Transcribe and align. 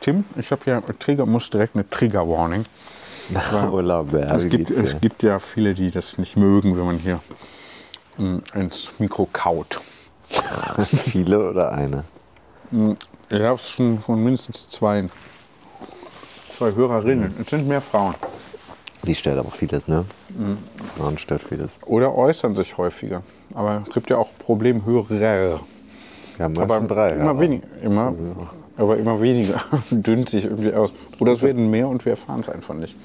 Tim, 0.00 0.24
ich 0.36 0.50
habe 0.50 0.62
ja 0.66 0.80
Trigger, 0.80 1.24
muss 1.26 1.48
direkt 1.48 1.74
eine 1.74 1.88
Trigger 1.88 2.28
Warning. 2.28 2.64
Urlaub, 3.70 4.12
ja, 4.12 4.36
Es 4.36 4.48
gibt, 4.48 4.70
es 4.70 5.00
gibt 5.00 5.22
ja 5.22 5.38
viele, 5.38 5.74
die 5.74 5.90
das 5.90 6.18
nicht 6.18 6.36
mögen, 6.36 6.76
wenn 6.76 6.84
man 6.84 6.98
hier 6.98 7.20
mm, 8.18 8.38
ins 8.54 8.90
Mikro 8.98 9.28
kaut. 9.32 9.80
Viele 10.82 11.50
oder 11.50 11.72
eine? 11.72 12.04
Ja, 13.28 13.52
es 13.52 13.76
sind 13.76 14.02
von 14.02 14.22
mindestens 14.22 14.68
zwei, 14.70 15.06
zwei 16.56 16.74
Hörerinnen. 16.74 17.34
Es 17.40 17.50
sind 17.50 17.68
mehr 17.68 17.82
Frauen. 17.82 18.14
Die 19.04 19.14
stört 19.14 19.38
aber 19.38 19.50
vieles, 19.50 19.88
ne? 19.88 20.04
Frauen 20.96 21.18
stört 21.18 21.42
vieles. 21.42 21.74
Oder 21.86 22.14
äußern 22.14 22.54
sich 22.54 22.78
häufiger. 22.78 23.22
Aber 23.52 23.82
es 23.86 23.92
gibt 23.92 24.08
ja 24.10 24.16
auch 24.16 24.30
Problemhörer. 24.38 25.60
Haben 26.38 26.58
Aber 26.58 26.76
schon 26.76 26.88
drei. 26.88 27.10
immer 27.10 27.38
weniger. 27.38 27.66
Immer, 27.82 28.14
aber 28.76 28.96
immer 28.96 29.20
weniger. 29.20 29.60
Dünnt 29.90 30.28
sich 30.28 30.44
irgendwie 30.44 30.72
aus. 30.72 30.92
Oder 31.18 31.32
es 31.32 31.42
werden 31.42 31.70
mehr 31.70 31.88
und 31.88 32.04
wir 32.04 32.12
erfahren 32.12 32.40
es 32.40 32.48
einfach 32.48 32.74
nicht. 32.74 32.96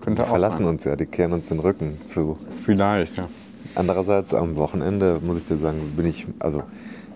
Könnte 0.00 0.22
Die 0.22 0.28
verlassen 0.28 0.58
sein. 0.58 0.66
uns 0.68 0.84
ja, 0.84 0.96
die 0.96 1.06
kehren 1.06 1.32
uns 1.32 1.46
den 1.46 1.58
Rücken 1.58 1.98
zu. 2.04 2.38
Vielleicht, 2.50 3.16
ja. 3.16 3.28
Andererseits 3.74 4.34
am 4.34 4.56
Wochenende, 4.56 5.20
muss 5.22 5.38
ich 5.38 5.44
dir 5.44 5.56
sagen, 5.56 5.94
bin 5.96 6.06
ich 6.06 6.26
also 6.38 6.62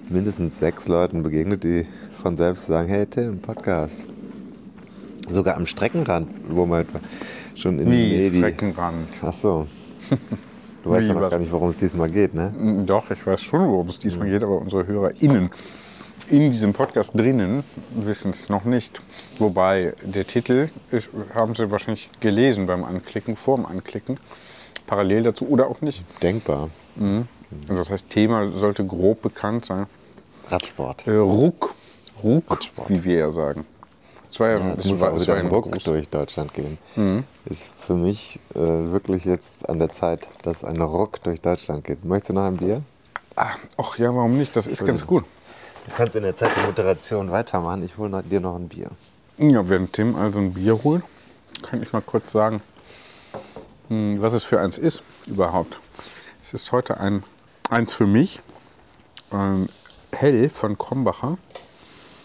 mindestens 0.09 0.59
sechs 0.59 0.89
Leuten 0.89 1.23
begegnet, 1.23 1.65
die 1.65 1.87
von 2.11 2.37
selbst 2.37 2.67
sagen, 2.67 2.89
hey 2.89 3.07
Tim, 3.07 3.39
Podcast. 3.39 4.05
Sogar 5.29 5.57
am 5.57 5.67
Streckenrand, 5.67 6.29
wo 6.49 6.67
man 6.67 6.85
schon 7.55 7.79
in 7.79 7.91
Wie 7.91 8.09
die 8.09 8.17
Medien... 8.17 8.43
Streckenrand. 8.43 9.09
Ach 9.23 9.33
so. 9.33 9.67
Du 10.83 10.89
weißt 10.89 11.09
ja 11.09 11.13
noch 11.13 11.29
gar 11.29 11.39
nicht, 11.39 11.53
worum 11.53 11.69
es 11.69 11.77
diesmal 11.77 12.11
geht, 12.11 12.35
ne? 12.35 12.55
Doch, 12.87 13.11
ich 13.11 13.27
weiß 13.27 13.43
schon, 13.43 13.69
worum 13.69 13.89
es 13.89 13.99
diesmal 13.99 14.31
geht, 14.31 14.43
aber 14.43 14.59
unsere 14.59 14.87
HörerInnen 14.87 15.51
in 16.31 16.51
diesem 16.51 16.73
Podcast 16.73 17.13
drinnen 17.19 17.65
wissen 17.95 18.31
es 18.31 18.49
noch 18.49 18.65
nicht. 18.65 19.01
Wobei 19.39 19.95
der 20.03 20.27
Titel 20.27 20.69
ist, 20.91 21.11
haben 21.35 21.55
sie 21.55 21.71
wahrscheinlich 21.71 22.09
gelesen 22.21 22.67
beim 22.67 22.85
Anklicken, 22.85 23.37
vorm 23.37 23.67
Anklicken, 23.67 24.19
parallel 24.87 25.25
dazu 25.25 25.49
oder 25.49 25.69
auch 25.69 25.81
nicht. 25.83 26.05
Denkbar. 26.23 26.71
Also 27.69 27.75
das 27.77 27.91
heißt, 27.91 28.11
Thema 28.11 28.51
sollte 28.53 28.85
grob 28.85 29.23
bekannt 29.23 29.67
sein. 29.67 29.87
Radsport. 30.49 31.07
Äh, 31.07 31.13
Ruck, 31.17 31.75
Ruck, 32.23 32.51
Radsport. 32.51 32.89
wie 32.91 33.03
wir 33.05 33.19
ja 33.19 33.31
sagen. 33.31 33.65
Es 34.31 34.39
war 34.39 34.49
ja, 34.51 34.59
Ja, 34.59 34.73
es 34.77 34.85
muss 34.89 35.01
war, 35.01 35.13
es 35.15 35.27
war 35.27 35.37
ein 35.37 35.49
Ruck 35.49 35.67
groß- 35.75 35.85
durch 35.85 36.09
Deutschland 36.09 36.53
gehen. 36.55 36.79
Ist 37.47 37.73
für 37.79 37.95
mich 37.95 38.39
äh, 38.55 38.59
wirklich 38.59 39.25
jetzt 39.25 39.69
an 39.69 39.79
der 39.81 39.91
Zeit, 39.91 40.29
dass 40.43 40.63
ein 40.63 40.81
Ruck 40.81 41.23
durch 41.25 41.41
Deutschland 41.41 41.85
geht. 41.85 42.05
Möchtest 42.05 42.31
du 42.31 42.35
noch 42.35 42.45
ein 42.45 42.57
Bier? 42.57 42.83
Ach 43.35 43.99
ja, 43.99 44.15
warum 44.15 44.37
nicht? 44.39 44.55
Das 44.55 44.67
ist 44.67 44.85
ganz 44.85 45.05
gut. 45.07 45.25
Du 45.89 45.95
kannst 45.97 46.15
in 46.17 46.23
der 46.23 46.37
Zeit 46.37 46.51
die 46.57 46.67
Moderation 46.67 47.31
weitermachen. 47.31 47.83
Ich 47.83 47.97
hole 47.97 48.23
dir 48.23 48.41
noch 48.41 48.57
ein 48.57 48.69
Bier. 48.69 48.91
Ja, 49.39 49.69
während 49.69 49.93
Tim 49.95 50.17
also 50.17 50.39
ein 50.39 50.53
Bier 50.53 50.79
holt, 50.85 51.03
kann 51.63 51.83
ich 51.83 51.93
mal 51.93 52.03
kurz 52.03 52.31
sagen, 52.31 52.61
hm, 53.89 54.21
was 54.21 54.35
es 54.35 54.45
für 54.45 54.61
eins 54.61 54.77
ist 54.77 55.03
überhaupt. 55.27 55.79
Es 56.41 56.53
ist 56.53 56.73
heute 56.73 57.01
ein 57.01 57.23
eins 57.71 57.95
für 57.95 58.07
mich, 58.07 58.41
ein 59.31 59.69
hell 60.13 60.51
von 60.51 60.77
Krombacher, 60.77 61.39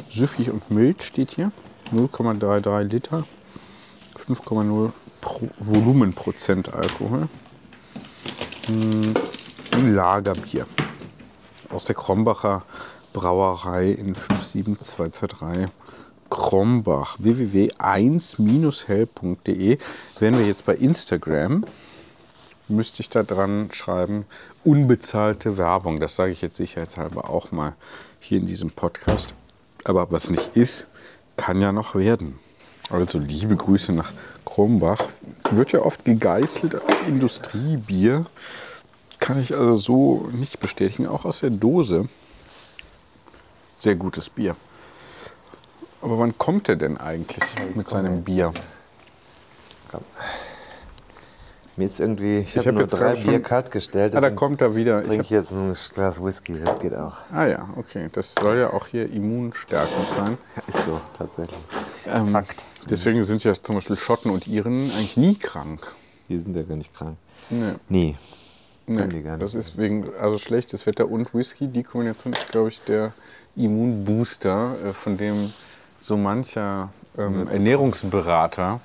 süffig 0.09 0.51
und 0.51 0.69
mild 0.71 1.03
steht 1.03 1.31
hier, 1.31 1.51
0,33 1.93 2.83
Liter, 2.83 3.23
5,0 4.27 4.91
Pro 5.21 5.49
Volumenprozent 5.59 6.73
Alkohol. 6.73 7.29
Hm, 8.67 9.13
Ein 9.71 9.95
Lagerbier 9.95 10.65
aus 11.69 11.83
der 11.85 11.95
Krombacher 11.95 12.63
Brauerei 13.15 13.89
in 13.91 14.13
57223 14.13 15.69
Krombach. 16.29 17.15
www.1-hell.de 17.17 19.77
Wären 20.19 20.37
wir 20.37 20.45
jetzt 20.45 20.65
bei 20.65 20.75
Instagram, 20.75 21.63
müsste 22.67 22.99
ich 22.99 23.09
da 23.09 23.23
dran 23.23 23.69
schreiben, 23.71 24.25
unbezahlte 24.65 25.57
Werbung. 25.57 26.01
Das 26.01 26.17
sage 26.17 26.33
ich 26.33 26.41
jetzt 26.41 26.57
sicherheitshalber 26.57 27.29
auch 27.29 27.53
mal 27.53 27.77
hier 28.19 28.37
in 28.37 28.47
diesem 28.47 28.71
Podcast. 28.71 29.33
Aber 29.85 30.11
was 30.11 30.29
nicht 30.29 30.57
ist, 30.57 30.87
kann 31.37 31.61
ja 31.61 31.71
noch 31.71 31.95
werden. 31.95 32.37
Also 32.89 33.17
liebe 33.17 33.55
Grüße 33.55 33.93
nach 33.93 34.11
Krombach. 34.43 35.07
Wird 35.51 35.71
ja 35.71 35.83
oft 35.83 36.03
gegeißelt 36.03 36.75
als 36.75 36.99
Industriebier. 36.99 38.25
Kann 39.19 39.39
ich 39.39 39.55
also 39.55 39.75
so 39.75 40.27
nicht 40.33 40.59
bestätigen. 40.59 41.07
Auch 41.07 41.23
aus 41.23 41.39
der 41.39 41.51
Dose. 41.51 42.09
Sehr 43.85 43.93
gutes 43.93 44.31
Bier. 44.31 44.55
Aber 46.01 46.17
wann 46.17 46.35
kommt 46.39 46.69
er 46.69 46.75
denn 46.75 46.97
eigentlich 46.97 47.43
mit 47.75 47.87
seinem 47.87 48.23
Bier? 48.23 48.51
Mir 51.77 51.85
ist 51.85 51.99
irgendwie, 51.99 52.39
ich, 52.39 52.55
Ich 52.55 52.67
habe 52.67 52.69
hab 52.69 52.73
nur 52.73 52.81
jetzt 52.81 52.99
drei 52.99 53.13
Bier 53.13 53.43
kalt 53.43 53.69
gestellt. 53.69 54.15
Ah, 54.15 54.21
da 54.21 54.31
kommt 54.31 54.61
er 54.61 54.75
wieder. 54.75 55.01
Ich 55.01 55.07
trinke 55.07 55.23
ich 55.25 55.29
jetzt 55.29 55.51
ein 55.51 55.75
Glas 55.93 56.19
Whisky. 56.19 56.59
Das 56.65 56.79
geht 56.79 56.95
auch. 56.95 57.13
ah 57.31 57.45
ja, 57.45 57.69
okay. 57.75 58.09
Das 58.11 58.33
soll 58.33 58.57
ja 58.57 58.73
auch 58.73 58.87
hier 58.87 59.07
immunstärkend 59.07 60.07
sein. 60.17 60.37
Ist 60.67 60.83
so, 60.83 60.99
tatsächlich. 61.15 61.59
Ähm, 62.07 62.29
Fakt. 62.29 62.63
Deswegen 62.89 63.23
sind 63.23 63.43
ja 63.43 63.53
zum 63.53 63.75
Beispiel 63.75 63.97
Schotten 63.97 64.31
und 64.31 64.47
Iren 64.47 64.89
eigentlich 64.93 65.15
nie 65.15 65.35
krank. 65.35 65.93
Die 66.27 66.39
sind 66.39 66.55
ja 66.55 66.63
gar 66.63 66.75
nicht 66.75 66.91
krank. 66.91 67.17
Nee. 67.51 67.73
Nie. 67.87 68.15
Nee, 68.87 69.23
das 69.39 69.55
ist 69.55 69.77
wegen, 69.77 70.05
also 70.19 70.37
schlechtes 70.37 70.85
Wetter 70.85 71.09
und 71.09 71.33
Whisky, 71.33 71.67
die 71.67 71.83
Kombination 71.83 72.33
ist, 72.33 72.49
glaube 72.49 72.69
ich, 72.69 72.81
der 72.81 73.13
Immunbooster, 73.55 74.75
äh, 74.85 74.93
von 74.93 75.17
dem 75.17 75.51
so 75.99 76.17
mancher 76.17 76.89
ähm, 77.17 77.47
Ernährungsberater 77.47 78.79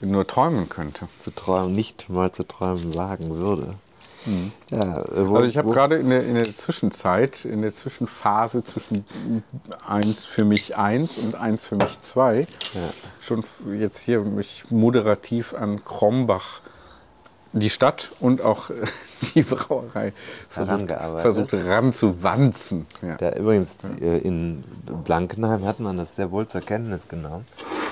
nur 0.00 0.26
träumen 0.26 0.68
könnte. 0.68 1.06
Zu 1.22 1.30
träumen, 1.30 1.72
nicht 1.74 2.08
mal 2.08 2.32
zu 2.32 2.42
träumen 2.46 2.94
wagen 2.96 3.36
würde. 3.36 3.70
Ja, 4.72 5.02
äh, 5.02 5.28
wo, 5.28 5.36
Also 5.36 5.48
ich 5.48 5.56
habe 5.56 5.70
gerade 5.70 5.96
in 5.96 6.10
der, 6.10 6.24
in 6.26 6.34
der 6.34 6.44
Zwischenzeit, 6.44 7.44
in 7.44 7.62
der 7.62 7.72
Zwischenphase 7.76 8.64
zwischen 8.64 9.04
eins 9.86 10.24
für 10.24 10.44
mich 10.44 10.76
eins 10.76 11.18
und 11.18 11.36
eins 11.36 11.64
für 11.64 11.76
mich 11.76 12.00
zwei, 12.00 12.48
schon 13.20 13.40
f- 13.40 13.62
jetzt 13.78 14.00
hier 14.00 14.22
mich 14.22 14.64
moderativ 14.70 15.54
an 15.54 15.84
Krombach, 15.84 16.60
die 17.52 17.70
Stadt 17.70 18.12
und 18.20 18.42
auch 18.42 18.70
äh, 18.70 18.84
die 19.34 19.42
Brauerei 19.42 20.12
versucht, 20.48 21.20
versucht 21.20 21.54
ranzuwanzen. 21.54 22.86
Ja. 23.02 23.16
Da 23.16 23.32
übrigens 23.32 23.78
äh, 24.00 24.18
in 24.18 24.62
Blankenheim 25.04 25.64
hat 25.64 25.80
man 25.80 25.96
das 25.96 26.16
sehr 26.16 26.30
wohl 26.30 26.46
zur 26.46 26.60
Kenntnis 26.60 27.08
genommen. 27.08 27.46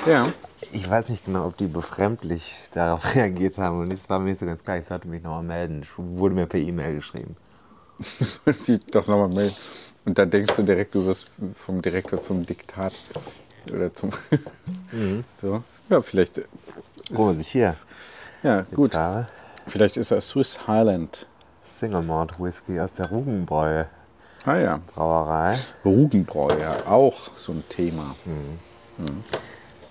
ja. 0.06 0.26
Ich 0.72 0.88
weiß 0.88 1.10
nicht 1.10 1.26
genau, 1.26 1.46
ob 1.46 1.56
die 1.58 1.66
befremdlich 1.66 2.68
darauf 2.72 3.04
reagiert 3.14 3.58
haben 3.58 3.80
und 3.80 3.92
das 3.92 4.08
war 4.08 4.18
mir 4.18 4.30
nicht 4.30 4.40
so 4.40 4.46
ganz 4.46 4.64
klar. 4.64 4.78
Ich 4.78 4.86
sollte 4.86 5.06
mich 5.08 5.22
nochmal 5.22 5.42
melden. 5.42 5.82
Es 5.82 5.88
wurde 5.96 6.34
mir 6.34 6.46
per 6.46 6.58
E-Mail 6.58 6.96
geschrieben. 6.96 7.36
dich 8.46 8.80
doch 8.86 9.06
nochmal 9.06 9.28
melden. 9.28 9.54
Und 10.06 10.18
dann 10.18 10.30
denkst 10.30 10.56
du 10.56 10.62
direkt, 10.62 10.94
du 10.94 11.04
wirst 11.06 11.30
vom 11.54 11.80
Direktor 11.82 12.20
zum 12.22 12.44
Diktat. 12.44 12.92
Oder 13.72 13.94
zum. 13.94 14.10
so. 15.40 15.62
Ja, 15.90 16.00
vielleicht. 16.00 16.40
Oh, 17.14 17.28
was 17.28 17.38
ich 17.38 17.48
hier 17.48 17.76
Ja, 18.42 18.62
gut. 18.74 18.94
habe. 18.94 19.28
Vielleicht 19.66 19.96
ist 19.96 20.10
er 20.10 20.20
Swiss 20.20 20.66
Highland 20.66 21.26
Single 21.64 22.02
Malt 22.02 22.38
Whisky 22.38 22.78
aus 22.78 22.94
der 22.94 23.08
Rugenbräu 23.10 23.84
Ah 24.46 24.58
ja, 24.58 24.80
Brauerei. 24.94 25.58
Rugenbräu, 25.84 26.60
ja, 26.60 26.76
auch 26.86 27.30
so 27.38 27.52
ein 27.52 27.64
Thema. 27.70 28.14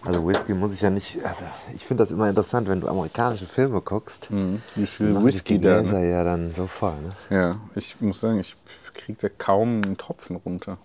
Also 0.05 0.27
Whisky 0.27 0.53
muss 0.53 0.73
ich 0.73 0.81
ja 0.81 0.91
nicht. 0.91 1.25
Also 1.25 1.45
ich 1.73 1.83
finde 1.83 2.03
das 2.03 2.11
immer 2.11 2.29
interessant, 2.29 2.69
wenn 2.69 2.81
du 2.81 2.87
amerikanische 2.87 3.47
Filme 3.47 3.81
guckst. 3.81 4.29
Wie 4.75 4.85
viel 4.85 5.23
Whisky 5.23 5.59
da? 5.59 5.81
Ne? 5.81 6.07
ja 6.07 6.23
dann 6.23 6.53
so 6.53 6.67
voll. 6.67 6.93
Ne? 7.29 7.35
Ja, 7.35 7.59
ich 7.73 7.99
muss 8.01 8.19
sagen, 8.19 8.39
ich 8.39 8.55
kriege 8.93 9.17
da 9.21 9.29
kaum 9.29 9.81
einen 9.83 9.97
Tropfen 9.97 10.35
runter. 10.35 10.77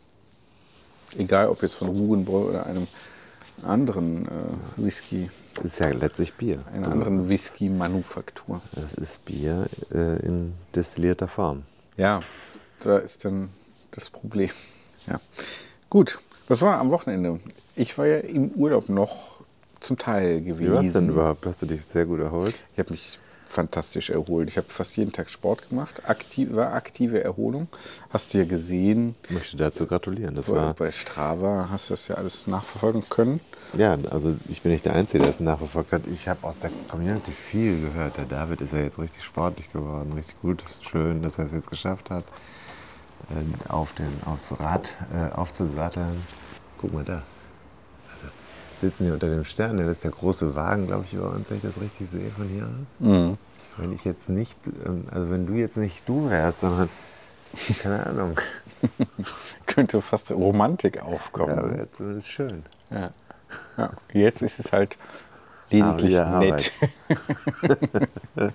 Egal, 1.18 1.48
ob 1.48 1.62
jetzt 1.62 1.74
von 1.74 1.88
Rugenbräu 1.88 2.48
oder 2.48 2.64
einem 2.66 2.86
anderen 3.64 4.26
äh, 4.26 4.30
Whisky, 4.76 5.30
Das 5.56 5.64
ist 5.66 5.78
ja 5.80 5.88
letztlich 5.90 6.34
Bier. 6.34 6.62
einer 6.70 6.78
Also, 6.86 6.90
anderen 6.92 7.28
Whisky-Manufaktur. 7.28 8.60
Das 8.72 8.94
ist 8.94 9.24
Bier 9.24 9.66
äh, 9.92 10.18
in 10.24 10.54
destillierter 10.74 11.28
Form. 11.28 11.62
Ja, 11.96 12.20
da 12.82 12.98
ist 12.98 13.24
dann 13.24 13.50
das 13.92 14.10
Problem. 14.10 14.50
Ja. 15.06 15.20
Gut, 15.90 16.18
das 16.48 16.60
war 16.62 16.78
am 16.78 16.90
Wochenende. 16.90 17.40
Ich 17.76 17.96
war 17.98 18.06
ja 18.06 18.18
im 18.18 18.48
Urlaub 18.50 18.88
noch 18.88 19.40
zum 19.80 19.96
Teil 19.98 20.40
gewesen. 20.42 20.70
Wie 20.70 20.74
war 20.74 20.82
es 20.84 20.92
denn 20.92 21.08
überhaupt? 21.08 21.46
Hast 21.46 21.62
du 21.62 21.66
dich 21.66 21.84
sehr 21.84 22.04
gut 22.06 22.20
erholt? 22.20 22.54
Ich 22.74 22.78
habe 22.78 22.90
mich 22.90 23.18
fantastisch 23.48 24.10
erholt. 24.10 24.48
Ich 24.48 24.56
habe 24.56 24.68
fast 24.68 24.96
jeden 24.96 25.12
Tag 25.12 25.30
Sport 25.30 25.68
gemacht. 25.68 26.02
Aktiv, 26.08 26.48
war 26.54 26.72
aktive 26.74 27.22
Erholung. 27.22 27.68
Hast 28.10 28.32
du 28.34 28.38
ja 28.38 28.44
gesehen. 28.44 29.14
Ich 29.24 29.30
möchte 29.30 29.56
dazu 29.56 29.86
gratulieren. 29.86 30.34
Das 30.34 30.46
Bei, 30.46 30.54
war, 30.54 30.74
bei 30.74 30.90
Strava 30.92 31.68
hast 31.70 31.88
du 31.90 31.94
das 31.94 32.08
ja 32.08 32.16
alles 32.16 32.46
nachverfolgen 32.46 33.02
können. 33.08 33.40
ja, 33.74 33.96
also 34.10 34.34
ich 34.48 34.62
bin 34.62 34.72
nicht 34.72 34.84
der 34.84 34.94
Einzige, 34.94 35.24
der 35.24 35.32
es 35.32 35.40
nachverfolgt 35.40 35.92
hat. 35.92 36.06
Ich 36.06 36.28
habe 36.28 36.46
aus 36.46 36.58
der 36.60 36.70
Community 36.88 37.32
viel 37.32 37.80
gehört. 37.80 38.16
Der 38.16 38.24
David 38.26 38.60
ist 38.60 38.72
ja 38.72 38.80
jetzt 38.80 38.98
richtig 38.98 39.24
sportlich 39.24 39.72
geworden, 39.72 40.12
richtig 40.14 40.40
gut. 40.40 40.62
Schön, 40.80 41.22
dass 41.22 41.38
er 41.38 41.46
es 41.46 41.52
jetzt 41.52 41.70
geschafft 41.70 42.10
hat, 42.10 42.24
äh, 43.30 43.70
auf 43.70 43.92
den, 43.94 44.12
aufs 44.24 44.58
Rad 44.60 44.90
äh, 45.14 45.34
aufzusatteln. 45.34 46.22
Guck 46.80 46.92
mal 46.92 47.04
da. 47.04 47.22
Sitzen 48.80 49.04
hier 49.04 49.14
unter 49.14 49.28
dem 49.28 49.44
Stern. 49.44 49.78
Das 49.78 49.88
ist 49.88 50.04
der 50.04 50.10
große 50.10 50.54
Wagen, 50.54 50.86
glaube 50.86 51.04
ich, 51.04 51.14
über 51.14 51.30
uns, 51.30 51.50
wenn 51.50 51.56
ich 51.58 51.62
das 51.62 51.80
richtig 51.80 52.08
sehe 52.10 52.30
von 52.30 52.46
hier 52.48 52.64
aus. 52.64 53.36
Wenn 53.76 53.92
ich 53.92 54.04
jetzt 54.04 54.28
nicht, 54.28 54.58
ähm, 54.84 55.02
also 55.10 55.30
wenn 55.30 55.46
du 55.46 55.54
jetzt 55.54 55.76
nicht 55.76 56.08
du 56.08 56.28
wärst, 56.30 56.60
sondern, 56.60 56.88
keine 57.82 58.04
Ahnung, 58.06 58.38
Könnte 59.66 60.00
fast 60.02 60.30
Romantik 60.30 61.02
aufkommen. 61.02 61.56
ja, 61.56 61.62
Ja, 61.62 61.70
wäre 61.76 61.88
zumindest 61.96 62.28
schön. 62.30 62.62
ja. 62.90 63.10
Jetzt 64.12 64.42
ist 64.42 64.58
es 64.60 64.72
halt 64.72 64.96
lediglich 65.70 66.18
Ah, 66.18 66.38
nett. 66.38 66.72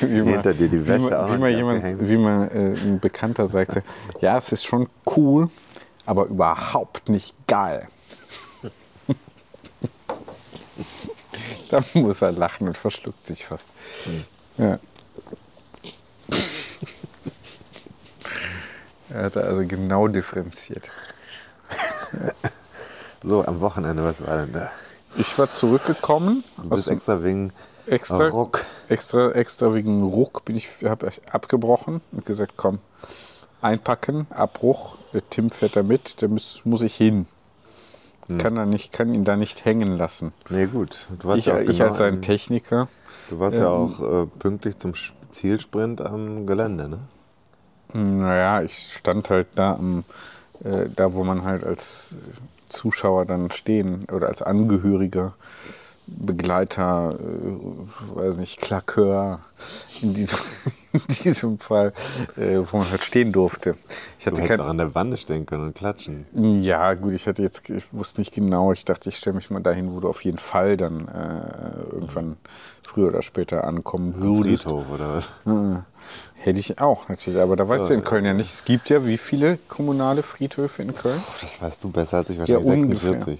wie 0.00 0.20
man, 0.22 0.28
Hinter 0.34 0.52
dir 0.54 0.68
die 0.68 0.86
Wäsche 0.86 1.06
wie 1.06 1.10
man, 1.10 1.32
wie 1.32 1.38
man, 1.38 1.50
jemand, 1.56 2.08
wie 2.08 2.16
man 2.16 2.48
äh, 2.50 2.74
ein 2.74 2.98
Bekannter 3.00 3.46
sagte, 3.46 3.82
ja, 4.20 4.36
es 4.36 4.50
ist 4.52 4.64
schon 4.64 4.88
cool, 5.16 5.48
aber 6.06 6.26
überhaupt 6.26 7.08
nicht 7.08 7.34
geil. 7.46 7.86
da 11.70 11.84
muss 11.94 12.22
er 12.22 12.32
lachen 12.32 12.68
und 12.68 12.78
verschluckt 12.78 13.26
sich 13.26 13.46
fast. 13.46 13.70
Ja. 14.58 14.78
er 19.10 19.24
hat 19.24 19.36
also 19.36 19.64
genau 19.66 20.08
differenziert. 20.08 20.84
So, 23.26 23.42
am 23.42 23.60
Wochenende, 23.60 24.04
was 24.04 24.24
war 24.26 24.42
denn 24.42 24.52
da? 24.52 24.70
Ich 25.16 25.38
war 25.38 25.50
zurückgekommen 25.50 26.44
Du 26.58 26.68
bist 26.68 26.88
extra 26.88 27.22
wegen 27.24 27.54
extra, 27.86 28.28
Ruck. 28.28 28.62
extra, 28.88 29.30
extra 29.32 29.72
wegen 29.72 30.02
Ruck 30.02 30.44
bin 30.44 30.56
ich, 30.56 30.68
habe 30.84 31.08
ich 31.08 31.26
abgebrochen 31.32 32.02
und 32.12 32.26
gesagt, 32.26 32.52
komm, 32.58 32.80
einpacken, 33.62 34.26
Abbruch. 34.28 34.98
Der 35.14 35.24
Tim 35.24 35.48
fährt 35.48 35.74
da 35.76 35.82
mit, 35.82 36.20
der 36.20 36.28
muss, 36.28 36.60
muss 36.64 36.82
ich 36.82 36.96
hin. 36.96 37.26
Kann, 38.38 38.54
da 38.54 38.64
nicht, 38.64 38.92
kann 38.92 39.12
ihn 39.14 39.24
da 39.24 39.36
nicht 39.36 39.64
hängen 39.64 39.98
lassen. 39.98 40.32
Nee, 40.48 40.66
gut. 40.66 41.08
Du 41.18 41.28
warst 41.28 41.40
Ich, 41.40 41.46
ja 41.46 41.56
auch 41.56 41.60
ich 41.60 41.66
genau 41.66 41.84
als 41.84 41.98
sein 41.98 42.22
Techniker, 42.22 42.88
Du 43.30 43.38
warst 43.38 43.56
ja 43.58 43.66
ähm, 43.66 43.72
auch 43.72 44.22
äh, 44.22 44.26
pünktlich 44.38 44.78
zum 44.78 44.92
Zielsprint 45.30 46.00
am 46.00 46.46
Gelände, 46.46 46.88
ne? 46.88 46.98
naja, 47.92 48.62
ich 48.62 48.92
stand 48.92 49.30
halt 49.30 49.48
da 49.54 49.74
am, 49.74 50.04
äh, 50.64 50.88
da 50.94 51.12
wo 51.12 51.22
man 51.24 51.44
halt 51.44 51.64
als 51.64 52.16
Zuschauer 52.68 53.24
dann 53.24 53.50
stehen 53.50 54.06
oder 54.12 54.28
als 54.28 54.42
Angehöriger, 54.42 55.34
Begleiter, 56.06 57.14
äh, 57.18 58.16
weiß 58.16 58.36
nicht, 58.36 58.60
Klakeur 58.60 59.40
in 60.02 60.14
diesem, 60.14 60.40
in 61.08 61.14
diesem 61.24 61.58
Fall, 61.58 61.92
äh, 62.36 62.58
wo 62.70 62.78
man 62.78 62.90
halt 62.90 63.02
stehen 63.02 63.32
durfte. 63.32 63.74
Ich 64.18 64.24
Du 64.24 64.30
hatte 64.30 64.42
hättest 64.42 64.48
kein, 64.48 64.60
auch 64.60 64.70
an 64.70 64.78
der 64.78 64.94
Wand 64.94 65.18
stehen 65.18 65.44
können 65.44 65.64
und 65.64 65.74
klatschen. 65.74 66.26
Ja, 66.62 66.94
gut, 66.94 67.12
ich 67.14 67.26
hatte 67.26 67.42
jetzt, 67.42 67.68
ich 67.68 67.92
wusste 67.92 68.20
nicht 68.20 68.32
genau. 68.32 68.72
Ich 68.72 68.84
dachte, 68.84 69.08
ich 69.08 69.16
stelle 69.18 69.34
mich 69.36 69.50
mal 69.50 69.60
dahin, 69.60 69.92
wo 69.94 70.00
du 70.00 70.08
auf 70.08 70.24
jeden 70.24 70.38
Fall 70.38 70.76
dann 70.76 71.08
äh, 71.08 71.92
irgendwann 71.92 72.36
früher 72.82 73.08
oder 73.08 73.22
später 73.22 73.64
ankommen 73.64 74.14
würdest. 74.14 74.64
Friedhof 74.64 74.84
oder 74.92 75.16
was? 75.16 75.28
Hätte 76.36 76.60
ich 76.60 76.78
auch 76.78 77.08
natürlich, 77.08 77.40
aber 77.40 77.56
da 77.56 77.68
weißt 77.68 77.90
du 77.90 77.94
in 77.94 78.04
Köln 78.04 78.24
ja 78.24 78.34
nicht. 78.34 78.52
Es 78.52 78.64
gibt 78.64 78.90
ja 78.90 79.06
wie 79.06 79.16
viele 79.16 79.58
kommunale 79.68 80.22
Friedhöfe 80.22 80.82
in 80.82 80.94
Köln? 80.94 81.22
Das 81.40 81.60
weißt 81.60 81.82
du 81.82 81.90
besser 81.90 82.18
als 82.18 82.30
ich 82.30 82.36
Ja, 82.46 82.56
wahrscheinlich. 82.56 83.02
ungefähr. 83.02 83.38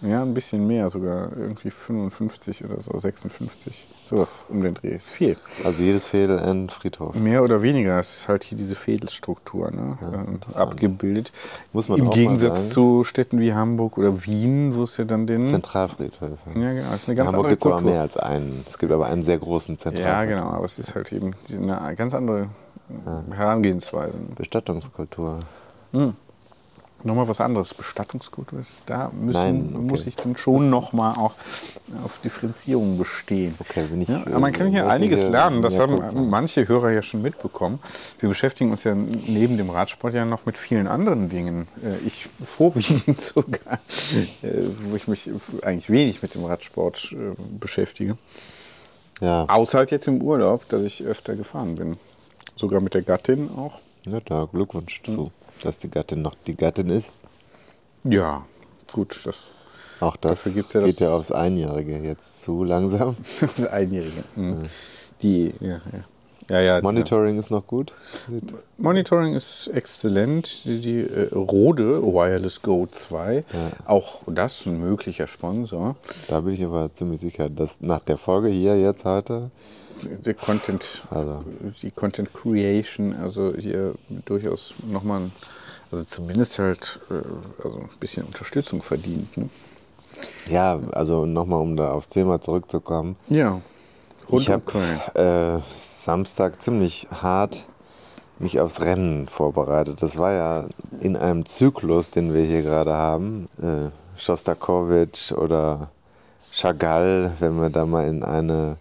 46. 0.00 0.10
Ja, 0.10 0.22
ein 0.22 0.34
bisschen 0.34 0.66
mehr 0.66 0.90
sogar. 0.90 1.30
Irgendwie 1.36 1.70
55 1.70 2.64
oder 2.64 2.80
so, 2.80 2.98
56. 2.98 3.88
Sowas 4.04 4.46
um 4.48 4.60
den 4.62 4.74
Dreh. 4.74 4.96
Ist 4.96 5.10
viel. 5.10 5.36
Also 5.64 5.82
jedes 5.82 6.04
Fädel 6.06 6.38
ein 6.38 6.68
Friedhof. 6.68 7.14
Mehr 7.14 7.42
oder 7.42 7.62
weniger. 7.62 7.98
Es 7.98 8.16
ist 8.18 8.28
halt 8.28 8.44
hier 8.44 8.58
diese 8.58 8.74
Fädelstruktur 8.74 9.70
ne? 9.70 9.98
äh, 10.54 10.58
abgebildet. 10.58 11.32
Muss 11.72 11.88
man 11.88 11.98
Im 11.98 12.10
Gegensatz 12.10 12.70
zu 12.70 13.04
Städten 13.04 13.40
wie 13.40 13.54
Hamburg 13.54 13.98
oder 13.98 14.24
Wien, 14.24 14.74
wo 14.74 14.82
es 14.84 14.96
ja 14.96 15.04
dann 15.04 15.26
den. 15.26 15.48
Zentralfriedhöfe. 15.50 16.36
Ja, 16.54 16.72
genau. 16.72 16.90
Das 16.90 17.02
ist 17.02 17.08
eine 17.08 17.14
In 17.14 17.16
ganz 17.18 17.32
Hamburg 17.32 17.44
andere 17.46 17.52
es 17.54 17.60
Kultur. 17.60 17.90
mehr 17.90 18.00
als 18.02 18.16
einen. 18.16 18.64
Es 18.68 18.78
gibt 18.78 18.92
aber 18.92 19.06
einen 19.06 19.22
sehr 19.22 19.38
großen 19.38 19.76
Ja, 19.76 19.80
Zentralfriedhof. 19.80 20.28
genau. 20.28 20.50
Aber 20.50 20.64
es 20.64 20.78
ist 20.78 20.94
halt 20.94 21.12
eben 21.12 21.32
eine 21.50 21.94
ganz 21.96 22.14
andere 22.14 22.48
Herangehensweise. 23.30 24.16
Bestattungskultur. 24.36 25.40
Nochmal 27.06 27.28
was 27.28 27.40
anderes. 27.40 27.72
Bestattungskultur 27.72 28.58
ist, 28.58 28.82
da 28.86 29.10
müssen, 29.14 29.40
Nein, 29.40 29.72
okay. 29.74 29.84
muss 29.84 30.06
ich 30.06 30.16
dann 30.16 30.36
schon 30.36 30.70
nochmal 30.70 31.16
auch 31.16 31.34
auf 32.04 32.20
Differenzierung 32.22 32.98
bestehen. 32.98 33.54
Okay, 33.60 33.84
wenn 33.90 34.02
ich, 34.02 34.08
ja, 34.08 34.22
aber 34.26 34.40
man 34.40 34.52
kann 34.52 34.66
äh, 34.66 34.70
hier 34.70 34.88
einiges 34.88 35.22
hier 35.22 35.30
lernen. 35.30 35.62
Das 35.62 35.78
haben 35.78 35.96
gucken. 35.96 36.28
manche 36.28 36.66
Hörer 36.66 36.90
ja 36.90 37.02
schon 37.02 37.22
mitbekommen. 37.22 37.78
Wir 38.18 38.28
beschäftigen 38.28 38.70
uns 38.72 38.82
ja 38.82 38.94
neben 38.94 39.56
dem 39.56 39.70
Radsport 39.70 40.14
ja 40.14 40.24
noch 40.24 40.46
mit 40.46 40.58
vielen 40.58 40.88
anderen 40.88 41.28
Dingen. 41.28 41.68
Äh, 41.82 42.04
Ich 42.06 42.28
vorwiegend 42.42 43.20
sogar, 43.20 43.74
äh, 44.42 44.64
wo 44.90 44.96
ich 44.96 45.06
mich 45.06 45.30
eigentlich 45.62 45.88
wenig 45.88 46.22
mit 46.22 46.34
dem 46.34 46.44
Radsport 46.44 47.12
äh, 47.12 47.16
beschäftige. 47.58 48.16
Ja, 49.20 49.44
Außer 49.48 49.78
halt 49.78 49.92
jetzt 49.92 50.08
im 50.08 50.20
Urlaub, 50.20 50.68
dass 50.68 50.82
ich 50.82 51.02
öfter 51.04 51.36
gefahren 51.36 51.76
bin. 51.76 51.96
Sogar 52.56 52.80
mit 52.80 52.94
der 52.94 53.02
Gattin 53.02 53.48
auch. 53.56 53.80
ja 54.06 54.18
da, 54.24 54.48
Glückwunsch 54.50 55.02
zu, 55.04 55.30
dass 55.62 55.78
die 55.78 55.90
Gattin 55.90 56.22
noch 56.22 56.34
die 56.46 56.54
Gattin 56.56 56.90
ist. 56.90 57.12
Ja, 58.04 58.44
gut, 58.92 59.20
das 59.24 59.48
Auch 60.00 60.16
das 60.16 60.44
ja 60.44 60.52
geht 60.52 60.74
das- 60.74 60.98
ja 60.98 61.14
aufs 61.14 61.32
Einjährige 61.32 61.98
jetzt 61.98 62.40
zu 62.42 62.64
langsam. 62.64 63.16
das 63.40 63.66
Einjährige. 63.66 64.22
Mhm. 64.36 64.64
Die, 65.22 65.52
ja, 65.60 65.80
ja. 65.92 66.04
Ja, 66.60 66.80
Monitoring 66.80 67.38
ist 67.38 67.50
noch 67.50 67.66
gut. 67.66 67.92
Monitoring 68.78 69.34
ist 69.34 69.66
exzellent. 69.66 70.64
Die, 70.64 70.80
die 70.80 71.00
äh, 71.00 71.34
Rode 71.34 72.02
Wireless 72.04 72.62
Go 72.62 72.86
2, 72.88 73.42
auch 73.86 74.20
das 74.28 74.64
ein 74.64 74.78
möglicher 74.78 75.26
Sponsor. 75.26 75.96
Da 76.28 76.40
bin 76.42 76.52
ich 76.54 76.62
aber 76.64 76.92
ziemlich 76.92 77.20
sicher, 77.20 77.48
dass 77.50 77.80
nach 77.80 77.98
der 77.98 78.16
Folge 78.16 78.48
hier 78.48 78.78
jetzt 78.80 79.04
heute, 79.04 79.50
Der 80.02 80.34
Content, 80.34 81.02
Also. 81.10 81.40
die 81.82 81.90
Content 81.90 82.32
Creation, 82.34 83.14
also 83.14 83.52
hier 83.56 83.94
durchaus 84.24 84.74
nochmal, 84.86 85.30
also 85.90 86.04
zumindest 86.04 86.58
halt 86.58 87.00
äh, 87.10 87.64
also 87.64 87.78
ein 87.78 87.88
bisschen 88.00 88.26
Unterstützung 88.26 88.82
verdient. 88.82 89.36
Ne? 89.36 89.48
ja, 90.50 90.78
also 90.92 91.26
nochmal, 91.26 91.60
um 91.60 91.76
da 91.76 91.92
aufs 91.92 92.08
Thema 92.08 92.40
zurückzukommen. 92.40 93.16
Ja, 93.28 93.60
rund 94.30 94.42
ich 94.42 94.48
um 94.48 94.62
habe 94.74 95.60
äh, 95.60 95.62
Samstag 95.82 96.62
ziemlich 96.62 97.08
hart 97.10 97.64
mich 98.38 98.60
aufs 98.60 98.80
Rennen 98.80 99.28
vorbereitet. 99.28 100.02
Das 100.02 100.18
war 100.18 100.32
ja 100.32 100.64
in 101.00 101.16
einem 101.16 101.46
Zyklus, 101.46 102.10
den 102.10 102.34
wir 102.34 102.42
hier 102.44 102.62
gerade 102.62 102.92
haben. 102.92 103.48
Äh, 103.60 103.90
Shostakovich 104.18 105.34
oder 105.36 105.88
Chagall, 106.52 107.32
wenn 107.38 107.60
wir 107.60 107.70
da 107.70 107.86
mal 107.86 108.06
in 108.08 108.22
eine, 108.22 108.76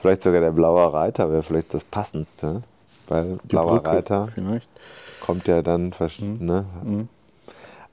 vielleicht 0.00 0.22
sogar 0.22 0.40
der 0.40 0.50
Blaue 0.52 0.92
Reiter 0.92 1.30
wäre 1.30 1.42
vielleicht 1.42 1.74
das 1.74 1.84
passendste. 1.84 2.62
Weil 3.08 3.38
Die 3.44 3.46
Blauer 3.48 3.74
Brücke 3.74 3.90
Reiter 3.90 4.26
Vielleicht. 4.26 4.68
kommt 5.24 5.46
ja 5.46 5.62
dann, 5.62 5.92
Mhm. 6.18 6.38
ne? 6.44 6.64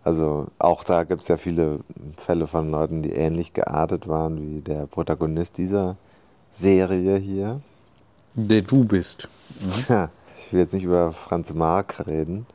Also 0.03 0.48
auch 0.60 0.83
da 0.83 1.03
gibt 1.03 1.22
es 1.22 1.27
ja 1.27 1.38
viele 1.38 1.79
Fälle 2.17 2.48
von 2.48 2.72
Leuten, 2.72 3.03
die 3.03 3.12
ähnlich 3.12 3.53
geartet 3.53 4.07
waren 4.07 4.41
wie 4.41 4.62
der 4.62 4.88
Protagonist 4.88 5.57
dieser 5.57 5.95
Serie 6.51 7.17
hier. 7.17 7.62
Der 8.33 8.63
du 8.63 8.83
bist. 8.86 9.29
Ja, 9.88 10.10
ich 10.39 10.51
will 10.51 10.62
jetzt 10.62 10.74
nicht 10.74 10.83
über 10.83 11.13
Franz 11.13 11.53
Marc 11.53 12.05
reden. 12.07 12.48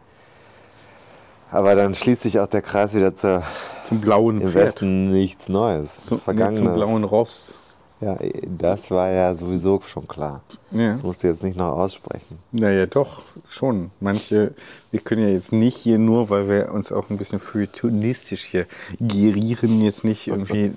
Aber 1.50 1.74
dann 1.76 1.94
schließt 1.94 2.22
sich 2.22 2.40
auch 2.40 2.46
der 2.48 2.60
Kreis 2.60 2.92
wieder 2.92 3.14
zur 3.14 3.42
Zum 3.84 4.00
blauen 4.00 4.40
im 4.42 4.48
Pferd. 4.48 4.66
Westen 4.66 5.10
nichts 5.12 5.48
Neues. 5.48 6.02
Zum, 6.02 6.20
nee, 6.26 6.52
zum 6.54 6.74
blauen 6.74 7.04
Ross. 7.04 7.58
Ja, 8.00 8.16
das 8.46 8.90
war 8.90 9.10
ja 9.10 9.34
sowieso 9.34 9.80
schon 9.80 10.06
klar. 10.06 10.42
Ja. 10.70 10.94
Das 10.94 11.02
musst 11.02 11.24
du 11.24 11.28
jetzt 11.28 11.42
nicht 11.42 11.56
noch 11.56 11.76
aussprechen. 11.76 12.38
Naja, 12.52 12.86
doch, 12.86 13.22
schon. 13.48 13.90
Manche, 13.98 14.54
wir 14.92 15.00
können 15.00 15.22
ja 15.22 15.28
jetzt 15.28 15.52
nicht 15.52 15.76
hier 15.76 15.98
nur, 15.98 16.30
weil 16.30 16.48
wir 16.48 16.72
uns 16.72 16.92
auch 16.92 17.10
ein 17.10 17.16
bisschen 17.16 17.40
feuilletonistisch 17.40 18.44
hier 18.44 18.66
gerieren, 19.00 19.82
jetzt 19.82 20.04
nicht 20.04 20.28
irgendwie 20.28 20.74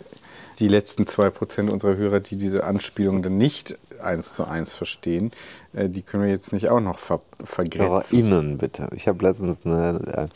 die 0.60 0.68
letzten 0.68 1.06
zwei 1.06 1.30
Prozent 1.30 1.70
unserer 1.70 1.96
Hörer, 1.96 2.20
die 2.22 2.38
diese 2.38 2.64
Anspielung 2.64 3.22
dann 3.22 3.38
nicht 3.38 3.78
eins 4.02 4.34
zu 4.34 4.46
eins 4.48 4.74
verstehen, 4.74 5.32
äh, 5.74 5.90
die 5.90 6.02
können 6.02 6.24
wir 6.24 6.32
jetzt 6.32 6.54
nicht 6.54 6.70
auch 6.70 6.80
noch 6.80 6.98
ver 6.98 7.22
vergrätzen. 7.44 7.90
HörerInnen 7.90 8.58
bitte. 8.58 8.88
Ich 8.96 9.08
habe 9.08 9.24
letztens 9.24 9.64
einen 9.64 10.08
äh, 10.08 10.28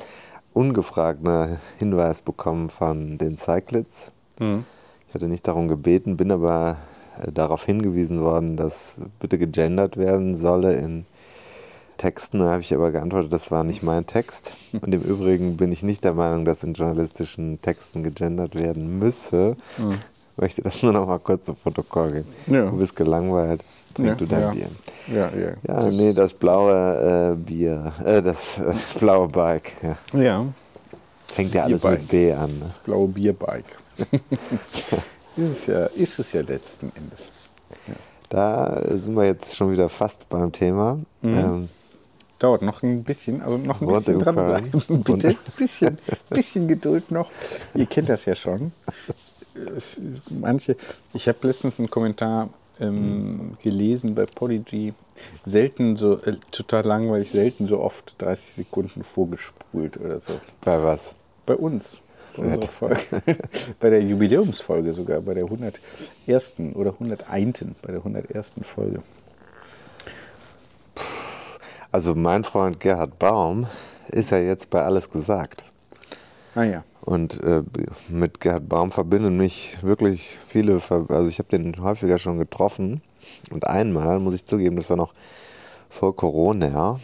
ungefragten 0.53 1.57
Hinweis 1.79 2.21
bekommen 2.21 2.69
von 2.69 3.17
den 3.17 3.37
Cyclids. 3.37 4.11
Ich 4.39 4.45
hatte 5.15 5.27
nicht 5.27 5.47
darum 5.47 5.67
gebeten, 5.67 6.17
bin 6.17 6.31
aber 6.31 6.77
äh, 7.19 7.31
darauf 7.31 7.65
hingewiesen 7.65 8.21
worden, 8.21 8.57
dass 8.57 8.99
bitte 9.19 9.39
gegendert 9.39 9.97
werden 9.97 10.35
solle 10.35 10.75
in 10.75 11.05
Texten. 11.97 12.39
Da 12.39 12.51
habe 12.51 12.61
ich 12.61 12.73
aber 12.73 12.91
geantwortet, 12.91 13.31
das 13.31 13.49
war 13.49 13.63
nicht 13.63 13.81
mein 13.81 14.05
Text. 14.05 14.53
Und 14.81 14.93
im 14.93 15.01
Übrigen 15.01 15.57
bin 15.57 15.71
ich 15.71 15.81
nicht 15.81 16.03
der 16.03 16.13
Meinung, 16.13 16.45
dass 16.45 16.63
in 16.63 16.73
journalistischen 16.73 17.61
Texten 17.61 18.03
gegendert 18.03 18.55
werden 18.55 18.99
müsse. 18.99 19.55
Ich 19.77 20.41
möchte 20.41 20.61
das 20.61 20.83
nur 20.83 20.91
noch 20.91 21.07
mal 21.07 21.19
kurz 21.19 21.45
zu 21.45 21.53
Protokoll 21.53 22.11
geben. 22.11 22.27
Ja. 22.47 22.69
Du 22.69 22.77
bist 22.77 22.95
gelangweilt. 22.95 23.63
Trink 23.93 24.09
Ja, 24.09 24.15
du 24.15 24.25
dein 24.25 24.41
ja. 24.41 24.51
Bier. 24.51 24.67
Ja, 25.07 25.29
ja. 25.29 25.49
Ja, 25.65 25.85
das, 25.85 25.95
nee, 25.95 26.13
das 26.13 26.33
blaue 26.33 27.31
äh, 27.31 27.35
Bier, 27.35 27.93
äh, 28.03 28.21
das 28.21 28.57
äh, 28.57 28.73
blaue 28.99 29.29
Bike. 29.29 29.71
Ja. 29.81 30.19
ja, 30.19 30.45
Fängt 31.33 31.53
ja 31.53 31.63
alles 31.63 31.81
Bierbike. 31.81 32.01
mit 32.01 32.09
B 32.09 32.33
an. 32.33 32.59
Ne? 32.59 32.65
das 32.65 32.79
blaue 32.79 33.07
Bierbike. 33.07 33.65
ist, 35.37 35.49
es 35.49 35.65
ja, 35.67 35.85
ist 35.87 36.19
es 36.19 36.33
ja 36.33 36.41
letzten 36.41 36.91
Endes. 36.95 37.29
Da 38.29 38.81
sind 38.89 39.15
wir 39.15 39.25
jetzt 39.25 39.55
schon 39.55 39.71
wieder 39.71 39.89
fast 39.89 40.27
beim 40.29 40.51
Thema. 40.51 40.99
Mhm. 41.21 41.37
Ähm, 41.37 41.69
Dauert 42.39 42.63
noch 42.63 42.83
ein 42.83 43.03
bisschen, 43.03 43.41
also 43.41 43.57
noch 43.57 43.81
ein 43.81 43.87
bisschen 43.87 44.19
dranbleiben. 44.19 44.71
Bitte, 45.03 45.29
ein 45.29 45.37
bisschen, 45.57 45.97
bisschen 46.29 46.67
Geduld 46.67 47.11
noch. 47.11 47.31
Ihr 47.73 47.85
kennt 47.85 48.09
das 48.09 48.25
ja 48.25 48.35
schon. 48.35 48.71
Äh, 49.55 49.79
Manche, 50.31 50.75
ich 51.13 51.29
habe 51.29 51.47
letztens 51.47 51.79
einen 51.79 51.89
Kommentar 51.89 52.49
ähm, 52.79 53.57
gelesen 53.61 54.15
bei 54.15 54.25
Podigy. 54.25 54.93
Selten 55.45 55.95
so, 55.95 56.19
äh, 56.23 56.37
total 56.51 56.85
langweilig, 56.85 57.31
selten 57.31 57.67
so 57.67 57.79
oft 57.79 58.15
30 58.19 58.53
Sekunden 58.53 59.03
vorgespult 59.03 59.97
oder 59.97 60.19
so. 60.19 60.33
bei 60.61 60.81
was? 60.83 61.13
Bei 61.45 61.55
uns, 61.55 62.01
bei 62.35 62.43
unserer 62.43 62.67
Folge. 62.67 62.99
bei 63.79 63.89
der 63.89 64.01
Jubiläumsfolge 64.01 64.93
sogar, 64.93 65.21
bei 65.21 65.33
der 65.33 65.45
101. 65.45 66.55
oder 66.73 66.91
101. 66.91 67.65
bei 67.81 67.91
der 67.91 67.99
101. 67.99 68.53
Folge. 68.63 69.01
Also 71.91 72.13
mein 72.13 72.43
Freund 72.43 72.81
Gerhard 72.81 73.17
Baum 73.19 73.67
ist 74.09 74.31
ja 74.31 74.37
jetzt 74.37 74.69
bei 74.69 74.81
Alles 74.81 75.09
gesagt. 75.09 75.63
Ah 76.53 76.63
ja. 76.63 76.83
Und 77.05 77.43
äh, 77.43 77.61
mit 78.09 78.39
Gerhard 78.39 78.67
Baum 78.67 78.91
verbinden 78.91 79.37
mich 79.37 79.77
wirklich 79.83 80.39
viele, 80.47 80.79
Ver 80.79 81.05
also 81.09 81.29
ich 81.29 81.37
habe 81.37 81.49
den 81.49 81.81
häufiger 81.81 82.17
schon 82.17 82.39
getroffen. 82.39 83.01
Und 83.51 83.67
einmal, 83.67 84.19
muss 84.19 84.33
ich 84.33 84.45
zugeben, 84.45 84.75
das 84.75 84.89
war 84.89 84.97
noch 84.97 85.13
vor 85.89 86.15
Corona. 86.15 86.99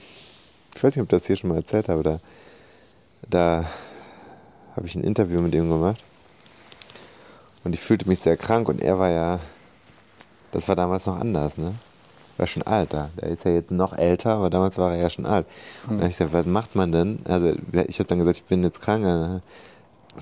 Ich 0.76 0.84
weiß 0.84 0.96
nicht, 0.96 1.04
ob 1.04 1.14
ich 1.14 1.20
das 1.20 1.28
hier 1.28 1.36
schon 1.36 1.52
mal 1.52 1.58
erzählt 1.58 1.88
habe. 1.88 2.02
Da, 2.02 2.20
da 3.30 3.66
habe 4.76 4.88
ich 4.88 4.96
ein 4.96 5.04
Interview 5.04 5.40
mit 5.40 5.54
ihm 5.54 5.70
gemacht. 5.70 6.04
Und 7.64 7.74
ich 7.74 7.80
fühlte 7.80 8.08
mich 8.08 8.20
sehr 8.20 8.38
krank 8.38 8.70
und 8.70 8.82
er 8.82 8.98
war 8.98 9.10
ja, 9.10 9.40
das 10.52 10.68
war 10.68 10.76
damals 10.76 11.06
noch 11.06 11.20
anders, 11.20 11.60
ne? 11.60 11.76
War 12.38 12.48
schon 12.48 12.64
alt 12.64 12.94
da. 12.94 13.10
Der 13.22 13.30
ist 13.30 13.46
ja 13.46 13.52
jetzt 13.52 13.70
noch 13.70 13.96
älter, 13.96 14.32
aber 14.32 14.50
damals 14.50 14.80
war 14.80 14.96
er 14.96 15.02
ja 15.02 15.10
schon 15.12 15.28
alt. 15.28 15.46
Und 15.84 15.92
dann 15.92 15.98
habe 16.00 16.10
ich 16.10 16.18
gesagt, 16.18 16.34
was 16.34 16.48
macht 16.48 16.76
man 16.76 16.92
denn? 16.92 17.20
Also 17.26 17.54
ich 17.88 18.00
habe 18.00 18.08
dann 18.08 18.18
gesagt, 18.18 18.38
ich 18.38 18.44
bin 18.46 18.64
jetzt 18.64 18.82
krank. 18.82 19.42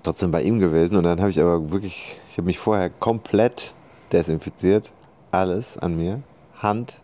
Trotzdem 0.03 0.31
bei 0.31 0.43
ihm 0.43 0.59
gewesen 0.59 0.95
und 0.95 1.03
dann 1.03 1.19
habe 1.19 1.31
ich 1.31 1.41
aber 1.41 1.71
wirklich, 1.71 2.19
ich 2.29 2.37
habe 2.37 2.45
mich 2.45 2.59
vorher 2.59 2.89
komplett 2.89 3.73
desinfiziert. 4.11 4.91
Alles 5.31 5.77
an 5.77 5.95
mir. 5.97 6.21
Hand, 6.57 6.99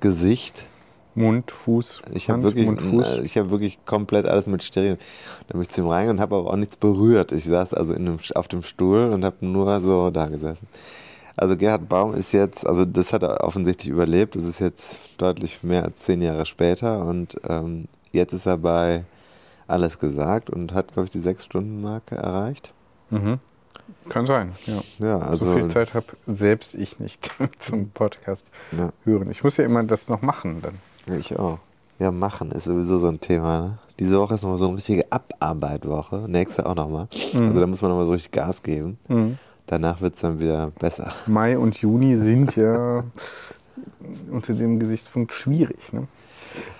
Gesicht. 0.00 0.64
Mund, 1.14 1.50
Fuß. 1.50 2.02
Ich 2.14 2.30
habe 2.30 2.42
wirklich, 2.42 2.66
Mund, 2.66 2.80
Fuß. 2.80 3.06
äh, 3.06 3.20
ich 3.22 3.36
habe 3.36 3.50
wirklich 3.50 3.84
komplett 3.84 4.26
alles 4.26 4.46
mit 4.46 4.62
Steril. 4.62 4.96
Dann 5.48 5.52
bin 5.52 5.62
ich 5.62 5.68
zu 5.68 5.82
ihm 5.82 5.88
reingegangen 5.88 6.16
und 6.16 6.22
habe 6.22 6.36
aber 6.36 6.50
auch 6.50 6.56
nichts 6.56 6.76
berührt. 6.76 7.32
Ich 7.32 7.44
saß 7.44 7.74
also 7.74 7.92
in 7.92 8.08
einem, 8.08 8.18
auf 8.34 8.48
dem 8.48 8.62
Stuhl 8.62 9.10
und 9.12 9.24
habe 9.24 9.44
nur 9.44 9.80
so 9.80 10.10
da 10.10 10.26
gesessen. 10.26 10.66
Also 11.36 11.56
Gerhard 11.56 11.88
Baum 11.88 12.14
ist 12.14 12.32
jetzt, 12.32 12.66
also 12.66 12.84
das 12.84 13.12
hat 13.12 13.22
er 13.22 13.44
offensichtlich 13.44 13.88
überlebt. 13.88 14.36
Das 14.36 14.44
ist 14.44 14.60
jetzt 14.60 14.98
deutlich 15.18 15.62
mehr 15.62 15.84
als 15.84 16.00
zehn 16.00 16.22
Jahre 16.22 16.46
später 16.46 17.04
und 17.04 17.38
ähm, 17.48 17.88
jetzt 18.12 18.32
ist 18.32 18.46
er 18.46 18.58
bei 18.58 19.04
alles 19.72 19.98
gesagt 19.98 20.50
und 20.50 20.72
hat, 20.74 20.92
glaube 20.92 21.06
ich, 21.06 21.10
die 21.10 21.18
Sechs-Stunden-Marke 21.18 22.16
erreicht. 22.16 22.72
Kann 24.08 24.26
sein, 24.26 24.52
ja. 24.66 24.80
Ja, 24.98 25.18
also 25.18 25.50
so 25.50 25.54
viel 25.56 25.68
Zeit 25.68 25.92
habe 25.94 26.06
selbst 26.26 26.74
ich 26.74 26.98
nicht 26.98 27.30
zum 27.58 27.90
Podcast 27.90 28.46
Ja. 28.76 28.90
hören. 29.04 29.30
Ich 29.30 29.44
muss 29.44 29.56
ja 29.56 29.64
immer 29.64 29.82
das 29.84 30.08
noch 30.08 30.22
machen 30.22 30.62
dann. 30.62 31.16
Ich 31.18 31.38
auch. 31.38 31.58
Ja, 31.98 32.10
machen 32.10 32.50
ist 32.52 32.64
sowieso 32.64 32.98
so 32.98 33.08
ein 33.08 33.20
Thema. 33.20 33.60
Ne? 33.60 33.78
Diese 33.98 34.18
Woche 34.18 34.34
ist 34.34 34.42
nochmal 34.42 34.58
so 34.58 34.66
eine 34.66 34.76
richtige 34.76 35.04
Abarbeitwoche. 35.12 36.24
Nächste 36.28 36.66
auch 36.66 36.74
nochmal. 36.74 37.08
Also 37.34 37.60
da 37.60 37.66
muss 37.66 37.82
man 37.82 37.90
nochmal 37.90 38.06
so 38.06 38.12
richtig 38.12 38.32
Gas 38.32 38.62
geben. 38.62 38.98
Danach 39.66 40.00
wird 40.00 40.14
es 40.14 40.20
dann 40.20 40.40
wieder 40.40 40.70
besser. 40.78 41.12
Mai 41.26 41.56
und 41.58 41.76
Juni 41.80 42.16
sind 42.16 42.56
ja 42.56 43.04
unter 44.30 44.54
dem 44.54 44.78
Gesichtspunkt 44.80 45.32
schwierig. 45.32 45.92
Ne? 45.92 46.08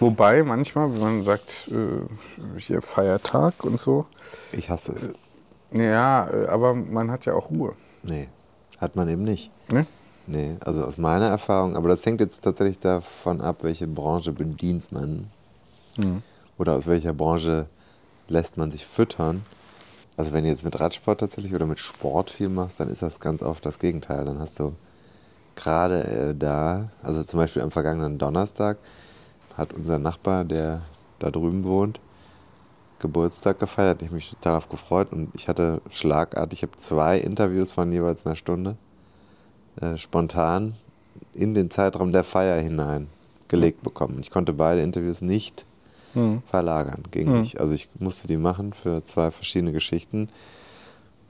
Wobei 0.01 0.43
manchmal, 0.43 0.93
wenn 0.93 1.01
man 1.01 1.23
sagt, 1.23 1.69
äh, 1.71 2.59
hier 2.59 2.83
Feiertag 2.83 3.65
und 3.65 3.79
so, 3.79 4.07
Ich 4.53 4.69
hasse 4.71 4.93
es. 4.93 5.09
ja, 5.73 6.29
äh, 6.29 6.47
aber 6.47 6.75
man 6.75 7.11
hat 7.11 7.25
ja 7.25 7.35
auch 7.35 7.51
Ruhe. 7.51 7.75
Nee, 8.03 8.29
hat 8.79 8.97
man 8.97 9.09
eben 9.09 9.23
nicht. 9.23 9.51
Ne? 9.71 9.87
Nee, 10.27 10.57
also 10.65 10.85
aus 10.85 10.99
meiner 10.99 11.27
Erfahrung, 11.29 11.77
aber 11.77 11.89
das 11.89 12.05
hängt 12.07 12.21
jetzt 12.21 12.43
tatsächlich 12.45 12.79
davon 12.79 13.41
ab, 13.41 13.59
welche 13.63 13.87
Branche 13.87 14.33
bedient 14.33 14.93
man. 14.93 15.31
Oder 16.59 16.75
aus 16.77 16.87
welcher 16.87 17.13
Branche 17.13 17.67
lässt 18.29 18.57
man 18.57 18.71
sich 18.71 18.87
füttern. 18.87 19.45
Also 20.17 20.33
wenn 20.33 20.45
du 20.45 20.51
jetzt 20.51 20.65
mit 20.65 20.79
Radsport 20.79 21.21
tatsächlich 21.21 21.55
oder 21.55 21.67
mit 21.67 21.81
Sport 21.81 22.31
viel 22.31 22.49
machst, 22.49 22.81
dann 22.81 22.89
ist 22.89 23.03
das 23.03 23.19
ganz 23.21 23.43
oft 23.43 23.67
das 23.67 23.79
Gegenteil. 23.79 24.25
Dann 24.25 24.39
hast 24.39 24.59
du 24.61 24.75
gerade 25.57 26.05
äh, 26.05 26.35
da, 26.35 26.89
also 27.03 27.23
zum 27.23 27.41
Beispiel 27.41 27.63
am 27.63 27.71
vergangenen 27.71 28.19
Donnerstag, 28.19 28.79
hat 29.57 29.73
unser 29.73 29.99
Nachbar, 29.99 30.45
der 30.45 30.83
da 31.19 31.31
drüben 31.31 31.65
wohnt, 31.65 32.01
Geburtstag 32.99 33.59
gefeiert. 33.59 34.03
Ich 34.03 34.09
habe 34.09 34.17
mich 34.17 34.31
total 34.31 34.53
darauf 34.53 34.69
gefreut 34.69 35.13
und 35.13 35.31
ich 35.35 35.49
hatte 35.49 35.81
schlagartig, 35.91 36.61
ich 36.61 36.63
habe 36.63 36.77
zwei 36.77 37.19
Interviews 37.19 37.73
von 37.73 37.91
jeweils 37.93 38.27
einer 38.27 38.37
Stunde 38.37 38.77
äh, 39.81 39.97
spontan 39.97 40.75
in 41.35 41.55
den 41.55 41.71
Zeitraum 41.71 42.13
der 42.13 42.25
Feier 42.25 42.61
hinein 42.61 43.09
gelegt 43.49 43.83
bekommen. 43.83 44.19
Ich 44.21 44.31
konnte 44.31 44.53
beide 44.53 44.83
Interviews 44.83 45.21
nicht 45.21 45.65
verlagern 46.49 47.05
gegen 47.11 47.31
mich. 47.41 47.61
Also 47.61 47.75
ich 47.75 47.89
musste 47.99 48.29
die 48.29 48.37
machen 48.37 48.73
für 48.75 49.03
zwei 49.05 49.31
verschiedene 49.31 49.73
Geschichten. 49.73 50.29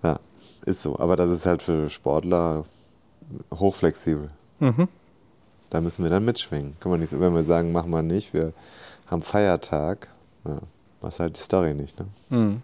Ja, 0.03 0.19
ist 0.67 0.83
so. 0.83 0.99
Aber 0.99 1.15
das 1.17 1.31
ist 1.31 1.47
halt 1.47 1.63
für 1.63 1.89
Sportler 1.89 2.65
hochflexibel. 3.55 4.31
Da 5.73 5.81
müssen 5.81 6.03
wir 6.03 6.11
dann 6.11 6.27
mitschwingen. 6.27 6.77
Kann 6.81 6.91
man 6.91 7.01
nicht 7.01 7.09
so, 7.09 7.19
wenn 7.19 7.35
wir 7.35 7.45
sagen, 7.45 7.73
machen 7.73 7.91
wir 7.91 8.03
nicht, 8.03 8.35
wir 8.35 8.53
haben 9.07 9.23
Feiertag, 9.23 10.09
ja, 10.47 10.59
machst 11.01 11.19
halt 11.19 11.37
die 11.37 11.41
Story 11.41 11.73
nicht, 11.73 11.99
ne? 12.31 12.61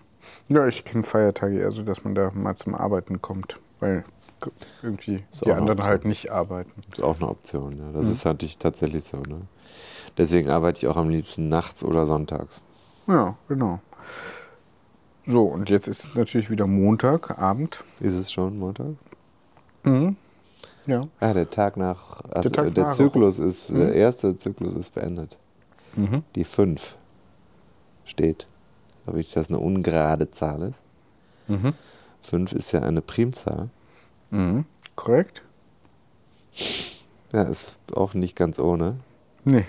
Ja, 0.49 0.67
ich 0.67 0.85
kenne 0.85 1.05
Feiertage 1.05 1.59
eher 1.59 1.73
so, 1.73 1.83
dass 1.83 2.05
man 2.05 2.15
da 2.15 2.31
mal 2.35 2.55
zum 2.55 2.75
Arbeiten 2.75 3.23
kommt, 3.23 3.59
weil 3.81 4.05
irgendwie 4.83 5.25
Ist 5.33 5.47
die 5.47 5.53
anderen 5.53 5.83
halt 5.85 6.05
nicht 6.05 6.31
arbeiten. 6.31 6.71
Ist 6.93 7.03
auch 7.03 7.17
eine 7.17 7.31
Option, 7.31 7.79
ja. 7.79 7.93
Das 7.99 8.11
ist 8.11 8.27
natürlich 8.27 8.59
tatsächlich 8.59 9.05
so, 9.05 9.17
ne? 9.17 9.41
Deswegen 10.19 10.51
arbeite 10.51 10.81
ich 10.81 10.87
auch 10.87 10.99
am 10.99 11.09
liebsten 11.09 11.49
nachts 11.49 11.83
oder 11.83 12.05
sonntags. 12.05 12.61
Ja, 13.07 13.39
genau. 13.49 13.81
So, 15.27 15.45
und 15.45 15.71
jetzt 15.71 15.89
ist 15.89 16.15
natürlich 16.15 16.51
wieder 16.51 16.67
Montag, 16.67 17.39
Abend. 17.39 17.83
Ist 18.01 18.17
es 18.17 18.31
schon 18.31 18.59
Montag? 18.59 18.97
Ja. 20.89 21.03
Ja, 21.21 21.35
der 21.35 21.49
Tag 21.51 21.77
nach, 21.77 22.21
also 22.31 22.49
der, 22.49 22.65
Tag 22.75 22.77
nach- 22.77 22.93
Zyklus 22.93 23.39
ist, 23.39 23.69
der 23.71 23.95
erste 23.95 24.37
Zyklus 24.37 24.75
ist 24.75 24.95
beendet. 24.95 25.39
Die 26.35 26.45
5 26.45 26.97
steht, 28.05 28.47
ob 29.07 29.17
ich 29.17 29.33
das 29.33 29.49
eine 29.49 29.59
ungerade 29.59 30.31
Zahl 30.31 30.63
ist. 30.63 30.83
5 32.23 32.53
ist 32.53 32.73
ja 32.73 32.81
eine 32.83 33.03
Primzahl. 33.03 33.69
Mhm. 34.31 34.65
Korrekt? 34.97 35.43
Ja, 37.33 37.43
ist 37.43 37.79
auch 37.95 38.15
nicht 38.15 38.35
ganz 38.37 38.59
ohne. 38.59 38.97
Nee, 39.45 39.67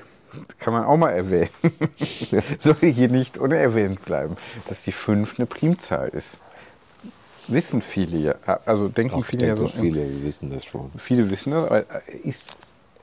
das 0.48 0.58
kann 0.58 0.74
man 0.74 0.86
auch 0.86 0.98
mal 0.98 1.12
erwähnen. 1.12 1.50
Soll 2.60 2.76
hier 2.82 3.10
nicht 3.10 3.38
unerwähnt 3.38 4.04
bleiben, 4.06 4.38
dass 4.68 4.82
die 4.84 4.92
5 4.94 5.38
eine 5.40 5.46
Primzahl 5.46 6.10
ist. 6.10 6.38
Wissen 7.50 7.82
viele 7.82 8.18
ja, 8.20 8.60
also 8.66 8.88
denken 8.90 9.16
Auch 9.16 9.26
viele 9.26 9.48
ja 9.48 9.56
so. 9.56 9.64
denke, 9.68 9.80
viele 9.82 10.24
wissen 10.24 10.50
das 10.50 10.66
schon. 10.66 10.92
Viele 10.96 11.30
wissen 11.30 11.52
das, 11.52 11.64
aber 11.66 11.86
ist 12.24 12.56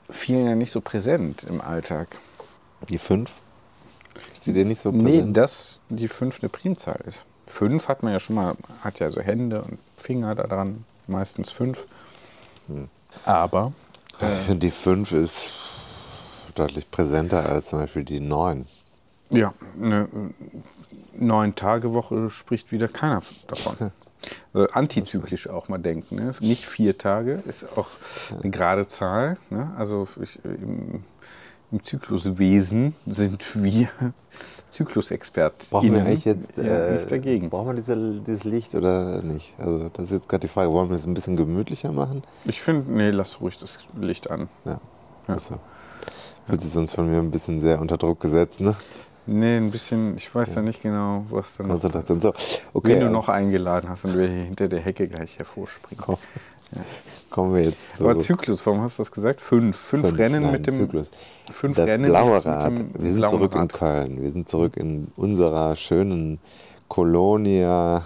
vielen 0.09 0.45
ja 0.47 0.55
nicht 0.55 0.71
so 0.71 0.81
präsent 0.81 1.43
im 1.43 1.59
Alltag. 1.61 2.07
Die 2.89 2.97
5? 2.97 3.29
Ist 4.33 4.45
die 4.45 4.53
denn 4.53 4.67
nicht 4.69 4.79
so 4.81 4.91
Nee, 4.91 5.03
präsent? 5.03 5.37
dass 5.37 5.81
die 5.89 6.07
5 6.07 6.39
eine 6.41 6.49
Primzahl 6.49 6.99
ist. 7.05 7.25
5 7.47 7.87
hat 7.87 8.03
man 8.03 8.13
ja 8.13 8.19
schon 8.19 8.35
mal, 8.35 8.55
hat 8.83 8.99
ja 8.99 9.09
so 9.09 9.21
Hände 9.21 9.61
und 9.61 9.79
Finger 9.97 10.35
da 10.35 10.43
dran, 10.43 10.85
meistens 11.07 11.51
5. 11.51 11.85
Aber 13.25 13.73
Also 14.19 14.37
ich 14.37 14.43
finde, 14.45 14.67
die 14.67 14.71
5 14.71 15.11
ist 15.11 15.49
deutlich 16.55 16.89
präsenter 16.89 17.47
als 17.49 17.67
zum 17.67 17.79
Beispiel 17.79 18.03
die 18.03 18.19
9. 18.19 18.65
ja, 19.29 19.53
eine 19.81 20.07
neun 21.13 21.55
Tage 21.55 21.93
Woche 21.93 22.29
spricht 22.29 22.71
wieder 22.71 22.87
keiner 22.87 23.21
davon. 23.47 23.91
Also 24.53 24.67
antizyklisch 24.69 25.49
auch 25.49 25.69
mal 25.69 25.77
denken. 25.77 26.15
Ne? 26.15 26.33
Nicht 26.39 26.65
vier 26.65 26.97
Tage 26.97 27.33
ist 27.47 27.65
auch 27.77 27.89
eine 28.41 28.51
gerade 28.51 28.87
Zahl. 28.87 29.37
Ne? 29.49 29.71
Also 29.77 30.07
ich, 30.21 30.43
im, 30.43 31.03
im 31.71 31.83
Zykluswesen 31.83 32.95
sind 33.05 33.63
wir 33.63 33.89
Zyklusexperten. 34.69 35.69
Brauchen 35.69 35.93
wir 35.93 36.05
eigentlich 36.05 36.25
jetzt 36.25 36.57
ja, 36.57 36.63
äh, 36.63 36.95
nicht 36.95 37.11
dagegen. 37.11 37.49
Brauchen 37.49 37.67
wir 37.67 37.73
diese, 37.73 38.21
dieses 38.25 38.43
Licht 38.43 38.75
oder 38.75 39.21
nicht? 39.21 39.53
Also 39.57 39.89
das 39.89 40.05
ist 40.05 40.11
jetzt 40.11 40.29
gerade 40.29 40.41
die 40.41 40.47
Frage, 40.47 40.71
wollen 40.71 40.89
wir 40.89 40.95
es 40.95 41.05
ein 41.05 41.13
bisschen 41.13 41.35
gemütlicher 41.35 41.91
machen? 41.91 42.23
Ich 42.45 42.61
finde, 42.61 42.91
nee, 42.91 43.11
lass 43.11 43.41
ruhig 43.41 43.57
das 43.57 43.79
Licht 43.99 44.29
an. 44.29 44.49
Ja. 44.65 44.79
Also, 45.27 45.59
fühlt 46.47 46.61
sich 46.61 46.71
sonst 46.71 46.93
von 46.93 47.09
mir 47.09 47.19
ein 47.19 47.31
bisschen 47.31 47.61
sehr 47.61 47.81
unter 47.81 47.97
Druck 47.97 48.21
gesetzt, 48.21 48.61
ne? 48.61 48.75
Nee, 49.27 49.57
ein 49.57 49.71
bisschen, 49.71 50.15
ich 50.15 50.33
weiß 50.33 50.55
ja 50.55 50.61
nicht 50.61 50.81
genau, 50.81 51.25
was 51.29 51.57
dann 51.57 51.67
noch, 51.67 51.73
Konzentration. 51.73 52.21
So, 52.21 52.29
okay. 52.73 52.93
wen 52.93 52.99
du 53.01 53.05
äh, 53.07 53.09
noch 53.09 53.29
eingeladen 53.29 53.89
hast 53.89 54.05
und 54.05 54.17
wer 54.17 54.27
hier 54.27 54.43
hinter 54.43 54.67
der 54.67 54.79
Hecke 54.79 55.07
gleich 55.07 55.37
hervorspringt. 55.37 56.01
Komm. 56.01 56.17
Kommen 57.29 57.53
wir 57.55 57.63
jetzt 57.63 57.99
Aber 57.99 58.17
Zyklus, 58.19 58.65
warum 58.65 58.81
hast 58.81 58.99
du 58.99 59.01
das 59.01 59.11
gesagt? 59.11 59.41
Fünf. 59.41 59.77
Fünf, 59.77 60.05
fünf, 60.07 60.17
Rennen 60.17 60.43
nein, 60.43 60.51
mit 60.53 60.67
dem 60.67 60.73
Zyklus. 60.73 61.11
Fünf 61.49 61.77
das 61.77 61.87
Rennen 61.87 62.09
blaue 62.09 62.45
Rad. 62.45 62.73
Wir 62.97 63.09
sind 63.09 63.27
zurück 63.29 63.53
in 63.53 63.59
Rad. 63.59 63.73
Köln. 63.73 64.21
Wir 64.21 64.31
sind 64.31 64.49
zurück 64.49 64.77
in 64.77 65.07
unserer 65.15 65.75
schönen 65.75 66.39
Kolonia 66.87 68.05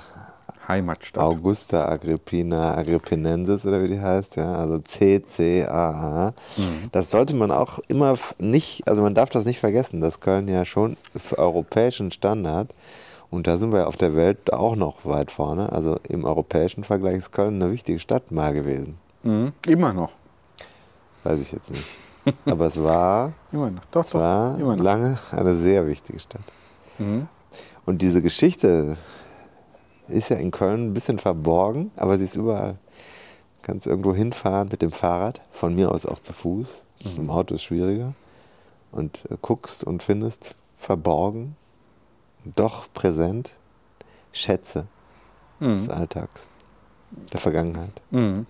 Heimatstadt. 0.68 1.24
Augusta 1.24 1.86
Agrippina 1.88 2.76
Agrippinensis 2.78 3.66
oder 3.66 3.82
wie 3.84 3.88
die 3.90 4.00
heißt, 4.00 4.36
ja, 4.36 4.54
also 4.54 4.80
CCAA. 4.80 6.34
Mhm. 6.58 6.90
Das 6.92 7.12
sollte 7.12 7.36
man 7.36 7.52
auch 7.52 7.80
immer 7.88 8.18
nicht, 8.38 8.88
also 8.88 9.02
man 9.02 9.16
darf 9.16 9.30
das 9.30 9.46
nicht 9.46 9.60
vergessen, 9.60 10.02
dass 10.02 10.20
Köln 10.20 10.48
ja 10.48 10.66
schon 10.66 10.98
für 11.16 11.38
europäischen 11.40 12.12
Standard 12.12 12.74
und 13.30 13.48
da 13.48 13.58
sind 13.58 13.72
wir 13.72 13.88
auf 13.88 13.96
der 13.96 14.16
Welt 14.16 14.52
auch 14.54 14.76
noch 14.76 15.06
weit 15.06 15.32
vorne. 15.32 15.72
Also 15.72 15.98
im 16.10 16.26
europäischen 16.26 16.84
Vergleich 16.84 17.16
ist 17.16 17.32
Köln 17.32 17.62
eine 17.62 17.72
wichtige 17.72 18.00
Stadt 18.00 18.32
mal 18.32 18.54
gewesen. 18.54 18.98
Mhm. 19.24 19.54
Immer 19.68 19.94
noch. 19.94 20.12
Weiß 21.24 21.40
ich 21.40 21.52
jetzt 21.52 21.72
nicht. 21.72 21.86
Aber 22.46 22.66
es 22.68 22.82
war, 22.82 23.34
Immer 23.52 23.72
noch. 23.72 23.86
Doch, 23.92 24.04
es 24.04 24.10
doch. 24.12 24.20
war 24.20 24.60
Immer 24.60 24.76
noch. 24.76 24.84
lange 24.84 25.18
eine 25.32 25.54
sehr 25.54 25.88
wichtige 25.88 26.20
Stadt. 26.20 26.42
Mhm. 27.00 27.28
Und 27.86 28.02
diese 28.02 28.22
Geschichte 28.22 28.96
ist 30.08 30.30
ja 30.30 30.38
in 30.38 30.52
Köln 30.52 30.88
ein 30.88 30.94
bisschen 30.94 31.20
verborgen, 31.20 31.92
aber 31.96 32.18
sie 32.18 32.24
ist 32.24 32.36
überall. 32.36 32.78
Kannst 33.62 33.88
irgendwo 33.88 34.14
hinfahren 34.14 34.70
mit 34.70 34.82
dem 34.82 34.92
Fahrrad, 34.92 35.42
von 35.52 35.76
mir 35.76 35.92
aus 35.92 36.06
auch 36.06 36.20
zu 36.20 36.34
Fuß. 36.34 36.84
Im 37.18 37.30
Auto 37.30 37.56
ist 37.56 37.64
schwieriger. 37.64 38.14
Und 38.92 39.26
äh, 39.30 39.38
guckst 39.42 39.84
und 39.84 40.04
findest 40.04 40.56
verborgen, 40.78 41.56
doch 42.44 42.92
präsent 42.94 43.52
Schätze 44.32 44.88
des 45.76 45.90
Alltags, 45.90 46.48
der 47.32 47.40
Vergangenheit. 47.40 48.02
Mhm. 48.10 48.46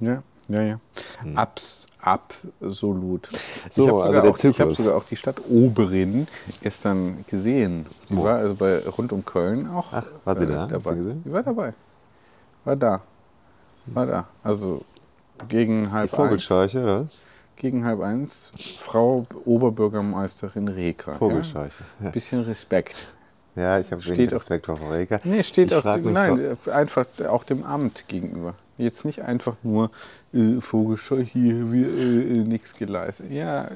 Ja, 0.00 0.22
ja, 0.48 0.62
ja. 0.62 0.78
Abs, 1.34 1.86
absolut. 2.00 3.28
So, 3.70 3.84
ich 3.84 3.88
habe 3.88 4.02
also 4.02 4.06
sogar, 4.06 4.24
auch- 4.30 4.44
ich 4.44 4.60
hab 4.60 4.72
sogar 4.72 4.96
auch 4.96 5.04
die 5.04 5.16
Stadt 5.16 5.36
Oberin 5.48 6.26
gestern 6.62 7.24
gesehen. 7.28 7.86
Die 8.08 8.16
Wo? 8.16 8.24
war 8.24 8.36
also 8.36 8.54
bei, 8.54 8.80
rund 8.86 9.12
um 9.12 9.24
Köln 9.24 9.68
auch 9.68 9.92
äh, 9.92 9.96
Ach, 9.96 10.06
war 10.24 10.38
sie 10.38 10.46
da? 10.46 10.62
Hast 10.62 10.70
du 10.70 10.78
dabei. 10.78 10.94
gesehen? 10.96 11.22
Die 11.24 11.32
war 11.32 11.42
dabei. 11.42 11.74
War 12.64 12.76
da. 12.76 13.00
War 13.86 14.06
da. 14.06 14.26
Also 14.42 14.84
gegen 15.48 15.92
halb 15.92 16.10
eins. 16.12 16.16
Vogelscheuche, 16.16 16.82
oder? 16.82 17.00
was? 17.02 17.08
Gegen 17.56 17.84
halb 17.84 18.00
eins. 18.00 18.52
Frau 18.78 19.26
Oberbürgermeisterin 19.44 20.68
Reker. 20.68 21.14
Vogelscheuche. 21.16 21.84
Ja? 22.02 22.10
Bisschen 22.10 22.42
Respekt. 22.42 22.96
Ja, 23.56 23.78
ich 23.78 23.90
habe 23.92 24.02
Steht 24.02 24.18
wenig 24.18 24.32
Respekt 24.32 24.66
vor 24.66 24.76
Frau 24.76 24.88
Reker. 24.90 25.20
Nee, 25.22 25.42
steht 25.42 25.70
ich 25.70 25.76
auch, 25.76 25.84
nein, 25.84 26.56
einfach 26.72 27.06
auch 27.28 27.44
dem 27.44 27.62
Amt 27.62 28.08
gegenüber. 28.08 28.54
Jetzt 28.76 29.04
nicht 29.04 29.22
einfach 29.22 29.56
nur 29.62 29.90
äh, 30.32 30.60
Vogelscheu 30.60 31.22
hier, 31.22 31.70
wir 31.70 31.86
äh, 31.86 32.40
äh, 32.40 32.44
nichts 32.44 32.74
geleistet. 32.74 33.30
Ja, 33.30 33.66
äh, 33.66 33.68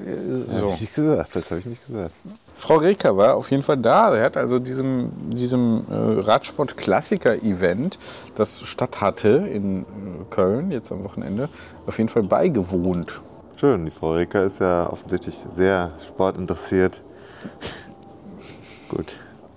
Hab 0.51 0.59
so. 0.59 0.73
ich 0.73 0.81
nicht 0.81 0.95
gesagt, 0.95 1.35
das 1.35 1.49
habe 1.49 1.59
ich 1.59 1.65
nicht 1.65 1.87
gesagt. 1.87 2.13
Frau 2.57 2.75
Reker 2.75 3.15
war 3.15 3.35
auf 3.35 3.49
jeden 3.49 3.63
Fall 3.63 3.77
da. 3.77 4.13
Er 4.13 4.25
hat 4.25 4.35
also 4.35 4.59
diesem, 4.59 5.11
diesem 5.29 5.85
äh, 5.89 6.19
Radsport-Klassiker-Event, 6.19 7.97
das 8.35 8.61
statt 8.63 8.99
hatte 8.99 9.29
in 9.29 9.81
äh, 9.81 9.85
Köln, 10.29 10.71
jetzt 10.71 10.91
am 10.91 11.05
Wochenende, 11.05 11.47
auf 11.87 11.97
jeden 11.97 12.09
Fall 12.09 12.23
beigewohnt. 12.23 13.21
Schön, 13.55 13.85
die 13.85 13.91
Frau 13.91 14.13
Reker 14.13 14.43
ist 14.43 14.59
ja 14.59 14.89
offensichtlich 14.91 15.37
sehr 15.53 15.91
sportinteressiert. 16.09 17.01
gut. 18.89 19.15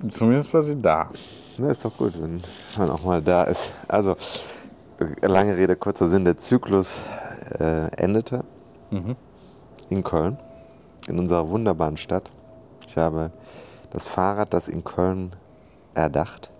Zumindest 0.09 0.55
war 0.55 0.63
sie 0.63 0.77
da. 0.81 1.11
Na, 1.59 1.71
ist 1.71 1.85
doch 1.85 1.97
gut, 1.97 2.15
wenn 2.21 2.41
man 2.77 2.91
auch 2.91 3.03
mal 3.05 3.21
da 3.21 3.45
ist. 3.45 3.69
Also, 3.87 4.17
lange 5.21 5.57
Rede, 5.57 5.77
kurzer 5.77 6.09
Sinn, 6.11 6.25
der 6.25 6.39
Zyklus 6.39 6.99
äh, 7.59 7.89
endete 7.97 8.45
in 9.91 10.03
Köln, 10.03 10.39
in 11.09 11.19
unserer 11.19 11.49
wunderbaren 11.49 11.97
Stadt. 11.97 12.31
Ich 12.87 12.97
habe 12.97 13.31
das 13.91 14.07
Fahrrad, 14.07 14.53
das 14.55 14.69
in 14.69 14.85
Köln 14.85 15.35
erdacht, 15.95 16.51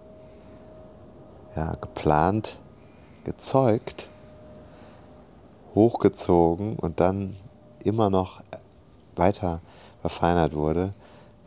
ja, 1.57 1.75
geplant, 1.81 2.59
gezeugt, 3.25 4.09
hochgezogen 5.75 6.77
und 6.77 7.01
dann 7.01 7.37
immer 7.85 8.11
noch 8.11 8.41
weiter 9.17 9.61
verfeinert 10.01 10.55
wurde, 10.55 10.95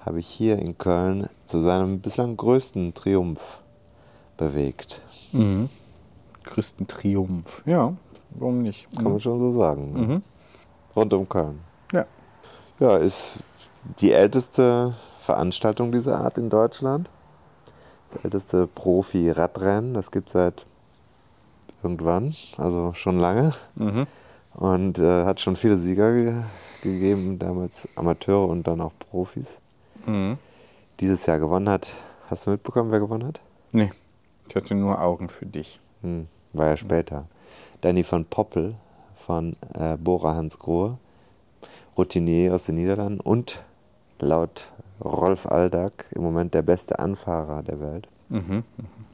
habe 0.05 0.19
ich 0.19 0.27
hier 0.27 0.60
in 0.60 0.77
Köln 0.77 1.29
zu 1.45 1.60
seinem 1.60 1.99
bislang 1.99 2.38
größten 2.38 2.93
Triumph 2.93 3.60
bewegt. 4.38 5.01
Größten 6.45 6.88
Triumph. 6.88 7.63
Ja, 7.65 7.93
warum 8.31 8.60
nicht? 8.60 8.88
Kann 8.95 9.03
man 9.03 9.19
schon 9.19 9.39
so 9.39 9.51
sagen. 9.51 9.93
Ne? 9.93 10.21
Rund 10.95 11.13
um 11.13 11.27
Köln. 11.27 11.60
Ja. 11.91 12.05
Ja, 12.79 12.97
ist 12.97 13.39
die 13.99 14.12
älteste 14.12 14.95
Veranstaltung 15.21 15.91
dieser 15.91 16.19
Art 16.19 16.38
in 16.38 16.49
Deutschland. 16.49 17.10
Das 18.10 18.23
älteste 18.23 18.67
Profi-Radrennen. 18.67 19.93
Das 19.93 20.12
gibt 20.12 20.27
es 20.27 20.34
seit 20.34 20.65
irgendwann, 21.84 22.36
also 22.58 22.93
schon 22.93 23.19
lange. 23.19 23.53
Und 24.53 24.99
äh, 24.99 25.25
hat 25.25 25.39
schon 25.39 25.55
viele 25.55 25.77
Sieger 25.77 26.13
ge 26.13 26.34
gegeben, 26.81 27.39
damals 27.39 27.89
Amateure 27.95 28.47
und 28.47 28.67
dann 28.67 28.79
auch 28.79 28.93
Profis. 28.99 29.60
Dieses 30.99 31.25
Jahr 31.25 31.39
gewonnen 31.39 31.67
hat. 31.67 31.91
Hast 32.27 32.45
du 32.45 32.51
mitbekommen, 32.51 32.91
wer 32.91 32.99
gewonnen 32.99 33.27
hat? 33.27 33.41
Nee, 33.71 33.91
ich 34.47 34.55
hatte 34.55 34.75
nur 34.75 35.01
Augen 35.01 35.29
für 35.29 35.45
dich. 35.47 35.79
Hm, 36.01 36.27
war 36.57 36.67
ja 36.67 36.77
später. 36.77 37.25
Danny 37.81 38.03
von 38.03 38.25
Poppel 38.25 38.75
von 39.25 39.55
äh, 39.73 39.97
Bora 39.97 40.35
Hansgrohe, 40.35 40.97
Routinier 41.97 42.53
aus 42.53 42.65
den 42.65 42.75
Niederlanden 42.75 43.19
und 43.19 43.61
laut 44.19 44.69
Rolf 45.03 45.45
Aldag 45.45 46.05
im 46.11 46.21
Moment 46.21 46.53
der 46.53 46.61
beste 46.61 46.99
Anfahrer 46.99 47.63
der 47.63 47.79
Welt. 47.79 48.07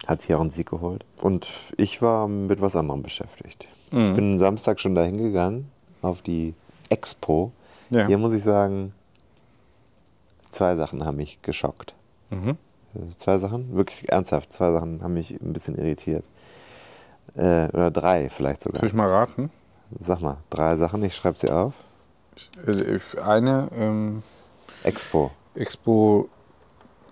Hat 0.08 0.22
sich 0.22 0.34
auch 0.34 0.42
einen 0.42 0.52
Sieg 0.52 0.70
geholt. 0.70 1.06
Und 1.22 1.50
ich 1.78 2.02
war 2.02 2.28
mit 2.28 2.62
was 2.62 2.76
anderem 2.76 3.04
beschäftigt. 3.04 3.68
Ich 4.10 4.16
bin 4.16 4.38
Samstag 4.38 4.80
schon 4.80 4.96
dahin 4.96 5.18
gegangen 5.18 5.70
auf 6.02 6.22
die 6.22 6.54
Expo. 6.90 7.52
Ja. 7.90 8.08
Hier 8.08 8.18
muss 8.18 8.34
ich 8.34 8.42
sagen, 8.42 8.94
zwei 10.50 10.76
Sachen 10.76 11.06
haben 11.06 11.18
mich 11.18 11.42
geschockt. 11.42 11.94
Mhm. 12.30 12.58
Zwei 13.18 13.38
Sachen, 13.38 13.76
wirklich 13.76 14.10
ernsthaft, 14.10 14.52
zwei 14.52 14.72
Sachen 14.72 15.02
haben 15.02 15.14
mich 15.14 15.32
ein 15.32 15.54
bisschen 15.54 15.78
irritiert. 15.78 16.24
Äh, 17.36 17.66
oder 17.70 17.92
drei 17.92 18.30
vielleicht 18.30 18.62
sogar. 18.62 18.80
Soll 18.80 18.90
ich 18.90 18.94
mal 18.96 19.10
raten? 19.10 19.50
Sag 20.00 20.22
mal, 20.22 20.38
drei 20.50 20.76
Sachen, 20.78 21.04
ich 21.04 21.16
schreibe 21.16 21.40
sie 21.40 21.50
auf. 21.50 21.74
Ich- 22.36 23.22
Eine 23.22 23.70
ähm, 23.76 24.24
Expo. 24.84 25.32
Expo 25.56 26.30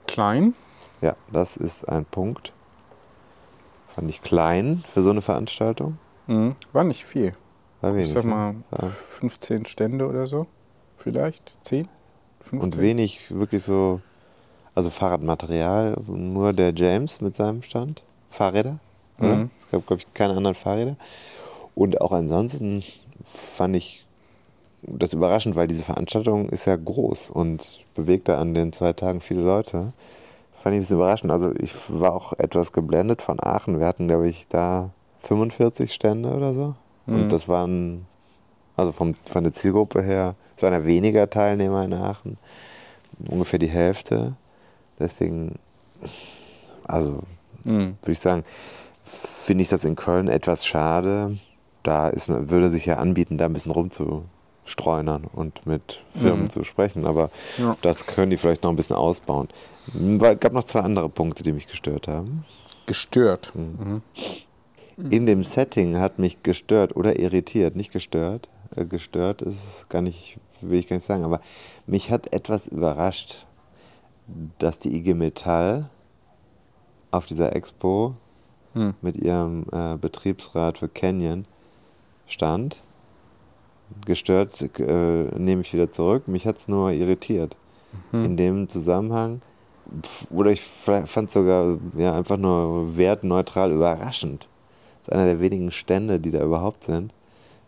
klein. 0.07 0.53
Ja, 1.01 1.15
das 1.31 1.57
ist 1.57 1.87
ein 1.87 2.05
Punkt. 2.05 2.53
Fand 3.95 4.09
ich 4.09 4.21
klein 4.21 4.83
für 4.87 5.01
so 5.01 5.09
eine 5.09 5.21
Veranstaltung. 5.21 5.97
Mhm. 6.27 6.55
War 6.73 6.83
nicht 6.83 7.05
viel. 7.05 7.33
War 7.81 7.93
wenig. 7.93 8.07
Ich 8.07 8.13
sag 8.13 8.23
mal 8.25 8.55
Ja. 8.71 8.87
15 8.87 9.65
Stände 9.65 10.07
oder 10.07 10.27
so. 10.27 10.47
Vielleicht? 10.97 11.57
10? 11.63 11.87
15? 12.41 12.59
Und 12.61 12.79
wenig 12.79 13.29
wirklich 13.33 13.63
so, 13.63 14.01
also 14.75 14.89
Fahrradmaterial, 14.89 15.95
nur 16.07 16.53
der 16.53 16.73
James 16.73 17.19
mit 17.21 17.35
seinem 17.35 17.61
Stand. 17.61 18.03
Fahrräder? 18.29 18.79
Mhm. 19.19 19.49
Es 19.65 19.71
gab, 19.71 19.85
glaube 19.87 20.01
ich, 20.01 20.13
keine 20.13 20.35
anderen 20.35 20.55
Fahrräder. 20.55 20.95
Und 21.75 22.01
auch 22.01 22.11
ansonsten 22.11 22.83
fand 23.23 23.75
ich 23.75 24.05
das 24.81 25.13
überraschend, 25.13 25.55
weil 25.55 25.67
diese 25.67 25.83
Veranstaltung 25.83 26.49
ist 26.49 26.65
ja 26.65 26.75
groß 26.75 27.29
und 27.31 27.83
bewegt 27.95 28.29
da 28.29 28.39
an 28.39 28.53
den 28.53 28.71
zwei 28.73 28.93
Tagen 28.93 29.19
viele 29.21 29.41
Leute. 29.41 29.93
Fand 30.53 30.73
ich 30.73 30.79
ein 30.79 30.81
bisschen 30.81 30.97
überraschend. 30.97 31.31
Also 31.31 31.53
ich 31.55 31.73
war 31.89 32.13
auch 32.13 32.33
etwas 32.33 32.71
geblendet 32.71 33.21
von 33.21 33.39
Aachen. 33.41 33.79
Wir 33.79 33.85
hatten, 33.87 34.07
glaube 34.07 34.27
ich, 34.29 34.47
da 34.47 34.89
45 35.21 35.93
Stände 35.93 36.33
oder 36.33 36.53
so. 36.53 36.75
Und 37.07 37.25
Mhm. 37.25 37.29
das 37.29 37.47
waren, 37.47 38.05
also 38.77 38.91
vom, 38.91 39.15
von 39.25 39.43
der 39.43 39.53
Zielgruppe 39.53 40.01
her, 40.01 40.35
es 40.55 40.63
waren 40.63 40.73
ja 40.73 40.85
weniger 40.85 41.29
Teilnehmer 41.29 41.83
in 41.83 41.93
Aachen. 41.93 42.37
Ungefähr 43.27 43.59
die 43.59 43.67
Hälfte. 43.69 44.33
Deswegen, 44.99 45.59
also 46.85 47.19
Mhm. 47.63 47.97
würde 48.01 48.11
ich 48.11 48.19
sagen, 48.19 48.43
finde 49.11 49.63
ich 49.63 49.69
das 49.69 49.85
in 49.85 49.95
Köln 49.95 50.27
etwas 50.27 50.65
schade. 50.65 51.37
Da 51.83 52.09
ist, 52.09 52.29
würde 52.29 52.69
sich 52.69 52.85
ja 52.85 52.97
anbieten, 52.97 53.37
da 53.37 53.45
ein 53.45 53.53
bisschen 53.53 53.71
rumzustreunern 53.71 55.23
und 55.31 55.65
mit 55.65 56.03
Firmen 56.13 56.43
Mhm. 56.43 56.49
zu 56.49 56.63
sprechen. 56.63 57.05
Aber 57.07 57.29
Ja. 57.57 57.75
das 57.81 58.05
können 58.05 58.29
die 58.31 58.37
vielleicht 58.37 58.63
noch 58.63 58.69
ein 58.69 58.75
bisschen 58.75 58.95
ausbauen. 58.95 59.47
Es 60.21 60.39
gab 60.39 60.53
noch 60.53 60.65
zwei 60.65 60.81
andere 60.81 61.09
Punkte, 61.09 61.43
die 61.43 61.51
mich 61.53 61.67
gestört 61.67 62.07
haben. 62.07 62.45
Gestört. 62.85 63.51
Mhm. 63.55 64.01
In 65.09 65.25
dem 65.25 65.43
Setting 65.43 65.97
hat 65.97 66.19
mich 66.19 66.43
gestört 66.43 66.95
oder 66.95 67.17
irritiert, 67.19 67.75
nicht 67.75 67.91
gestört. 67.91 68.49
Äh, 68.75 68.85
gestört 68.85 69.41
ist 69.41 69.87
gar 69.89 70.01
nicht, 70.01 70.37
will 70.61 70.77
ich 70.77 70.87
gar 70.87 70.97
nicht 70.97 71.05
sagen, 71.05 71.23
aber 71.23 71.39
mich 71.87 72.11
hat 72.11 72.33
etwas 72.33 72.67
überrascht, 72.67 73.45
dass 74.59 74.77
die 74.77 74.93
IG 74.95 75.13
Metall 75.13 75.89
auf 77.11 77.25
dieser 77.27 77.55
Expo 77.55 78.13
Hm. 78.73 78.93
mit 79.01 79.17
ihrem 79.17 79.65
äh, 79.71 79.97
Betriebsrat 79.97 80.77
für 80.77 80.89
Canyon 80.89 81.45
stand. 82.27 82.77
Gestört 84.05 84.61
äh, 84.79 85.39
nehme 85.39 85.61
ich 85.61 85.73
wieder 85.73 85.91
zurück. 85.91 86.27
Mich 86.27 86.45
hat 86.45 86.57
es 86.57 86.67
nur 86.67 86.91
irritiert. 86.91 87.55
In 88.11 88.37
dem 88.37 88.69
Zusammenhang, 88.69 89.41
oder 90.29 90.51
ich 90.51 90.61
fand 90.61 91.31
sogar 91.31 91.77
ja, 91.97 92.13
einfach 92.13 92.37
nur 92.37 92.97
wertneutral 92.97 93.71
überraschend. 93.71 94.47
Das 94.99 95.07
ist 95.07 95.13
einer 95.13 95.25
der 95.25 95.39
wenigen 95.39 95.71
Stände, 95.71 96.19
die 96.19 96.31
da 96.31 96.43
überhaupt 96.43 96.83
sind, 96.83 97.13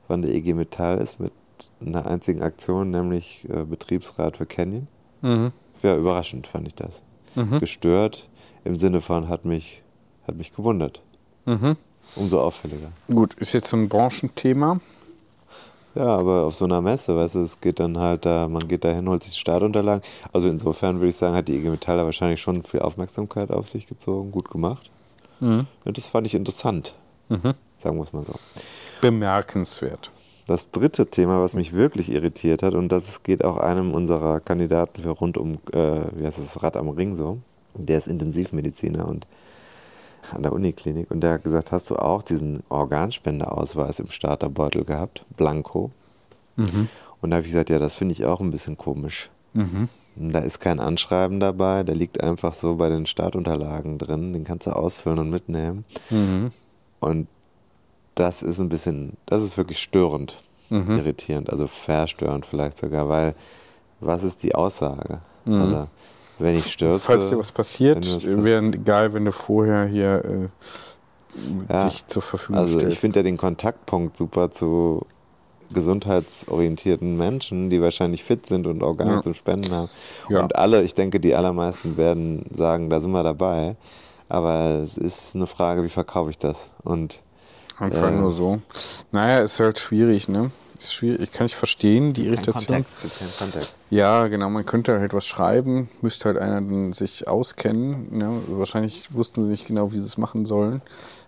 von 0.07 0.21
der 0.21 0.33
IG 0.33 0.53
Metall 0.53 0.99
ist 0.99 1.19
mit 1.19 1.31
einer 1.79 2.05
einzigen 2.05 2.41
Aktion, 2.41 2.91
nämlich 2.91 3.47
äh, 3.49 3.63
Betriebsrat 3.63 4.37
für 4.37 4.45
Canyon. 4.45 4.87
Mhm. 5.21 5.51
Ja, 5.83 5.95
überraschend 5.97 6.47
fand 6.47 6.67
ich 6.67 6.75
das. 6.75 7.01
Mhm. 7.35 7.59
Gestört 7.59 8.27
im 8.63 8.75
Sinne 8.75 9.01
von 9.01 9.27
hat 9.27 9.45
mich, 9.45 9.80
hat 10.31 10.37
mich 10.37 10.53
gewundert. 10.55 11.01
Mhm. 11.45 11.75
Umso 12.15 12.41
auffälliger. 12.41 12.91
Gut, 13.07 13.35
ist 13.35 13.53
jetzt 13.53 13.67
so 13.67 13.77
ein 13.77 13.87
Branchenthema. 13.87 14.79
Ja, 15.93 16.07
aber 16.17 16.43
auf 16.45 16.55
so 16.55 16.65
einer 16.65 16.81
Messe, 16.81 17.15
weißt 17.15 17.35
du, 17.35 17.39
es 17.43 17.59
geht 17.59 17.79
dann 17.79 17.97
halt 17.97 18.25
da, 18.25 18.47
man 18.47 18.67
geht 18.67 18.85
da 18.85 18.91
hin, 18.93 19.09
holt 19.09 19.23
sich 19.23 19.35
Startunterlagen. 19.37 20.03
Also 20.31 20.47
insofern 20.49 20.97
würde 20.99 21.09
ich 21.09 21.17
sagen, 21.17 21.35
hat 21.35 21.49
die 21.49 21.55
IG 21.57 21.69
Metall 21.69 21.97
da 21.97 22.05
wahrscheinlich 22.05 22.41
schon 22.41 22.63
viel 22.63 22.79
Aufmerksamkeit 22.79 23.51
auf 23.51 23.69
sich 23.69 23.87
gezogen, 23.87 24.31
gut 24.31 24.49
gemacht. 24.49 24.89
Mhm. 25.41 25.67
Und 25.83 25.97
das 25.97 26.07
fand 26.07 26.27
ich 26.27 26.33
interessant, 26.33 26.93
Mhm. 27.29 27.53
sagen 27.77 27.97
wir 27.97 28.03
es 28.03 28.13
mal 28.13 28.23
so. 28.23 28.33
Bemerkenswert. 29.01 30.11
Das 30.47 30.71
dritte 30.71 31.07
Thema, 31.07 31.41
was 31.41 31.55
mich 31.55 31.73
wirklich 31.73 32.11
irritiert 32.11 32.63
hat, 32.63 32.73
und 32.73 32.89
das 32.89 33.23
geht 33.23 33.43
auch 33.43 33.57
einem 33.57 33.93
unserer 33.93 34.39
Kandidaten 34.39 35.01
für 35.01 35.09
rund 35.09 35.37
um, 35.37 35.55
äh, 35.73 36.01
wie 36.15 36.25
heißt 36.25 36.39
das, 36.39 36.63
Rad 36.63 36.77
am 36.77 36.89
Ring 36.89 37.15
so, 37.15 37.37
der 37.73 37.97
ist 37.97 38.07
Intensivmediziner 38.07 39.07
und 39.07 39.27
an 40.33 40.43
der 40.43 40.53
Uniklinik 40.53 41.09
und 41.11 41.21
der 41.21 41.33
hat 41.33 41.43
gesagt, 41.43 41.71
hast 41.71 41.89
du 41.89 41.95
auch 41.97 42.23
diesen 42.23 42.63
Organspendeausweis 42.69 43.99
im 43.99 44.09
Starterbeutel 44.11 44.85
gehabt, 44.85 45.25
Blanko? 45.37 45.91
Und 47.21 47.29
da 47.29 47.37
habe 47.37 47.45
ich 47.45 47.51
gesagt, 47.51 47.69
ja, 47.69 47.79
das 47.79 47.95
finde 47.95 48.13
ich 48.13 48.25
auch 48.25 48.39
ein 48.41 48.51
bisschen 48.51 48.77
komisch. 48.77 49.29
Da 50.15 50.39
ist 50.39 50.59
kein 50.59 50.79
Anschreiben 50.79 51.39
dabei, 51.39 51.83
der 51.83 51.95
liegt 51.95 52.21
einfach 52.23 52.53
so 52.53 52.75
bei 52.75 52.89
den 52.89 53.05
Startunterlagen 53.05 53.97
drin, 53.97 54.33
den 54.33 54.43
kannst 54.43 54.67
du 54.67 54.71
ausfüllen 54.71 55.19
und 55.19 55.29
mitnehmen. 55.29 55.85
Und 56.99 57.27
das 58.15 58.43
ist 58.43 58.59
ein 58.59 58.69
bisschen, 58.69 59.17
das 59.25 59.41
ist 59.43 59.57
wirklich 59.57 59.81
störend, 59.81 60.41
irritierend, 60.97 61.49
also 61.49 61.67
verstörend 61.67 62.45
vielleicht 62.45 62.79
sogar, 62.79 63.07
weil 63.09 63.35
was 63.99 64.23
ist 64.23 64.43
die 64.43 64.55
Aussage? 64.55 65.19
Also, 65.45 65.87
wenn 66.41 66.55
ich 66.55 66.71
stürze. 66.71 66.99
Falls 66.99 67.29
dir 67.29 67.37
was 67.37 67.51
passiert, 67.51 68.05
wäre 68.25 68.71
geil, 68.71 69.13
wenn 69.13 69.25
du 69.25 69.31
vorher 69.31 69.85
hier 69.85 70.23
äh, 70.25 71.71
Ja, 71.73 71.85
dich 71.85 72.05
zur 72.07 72.21
Verfügung 72.21 72.61
Also 72.61 72.77
stellst. 72.79 72.95
ich 72.95 72.99
finde 72.99 73.19
ja 73.19 73.23
den 73.23 73.37
Kontaktpunkt 73.37 74.17
super 74.17 74.51
zu 74.51 75.05
gesundheitsorientierten 75.73 77.15
Menschen, 77.17 77.69
die 77.69 77.81
wahrscheinlich 77.81 78.23
fit 78.23 78.45
sind 78.45 78.67
und 78.67 78.83
Organe 78.83 79.15
Ja. 79.15 79.21
zum 79.21 79.33
Spenden 79.33 79.71
haben. 79.71 79.89
Ja. 80.29 80.41
Und 80.41 80.55
alle, 80.55 80.81
ich 80.83 80.95
denke, 80.95 81.19
die 81.19 81.35
allermeisten 81.35 81.97
werden 81.97 82.45
sagen, 82.53 82.89
da 82.89 82.99
sind 83.01 83.11
wir 83.11 83.23
dabei. 83.23 83.75
Aber 84.29 84.81
es 84.83 84.97
ist 84.97 85.35
eine 85.35 85.47
Frage, 85.47 85.83
wie 85.83 85.89
verkaufe 85.89 86.29
ich 86.29 86.37
das? 86.37 86.69
Und 86.83 87.19
Einfach 87.77 88.09
äh, 88.09 88.15
nur 88.15 88.31
so. 88.31 88.59
Naja, 89.11 89.39
ist 89.39 89.59
halt 89.59 89.79
schwierig, 89.79 90.27
ne? 90.29 90.51
Ist 90.81 90.95
schwierig. 90.95 91.21
Ich 91.21 91.31
kann 91.31 91.45
ich 91.45 91.55
verstehen, 91.55 92.13
die 92.13 92.25
Irritation. 92.25 92.83
Kontext, 92.83 93.37
Kontext. 93.37 93.85
Ja, 93.91 94.25
genau, 94.27 94.49
man 94.49 94.65
könnte 94.65 94.99
halt 94.99 95.13
was 95.13 95.27
schreiben, 95.27 95.87
müsste 96.01 96.25
halt 96.25 96.39
einer 96.39 96.55
dann 96.55 96.91
sich 96.91 97.27
auskennen. 97.27 98.17
Ne? 98.17 98.41
Wahrscheinlich 98.47 99.13
wussten 99.13 99.43
sie 99.43 99.49
nicht 99.49 99.67
genau, 99.67 99.91
wie 99.91 99.99
sie 99.99 100.05
es 100.05 100.17
machen 100.17 100.47
sollen 100.47 100.81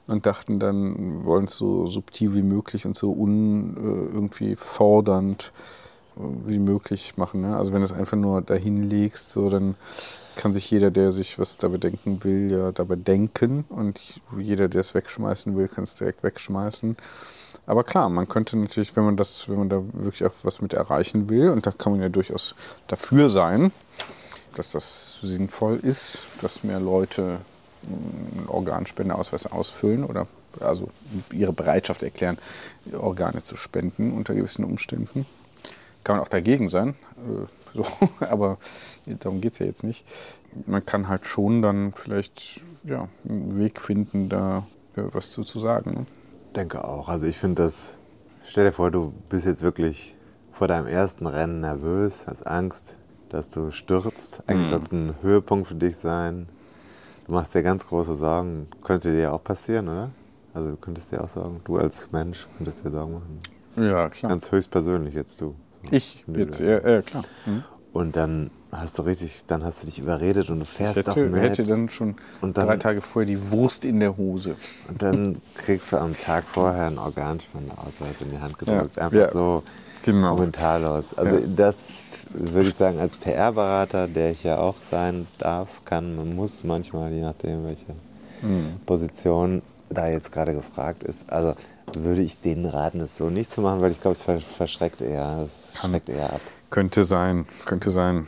und 0.07 0.25
dachten 0.25 0.57
dann, 0.57 1.23
wollen 1.23 1.45
es 1.45 1.55
so 1.55 1.85
subtil 1.85 2.33
wie 2.33 2.41
möglich 2.41 2.87
und 2.87 2.97
so 2.97 3.11
un 3.11 3.77
äh, 3.77 4.13
irgendwie 4.15 4.55
fordernd 4.55 5.53
äh, 6.17 6.21
wie 6.47 6.57
möglich 6.57 7.15
machen. 7.17 7.41
Ne? 7.41 7.55
Also 7.55 7.73
wenn 7.73 7.81
du 7.81 7.85
es 7.85 7.93
einfach 7.93 8.17
nur 8.17 8.41
dahin 8.41 8.89
legst, 8.89 9.29
so 9.29 9.51
dann 9.51 9.75
kann 10.35 10.53
sich 10.53 10.69
jeder, 10.69 10.91
der 10.91 11.11
sich 11.11 11.39
was 11.39 11.57
dabei 11.57 11.77
denken 11.77 12.23
will, 12.23 12.51
ja 12.51 12.71
dabei 12.71 12.95
denken 12.95 13.65
und 13.69 14.01
jeder, 14.37 14.67
der 14.67 14.81
es 14.81 14.93
wegschmeißen 14.93 15.55
will, 15.55 15.67
kann 15.67 15.83
es 15.83 15.95
direkt 15.95 16.23
wegschmeißen. 16.23 16.97
Aber 17.65 17.83
klar, 17.83 18.09
man 18.09 18.27
könnte 18.27 18.57
natürlich, 18.57 18.95
wenn 18.95 19.05
man 19.05 19.17
das, 19.17 19.47
wenn 19.47 19.57
man 19.57 19.69
da 19.69 19.81
wirklich 19.93 20.25
auch 20.25 20.33
was 20.43 20.61
mit 20.61 20.73
erreichen 20.73 21.29
will, 21.29 21.49
und 21.49 21.65
da 21.65 21.71
kann 21.71 21.93
man 21.93 22.01
ja 22.01 22.09
durchaus 22.09 22.55
dafür 22.87 23.29
sein, 23.29 23.71
dass 24.55 24.71
das 24.71 25.19
sinnvoll 25.21 25.79
ist, 25.79 26.25
dass 26.41 26.63
mehr 26.63 26.79
Leute 26.79 27.39
einen 27.83 28.45
Organspendeausweis 28.47 29.51
ausfüllen 29.51 30.03
oder 30.03 30.27
also 30.59 30.89
ihre 31.31 31.53
Bereitschaft 31.53 32.03
erklären, 32.03 32.37
Organe 32.93 33.43
zu 33.43 33.55
spenden 33.55 34.13
unter 34.13 34.35
gewissen 34.35 34.63
Umständen. 34.63 35.25
Kann 36.03 36.17
man 36.17 36.25
auch 36.25 36.29
dagegen 36.29 36.69
sein, 36.69 36.95
äh, 37.17 37.47
so, 37.83 37.85
aber 38.19 38.57
darum 39.05 39.41
geht 39.41 39.53
es 39.53 39.59
ja 39.59 39.65
jetzt 39.65 39.83
nicht. 39.83 40.05
Man 40.65 40.85
kann 40.85 41.07
halt 41.07 41.25
schon 41.25 41.61
dann 41.61 41.91
vielleicht 41.93 42.61
ja, 42.83 43.07
einen 43.27 43.57
Weg 43.57 43.81
finden, 43.81 44.29
da 44.29 44.67
äh, 44.95 45.03
was 45.11 45.31
zu, 45.31 45.43
zu 45.43 45.59
sagen. 45.59 45.93
Ne? 45.93 46.05
denke 46.53 46.83
auch. 46.87 47.09
Also 47.09 47.25
ich 47.25 47.37
finde 47.37 47.63
das, 47.63 47.97
stell 48.45 48.65
dir 48.65 48.71
vor, 48.71 48.91
du 48.91 49.13
bist 49.29 49.45
jetzt 49.45 49.61
wirklich 49.61 50.15
vor 50.51 50.67
deinem 50.67 50.87
ersten 50.87 51.25
Rennen 51.27 51.61
nervös, 51.61 52.25
hast 52.27 52.45
Angst, 52.45 52.95
dass 53.29 53.49
du 53.49 53.71
stürzt. 53.71 54.43
Eigentlich 54.47 54.69
soll 54.69 54.81
es 54.83 54.91
ein 54.91 55.15
Höhepunkt 55.21 55.67
für 55.67 55.75
dich 55.75 55.97
sein. 55.97 56.47
Du 57.25 57.33
machst 57.33 57.55
dir 57.55 57.63
ganz 57.63 57.87
große 57.87 58.15
Sorgen. 58.15 58.67
Könnte 58.83 59.11
dir 59.11 59.19
ja 59.19 59.31
auch 59.31 59.43
passieren, 59.43 59.87
oder? 59.87 60.11
Also 60.53 60.71
du 60.71 60.77
könntest 60.77 61.11
dir 61.11 61.23
auch 61.23 61.29
Sorgen, 61.29 61.61
du 61.63 61.77
als 61.77 62.11
Mensch 62.11 62.47
könntest 62.57 62.85
dir 62.85 62.91
Sorgen 62.91 63.13
machen. 63.13 63.39
Ja, 63.75 64.07
klar. 64.09 64.29
Ganz 64.29 64.51
höchstpersönlich 64.51 65.15
jetzt 65.15 65.41
du. 65.41 65.55
Ich 65.91 66.23
jetzt, 66.27 66.59
ja, 66.59 66.79
ja 66.87 67.01
klar. 67.01 67.23
Mhm. 67.45 67.63
Und 67.91 68.15
dann 68.15 68.49
hast 68.71 68.97
du 68.97 69.03
richtig, 69.03 69.43
dann 69.47 69.63
hast 69.63 69.83
du 69.83 69.85
dich 69.85 69.99
überredet 69.99 70.49
und 70.49 70.59
du 70.59 70.63
Ich 70.63 70.69
fährst 70.69 70.97
doch 71.07 71.15
hätte, 71.15 71.29
mit. 71.29 71.41
hätte 71.43 71.63
dann 71.63 71.89
schon 71.89 72.15
Und 72.41 72.57
dann- 72.57 72.67
drei 72.67 72.77
Tage 72.77 73.01
vorher 73.01 73.27
die 73.27 73.51
Wurst 73.51 73.85
in 73.85 73.99
der 73.99 74.17
Hose. 74.17 74.55
Und 74.89 75.01
dann 75.03 75.37
kriegst 75.55 75.91
du 75.91 75.97
am 75.97 76.17
Tag 76.17 76.45
vorher 76.45 76.87
einen 76.87 76.97
Organspendeausweis 76.97 78.21
in 78.21 78.31
die 78.31 78.39
Hand 78.39 78.57
gedrückt. 78.57 78.97
Ja. 78.97 79.03
Einfach 79.03 79.17
Ja. 79.17 79.31
so 79.31 79.63
Genau. 80.03 80.35
kommentarlos. 80.35 81.13
Also 81.15 81.37
Ja. 81.37 81.41
das 81.55 81.89
würde 82.33 82.69
ich 82.69 82.73
sagen, 82.75 82.99
als 82.99 83.15
PR-Berater, 83.17 84.07
der 84.07 84.31
ich 84.31 84.43
ja 84.43 84.57
auch 84.57 84.75
sein 84.81 85.27
darf, 85.37 85.67
kann, 85.85 86.15
man 86.15 86.35
muss 86.35 86.63
manchmal, 86.63 87.11
je 87.11 87.21
nachdem, 87.21 87.65
welche 87.65 87.87
Mhm. 88.41 88.79
Position 88.85 89.61
da 89.89 90.07
jetzt 90.07 90.31
gerade 90.31 90.53
gefragt 90.55 91.03
ist, 91.03 91.29
also 91.29 91.53
würde 92.03 92.21
ich 92.21 92.39
denen 92.41 92.65
raten, 92.65 92.99
es 93.01 93.17
so 93.17 93.29
nicht 93.29 93.51
zu 93.51 93.61
machen, 93.61 93.81
weil 93.81 93.91
ich 93.91 94.01
glaube, 94.01 94.15
es 94.17 94.21
ver 94.21 94.39
verschreckt 94.39 95.01
eher, 95.01 95.41
es 95.43 95.73
Kann- 95.79 95.91
schreckt 95.91 96.09
eher 96.09 96.31
ab. 96.33 96.41
Könnte 96.69 97.03
sein, 97.03 97.45
könnte 97.65 97.91
sein. 97.91 98.25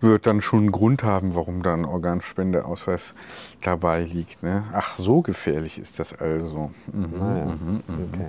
Wird 0.00 0.26
dann 0.26 0.42
schon 0.42 0.58
einen 0.60 0.72
Grund 0.72 1.02
haben, 1.02 1.34
warum 1.34 1.62
da 1.62 1.72
ein 1.72 1.86
Organspendeausweis 1.86 3.14
dabei 3.62 4.02
liegt. 4.02 4.42
Ne? 4.42 4.64
Ach, 4.74 4.96
so 4.98 5.22
gefährlich 5.22 5.78
ist 5.78 5.98
das 5.98 6.12
also. 6.12 6.70
Mhm. 6.92 7.18
Naja. 7.18 7.56
Okay. 7.88 8.28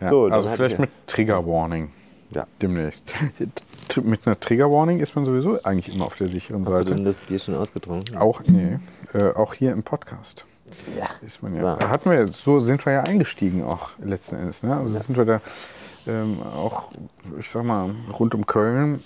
Ja, 0.00 0.08
So, 0.08 0.24
also 0.24 0.48
vielleicht 0.48 0.80
mit 0.80 0.90
Trigger 1.06 1.46
Warning 1.46 1.90
Ja. 2.32 2.46
demnächst. 2.60 3.04
Mit 4.02 4.26
einer 4.26 4.38
Trigger 4.38 4.70
Warning 4.70 4.98
ist 4.98 5.14
man 5.14 5.24
sowieso 5.24 5.62
eigentlich 5.62 5.94
immer 5.94 6.06
auf 6.06 6.16
der 6.16 6.28
sicheren 6.28 6.62
Hast 6.62 6.68
du 6.72 6.76
Seite. 6.78 6.94
denn 6.96 7.04
das 7.04 7.16
Bier 7.18 7.38
schon 7.38 7.54
ausgetrunken? 7.54 8.16
Auch, 8.16 8.42
nee, 8.44 8.78
äh, 9.14 9.32
auch 9.32 9.54
hier 9.54 9.70
im 9.72 9.84
Podcast 9.84 10.44
Ja. 10.98 11.08
ist 11.20 11.42
man 11.42 11.54
ja. 11.54 11.74
So. 11.74 11.78
Da 11.78 11.88
hatten 11.88 12.10
wir, 12.10 12.26
so 12.28 12.60
sind 12.60 12.84
wir 12.84 12.92
ja 12.92 13.02
eingestiegen 13.02 13.64
auch 13.64 13.90
letzten 13.98 14.36
Endes. 14.36 14.62
Ne? 14.62 14.76
Also 14.76 14.98
sind 14.98 15.16
wir 15.16 15.24
da 15.24 15.40
ähm, 16.06 16.42
auch, 16.42 16.90
ich 17.38 17.50
sag 17.50 17.64
mal, 17.64 17.90
rund 18.18 18.34
um 18.34 18.46
Köln 18.46 19.02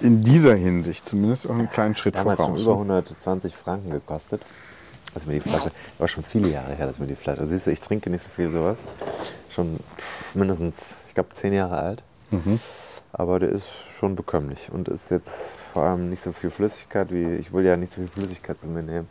in 0.00 0.22
dieser 0.22 0.54
Hinsicht 0.54 1.06
zumindest 1.06 1.48
auch 1.48 1.54
einen 1.54 1.70
kleinen 1.70 1.96
Schritt 1.96 2.16
Damals 2.16 2.38
schon 2.38 2.58
voraus. 2.58 2.62
über 2.62 2.84
ne? 2.84 2.98
120 2.98 3.54
Franken 3.54 3.90
gekostet. 3.90 4.42
Als 5.14 5.26
mir 5.26 5.34
die 5.34 5.40
Flasche, 5.40 5.70
war 5.98 6.06
schon 6.06 6.22
viele 6.22 6.48
Jahre 6.48 6.74
her, 6.74 6.86
dass 6.86 6.98
mir 6.98 7.06
die 7.06 7.16
Flasche. 7.16 7.46
Siehst 7.46 7.66
du, 7.66 7.70
ich 7.70 7.80
trinke 7.80 8.10
nicht 8.10 8.22
so 8.22 8.28
viel 8.28 8.50
sowas. 8.50 8.76
Schon 9.48 9.80
mindestens, 10.34 10.96
ich 11.08 11.14
glaube, 11.14 11.30
zehn 11.30 11.54
Jahre 11.54 11.78
alt. 11.78 12.04
Mhm. 12.30 12.60
Aber 13.12 13.40
der 13.40 13.48
ist 13.48 13.66
schon 13.98 14.14
bekömmlich 14.16 14.70
und 14.70 14.86
ist 14.88 15.10
jetzt 15.10 15.56
vor 15.72 15.84
allem 15.84 16.10
nicht 16.10 16.22
so 16.22 16.32
viel 16.32 16.50
Flüssigkeit 16.50 17.10
wie. 17.10 17.36
Ich 17.36 17.52
will 17.52 17.64
ja 17.64 17.76
nicht 17.76 17.92
so 17.92 17.96
viel 17.96 18.08
Flüssigkeit 18.08 18.60
zu 18.60 18.68
mir 18.68 18.82
nehmen, 18.82 19.08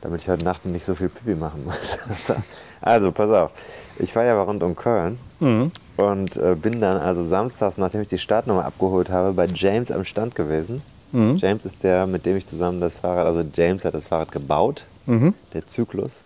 damit 0.00 0.22
ich 0.22 0.28
heute 0.28 0.44
Nacht 0.44 0.64
nicht 0.66 0.86
so 0.86 0.94
viel 0.94 1.08
Pipi 1.08 1.34
machen 1.34 1.64
muss. 1.64 1.98
also, 2.80 3.12
pass 3.12 3.30
auf. 3.30 3.50
Ich 3.98 4.14
war 4.14 4.24
ja 4.24 4.40
rund 4.42 4.62
um 4.62 4.76
Köln 4.76 5.18
Mhm. 5.40 5.70
und 5.96 6.36
äh, 6.36 6.54
bin 6.56 6.80
dann 6.80 6.96
also 6.98 7.22
samstags, 7.22 7.78
nachdem 7.78 8.00
ich 8.02 8.08
die 8.08 8.18
Startnummer 8.18 8.64
abgeholt 8.64 9.08
habe, 9.10 9.32
bei 9.32 9.46
James 9.46 9.90
am 9.92 10.04
Stand 10.04 10.34
gewesen. 10.34 10.82
Mhm. 11.12 11.36
James 11.36 11.64
ist 11.64 11.82
der, 11.84 12.06
mit 12.06 12.26
dem 12.26 12.36
ich 12.36 12.46
zusammen 12.46 12.80
das 12.80 12.94
Fahrrad, 12.94 13.26
also 13.26 13.42
James 13.54 13.84
hat 13.84 13.94
das 13.94 14.04
Fahrrad 14.04 14.32
gebaut, 14.32 14.84
Mhm. 15.06 15.34
der 15.54 15.66
Zyklus. 15.66 16.22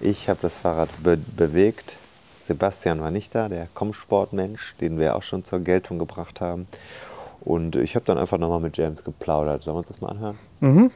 Ich 0.00 0.28
habe 0.28 0.38
das 0.42 0.54
Fahrrad 0.54 0.88
be 1.02 1.16
bewegt. 1.16 1.96
Sebastian 2.46 3.00
war 3.00 3.10
nicht 3.12 3.34
da, 3.34 3.48
der 3.48 3.68
Kommsportmensch, 3.74 4.74
den 4.80 4.98
wir 4.98 5.14
auch 5.14 5.22
schon 5.22 5.44
zur 5.44 5.60
Geltung 5.60 5.98
gebracht 5.98 6.40
haben. 6.40 6.66
Und 7.40 7.76
ich 7.76 7.94
habe 7.94 8.04
dann 8.04 8.18
einfach 8.18 8.38
nochmal 8.38 8.60
mit 8.60 8.76
James 8.76 9.04
geplaudert. 9.04 9.62
Sollen 9.62 9.74
wir 9.76 9.78
uns 9.80 9.88
das 9.88 10.00
mal 10.00 10.10
anhören? 10.10 10.90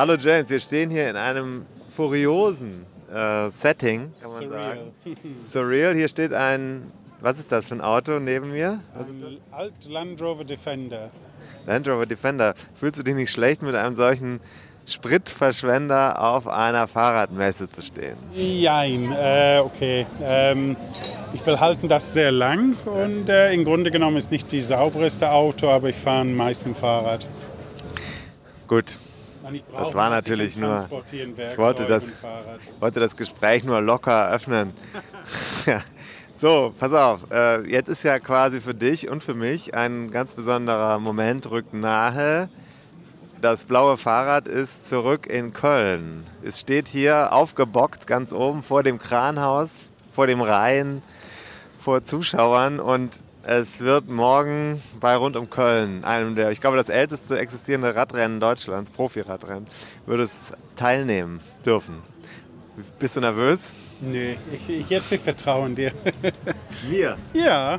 Hallo 0.00 0.14
James, 0.14 0.48
wir 0.48 0.60
stehen 0.60 0.88
hier 0.88 1.10
in 1.10 1.16
einem 1.16 1.66
furiosen 1.94 2.86
äh, 3.12 3.50
Setting, 3.50 4.10
kann 4.22 4.32
man 4.32 4.48
sagen. 4.48 4.80
Surreal. 5.44 5.94
Hier 5.94 6.08
steht 6.08 6.32
ein, 6.32 6.90
was 7.20 7.38
ist 7.38 7.52
das 7.52 7.66
für 7.66 7.74
ein 7.74 7.82
Auto 7.82 8.18
neben 8.18 8.50
mir? 8.50 8.80
Was 8.94 9.10
ist 9.10 9.22
Ein 9.22 9.36
alt 9.50 9.74
Land 9.86 10.22
Rover 10.22 10.44
Defender. 10.44 11.10
Land 11.66 11.86
Rover 11.86 12.06
Defender. 12.06 12.54
Fühlst 12.72 12.98
du 12.98 13.02
dich 13.02 13.14
nicht 13.14 13.30
schlecht, 13.30 13.60
mit 13.60 13.74
einem 13.74 13.94
solchen 13.94 14.40
Spritverschwender 14.86 16.18
auf 16.18 16.48
einer 16.48 16.86
Fahrradmesse 16.86 17.68
zu 17.68 17.82
stehen? 17.82 18.16
Jein, 18.32 19.12
äh, 19.12 19.60
okay. 19.62 20.06
Ähm, 20.22 20.78
ich 21.34 21.44
will 21.44 21.60
halten 21.60 21.90
das 21.90 22.14
sehr 22.14 22.32
lang 22.32 22.74
und 22.86 23.28
äh, 23.28 23.52
im 23.52 23.66
Grunde 23.66 23.90
genommen 23.90 24.16
ist 24.16 24.30
nicht 24.30 24.50
die 24.50 24.62
sauberste 24.62 25.30
Auto, 25.30 25.68
aber 25.68 25.90
ich 25.90 25.96
fahre 25.96 26.22
am 26.22 26.34
meisten 26.34 26.74
Fahrrad. 26.74 27.26
Gut, 28.66 28.96
Das 29.72 29.94
war 29.94 30.10
natürlich 30.10 30.56
nur- 30.56 30.86
ich 31.50 31.58
wollte 31.58 31.86
das- 31.86 32.02
wollte 32.80 33.00
das 33.00 33.16
Gespräch 33.16 33.64
nur 33.64 33.80
locker 33.80 34.30
öffnen. 34.30 34.72
Ja. 35.66 35.80
so, 36.36 36.72
pass 36.78 36.92
auf. 36.92 37.30
Äh, 37.30 37.66
jetzt 37.70 37.88
ist 37.88 38.02
ja 38.02 38.18
quasi 38.18 38.60
für 38.60 38.74
dich 38.74 39.08
und 39.08 39.22
für 39.22 39.34
mich 39.34 39.74
ein 39.74 40.10
ganz 40.10 40.32
besonderer 40.34 40.98
Moment 40.98 41.50
rückt 41.50 41.74
nahe. 41.74 42.48
Das 43.40 43.64
blaue 43.64 43.96
Fahrrad 43.96 44.48
ist 44.48 44.86
zurück 44.88 45.26
in 45.26 45.52
Köln. 45.52 46.26
Es 46.42 46.60
steht 46.60 46.88
hier 46.88 47.32
aufgebockt 47.32 48.06
ganz 48.06 48.32
oben 48.32 48.62
vor 48.62 48.82
dem 48.82 48.98
Kranhaus, 48.98 49.70
vor 50.14 50.26
dem 50.26 50.40
Rhein, 50.42 51.02
vor 51.82 52.02
Zuschauern 52.02 52.80
und 52.80 53.20
es 53.42 53.80
wird 53.80 54.08
morgen 54.08 54.80
bei 55.00 55.16
Rund 55.16 55.36
um 55.36 55.48
Köln, 55.48 56.04
einem 56.04 56.34
der, 56.34 56.50
ich 56.50 56.60
glaube, 56.60 56.76
das 56.76 56.88
älteste 56.88 57.38
existierende 57.38 57.94
Radrennen 57.94 58.40
Deutschlands, 58.40 58.90
Profi-Radrennen, 58.90 59.66
wird 60.06 60.20
es 60.20 60.52
teilnehmen 60.76 61.40
dürfen. 61.64 62.02
Bist 62.98 63.16
du 63.16 63.20
nervös? 63.20 63.70
Nee, 64.00 64.38
ich, 64.52 64.80
ich 64.80 64.90
jetzt 64.90 65.12
ich 65.12 65.20
vertraue 65.20 65.70
dir. 65.70 65.92
Mir. 66.88 67.16
ja, 67.34 67.78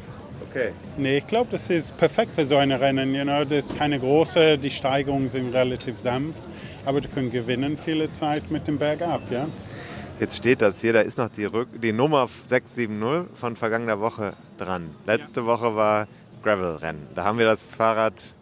Okay. 0.52 0.74
nee, 0.98 1.20
ich 1.20 1.28
glaube, 1.28 1.48
das 1.52 1.70
ist 1.70 1.96
perfekt 1.96 2.36
für 2.36 2.44
so 2.44 2.58
ein 2.58 2.74
Rennen. 2.74 3.16
You 3.16 3.24
know, 3.24 3.46
das 3.46 3.68
ist 3.68 3.78
keine 3.78 3.98
große, 3.98 4.58
die 4.58 4.70
Steigerungen 4.70 5.30
sind 5.30 5.54
relativ 5.54 5.98
sanft, 5.98 6.42
aber 6.86 7.00
du 7.00 7.08
kannst 7.08 7.32
gewinnen 7.32 7.78
viele 7.78 8.12
Zeit 8.12 8.52
mit 8.52 8.68
dem 8.68 8.78
Bergab, 8.78 9.22
ja. 9.32 9.48
Jetzt 10.20 10.38
steht 10.38 10.62
das 10.62 10.82
hier, 10.82 10.94
da 10.94 11.02
ist 11.02 11.18
noch 11.18 11.30
die, 11.30 11.46
Rück 11.46 11.70
die 11.82 11.94
Nummer 11.94 12.28
670 12.48 13.38
von 13.38 13.56
vergangener 13.56 14.00
Woche 14.00 14.34
dran. 14.58 14.94
Letzte 15.06 15.46
Woche 15.46 15.76
war 15.76 16.08
Gravel-Rennen. 16.44 17.08
Da 17.16 17.24
haben 17.24 17.38
wir 17.40 17.46
das 17.46 17.72
Fahrrad 17.72 18.36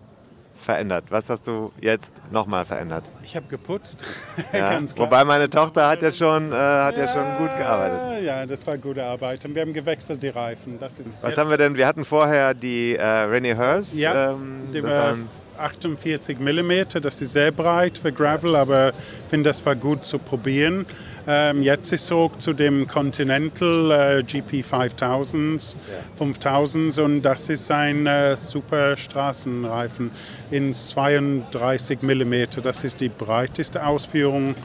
verändert. 0.60 1.05
Was 1.10 1.29
hast 1.29 1.47
du 1.47 1.71
jetzt 1.79 2.15
nochmal 2.32 2.65
verändert? 2.65 3.10
Ich 3.23 3.36
habe 3.36 3.47
geputzt, 3.47 4.03
Ja? 4.53 4.79
Wobei 4.97 5.23
meine 5.23 5.49
Tochter 5.49 5.88
hat 5.88 6.01
ja 6.01 6.12
schon, 6.12 6.51
äh, 6.51 6.55
hat 6.55 6.97
ja 6.97 7.08
schon 7.08 7.38
gut 7.38 7.55
gearbeitet. 7.58 8.23
Ja, 8.23 8.45
das 8.45 8.67
war 8.67 8.77
gute 8.77 9.03
Arbeit. 9.03 9.45
Und 9.45 9.55
wir 9.55 9.62
haben 9.62 9.73
gewechselt 9.73 10.21
die 10.21 10.29
Reifen. 10.29 10.77
Das 10.79 10.99
ist 10.99 11.10
Was 11.21 11.38
haben 11.38 11.49
wir 11.49 11.58
denn? 11.58 11.75
Wir 11.75 11.88
hatten 11.88 12.03
vorher 12.03 12.53
die 12.53 12.95
äh, 12.95 13.03
Rennie 13.03 13.55
Hurst. 13.55 13.95
Ja, 13.95 14.32
ähm, 14.32 14.67
die 14.73 14.82
das 14.82 14.91
war 14.91 15.03
waren, 15.03 15.29
48 15.60 16.39
mm. 16.39 17.00
Das 17.02 17.22
ist 17.22 17.34
sehr 17.34 17.52
breit 17.52 17.98
für 17.98 18.12
Gravel, 18.12 18.56
aber 18.56 18.89
ich 18.89 19.30
finde, 19.30 19.50
das 19.50 19.65
war 19.65 19.76
gut 19.76 20.06
zu 20.06 20.19
probieren. 20.19 20.86
Ähm, 21.28 21.62
jetzt 21.62 21.91
ist 21.93 22.08
so 22.08 22.32
zu 22.38 22.54
dem 22.54 22.88
Continental 22.88 24.19
äh, 24.19 24.24
GP 24.24 24.63
5000, 24.63 25.76
5000 26.15 26.98
und 27.00 27.22
das 27.22 27.50
ist 27.50 27.69
ein 27.69 28.08
äh, 28.08 28.36
super 28.36 28.98
Straßenreifen 28.98 30.12
in 30.50 30.74
32 30.74 32.02
mm. 32.02 32.34
Das 32.63 32.84
ist 32.84 33.00
die 33.00 33.10
breiteste 33.10 33.86
Ausführung, 33.86 34.56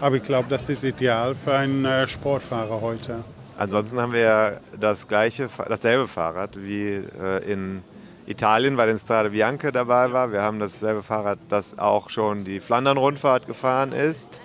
aber 0.00 0.16
ich 0.16 0.22
glaube, 0.22 0.46
das 0.48 0.68
ist 0.68 0.84
ideal 0.84 1.34
für 1.34 1.54
einen 1.54 1.84
äh, 1.84 2.08
Sportfahrer 2.08 2.80
heute. 2.80 3.24
ansonsten 3.58 4.00
haben 4.00 4.12
wir 4.12 4.20
ja 4.20 4.52
das 4.80 5.06
gleiche, 5.06 5.48
dasselbe 5.68 6.08
Fahrrad 6.08 6.56
wie 6.56 7.02
äh, 7.20 7.52
in 7.52 7.82
Italien 8.26 8.76
bei 8.76 8.86
den 8.86 8.98
Strade 8.98 9.30
Bianche 9.30 9.70
dabei 9.72 10.12
war. 10.12 10.32
Wir 10.32 10.42
haben 10.42 10.58
dasselbe 10.58 11.02
Fahrrad, 11.02 11.38
das 11.48 11.78
auch 11.78 12.10
schon 12.10 12.44
die 12.44 12.60
Flandern-Rundfahrt 12.60 13.46
gefahren 13.46 13.92
ist. 13.92 14.40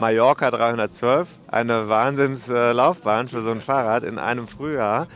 Mallorca 0.00 0.50
312, 0.50 1.28
eine 1.48 1.88
Wahnsinnslaufbahn 1.88 3.28
für 3.28 3.42
so 3.42 3.50
ein 3.50 3.60
Fahrrad 3.60 4.02
in 4.02 4.18
einem 4.18 4.48
Frühjahr. 4.48 5.06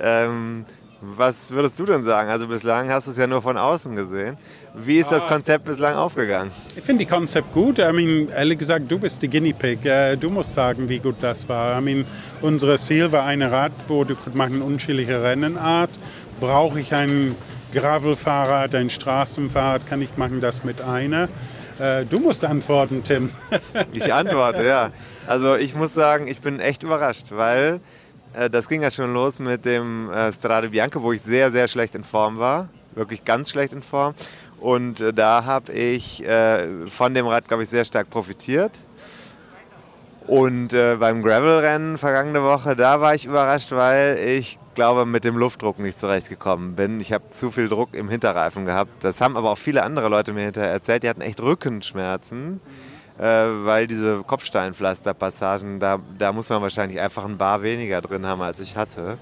Ähm, 0.00 0.64
was 1.02 1.50
würdest 1.50 1.80
du 1.80 1.84
denn 1.86 2.04
sagen? 2.04 2.28
Also 2.28 2.46
bislang 2.46 2.90
hast 2.90 3.06
du 3.06 3.10
es 3.10 3.16
ja 3.16 3.26
nur 3.26 3.40
von 3.40 3.56
außen 3.56 3.96
gesehen. 3.96 4.36
Wie 4.74 4.98
ist 4.98 5.10
das 5.10 5.26
Konzept 5.26 5.64
bislang 5.64 5.94
aufgegangen? 5.94 6.52
Ich 6.76 6.84
finde 6.84 7.04
die 7.04 7.10
Konzept 7.10 7.52
gut. 7.54 7.78
I 7.78 7.90
mean, 7.92 8.28
ehrlich 8.28 8.58
gesagt, 8.58 8.84
du 8.90 8.98
bist 8.98 9.22
die 9.22 9.28
Guinea 9.28 9.54
Pig. 9.58 9.84
Äh, 9.86 10.16
Du 10.16 10.28
musst 10.28 10.52
sagen, 10.52 10.88
wie 10.90 10.98
gut 10.98 11.16
das 11.22 11.48
war. 11.48 11.78
I 11.78 11.82
mean, 11.82 12.04
unser 12.42 12.76
Ziel 12.76 13.10
war 13.12 13.24
ein 13.24 13.40
Rad, 13.40 13.72
wo 13.88 14.04
du 14.04 14.14
machen 14.34 14.60
unterschiedliche 14.60 15.22
Rennenart. 15.22 15.90
Brauche 16.40 16.80
ich 16.80 16.94
ein 16.94 17.36
Gravelfahrrad, 17.74 18.74
ein 18.74 18.88
Straßenfahrrad? 18.88 19.86
Kann 19.86 20.00
ich 20.00 20.16
machen 20.16 20.40
das 20.40 20.64
mit 20.64 20.80
einer? 20.80 21.28
Äh, 21.78 22.06
Du 22.06 22.18
musst 22.18 22.44
antworten, 22.46 23.04
Tim. 23.04 23.30
Ich 23.92 24.12
antworte, 24.12 24.64
ja. 24.64 24.90
Also 25.26 25.56
ich 25.56 25.74
muss 25.74 25.92
sagen, 25.92 26.28
ich 26.28 26.40
bin 26.40 26.58
echt 26.58 26.82
überrascht, 26.82 27.26
weil 27.30 27.80
äh, 28.32 28.48
das 28.48 28.68
ging 28.68 28.80
ja 28.82 28.90
schon 28.90 29.12
los 29.12 29.38
mit 29.38 29.66
dem 29.66 30.10
äh, 30.10 30.32
Strade 30.32 30.70
Bianche, 30.70 31.02
wo 31.02 31.12
ich 31.12 31.20
sehr, 31.20 31.50
sehr 31.50 31.68
schlecht 31.68 31.94
in 31.94 32.04
Form 32.04 32.38
war. 32.38 32.70
Wirklich 32.94 33.22
ganz 33.24 33.50
schlecht 33.50 33.74
in 33.74 33.82
Form. 33.82 34.14
Und 34.60 35.00
äh, 35.00 35.12
da 35.12 35.44
habe 35.44 35.72
ich 35.72 36.24
von 36.90 37.14
dem 37.14 37.26
Rad, 37.26 37.48
glaube 37.48 37.62
ich, 37.64 37.68
sehr 37.68 37.84
stark 37.84 38.08
profitiert. 38.10 38.72
Und 40.26 40.68
beim 40.68 41.22
Gravel-Rennen 41.22 41.98
vergangene 41.98 42.44
Woche, 42.44 42.76
da 42.76 43.00
war 43.00 43.14
ich 43.14 43.24
überrascht, 43.26 43.72
weil 43.72 44.18
ich 44.18 44.58
glaube, 44.80 45.04
mit 45.04 45.24
dem 45.24 45.36
Luftdruck 45.36 45.78
nicht 45.78 46.00
zurechtgekommen 46.00 46.74
bin. 46.74 47.00
Ich 47.00 47.12
habe 47.12 47.28
zu 47.28 47.50
viel 47.50 47.68
Druck 47.68 47.92
im 47.92 48.08
Hinterreifen 48.08 48.64
gehabt. 48.64 49.04
Das 49.04 49.20
haben 49.20 49.36
aber 49.36 49.50
auch 49.50 49.58
viele 49.58 49.82
andere 49.82 50.08
Leute 50.08 50.32
mir 50.32 50.44
hinterher 50.46 50.70
erzählt. 50.70 51.02
Die 51.02 51.10
hatten 51.10 51.20
echt 51.20 51.38
Rückenschmerzen. 51.42 52.62
äh, 52.62 52.99
weil 53.22 53.86
diese 53.86 54.22
Kopfsteinpflasterpassagen, 54.22 55.78
da, 55.78 55.98
da 56.18 56.32
muss 56.32 56.48
man 56.48 56.62
wahrscheinlich 56.62 56.98
einfach 56.98 57.24
ein 57.26 57.36
Bar 57.36 57.62
weniger 57.62 58.00
drin 58.00 58.24
haben, 58.24 58.40
als 58.40 58.60
ich 58.60 58.76
hatte. 58.76 59.18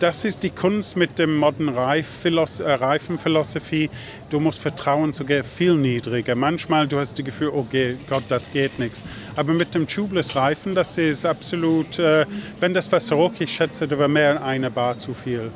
Das 0.00 0.24
ist 0.24 0.42
die 0.42 0.50
Kunst 0.50 0.96
mit 0.96 1.20
dem 1.20 1.36
modernen 1.36 1.72
Reifphilos 1.72 2.58
äh, 2.58 2.68
Reifenphilosophie. 2.68 3.90
Du 4.28 4.40
musst 4.40 4.60
vertrauen 4.60 5.12
sogar 5.12 5.44
viel 5.44 5.76
niedriger. 5.76 6.34
Manchmal 6.34 6.88
du 6.88 6.98
hast 6.98 7.16
das 7.16 7.24
Gefühl, 7.24 7.50
oh 7.54 7.64
Gott, 8.08 8.24
das 8.28 8.50
geht 8.50 8.80
nichts. 8.80 9.04
Aber 9.36 9.52
mit 9.52 9.72
dem 9.76 9.86
Tubeless 9.86 10.34
Reifen, 10.34 10.74
das 10.74 10.98
ist 10.98 11.24
absolut, 11.24 12.00
äh, 12.00 12.26
wenn 12.58 12.74
das 12.74 12.90
Wasser 12.90 13.16
hoch 13.16 13.34
ich 13.38 13.52
schätze, 13.52 13.86
da 13.86 13.96
war 13.96 14.08
mehr 14.08 14.42
eine 14.42 14.68
Bar 14.68 14.98
zu 14.98 15.14
viel. 15.14 15.52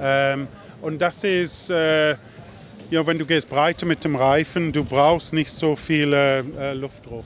Ähm, 0.00 0.48
und 0.80 0.98
das 1.00 1.22
ist, 1.24 1.68
äh, 1.68 2.16
ja, 2.92 3.06
wenn 3.06 3.18
du 3.18 3.24
gehst 3.24 3.48
breiter 3.48 3.86
mit 3.86 4.04
dem 4.04 4.16
Reifen, 4.16 4.70
du 4.70 4.84
brauchst 4.84 5.32
nicht 5.32 5.50
so 5.50 5.76
viel 5.76 6.12
äh, 6.12 6.74
Luftdruck. 6.74 7.24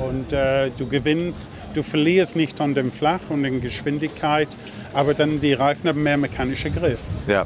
Und 0.00 0.32
äh, 0.32 0.70
du 0.78 0.86
gewinnst, 0.86 1.50
du 1.74 1.82
verlierst 1.82 2.36
nicht 2.36 2.60
an 2.60 2.74
dem 2.74 2.92
Flach 2.92 3.22
und 3.28 3.44
in 3.44 3.60
Geschwindigkeit, 3.60 4.46
aber 4.94 5.14
dann 5.14 5.40
die 5.40 5.54
Reifen 5.54 5.88
haben 5.88 6.04
mehr 6.04 6.16
mechanischer 6.16 6.70
Griff. 6.70 7.00
Ja. 7.26 7.44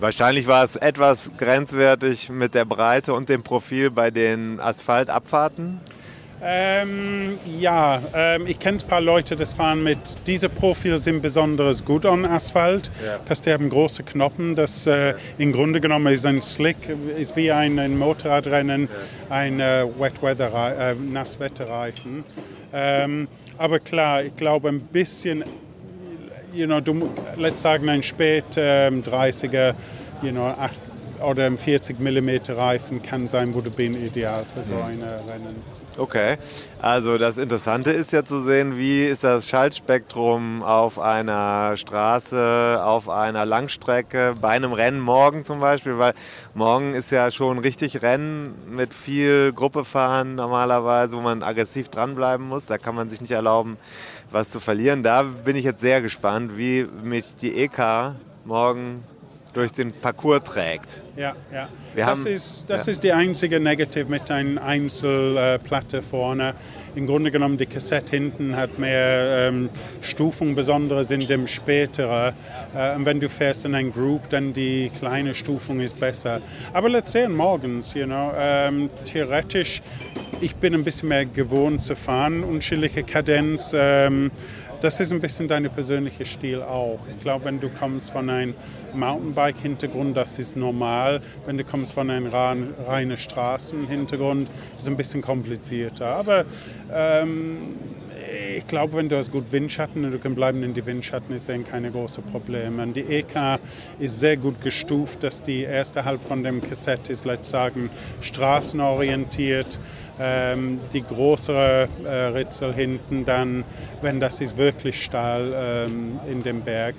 Wahrscheinlich 0.00 0.48
war 0.48 0.64
es 0.64 0.74
etwas 0.74 1.30
grenzwertig 1.38 2.28
mit 2.28 2.56
der 2.56 2.64
Breite 2.64 3.14
und 3.14 3.28
dem 3.28 3.44
Profil 3.44 3.92
bei 3.92 4.10
den 4.10 4.58
Asphaltabfahrten. 4.58 5.78
Ähm, 6.44 7.38
ja, 7.60 8.02
ähm, 8.14 8.48
ich 8.48 8.58
kenne 8.58 8.78
ein 8.78 8.88
paar 8.88 9.00
Leute, 9.00 9.36
das 9.36 9.52
fahren 9.52 9.84
mit, 9.84 9.98
diese 10.26 10.48
Profil 10.48 10.98
sind 10.98 11.22
besonders 11.22 11.84
gut 11.84 12.04
an 12.04 12.24
Asphalt, 12.24 12.90
Ja. 13.04 13.20
dass 13.28 13.42
die 13.42 13.52
haben 13.52 13.70
große 13.70 14.02
Knoppen, 14.02 14.56
das 14.56 14.86
äh, 14.88 15.14
im 15.38 15.52
Grunde 15.52 15.80
genommen 15.80 16.12
ist 16.12 16.26
ein 16.26 16.42
Slick, 16.42 16.76
ist 17.16 17.36
wie 17.36 17.52
ein, 17.52 17.78
ein 17.78 17.96
Motorradrennen, 17.96 18.88
ein 19.30 19.60
äh, 19.60 19.86
Wet 19.98 20.20
Weather, 20.20 20.90
äh, 20.90 20.94
Nasswetterreifen. 20.96 22.24
Ähm, 22.74 23.28
aber 23.56 23.78
klar, 23.78 24.24
ich 24.24 24.34
glaube 24.34 24.68
ein 24.68 24.80
bisschen, 24.80 25.44
you 26.52 26.66
know, 26.66 26.80
du, 26.80 27.08
let's 27.36 27.62
sagen 27.62 27.88
ein 27.88 28.02
spät 28.02 28.44
ähm, 28.56 29.04
30er, 29.04 29.74
you 30.22 30.32
know, 30.32 30.46
8 30.46 30.72
oder 31.24 31.46
ein 31.46 31.56
40 31.56 32.00
mm 32.00 32.30
Reifen 32.48 33.00
kann 33.00 33.28
sein, 33.28 33.52
du 33.52 33.70
bin 33.70 33.94
ideal 33.94 34.44
für 34.52 34.62
so 34.64 34.74
ein 34.74 35.00
Rennen. 35.00 35.81
Okay, 35.98 36.38
also 36.80 37.18
das 37.18 37.36
Interessante 37.36 37.90
ist 37.92 38.12
ja 38.12 38.24
zu 38.24 38.40
sehen, 38.40 38.78
wie 38.78 39.04
ist 39.04 39.24
das 39.24 39.50
Schaltspektrum 39.50 40.62
auf 40.62 40.98
einer 40.98 41.76
Straße, 41.76 42.80
auf 42.82 43.10
einer 43.10 43.44
Langstrecke, 43.44 44.34
bei 44.40 44.48
einem 44.48 44.72
Rennen 44.72 45.00
morgen 45.00 45.44
zum 45.44 45.60
Beispiel, 45.60 45.98
weil 45.98 46.14
morgen 46.54 46.94
ist 46.94 47.10
ja 47.10 47.30
schon 47.30 47.58
richtig 47.58 48.00
Rennen 48.00 48.54
mit 48.74 48.94
viel 48.94 49.52
Gruppe 49.52 49.84
fahren 49.84 50.34
normalerweise, 50.34 51.14
wo 51.14 51.20
man 51.20 51.42
aggressiv 51.42 51.90
dranbleiben 51.90 52.48
muss. 52.48 52.64
Da 52.64 52.78
kann 52.78 52.94
man 52.94 53.10
sich 53.10 53.20
nicht 53.20 53.32
erlauben, 53.32 53.76
was 54.30 54.48
zu 54.48 54.60
verlieren. 54.60 55.02
Da 55.02 55.22
bin 55.22 55.56
ich 55.56 55.64
jetzt 55.64 55.82
sehr 55.82 56.00
gespannt, 56.00 56.56
wie 56.56 56.88
mich 57.02 57.36
die 57.36 57.54
EK 57.54 58.14
morgen 58.46 59.04
durch 59.52 59.70
den 59.72 59.92
Parcours 59.92 60.44
trägt. 60.44 61.02
Ja, 61.16 61.34
ja. 61.52 61.68
Wir 61.94 62.06
das 62.06 62.20
haben- 62.20 62.26
ist, 62.32 62.64
das 62.68 62.86
ja. 62.86 62.92
ist 62.92 63.02
die 63.04 63.12
einzige 63.12 63.60
Negative 63.60 64.08
mit 64.08 64.30
einer 64.30 64.62
Einzelplatte 64.62 66.02
vorne. 66.02 66.54
Im 66.94 67.06
Grunde 67.06 67.30
genommen, 67.30 67.56
die 67.58 67.66
Kassette 67.66 68.16
hinten 68.16 68.56
hat 68.56 68.78
mehr 68.78 69.48
ähm, 69.48 69.68
Stufen, 70.00 70.54
besonders 70.54 71.10
in 71.10 71.20
dem 71.20 71.46
späteren. 71.46 72.34
Äh, 72.74 72.96
und 72.96 73.06
wenn 73.06 73.20
du 73.20 73.28
fährst 73.28 73.64
in 73.64 73.74
ein 73.74 73.92
Group, 73.92 74.28
dann 74.30 74.52
die 74.52 74.90
kleine 74.98 75.34
Stufung 75.34 75.80
ist 75.80 75.98
besser. 75.98 76.40
Aber 76.72 76.88
let's 76.88 77.12
sehen 77.12 77.34
morgens, 77.34 77.94
you 77.94 78.04
know. 78.06 78.32
Ähm, 78.36 78.90
theoretisch, 79.04 79.82
ich 80.40 80.56
bin 80.56 80.74
ein 80.74 80.84
bisschen 80.84 81.08
mehr 81.08 81.24
gewohnt 81.26 81.82
zu 81.82 81.94
fahren, 81.96 82.42
unterschiedliche 82.44 83.02
Kadenz. 83.02 83.72
Ähm, 83.74 84.30
das 84.82 84.98
ist 84.98 85.12
ein 85.12 85.20
bisschen 85.20 85.46
dein 85.46 85.70
persönlicher 85.70 86.24
Stil 86.24 86.60
auch. 86.60 86.98
Ich 87.16 87.22
glaube, 87.22 87.44
wenn 87.44 87.60
du 87.60 87.68
kommst 87.68 88.10
von 88.10 88.28
einem 88.28 88.54
Mountainbike-Hintergrund, 88.94 90.16
das 90.16 90.38
ist 90.40 90.56
normal. 90.56 91.20
Wenn 91.46 91.56
du 91.56 91.64
kommst 91.64 91.92
von 91.92 92.10
einem 92.10 92.26
rein- 92.26 92.74
reinen 92.86 93.16
Straßenhintergrund, 93.16 94.48
ist 94.48 94.80
es 94.80 94.88
ein 94.88 94.96
bisschen 94.96 95.22
komplizierter. 95.22 96.06
Aber 96.06 96.44
ähm, 96.92 97.58
ich 98.56 98.66
glaube, 98.66 98.94
wenn 98.96 99.08
du 99.08 99.16
hast 99.16 99.30
gut 99.30 99.52
Windschatten 99.52 100.04
und 100.04 100.10
du 100.10 100.18
kannst 100.18 100.36
bleiben 100.36 100.62
in 100.64 100.74
die 100.74 100.84
Windschatten, 100.84 101.34
ist 101.34 101.48
dann 101.48 101.64
keine 101.64 101.90
großen 101.90 102.24
Probleme. 102.24 102.84
Die 102.88 103.02
EK 103.02 103.60
ist 104.00 104.18
sehr 104.18 104.36
gut 104.36 104.60
gestuft, 104.62 105.22
dass 105.22 105.42
die 105.42 105.62
erste 105.62 106.04
Halb 106.04 106.20
von 106.20 106.42
dem 106.42 106.60
Kassett 106.60 107.08
ist, 107.08 107.24
let's 107.24 107.50
sagen, 107.50 107.88
straßenorientiert. 108.20 109.78
Ähm, 110.24 110.78
die 110.92 111.02
größere 111.02 111.88
äh, 112.04 112.08
Ritzel 112.08 112.72
hinten 112.72 113.24
dann, 113.24 113.64
wenn 114.02 114.20
das 114.20 114.40
ist 114.40 114.56
wirklich 114.56 115.02
steil 115.02 115.52
ähm, 115.52 116.20
in 116.30 116.44
dem 116.44 116.60
Berg. 116.60 116.94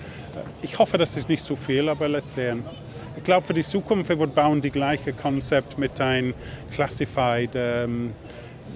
Ich 0.62 0.78
hoffe, 0.78 0.98
das 0.98 1.16
ist 1.16 1.30
nicht 1.30 1.46
zu 1.46 1.56
viel, 1.56 1.88
aber 1.88 2.10
let's 2.10 2.34
sehen. 2.34 2.64
Ich 3.16 3.24
glaube, 3.24 3.46
für 3.46 3.54
die 3.54 3.64
Zukunft 3.64 4.10
wir 4.10 4.28
bauen 4.28 4.62
die 4.62 4.72
gleiche 4.72 5.14
Konzept 5.14 5.78
mit 5.78 6.02
ein 6.02 6.34
Classified 6.72 7.52
ähm, 7.56 8.12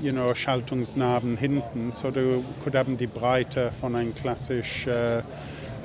you 0.01 0.11
know, 0.11 0.33
Schaltungsnaben 0.33 1.37
hinten, 1.37 1.91
so 1.91 2.11
du 2.11 2.43
haben 2.73 2.97
die 2.97 3.07
Breite 3.07 3.71
von 3.81 3.95
einem 3.95 4.13
klassisch, 4.15 4.87
äh, 4.87 5.21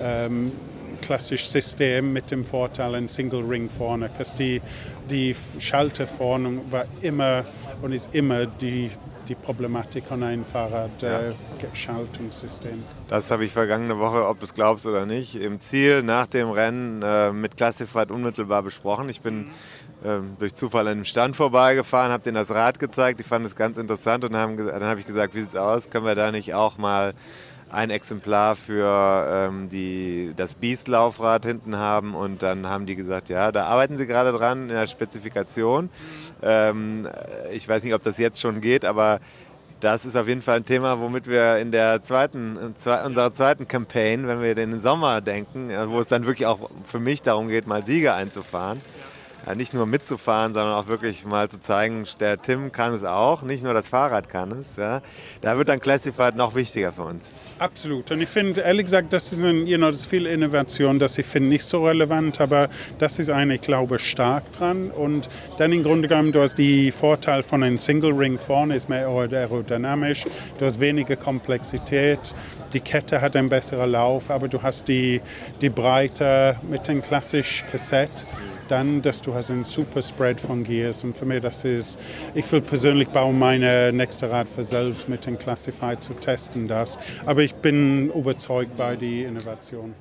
ähm, 0.00 0.52
klassisch 1.00 1.46
System 1.46 2.12
mit 2.12 2.30
dem 2.30 2.44
Vorteil 2.44 2.94
ein 2.94 3.08
Single 3.08 3.42
Ring 3.42 3.68
vorne, 3.68 4.10
dass 4.18 4.34
die, 4.34 4.60
die 5.12 5.36
Schalter 5.58 6.08
vorne 6.08 6.60
war 6.70 6.86
immer 7.02 7.44
und 7.82 7.92
ist 7.92 8.14
immer 8.14 8.46
die, 8.46 8.90
die 9.28 9.34
Problematik 9.34 10.04
an 10.10 10.22
einem 10.22 10.44
Fahrrad-Schaltungssystem. 10.44 12.82
Das 13.08 13.30
habe 13.30 13.44
ich 13.44 13.52
vergangene 13.52 13.98
Woche, 13.98 14.26
ob 14.26 14.38
du 14.40 14.44
es 14.44 14.54
glaubst 14.54 14.86
oder 14.86 15.04
nicht, 15.06 15.36
im 15.36 15.60
Ziel 15.60 16.02
nach 16.02 16.26
dem 16.26 16.50
Rennen 16.50 17.02
äh, 17.02 17.30
mit 17.32 17.56
Classified 17.56 18.10
unmittelbar 18.10 18.62
besprochen. 18.62 19.10
Ich 19.10 19.20
bin 19.20 19.50
ähm, 20.04 20.36
durch 20.38 20.54
Zufall 20.54 20.86
an 20.86 20.92
einem 20.92 21.04
Stand 21.04 21.36
vorbeigefahren, 21.36 22.10
habe 22.10 22.24
denen 22.24 22.36
das 22.36 22.50
Rad 22.50 22.78
gezeigt, 22.78 23.20
die 23.20 23.24
fanden 23.24 23.46
es 23.46 23.54
ganz 23.54 23.76
interessant 23.78 24.24
und 24.24 24.34
haben, 24.34 24.56
dann 24.56 24.82
habe 24.82 24.98
ich 24.98 25.06
gesagt, 25.06 25.34
wie 25.34 25.40
sieht's 25.40 25.56
aus, 25.56 25.90
können 25.90 26.06
wir 26.06 26.14
da 26.14 26.32
nicht 26.32 26.54
auch 26.54 26.78
mal 26.78 27.12
ein 27.72 27.90
Exemplar 27.90 28.54
für 28.54 29.48
ähm, 29.48 29.68
die, 29.68 30.32
das 30.36 30.54
Beast-Laufrad 30.54 31.46
hinten 31.46 31.76
haben 31.76 32.14
und 32.14 32.42
dann 32.42 32.68
haben 32.68 32.86
die 32.86 32.96
gesagt, 32.96 33.28
ja, 33.28 33.50
da 33.50 33.64
arbeiten 33.64 33.96
sie 33.96 34.06
gerade 34.06 34.32
dran 34.32 34.62
in 34.62 34.68
der 34.68 34.86
Spezifikation. 34.86 35.88
Ähm, 36.42 37.08
ich 37.50 37.66
weiß 37.66 37.82
nicht, 37.84 37.94
ob 37.94 38.02
das 38.02 38.18
jetzt 38.18 38.40
schon 38.40 38.60
geht, 38.60 38.84
aber 38.84 39.20
das 39.80 40.04
ist 40.04 40.16
auf 40.16 40.28
jeden 40.28 40.42
Fall 40.42 40.58
ein 40.58 40.64
Thema, 40.64 41.00
womit 41.00 41.26
wir 41.26 41.56
in 41.56 41.72
der 41.72 42.02
zweiten, 42.02 42.56
unserer 42.56 43.32
zweiten 43.32 43.66
Campaign, 43.66 44.28
wenn 44.28 44.40
wir 44.40 44.54
den 44.54 44.78
Sommer 44.78 45.20
denken, 45.20 45.70
wo 45.88 45.98
es 45.98 46.06
dann 46.06 46.24
wirklich 46.24 46.46
auch 46.46 46.70
für 46.84 47.00
mich 47.00 47.22
darum 47.22 47.48
geht, 47.48 47.66
mal 47.66 47.82
Siege 47.82 48.14
einzufahren. 48.14 48.78
Nicht 49.56 49.74
nur 49.74 49.86
mitzufahren, 49.86 50.54
sondern 50.54 50.74
auch 50.74 50.86
wirklich 50.86 51.24
mal 51.24 51.48
zu 51.48 51.60
zeigen, 51.60 52.04
der 52.20 52.38
Tim 52.38 52.72
kann 52.72 52.94
es 52.94 53.04
auch, 53.04 53.42
nicht 53.42 53.64
nur 53.64 53.74
das 53.74 53.88
Fahrrad 53.88 54.28
kann 54.28 54.52
es. 54.52 54.76
Ja. 54.76 55.02
Da 55.40 55.58
wird 55.58 55.68
dann 55.68 55.80
Classified 55.80 56.36
noch 56.36 56.54
wichtiger 56.54 56.92
für 56.92 57.02
uns. 57.02 57.30
Absolut. 57.58 58.10
Und 58.10 58.20
ich 58.20 58.28
finde, 58.28 58.60
ehrlich 58.60 58.86
gesagt, 58.86 59.12
das 59.12 59.32
ist, 59.32 59.44
ein, 59.44 59.66
you 59.66 59.76
know, 59.76 59.88
das 59.88 59.98
ist 59.98 60.06
viel 60.06 60.26
Innovation, 60.26 60.98
das 60.98 61.18
ich 61.18 61.26
finde 61.26 61.48
nicht 61.48 61.64
so 61.64 61.84
relevant, 61.86 62.40
aber 62.40 62.68
das 62.98 63.18
ist 63.18 63.30
eine, 63.30 63.56
ich 63.56 63.60
glaube, 63.60 63.98
stark 63.98 64.44
dran. 64.52 64.90
Und 64.90 65.28
dann 65.58 65.72
im 65.72 65.82
Grunde 65.82 66.08
genommen, 66.08 66.32
du 66.32 66.40
hast 66.40 66.56
die 66.56 66.90
Vorteil 66.90 67.42
von 67.42 67.62
einem 67.62 67.78
Single 67.78 68.12
Ring 68.12 68.38
vorne, 68.38 68.76
ist 68.76 68.88
mehr 68.88 69.06
aerodynamisch, 69.06 70.24
du 70.58 70.66
hast 70.66 70.80
weniger 70.80 71.16
Komplexität, 71.16 72.34
die 72.72 72.80
Kette 72.80 73.20
hat 73.20 73.36
einen 73.36 73.48
besseren 73.48 73.90
Lauf, 73.90 74.30
aber 74.30 74.48
du 74.48 74.62
hast 74.62 74.88
die, 74.88 75.20
die 75.60 75.68
Breite 75.68 76.56
mit 76.62 76.88
dem 76.88 77.02
klassischen 77.02 77.68
Kassett 77.70 78.24
dann, 78.68 79.02
dass 79.02 79.20
du 79.20 79.34
hast 79.34 79.50
einen 79.50 79.64
super 79.64 80.02
Spread 80.02 80.40
von 80.40 80.64
Gears 80.64 81.04
und 81.04 81.16
für 81.16 81.26
mich 81.26 81.40
das 81.40 81.64
ist, 81.64 81.98
ich 82.34 82.50
will 82.52 82.60
persönlich 82.60 83.08
bauen 83.08 83.38
meine 83.38 83.92
nächste 83.92 84.30
Rad 84.30 84.48
für 84.48 84.64
selbst 84.64 85.08
mit 85.08 85.26
dem 85.26 85.38
Classified 85.38 86.02
zu 86.02 86.14
testen 86.14 86.68
das, 86.68 86.98
aber 87.26 87.42
ich 87.42 87.54
bin 87.54 88.10
überzeugt 88.10 88.76
bei 88.76 88.96
die 88.96 89.24
Innovation. 89.24 89.94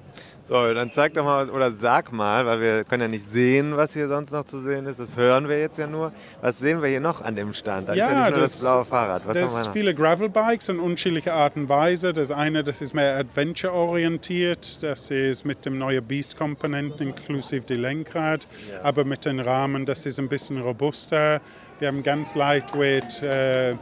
So, 0.51 0.73
dann 0.73 0.91
zeig 0.91 1.13
doch 1.13 1.23
mal 1.23 1.49
oder 1.49 1.71
sag 1.71 2.11
mal, 2.11 2.45
weil 2.45 2.59
wir 2.59 2.83
können 2.83 3.03
ja 3.03 3.07
nicht 3.07 3.31
sehen, 3.31 3.77
was 3.77 3.93
hier 3.93 4.09
sonst 4.09 4.31
noch 4.31 4.43
zu 4.43 4.59
sehen 4.59 4.85
ist. 4.85 4.99
Das 4.99 5.15
hören 5.15 5.47
wir 5.47 5.57
jetzt 5.57 5.77
ja 5.77 5.87
nur. 5.87 6.11
Was 6.41 6.59
sehen 6.59 6.81
wir 6.81 6.89
hier 6.89 6.99
noch 6.99 7.21
an 7.21 7.37
dem 7.37 7.53
Stand? 7.53 7.87
Da 7.87 7.93
ist 7.93 7.99
ja 7.99 8.25
nicht 8.25 8.31
nur 8.31 8.39
das, 8.41 8.59
blaue 8.59 8.83
Fahrrad. 8.83 9.25
Was 9.25 9.33
das 9.33 9.67
haben 9.67 9.71
viele 9.71 9.95
Gravelbikes 9.95 10.67
in 10.67 10.81
unterschiedlicher 10.81 11.35
Art 11.35 11.55
und 11.55 11.69
Weise. 11.69 12.11
Das 12.11 12.31
eine, 12.31 12.65
das 12.65 12.81
ist 12.81 12.93
mehr 12.93 13.15
Adventure-orientiert. 13.15 14.83
Das 14.83 15.09
ist 15.09 15.45
mit 15.45 15.65
dem 15.65 15.77
neuen 15.77 16.03
Beast-Komponenten 16.03 17.07
inklusive 17.07 17.65
die 17.65 17.77
Lenkrad. 17.77 18.45
Aber 18.83 19.05
mit 19.05 19.23
den 19.23 19.39
Rahmen, 19.39 19.85
das 19.85 20.05
ist 20.05 20.19
ein 20.19 20.27
bisschen 20.27 20.59
robuster. 20.61 21.39
Wir 21.79 21.87
haben 21.87 22.03
ganz 22.03 22.35
lightweight 22.35 23.23
äh, 23.23 23.75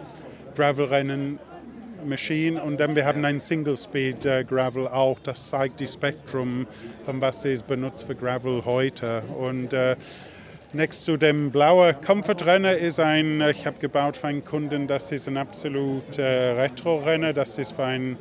Gravelrennen 0.55 1.39
Machine 2.06 2.62
und 2.62 2.80
dann 2.80 2.95
wir 2.95 3.06
haben 3.06 3.24
ein 3.26 3.39
Single 3.39 3.78
Speed 3.78 4.26
äh, 4.26 4.43
Gravel 4.43 4.88
auch, 4.88 5.20
das 5.20 5.50
zeigt 5.50 5.80
die 5.80 5.88
Spektrum 5.88 6.68
von 7.06 7.22
was 7.22 7.45
ist 7.45 7.68
benutzt 7.68 8.06
für 8.06 8.16
Gravel 8.16 8.64
heute 8.66 9.24
und 9.38 9.74
äh, 9.74 9.95
Next 10.72 11.04
zu 11.04 11.18
dem 11.18 11.50
blauen 11.50 12.00
Comfort-Renner 12.00 12.78
ist 12.78 13.00
ein, 13.00 13.41
ich 13.41 13.66
habe 13.66 13.80
gebaut 13.80 14.16
für 14.16 14.28
einen 14.28 14.45
Kunden, 14.45 14.86
das 14.86 15.12
ist 15.12 15.28
ein 15.28 15.36
absolut 15.36 16.20
äh, 16.20 16.52
Retro-Renner. 16.52 17.34
Das 17.34 17.58
ist 17.58 17.72
für 17.72 17.86
einen, 17.86 18.18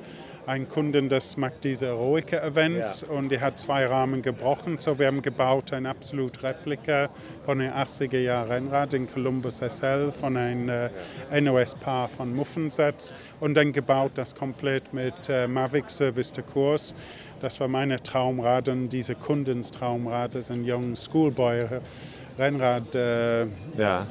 einen 0.48 0.68
Kunden, 0.68 1.08
das 1.10 1.36
mag 1.36 1.60
diese 1.60 1.86
Eroica-Events 1.86 3.02
Ja. 3.02 3.14
und 3.14 3.28
die 3.30 3.38
hat 3.40 3.58
zwei 3.58 3.86
Rahmen 3.86 4.22
gebrochen. 4.22 4.78
So, 4.78 4.98
wir 4.98 5.06
haben 5.06 5.20
gebaut 5.20 5.72
ein 5.74 5.84
absolut 5.84 6.42
Replika 6.42 7.10
von 7.44 7.60
einem 7.60 7.72
80er 7.74 8.18
Jahr 8.18 8.48
Rennrad 8.48 8.94
in 8.94 9.06
Columbus 9.06 9.58
SL 9.58 10.10
von 10.10 10.36
einem 10.36 10.68
äh, 10.70 11.40
NOS-Paar 11.40 12.08
von 12.08 12.34
Muffensatz 12.34 13.12
und 13.40 13.54
dann 13.54 13.72
gebaut 13.72 14.12
das 14.14 14.34
komplett 14.34 14.92
mit 14.94 15.28
äh, 15.28 15.46
Mavic 15.46 15.90
Service 15.90 16.32
de 16.32 16.42
Kurs. 16.42 16.94
Das 17.40 17.60
war 17.60 17.68
meine 17.68 18.02
Traumrad 18.02 18.68
und 18.68 18.88
diese 18.88 19.14
Kundens 19.14 19.70
Traumrad 19.70 20.34
ist 20.34 20.50
ein 20.50 20.64
junger 20.64 20.96
Schoolboy 20.96 21.66
Rennrad. 22.38 22.94
Äh, 22.94 23.42
Ja. 23.76 24.06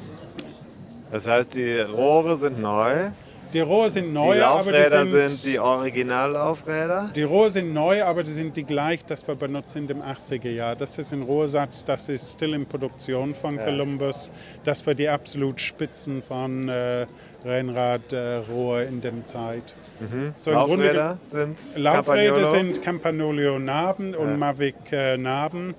Das 1.10 1.26
heißt, 1.26 1.54
die 1.54 1.80
Rohre 1.80 2.36
sind 2.36 2.60
neu. 2.60 3.08
Die 3.52 3.60
Rohre 3.60 3.90
sind 3.90 4.06
Die 4.06 4.12
neu, 4.12 4.42
aber 4.42 4.72
die 4.72 4.78
Laufräder 4.78 5.06
sind, 5.06 5.28
sind 5.30 5.52
die 5.52 5.58
Originallaufräder. 5.58 7.10
die 7.14 7.22
Rohre 7.22 7.50
sind 7.50 7.72
neu, 7.72 8.02
aber 8.02 8.22
die 8.22 8.32
sind 8.32 8.56
die 8.56 8.64
gleich, 8.64 9.04
das 9.04 9.26
wir 9.26 9.34
benutzen 9.34 9.78
in 9.78 9.86
dem 9.86 10.02
80er 10.02 10.50
Jahr. 10.50 10.76
Das 10.76 10.98
ist 10.98 11.12
ein 11.12 11.22
Rohrsatz, 11.22 11.84
das 11.84 12.08
ist 12.08 12.32
still 12.34 12.54
in 12.54 12.66
Produktion 12.66 13.34
von 13.34 13.58
Columbus. 13.58 14.30
Das 14.64 14.86
war 14.86 14.94
die 14.94 15.08
absolut 15.08 15.60
Spitzen 15.60 16.22
von 16.22 16.68
äh, 16.68 17.06
Rennradrohr 17.44 18.82
in 18.82 19.00
der 19.00 19.24
Zeit. 19.24 19.74
So 20.36 20.50
im 20.52 20.58
Grunde 20.58 20.92
Laufräder 20.92 21.18
sind 21.28 21.58
Laufräder 21.76 22.34
Campagnolo. 22.34 22.50
sind 22.50 22.82
Campanolio 22.82 23.58
Narben 23.58 24.14
und 24.14 24.38
Mavic 24.38 24.74
äh, 24.92 25.16
Narben 25.16 25.74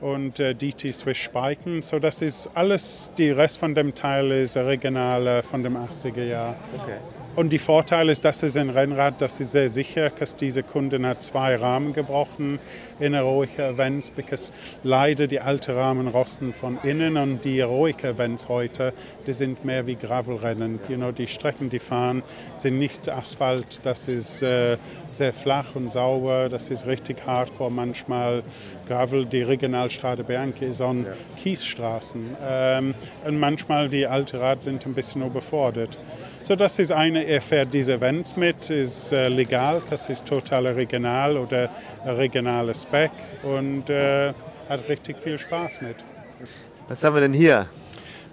und 0.00 0.40
äh, 0.40 0.54
DT 0.54 0.92
Swiss 0.92 1.18
Spiken. 1.18 1.82
So 1.82 1.98
das 1.98 2.22
ist 2.22 2.50
alles, 2.54 3.10
die 3.18 3.30
Rest 3.30 3.58
von 3.58 3.74
dem 3.74 3.94
Teil 3.94 4.30
ist 4.30 4.56
original 4.56 5.26
äh, 5.26 5.42
von 5.42 5.62
dem 5.62 5.76
80er 5.76 6.24
Jahr. 6.24 6.56
Und 7.36 7.50
die 7.50 7.58
Vorteil 7.58 8.08
ist, 8.08 8.24
das 8.24 8.42
ist 8.42 8.56
ein 8.56 8.70
Rennrad, 8.70 9.20
das 9.20 9.40
ist 9.40 9.52
sehr 9.52 9.68
sicher, 9.68 10.08
dass 10.08 10.36
diese 10.36 10.62
Kundin 10.62 11.04
hat 11.04 11.20
zwei 11.20 11.54
Rahmen 11.56 11.92
gebrochen 11.92 12.58
in 12.98 13.12
Eroica 13.12 13.68
Events, 13.68 14.08
because 14.08 14.50
leider 14.84 15.26
die 15.26 15.40
alten 15.40 15.74
Rahmen 15.74 16.08
rosten 16.08 16.54
von 16.54 16.78
innen 16.82 17.18
und 17.18 17.44
die 17.44 17.58
Eroica 17.58 18.08
Events 18.08 18.48
heute, 18.48 18.94
die 19.26 19.34
sind 19.34 19.66
mehr 19.66 19.86
wie 19.86 19.96
Gravelrennen. 19.96 20.80
You 20.88 20.96
know, 20.96 21.12
die 21.12 21.26
Strecken, 21.26 21.68
die 21.68 21.78
fahren, 21.78 22.22
sind 22.56 22.78
nicht 22.78 23.06
Asphalt, 23.06 23.80
das 23.82 24.08
ist 24.08 24.40
äh, 24.40 24.78
sehr 25.10 25.34
flach 25.34 25.74
und 25.74 25.90
sauber, 25.90 26.48
das 26.48 26.70
ist 26.70 26.86
richtig 26.86 27.26
hardcore 27.26 27.70
manchmal. 27.70 28.44
Gravel, 28.86 29.26
die 29.26 29.42
Regionalstraße 29.42 30.24
Bianchi 30.24 30.66
ist 30.66 30.80
an 30.80 31.06
Kiesstraßen. 31.42 32.36
Ähm, 32.44 32.94
und 33.24 33.38
manchmal 33.38 33.88
die 33.88 34.06
alte 34.06 34.40
Rad 34.40 34.62
sind 34.62 34.84
ein 34.86 34.94
bisschen 34.94 35.26
überfordert. 35.26 35.98
So, 36.42 36.54
das 36.54 36.78
ist 36.78 36.92
eine, 36.92 37.24
er 37.24 37.42
fährt 37.42 37.74
diese 37.74 37.94
Events 37.94 38.36
mit, 38.36 38.70
ist 38.70 39.12
äh, 39.12 39.28
legal, 39.28 39.82
das 39.90 40.08
ist 40.08 40.26
total 40.26 40.66
regional 40.68 41.36
oder 41.36 41.70
regionale 42.04 42.72
Spec 42.74 43.10
und 43.42 43.90
äh, 43.90 44.32
hat 44.68 44.88
richtig 44.88 45.18
viel 45.18 45.38
Spaß 45.38 45.80
mit. 45.82 45.96
Was 46.88 47.02
haben 47.02 47.14
wir 47.14 47.22
denn 47.22 47.32
hier? 47.32 47.66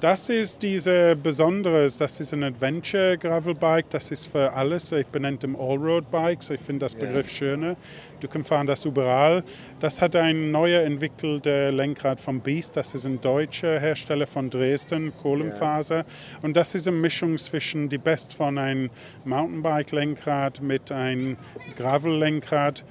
Das 0.03 0.27
ist 0.27 0.61
diese 0.61 1.15
Besonderes, 1.15 1.95
das 1.95 2.19
ist 2.19 2.33
ein 2.33 2.43
Adventure 2.43 3.17
Gravel 3.17 3.55
Bike, 3.55 3.89
das 3.89 4.11
ist 4.11 4.25
für 4.25 4.51
alles. 4.51 4.91
Ich 4.91 5.07
benenne 5.07 5.37
dem 5.37 5.55
Allroad 5.55 6.11
Bikes, 6.11 6.49
ich 6.49 6.59
finde 6.59 6.81
das 6.81 6.93
Begriff 6.93 7.29
schöner. 7.31 7.77
Du 8.19 8.27
kannst 8.27 8.49
fahren 8.49 8.67
das 8.67 8.83
überall. 8.83 9.45
Das 9.79 10.01
hat 10.01 10.17
ein 10.17 10.51
neuer 10.51 10.81
entwickelter 10.81 11.71
Lenkrad 11.71 12.19
vom 12.19 12.41
Beast, 12.41 12.75
das 12.75 12.93
ist 12.93 13.05
ein 13.05 13.21
deutscher 13.21 13.79
Hersteller 13.79 14.27
von 14.27 14.49
Dresden, 14.49 15.13
Kohlenfaser. 15.21 16.03
Und 16.41 16.57
das 16.57 16.75
ist 16.75 16.85
eine 16.85 16.97
Mischung 16.97 17.37
zwischen 17.37 17.87
die 17.87 17.97
Best 17.97 18.33
von 18.33 18.57
einem 18.57 18.89
Mountainbike-Lenkrad 19.23 20.61
mit 20.61 20.91
einem 20.91 21.37
Gravel-Lenkrad. 21.77 22.83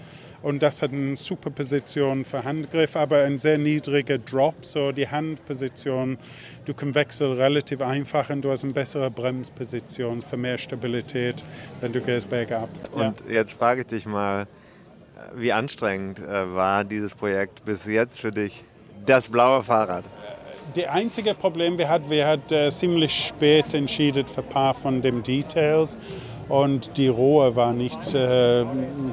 Und 0.43 0.62
das 0.62 0.82
hat 0.82 0.93
eine 0.93 1.16
super 1.16 1.51
Position 1.51 2.24
für 2.24 2.43
Handgriff, 2.43 2.97
aber 2.97 3.22
ein 3.22 3.38
sehr 3.38 3.59
niedriger 3.59 4.18
Drop. 4.18 4.64
So 4.64 4.93
die 4.93 5.09
Handposition, 5.09 6.18
du 6.64 6.74
kannst 6.74 6.95
wechseln 6.95 7.32
relativ 7.36 7.80
einfach 7.80 8.28
und 8.30 8.45
du 8.45 8.51
hast 8.51 8.64
eine 8.64 8.72
bessere 8.72 9.11
Bremsposition 9.11 10.20
für 10.20 10.36
mehr 10.36 10.59
Stabilität, 10.59 11.45
wenn 11.80 11.93
du 11.93 12.01
gehst 12.01 12.28
bergab. 12.28 12.68
Ja. 12.97 13.09
Und 13.09 13.24
jetzt 13.28 13.53
frage 13.53 13.82
ich 13.82 13.86
dich 13.86 14.07
mal, 14.07 14.47
wie 15.34 15.53
anstrengend 15.53 16.18
äh, 16.18 16.55
war 16.55 16.84
dieses 16.84 17.14
Projekt 17.14 17.64
bis 17.64 17.86
jetzt 17.86 18.20
für 18.20 18.32
dich? 18.32 18.64
Das 19.07 19.28
blaue 19.28 19.62
Fahrrad. 19.62 20.05
Die 20.76 20.86
einzige 20.86 21.34
Problem 21.34 21.76
wir 21.76 21.88
hatten, 21.88 22.09
wir 22.09 22.26
hatten 22.26 22.55
äh, 22.55 22.70
ziemlich 22.70 23.26
spät 23.26 23.74
entschieden 23.74 24.26
für 24.26 24.43
ein 24.43 24.49
paar 24.49 24.74
von 24.74 25.03
den 25.03 25.22
Details 25.22 25.99
und 26.49 26.97
die 26.97 27.09
Rohe 27.09 27.55
war 27.57 27.72
nicht 27.72 28.14
äh, 28.14 28.64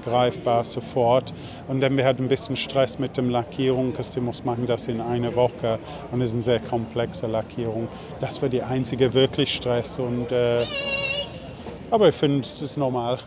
greifbar 0.03 0.63
sofort. 0.63 1.33
Und 1.67 1.81
dann 1.81 1.97
wir 1.97 2.05
hatten 2.05 2.23
ein 2.23 2.29
bisschen 2.29 2.55
Stress 2.55 2.99
mit 2.99 3.17
dem 3.17 3.29
Lackierung, 3.29 3.93
dass 3.93 4.11
die 4.11 4.19
muss 4.19 4.43
machen 4.43 4.65
das 4.67 4.87
in 4.87 5.01
einer 5.01 5.35
Woche 5.35 5.79
und 6.11 6.21
es 6.21 6.29
ist 6.29 6.35
eine 6.35 6.43
sehr 6.43 6.59
komplexe 6.59 7.27
Lackierung. 7.27 7.87
Das 8.19 8.41
war 8.41 8.49
die 8.49 8.61
einzige 8.61 9.13
wirklich 9.13 9.53
Stress 9.53 9.99
und 9.99 10.31
äh, 10.31 10.65
aber 11.91 12.09
ich 12.09 12.15
finde 12.15 12.41
es 12.41 12.61
ist 12.61 12.77
normal. 12.77 13.19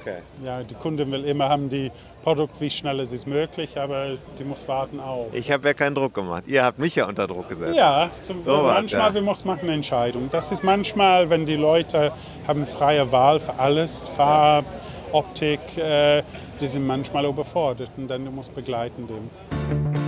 Okay. 0.00 0.18
Ja, 0.44 0.62
die 0.62 0.74
Kundin 0.74 1.10
will 1.10 1.24
immer 1.24 1.48
haben 1.48 1.68
die 1.68 1.90
Produkt 2.22 2.60
wie 2.60 2.70
schnell 2.70 3.00
es 3.00 3.12
ist 3.12 3.26
möglich, 3.26 3.78
aber 3.78 4.16
die 4.38 4.44
muss 4.44 4.66
warten 4.68 5.00
auch. 5.00 5.28
Ich 5.32 5.50
habe 5.50 5.66
ja 5.66 5.74
keinen 5.74 5.94
Druck 5.94 6.14
gemacht. 6.14 6.44
Ihr 6.46 6.64
habt 6.64 6.78
mich 6.78 6.94
ja 6.96 7.06
unter 7.06 7.26
Druck 7.26 7.48
gesetzt. 7.48 7.76
Ja, 7.76 8.10
zum, 8.22 8.42
So 8.42 8.62
manchmal 8.62 9.08
ja. 9.08 9.14
wir 9.14 9.22
muss 9.22 9.44
machen 9.44 9.62
eine 9.62 9.72
Entscheidung. 9.72 10.28
Das 10.30 10.52
ist 10.52 10.62
manchmal, 10.62 11.30
wenn 11.30 11.46
die 11.46 11.56
Leute 11.56 12.12
haben 12.46 12.66
freie 12.66 13.10
Wahl 13.12 13.40
für 13.40 13.54
alles, 13.58 14.02
Farb, 14.16 14.66
Optik, 15.12 15.60
äh, 15.78 16.22
die 16.60 16.66
sind 16.66 16.86
manchmal 16.86 17.24
überfordert 17.24 17.90
und 17.96 18.08
dann 18.08 18.24
du 18.24 18.30
musst 18.30 18.54
begleiten 18.54 19.06
dem. 19.06 20.07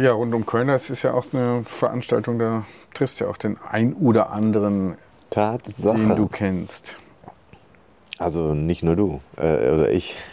Ja, 0.00 0.12
rund 0.12 0.34
um 0.34 0.46
Köln, 0.46 0.68
das 0.68 0.88
ist 0.88 1.02
ja 1.02 1.12
auch 1.12 1.26
eine 1.32 1.62
Veranstaltung, 1.64 2.38
da 2.38 2.64
triffst 2.94 3.20
du 3.20 3.24
ja 3.24 3.30
auch 3.30 3.36
den 3.36 3.58
ein 3.70 3.92
oder 3.94 4.30
anderen, 4.30 4.96
Tatsache. 5.28 5.98
den 5.98 6.16
du 6.16 6.26
kennst. 6.26 6.96
Also 8.18 8.54
nicht 8.54 8.82
nur 8.82 8.96
du 8.96 9.20
äh, 9.36 9.70
oder 9.70 9.90
ich. 9.90 10.16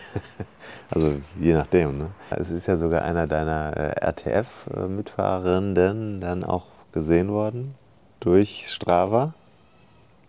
Also 0.90 1.16
je 1.38 1.54
nachdem. 1.54 1.98
Ne? 1.98 2.08
Es 2.30 2.50
ist 2.50 2.66
ja 2.66 2.78
sogar 2.78 3.02
einer 3.02 3.28
deiner 3.28 3.76
äh, 3.76 4.06
RTF-Mitfahrenden 4.06 6.22
dann 6.22 6.46
auch 6.46 6.68
gesehen 6.94 7.30
worden 7.30 7.76
durch 8.22 8.70
Strava. 8.70 9.34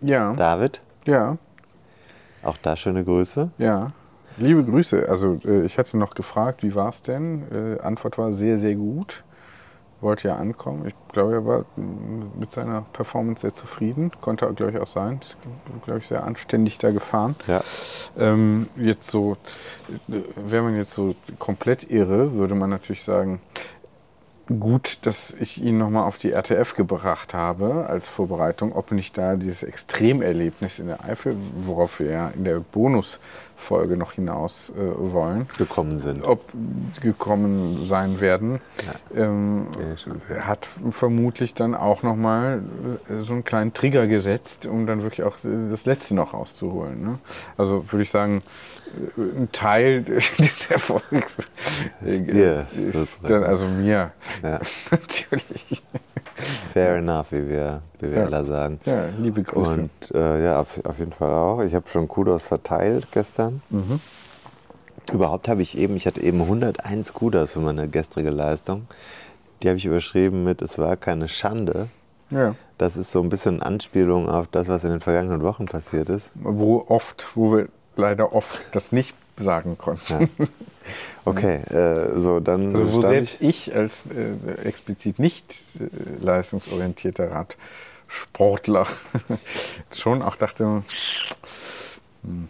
Ja, 0.01 0.33
David, 0.33 0.81
ja, 1.07 1.39
auch 2.43 2.57
da 2.57 2.75
schöne 2.75 3.05
Grüße. 3.05 3.51
ja. 3.59 3.93
Liebe 4.37 4.63
Grüße. 4.65 5.09
Also 5.09 5.39
äh, 5.45 5.65
ich 5.65 5.79
hatte 5.79 5.97
noch 5.97 6.15
gefragt, 6.15 6.63
wie 6.63 6.75
war 6.75 6.91
es 6.91 7.03
denn? 7.03 7.43
Äh, 7.51 7.81
Antwort 7.81 8.19
war 8.19 8.33
sehr, 8.33 8.57
sehr 8.59 8.75
gut. 8.77 9.25
Wollte 10.01 10.29
ja 10.29 10.37
ankommen. 10.37 10.87
Ich 10.87 10.95
glaube, 11.13 11.35
er 11.35 11.45
war 11.45 11.65
mit 12.39 12.53
seiner 12.53 12.83
Performance 12.93 13.43
sehr 13.43 13.55
zufrieden. 13.55 14.13
Konnte, 14.21 14.53
glaube 14.55 14.73
ich, 14.73 14.79
auch 14.79 14.87
sein. 14.87 15.19
Ist, 15.21 15.37
glaube 15.85 15.99
ich, 15.99 16.07
sehr 16.07 16.23
anständig 16.23 16.79
da 16.79 16.93
gefahren. 16.93 17.35
Ja. 17.49 17.61
Ähm, 18.17 18.69
jetzt 18.77 19.11
so, 19.11 19.37
wäre 20.07 20.63
man 20.63 20.77
jetzt 20.77 20.93
so 20.93 21.17
komplett 21.41 21.91
irre, 21.91 22.35
würde 22.35 22.55
man 22.55 22.71
natürlich 22.71 23.03
sagen, 23.03 23.41
gut, 24.61 24.99
dass 25.03 25.33
ich 25.33 25.63
ihn 25.63 25.79
nochmal 25.79 26.05
auf 26.05 26.19
die 26.19 26.33
RTF 26.33 26.75
gebracht 26.75 27.35
habe 27.35 27.87
als 27.89 28.09
Vorbereitung, 28.09 28.75
ob 28.75 28.93
nicht 28.93 29.19
da 29.19 29.37
dieses 29.37 29.63
Extremerlebnis 29.63 30.79
in 30.79 30.87
der 30.87 31.05
Eifel, 31.05 31.37
worauf 31.61 32.01
wir 32.01 32.11
ja 32.11 32.29
in 32.29 32.45
der 32.45 32.61
Bonusfolge 33.59 33.97
noch 33.97 34.13
hinaus 34.13 34.71
äh, 34.71 34.75
wollen, 34.77 35.49
Gekommen 35.59 35.99
sind. 35.99 36.25
ob 36.25 36.45
gekommen 37.01 37.87
sein 37.87 38.21
werden, 38.21 38.61
ähm, 39.15 39.67
Ja, 40.29 40.47
hat 40.47 40.67
vermutlich 40.91 41.55
dann 41.55 41.75
auch 41.75 42.03
nochmal 42.03 42.63
äh, 43.09 43.23
so 43.23 43.35
einen 43.35 43.45
kleinen 43.45 43.75
Trigger 43.75 44.07
gesetzt, 44.07 44.67
um 44.67 44.87
dann 44.87 45.03
wirklich 45.03 45.25
auch 45.25 45.37
äh, 45.45 45.71
das 45.71 45.85
Letzte 45.85 46.15
noch 46.15 46.35
rauszuholen. 46.35 47.03
Ne? 47.03 47.19
Also 47.57 47.93
würde 47.93 48.03
ich 48.03 48.11
sagen, 48.11 48.43
äh, 49.17 49.21
ein 49.21 49.53
Teil 49.53 50.03
des 50.03 50.71
Erfolgs 50.71 51.51
äh, 52.05 52.21
dir, 52.23 52.67
ist 52.77 53.21
dann 53.29 53.45
also 53.45 53.67
mir 53.67 54.13
Ja. 54.43 54.61
natürlich. 54.91 55.83
Fair 56.73 56.97
enough, 56.97 57.33
wie 57.33 57.49
wir, 57.49 57.83
wir 58.01 58.11
Ja. 58.11 58.25
alle 58.27 58.45
sagen. 58.45 58.81
Ja, 58.85 59.07
liebe 59.19 59.43
Grüße. 59.43 59.73
Und 59.81 59.91
äh, 60.15 60.45
ja, 60.45 60.61
auf, 60.61 60.85
auf 60.85 60.99
jeden 60.99 61.13
Fall 61.13 61.33
auch. 61.33 61.61
Ich 61.63 61.75
habe 61.75 61.89
schon 61.89 62.09
Kudos 62.09 62.47
verteilt 62.49 63.09
gestern. 63.11 63.63
Mhm. 63.71 64.01
Überhaupt 65.13 65.49
habe 65.49 65.63
ich 65.63 65.79
eben, 65.79 65.97
ich 65.97 66.07
hatte 66.07 66.21
eben 66.23 66.43
101 66.43 67.15
Kudos 67.15 67.53
für 67.53 67.61
meine 67.61 67.89
gestrige 67.89 68.31
Leistung. 68.31 68.87
Die 69.63 69.69
habe 69.69 69.79
ich 69.79 69.87
überschrieben 69.87 70.45
mit 70.45 70.61
Es 70.63 70.79
war 70.79 70.97
keine 70.97 71.29
Schande. 71.29 71.89
Ja. 72.31 72.55
Das 72.77 72.97
ist 72.97 73.11
so 73.11 73.23
ein 73.23 73.29
bisschen 73.31 73.63
Anspielung 73.63 74.29
auf 74.29 74.47
das, 74.49 74.69
was 74.69 74.85
in 74.85 74.91
den 74.91 75.01
vergangenen 75.01 75.43
Wochen 75.43 75.67
passiert 75.67 76.11
ist. 76.11 76.31
Wo 76.35 76.85
oft, 76.89 77.27
wo 77.35 77.57
wir 77.57 77.69
leider 77.97 78.33
oft 78.35 78.75
das 78.77 78.93
nicht 78.93 79.17
sagen 79.39 79.79
konnten. 79.79 80.13
Ja. 80.39 80.47
Okay, 81.29 81.57
äh, 81.75 82.19
so 82.19 82.41
dann. 82.41 82.75
Also 82.75 82.93
wo 82.95 83.01
selbst 83.01 83.41
ich 83.41 83.75
als 83.75 84.05
äh, 84.07 84.67
explizit 84.67 85.19
nicht 85.19 85.55
äh, 85.81 86.25
leistungsorientierter 86.25 87.31
Radsportler 87.31 88.87
schon 89.93 90.23
auch 90.23 90.37
dachte, 90.37 90.83
hm, 92.23 92.49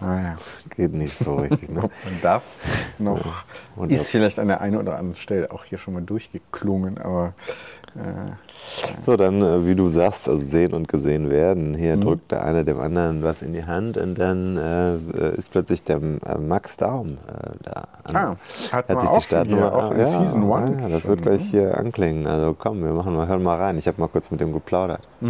naja, 0.00 0.38
Geht 0.76 0.94
nicht 0.94 1.14
so 1.14 1.36
richtig. 1.36 1.68
Ne? 1.68 1.80
man 2.04 2.18
das 2.22 2.62
noch 2.98 3.44
Und 3.76 3.90
ist 3.92 4.10
vielleicht 4.10 4.38
an 4.38 4.48
der 4.48 4.60
einen 4.60 4.76
oder 4.76 4.96
anderen 4.96 5.16
Stelle 5.16 5.50
auch 5.50 5.64
hier 5.64 5.78
schon 5.78 5.94
mal 5.94 6.02
durchgeklungen, 6.02 6.98
aber 6.98 7.34
So, 9.00 9.16
dann, 9.16 9.42
äh, 9.42 9.66
wie 9.66 9.74
du 9.74 9.90
sagst, 9.90 10.28
also 10.28 10.44
sehen 10.44 10.74
und 10.74 10.86
gesehen 10.88 11.28
werden. 11.30 11.74
Hier 11.74 11.96
Mhm. 11.96 12.00
drückt 12.02 12.30
der 12.30 12.44
eine 12.44 12.64
dem 12.64 12.78
anderen 12.78 13.22
was 13.22 13.42
in 13.42 13.52
die 13.52 13.64
Hand 13.64 13.96
und 13.96 14.18
dann 14.18 14.56
äh, 14.56 14.94
äh, 14.94 15.36
ist 15.36 15.50
plötzlich 15.50 15.82
der 15.82 15.96
äh, 15.96 16.38
Max 16.38 16.76
Daum 16.76 17.18
äh, 17.26 17.50
da. 17.64 17.88
Ah, 18.12 18.36
hat 18.72 18.88
wir 18.88 19.00
sich 19.00 19.10
die 19.10 19.22
Startnummer 19.22 19.74
auch 19.74 19.90
in 19.90 19.98
ja, 19.98 20.06
Season 20.06 20.42
One 20.44 20.76
Ja, 20.80 20.88
das 20.88 21.02
schon, 21.02 21.10
wird 21.10 21.22
gleich 21.22 21.52
ne? 21.52 21.58
hier 21.60 21.78
anklingen. 21.78 22.26
Also 22.26 22.54
komm, 22.58 22.82
wir 22.84 22.92
machen 22.92 23.14
mal, 23.14 23.26
hören 23.26 23.42
mal 23.42 23.58
rein. 23.58 23.76
Ich 23.76 23.86
habe 23.88 24.00
mal 24.00 24.08
kurz 24.08 24.30
mit 24.30 24.40
dem 24.40 24.52
geplaudert. 24.52 25.00
So, 25.20 25.28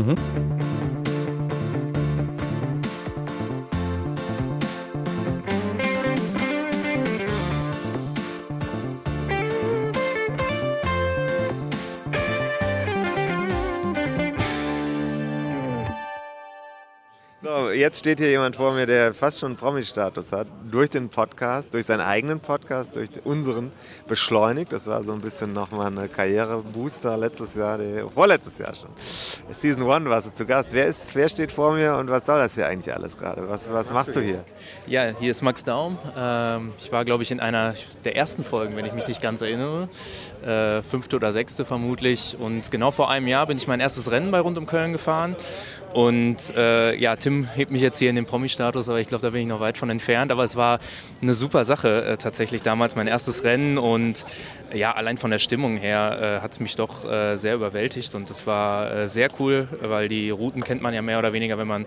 jetzt 17.81 17.99
steht 17.99 18.19
hier 18.19 18.31
jemand 18.31 18.57
vor 18.57 18.73
mir, 18.73 18.87
der 18.87 19.13
fast 19.15 19.41
schon 19.41 19.57
Promi-Status 19.57 20.33
hat. 20.33 20.47
Durch 20.71 20.91
den 20.91 21.09
Podcast, 21.09 21.73
durch 21.75 21.87
seinen 21.87 22.03
eigenen 22.03 22.39
Podcast, 22.39 22.95
durch 22.95 23.09
unseren 23.25 23.73
beschleunigt. 24.07 24.73
Das 24.73 24.87
war 24.87 25.03
so 25.03 25.13
ein 25.13 25.21
bisschen 25.21 25.53
nochmal 25.53 25.87
eine 25.87 26.09
Karrierebooster 26.09 27.17
letztes 27.17 27.55
Jahr, 27.55 27.79
die, 27.79 28.05
vorletztes 28.13 28.59
Jahr 28.59 28.75
schon. 28.75 28.91
Season 29.49 29.83
One 29.83 30.09
warst 30.09 30.29
du 30.29 30.35
zu 30.35 30.47
Gast. 30.47 30.69
Wer, 30.73 30.87
ist, 30.87 31.15
wer 31.15 31.29
steht 31.29 31.51
vor 31.51 31.73
mir 31.73 31.97
und 31.97 32.11
was 32.11 32.27
soll 32.27 32.39
das 32.39 32.55
hier 32.55 32.67
eigentlich 32.67 32.95
alles 32.95 33.17
gerade? 33.17 33.49
Was, 33.49 33.67
was 33.73 33.91
machst 33.91 34.15
du 34.15 34.21
hier? 34.21 34.45
Ja, 34.87 35.13
hier 35.19 35.31
ist 35.31 35.43
Max 35.43 35.65
Daum. 35.65 35.99
Ähm, 36.17 36.73
ich 36.79 36.93
war, 36.93 37.05
glaube 37.05 37.23
ich, 37.23 37.31
in 37.31 37.41
einer 37.41 37.75
der 38.05 38.17
ersten 38.17 38.45
Folgen, 38.45 38.77
wenn 38.77 38.85
ich 38.85 38.93
mich 38.93 39.09
nicht 39.09 39.23
ganz 39.23 39.41
erinnere. 39.41 39.89
Äh, 40.45 40.83
fünfte 40.83 41.17
oder 41.17 41.33
sechste 41.33 41.65
vermutlich. 41.65 42.37
Und 42.39 42.71
genau 42.71 42.91
vor 42.91 43.11
einem 43.11 43.27
Jahr 43.27 43.47
bin 43.47 43.57
ich 43.57 43.67
mein 43.67 43.81
erstes 43.81 44.11
Rennen 44.11 44.31
bei 44.31 44.41
Rund 44.41 44.59
um 44.59 44.67
Köln 44.67 44.93
gefahren. 44.93 45.35
Und 45.93 46.55
äh, 46.57 46.97
ja, 46.97 47.17
Tim 47.17 47.49
hebt 47.55 47.73
mich 47.73 47.83
jetzt 47.83 47.99
hier 47.99 48.11
in 48.11 48.17
den 48.17 48.25
Promi-Status, 48.27 48.89
aber 48.89 49.01
ich 49.01 49.09
glaube, 49.09 49.23
da 49.23 49.31
bin 49.31 49.43
ich 49.43 49.49
noch 49.49 49.61
weit 49.61 49.77
von 49.77 49.91
entfernt. 49.91 50.31
Aber 50.31 50.45
es 50.45 50.55
war 50.55 50.79
eine 51.21 51.35
super 51.35 51.65
Sache 51.65 52.05
äh, 52.05 52.17
tatsächlich 52.17 52.63
damals, 52.63 52.95
mein 52.95 53.09
erstes 53.09 53.43
Rennen. 53.43 53.77
Und 53.77 54.25
ja, 54.73 54.93
allein 54.93 55.19
von 55.19 55.31
der 55.31 55.41
Stimmung 55.41 55.77
her 55.77 56.39
äh, 56.39 56.43
hat 56.43 56.53
es 56.53 56.61
mich 56.61 56.77
doch 56.77 57.11
äh, 57.11 57.37
sehr 57.37 57.57
überwältigt. 57.57 58.15
Und 58.15 58.31
es 58.31 58.47
war 58.47 58.95
äh, 58.95 59.09
sehr 59.09 59.29
cool, 59.41 59.67
weil 59.81 60.09
die 60.09 60.31
Routen 60.31 60.63
kennt 60.63 60.81
man 60.81 60.95
ja 60.95 61.03
mehr 61.03 61.19
oder 61.19 61.33
weniger, 61.33 61.59
wenn 61.59 61.69
man 61.69 61.87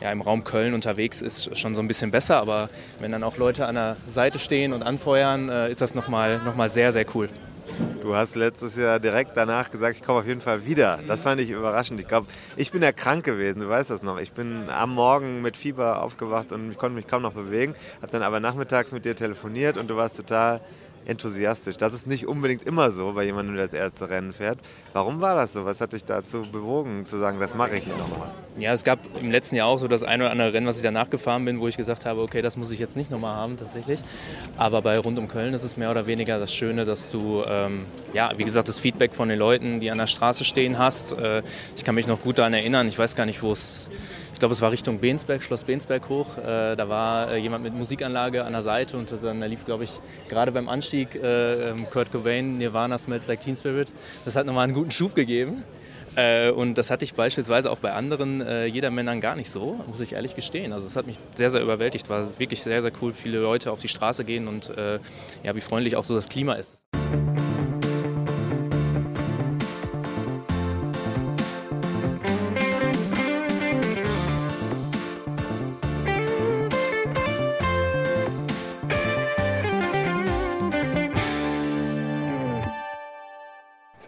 ja, 0.00 0.12
im 0.12 0.20
Raum 0.20 0.44
Köln 0.44 0.74
unterwegs 0.74 1.20
ist, 1.22 1.56
schon 1.58 1.74
so 1.74 1.80
ein 1.80 1.88
bisschen 1.88 2.10
besser. 2.10 2.38
Aber 2.38 2.68
wenn 3.00 3.12
dann 3.12 3.22
auch 3.22 3.38
Leute 3.38 3.66
an 3.66 3.76
der 3.76 3.96
Seite 4.08 4.38
stehen 4.38 4.74
und 4.74 4.82
anfeuern, 4.82 5.48
äh, 5.48 5.70
ist 5.70 5.80
das 5.80 5.94
nochmal 5.94 6.40
noch 6.44 6.54
mal 6.54 6.68
sehr, 6.68 6.92
sehr 6.92 7.06
cool. 7.14 7.28
Du 8.00 8.14
hast 8.14 8.36
letztes 8.36 8.76
Jahr 8.76 9.00
direkt 9.00 9.36
danach 9.36 9.70
gesagt, 9.70 9.96
ich 9.96 10.02
komme 10.02 10.20
auf 10.20 10.26
jeden 10.26 10.40
Fall 10.40 10.64
wieder. 10.64 10.98
Das 11.06 11.22
fand 11.22 11.40
ich 11.40 11.50
überraschend. 11.50 12.00
Ich 12.00 12.08
glaube, 12.08 12.26
ich 12.56 12.70
bin 12.70 12.82
ja 12.82 12.92
krank 12.92 13.24
gewesen, 13.24 13.60
du 13.60 13.68
weißt 13.68 13.90
das 13.90 14.02
noch. 14.02 14.18
Ich 14.18 14.32
bin 14.32 14.68
am 14.70 14.94
Morgen 14.94 15.42
mit 15.42 15.56
Fieber 15.56 16.02
aufgewacht 16.02 16.52
und 16.52 16.70
ich 16.70 16.78
konnte 16.78 16.94
mich 16.94 17.06
kaum 17.06 17.22
noch 17.22 17.34
bewegen. 17.34 17.74
Habe 18.00 18.10
dann 18.10 18.22
aber 18.22 18.40
nachmittags 18.40 18.92
mit 18.92 19.04
dir 19.04 19.14
telefoniert 19.14 19.76
und 19.76 19.88
du 19.88 19.96
warst 19.96 20.16
total 20.16 20.60
enthusiastisch. 21.08 21.76
Das 21.78 21.92
ist 21.94 22.06
nicht 22.06 22.26
unbedingt 22.26 22.64
immer 22.64 22.90
so 22.90 23.12
bei 23.12 23.24
jemandem, 23.24 23.56
der 23.56 23.64
das 23.64 23.72
erste 23.72 24.10
Rennen 24.10 24.32
fährt. 24.32 24.58
Warum 24.92 25.20
war 25.20 25.34
das 25.34 25.54
so? 25.54 25.64
Was 25.64 25.80
hat 25.80 25.92
dich 25.92 26.04
dazu 26.04 26.42
bewogen, 26.52 27.06
zu 27.06 27.16
sagen, 27.16 27.40
das 27.40 27.54
mache 27.54 27.78
ich 27.78 27.86
nochmal? 27.86 28.30
Ja, 28.58 28.72
es 28.72 28.84
gab 28.84 28.98
im 29.20 29.30
letzten 29.30 29.56
Jahr 29.56 29.68
auch 29.68 29.78
so 29.78 29.88
das 29.88 30.02
eine 30.02 30.24
oder 30.24 30.32
andere 30.32 30.52
Rennen, 30.52 30.66
was 30.66 30.76
ich 30.76 30.82
danach 30.82 31.08
gefahren 31.08 31.44
bin, 31.44 31.60
wo 31.60 31.68
ich 31.68 31.76
gesagt 31.76 32.04
habe, 32.04 32.20
okay, 32.20 32.42
das 32.42 32.56
muss 32.56 32.70
ich 32.70 32.78
jetzt 32.78 32.96
nicht 32.96 33.10
nochmal 33.10 33.34
haben 33.36 33.56
tatsächlich. 33.56 34.00
Aber 34.56 34.82
bei 34.82 34.98
Rund 34.98 35.18
um 35.18 35.28
Köln 35.28 35.54
ist 35.54 35.62
es 35.62 35.76
mehr 35.76 35.90
oder 35.90 36.06
weniger 36.06 36.38
das 36.38 36.52
Schöne, 36.52 36.84
dass 36.84 37.10
du, 37.10 37.42
ähm, 37.46 37.86
ja, 38.12 38.30
wie 38.36 38.44
gesagt, 38.44 38.68
das 38.68 38.78
Feedback 38.78 39.14
von 39.14 39.28
den 39.28 39.38
Leuten, 39.38 39.80
die 39.80 39.90
an 39.90 39.98
der 39.98 40.06
Straße 40.06 40.44
stehen 40.44 40.78
hast. 40.78 41.12
Äh, 41.12 41.42
ich 41.74 41.84
kann 41.84 41.94
mich 41.94 42.06
noch 42.06 42.20
gut 42.20 42.38
daran 42.38 42.52
erinnern, 42.52 42.86
ich 42.86 42.98
weiß 42.98 43.16
gar 43.16 43.26
nicht, 43.26 43.42
wo 43.42 43.52
es 43.52 43.88
ich 44.38 44.40
glaube, 44.40 44.52
es 44.52 44.60
war 44.60 44.70
Richtung 44.70 45.00
Bensberg, 45.00 45.42
Schloss 45.42 45.64
Bensberg 45.64 46.08
hoch. 46.08 46.38
Äh, 46.38 46.76
da 46.76 46.88
war 46.88 47.32
äh, 47.32 47.38
jemand 47.38 47.64
mit 47.64 47.74
Musikanlage 47.74 48.44
an 48.44 48.52
der 48.52 48.62
Seite 48.62 48.96
und 48.96 49.12
dann 49.20 49.40
lief, 49.40 49.64
glaube 49.64 49.82
ich, 49.82 49.98
gerade 50.28 50.52
beim 50.52 50.68
Anstieg 50.68 51.16
äh, 51.16 51.70
ähm, 51.70 51.90
Kurt 51.90 52.12
Cobain, 52.12 52.56
Nirvana 52.56 52.98
Smells 52.98 53.26
Like 53.26 53.40
Teen 53.40 53.56
Spirit. 53.56 53.88
Das 54.24 54.36
hat 54.36 54.46
nochmal 54.46 54.62
einen 54.62 54.74
guten 54.74 54.92
Schub 54.92 55.16
gegeben. 55.16 55.64
Äh, 56.14 56.52
und 56.52 56.78
das 56.78 56.92
hatte 56.92 57.04
ich 57.04 57.14
beispielsweise 57.14 57.68
auch 57.68 57.78
bei 57.78 57.94
anderen 57.94 58.40
äh, 58.40 58.66
Jedermännern 58.66 59.20
gar 59.20 59.34
nicht 59.34 59.50
so, 59.50 59.80
muss 59.88 59.98
ich 59.98 60.12
ehrlich 60.12 60.36
gestehen. 60.36 60.72
Also 60.72 60.86
es 60.86 60.94
hat 60.94 61.08
mich 61.08 61.16
sehr, 61.34 61.50
sehr 61.50 61.60
überwältigt. 61.60 62.08
War 62.08 62.38
wirklich 62.38 62.62
sehr, 62.62 62.80
sehr 62.80 62.92
cool, 63.02 63.14
viele 63.14 63.40
Leute 63.40 63.72
auf 63.72 63.80
die 63.80 63.88
Straße 63.88 64.24
gehen 64.24 64.46
und 64.46 64.70
äh, 64.70 65.00
ja, 65.42 65.56
wie 65.56 65.60
freundlich 65.60 65.96
auch 65.96 66.04
so 66.04 66.14
das 66.14 66.28
Klima 66.28 66.52
ist. 66.52 66.86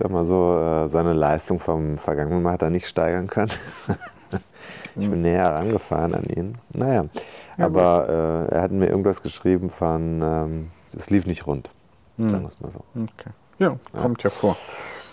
Sag 0.00 0.10
mal 0.10 0.24
so, 0.24 0.58
äh, 0.58 0.88
seine 0.88 1.12
Leistung 1.12 1.60
vom 1.60 1.98
vergangenen 1.98 2.42
Mal 2.42 2.52
hat 2.52 2.62
er 2.62 2.70
nicht 2.70 2.88
steigern 2.88 3.26
können. 3.26 3.52
ich 4.96 5.08
bin 5.08 5.22
näher 5.22 5.44
herangefahren 5.44 6.14
an 6.14 6.24
ihn. 6.24 6.58
Naja, 6.74 7.04
aber 7.58 8.48
äh, 8.50 8.54
er 8.54 8.62
hat 8.62 8.70
mir 8.72 8.88
irgendwas 8.88 9.22
geschrieben 9.22 9.68
von, 9.68 10.22
ähm, 10.22 10.70
es 10.94 11.10
lief 11.10 11.26
nicht 11.26 11.46
rund. 11.46 11.70
Sagen 12.16 12.42
wir 12.42 12.48
es 12.48 12.60
mal 12.60 12.70
so. 12.70 12.80
okay. 12.94 13.30
Ja, 13.58 13.78
kommt 13.96 14.22
ja 14.22 14.30
vor. 14.30 14.56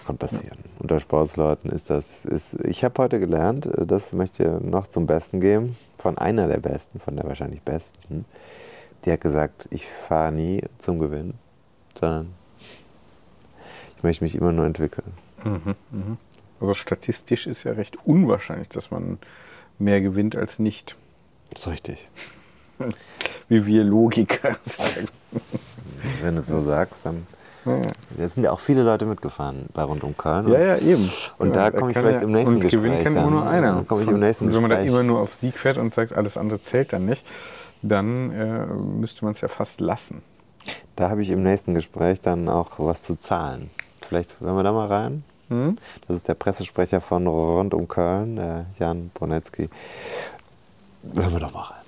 Kann 0.06 0.18
passieren. 0.18 0.60
Unter 0.80 1.02
Sportsleuten 1.02 1.70
ist 1.70 1.90
das. 1.90 2.24
Ist, 2.24 2.66
ich 2.66 2.86
habe 2.86 3.04
heute 3.04 3.20
gelernt, 3.20 3.66
äh, 3.66 3.86
das 3.86 4.14
möchte 4.14 4.44
ich 4.44 4.66
noch 4.66 4.88
zum 4.88 5.06
Besten 5.06 5.42
geben, 5.42 5.76
von 5.98 6.18
einer 6.18 6.48
der 6.48 6.60
Besten, 6.60 7.00
von 7.00 7.16
der 7.18 7.26
wahrscheinlich 7.26 7.62
Besten. 7.62 8.26
Die 9.04 9.12
hat 9.12 9.22
gesagt, 9.22 9.68
ich 9.70 9.86
fahre 9.86 10.32
nie 10.32 10.64
zum 10.78 11.00
Gewinn, 11.00 11.34
sondern 11.94 12.34
möchte 14.08 14.24
mich 14.24 14.36
immer 14.36 14.52
nur 14.54 14.66
entwickeln. 14.66 15.12
Also 16.60 16.74
statistisch 16.74 17.46
ist 17.48 17.64
ja 17.64 17.74
recht 17.74 17.98
unwahrscheinlich, 18.06 18.70
dass 18.70 18.90
man 18.90 19.20
mehr 19.80 20.02
gewinnt 20.02 20.36
als 20.36 20.60
nicht. 20.60 20.96
Das 21.52 21.62
ist 21.62 21.72
richtig. 21.72 22.08
Wie 23.50 23.66
wir 23.66 23.84
Logiker 23.84 24.56
sagen. 24.66 25.08
Wenn 26.22 26.36
du 26.36 26.42
es 26.42 26.48
so 26.48 26.62
sagst, 26.62 27.02
dann. 27.06 27.28
Jetzt 28.18 28.36
sind 28.36 28.44
ja 28.46 28.52
auch 28.52 28.62
viele 28.62 28.82
Leute 28.82 29.06
mitgefahren 29.06 29.66
bei 29.74 29.84
Rund 29.84 30.02
um 30.06 30.16
Köln. 30.16 30.48
Ja, 30.48 30.58
ja, 30.60 30.78
eben. 30.78 31.12
Und 31.38 31.54
da 31.54 31.66
Ja, 31.66 31.72
komme 31.72 31.92
ich 31.92 31.98
vielleicht 31.98 32.22
im 32.22 32.32
nächsten 32.32 32.56
und 32.56 32.62
gewinnen 32.62 32.94
Gespräch 32.96 33.04
kann 33.04 33.14
dann. 33.16 33.30
nur 33.30 33.46
einer. 33.46 33.74
Dann 33.76 33.88
komme 33.88 34.04
ich 34.04 34.08
im 34.08 34.20
nächsten 34.22 34.46
und 34.48 34.54
wenn 34.56 34.62
man 34.62 34.72
da 34.72 34.78
immer 34.80 35.04
nur 35.04 35.20
auf 35.20 35.34
Sieg 35.34 35.58
fährt 35.60 35.78
und 35.78 35.94
sagt, 35.94 36.14
alles 36.14 36.38
andere 36.38 36.62
zählt 36.62 36.94
dann 36.94 37.06
nicht, 37.06 37.26
dann 37.82 38.32
äh, 38.32 38.66
müsste 38.68 39.26
man 39.26 39.34
es 39.34 39.42
ja 39.42 39.50
fast 39.50 39.82
lassen. 39.82 40.22
Da 40.96 41.10
habe 41.10 41.22
ich 41.22 41.30
im 41.30 41.44
nächsten 41.44 41.74
Gespräch 41.74 42.22
dann 42.22 42.48
auch 42.48 42.72
was 42.78 43.02
zu 43.04 43.20
zahlen. 43.20 43.70
Vielleicht 44.08 44.40
hören 44.40 44.56
wir 44.56 44.64
da 44.64 44.72
mal 44.72 44.88
rein. 44.88 45.24
Hm? 45.50 45.78
Das 46.08 46.16
ist 46.16 46.28
der 46.28 46.34
Pressesprecher 46.34 47.02
von 47.02 47.28
Rund 47.28 47.74
um 47.74 47.88
Köln, 47.88 48.38
der 48.38 48.66
Jan 48.80 49.12
Bonetzky. 49.14 49.70
Hören 51.14 51.34
wir 51.34 51.40
doch 51.40 51.54
mal 51.54 51.62
rein. 51.64 51.84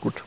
Gut. 0.00 0.24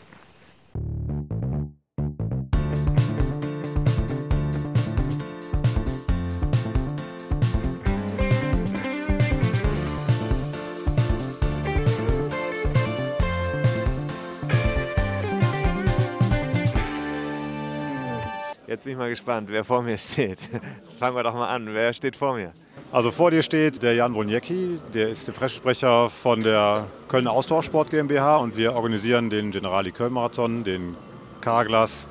Jetzt 18.70 18.84
bin 18.84 18.94
ich 18.94 19.00
mal 19.00 19.10
gespannt, 19.10 19.50
wer 19.50 19.64
vor 19.64 19.82
mir 19.82 19.98
steht. 19.98 20.38
Fangen 21.00 21.16
wir 21.16 21.24
doch 21.24 21.34
mal 21.34 21.48
an. 21.48 21.74
Wer 21.74 21.92
steht 21.92 22.16
vor 22.16 22.36
mir? 22.36 22.54
Also 22.92 23.10
vor 23.10 23.32
dir 23.32 23.42
steht 23.42 23.82
der 23.82 23.96
Jan 23.96 24.14
Woniecki, 24.14 24.80
der 24.94 25.10
ist 25.10 25.28
der 25.28 25.34
Pressesprecher 25.34 26.08
von 26.08 26.42
der 26.42 26.86
Kölner 27.08 27.32
Ausdauersport 27.32 27.90
GmbH 27.90 28.38
und 28.38 28.58
wir 28.58 28.76
organisieren 28.76 29.32
den 29.32 29.50
Generali 29.50 29.92
Köln 29.92 30.14
Marathon, 30.14 30.64
den 30.64 30.96
Carglass 31.42 32.08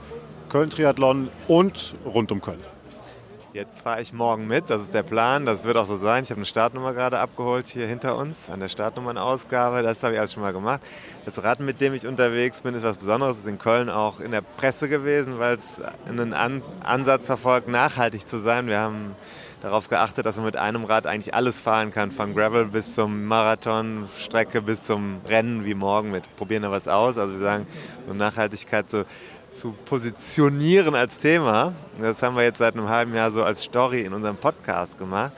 Köln 0.49 0.69
Triathlon 0.69 1.29
und 1.47 1.95
rund 2.05 2.33
um 2.33 2.41
Köln. 2.41 2.59
Jetzt 3.55 3.81
fahre 3.81 4.03
ich 4.03 4.13
morgen 4.13 4.47
mit, 4.47 4.69
das 4.69 4.83
ist 4.83 4.93
der 4.93 5.03
Plan, 5.03 5.47
das 5.47 5.65
wird 5.65 5.79
auch 5.79 5.87
so 5.87 5.97
sein. 5.97 6.23
Ich 6.23 6.29
habe 6.29 6.37
eine 6.37 6.45
Startnummer 6.45 6.93
gerade 6.93 7.19
abgeholt 7.19 7.67
hier 7.67 7.87
hinter 7.87 8.15
uns, 8.15 8.51
an 8.51 8.61
der 8.61 8.69
Startnummernausgabe, 8.69 9.83
das 9.83 10.03
habe 10.03 10.13
ich 10.13 10.19
alles 10.19 10.35
schon 10.35 10.43
mal 10.43 10.53
gemacht. 10.53 10.83
Das 11.25 11.43
Rad, 11.43 11.59
mit 11.61 11.81
dem 11.81 11.95
ich 11.95 12.07
unterwegs 12.07 12.61
bin, 12.61 12.75
ist 12.75 12.85
was 12.85 12.99
Besonderes, 12.99 13.39
ist 13.39 13.47
in 13.47 13.59
Köln 13.59 13.89
auch 13.89 14.21
in 14.21 14.33
der 14.33 14.43
Presse 14.43 14.91
gewesen, 14.91 15.39
weil 15.39 15.57
es 15.57 15.81
einen 16.07 16.35
An 16.35 16.61
Ansatz 16.85 17.25
verfolgt, 17.25 17.69
nachhaltig 17.69 18.29
zu 18.29 18.39
sein. 18.39 18.67
Wir 18.67 18.81
haben 18.81 19.17
darauf 19.63 19.89
geachtet, 19.89 20.27
dass 20.27 20.37
man 20.37 20.45
mit 20.45 20.59
einem 20.59 20.85
Rad 20.85 21.07
eigentlich 21.07 21.33
alles 21.33 21.59
fahren 21.59 21.91
kann, 21.91 22.11
von 22.11 22.35
Gravel 22.35 22.67
bis 22.67 22.95
zum 22.95 23.25
Marathon, 23.25 24.11
Strecke 24.19 24.61
bis 24.61 24.85
zum 24.85 25.23
Rennen 25.27 25.65
wie 25.65 25.75
morgen 25.75 26.11
mit. 26.11 26.37
Probieren 26.37 26.65
da 26.65 26.71
was 26.71 26.87
aus, 26.87 27.17
also 27.17 27.33
wir 27.33 27.41
sagen, 27.41 27.67
so 28.07 28.13
Nachhaltigkeit, 28.13 28.91
so 28.91 29.05
zu 29.51 29.73
positionieren 29.85 30.95
als 30.95 31.19
Thema. 31.19 31.75
Das 32.01 32.23
haben 32.23 32.37
wir 32.37 32.43
jetzt 32.43 32.59
seit 32.59 32.75
einem 32.75 32.89
halben 32.89 33.15
Jahr 33.15 33.31
so 33.31 33.45
als 33.45 33.63
Story 33.63 34.03
in 34.03 34.13
unserem 34.13 34.37
Podcast 34.37 34.99
gemacht. 34.99 35.33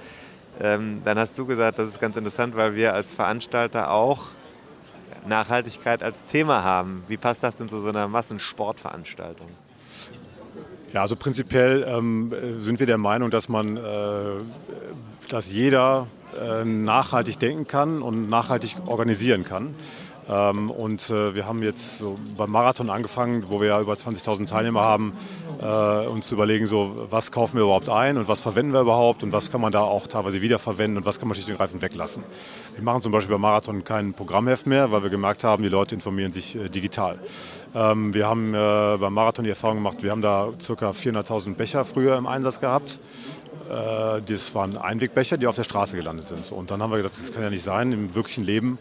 Ähm, 0.61 1.01
dann 1.05 1.19
hast 1.19 1.39
du 1.39 1.47
gesagt, 1.47 1.79
das 1.79 1.89
ist 1.89 2.01
ganz 2.01 2.17
interessant, 2.17 2.55
weil 2.57 2.75
wir 2.75 2.95
als 2.95 3.13
Veranstalter 3.13 3.91
auch 3.91 4.27
Nachhaltigkeit 5.27 6.03
als 6.03 6.27
Thema 6.27 6.63
haben. 6.63 7.05
Wie 7.09 7.17
passt 7.17 7.43
das 7.43 7.57
denn 7.57 7.69
zu 7.69 7.81
so 7.81 7.89
einer 7.89 8.09
Massensportveranstaltung? 8.09 9.49
Ja, 10.93 11.03
also 11.03 11.15
prinzipiell 11.17 11.87
ähm, 11.89 12.31
sind 12.59 12.81
wir 12.81 12.87
der 12.87 12.99
Meinung, 12.99 13.31
dass 13.31 13.49
man, 13.49 13.77
äh, 13.77 13.81
dass 15.29 15.51
jeder 15.53 16.09
äh, 16.39 16.65
nachhaltig 16.65 17.39
denken 17.39 17.67
kann 17.67 18.03
und 18.03 18.29
nachhaltig 18.29 18.75
organisieren 18.87 19.45
kann. 19.45 19.75
Ähm, 20.31 20.70
und 20.70 21.11
äh, 21.11 21.35
wir 21.35 21.47
haben 21.47 21.62
jetzt 21.62 21.99
so 21.99 22.16
beim 22.37 22.51
Marathon 22.51 22.89
angefangen, 22.89 23.45
wo 23.49 23.61
wir 23.61 23.68
ja 23.68 23.81
über 23.81 23.95
20.000 23.95 24.47
Teilnehmer 24.47 24.83
haben, 24.83 25.12
äh, 25.61 26.07
uns 26.07 26.28
zu 26.28 26.37
überlegen, 26.37 26.66
so, 26.66 27.07
was 27.11 27.33
kaufen 27.33 27.57
wir 27.57 27.64
überhaupt 27.64 27.89
ein 27.89 28.16
und 28.16 28.28
was 28.28 28.41
verwenden 28.41 28.72
wir 28.72 28.81
überhaupt 28.81 29.24
und 29.24 29.33
was 29.33 29.51
kann 29.51 29.61
man 29.61 29.72
da 29.72 29.81
auch 29.81 30.07
teilweise 30.07 30.41
wiederverwenden 30.41 30.99
und 30.99 31.07
was 31.07 31.18
kann 31.18 31.26
man 31.26 31.35
schlicht 31.35 31.51
und 31.51 31.57
greifend 31.57 31.83
weglassen. 31.83 32.22
Wir 32.74 32.85
machen 32.85 33.03
zum 33.03 33.11
Beispiel 33.11 33.35
beim 33.35 33.41
Marathon 33.41 33.83
kein 33.83 34.14
Programmheft 34.14 34.66
mehr, 34.66 34.93
weil 34.93 35.03
wir 35.03 35.11
gemerkt 35.11 35.43
haben, 35.43 35.64
die 35.64 35.68
Leute 35.68 35.97
informieren 35.97 36.31
sich 36.31 36.55
äh, 36.55 36.68
digital. 36.68 37.18
Ähm, 37.74 38.14
wir 38.14 38.28
haben 38.28 38.55
äh, 38.55 38.99
beim 39.01 39.12
Marathon 39.12 39.45
die 39.45 39.51
Erfahrung 39.51 39.78
gemacht, 39.78 40.03
wir 40.03 40.12
haben 40.12 40.22
da 40.22 40.51
ca. 40.59 40.91
400.000 40.91 41.55
Becher 41.55 41.85
früher 41.85 42.16
im 42.16 42.26
Einsatz 42.28 42.61
gehabt. 42.61 43.01
Äh, 43.68 44.22
das 44.22 44.55
waren 44.55 44.76
Einwegbecher, 44.76 45.39
die 45.39 45.49
auf 45.49 45.57
der 45.57 45.64
Straße 45.64 45.97
gelandet 45.97 46.28
sind. 46.28 46.53
Und 46.53 46.70
dann 46.70 46.81
haben 46.81 46.91
wir 46.91 46.99
gedacht, 46.99 47.16
das 47.16 47.33
kann 47.33 47.43
ja 47.43 47.51
nicht 47.51 47.64
sein 47.64 47.93
im 47.93 48.14
wirklichen 48.14 48.45
Leben 48.45 48.78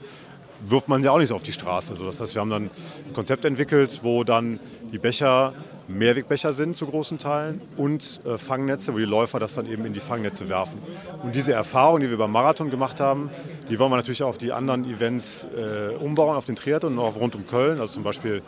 wirft 0.65 0.87
man 0.87 1.03
ja 1.03 1.11
auch 1.11 1.17
nicht 1.17 1.29
so 1.29 1.35
auf 1.35 1.43
die 1.43 1.53
Straße. 1.53 1.95
Das 2.03 2.19
heißt, 2.19 2.35
wir 2.35 2.41
haben 2.41 2.49
dann 2.49 2.63
ein 3.07 3.13
Konzept 3.13 3.45
entwickelt, 3.45 3.99
wo 4.03 4.23
dann 4.23 4.59
die 4.91 4.97
Becher 4.97 5.53
Mehrwegbecher 5.89 6.53
sind 6.53 6.77
zu 6.77 6.85
großen 6.85 7.17
Teilen 7.17 7.61
und 7.75 8.21
äh, 8.23 8.37
Fangnetze, 8.37 8.93
wo 8.93 8.97
die 8.97 9.05
Läufer 9.05 9.39
das 9.39 9.55
dann 9.55 9.65
eben 9.65 9.85
in 9.85 9.93
die 9.93 9.99
Fangnetze 9.99 10.47
werfen. 10.47 10.79
Und 11.23 11.35
diese 11.35 11.53
Erfahrung, 11.53 11.99
die 11.99 12.09
wir 12.09 12.17
beim 12.17 12.31
Marathon 12.31 12.69
gemacht 12.69 12.99
haben, 12.99 13.29
die 13.69 13.79
wollen 13.79 13.91
wir 13.91 13.95
natürlich 13.97 14.21
auf 14.21 14.37
die 14.37 14.51
anderen 14.51 14.85
Events 14.85 15.47
äh, 15.55 15.95
umbauen, 15.95 16.35
auf 16.35 16.45
den 16.45 16.55
Triathlon 16.55 16.97
und 16.97 17.03
auch 17.03 17.15
rund 17.15 17.35
um 17.35 17.47
Köln. 17.47 17.79
Also 17.79 17.93
zum 17.93 18.03
Beispiel 18.03 18.43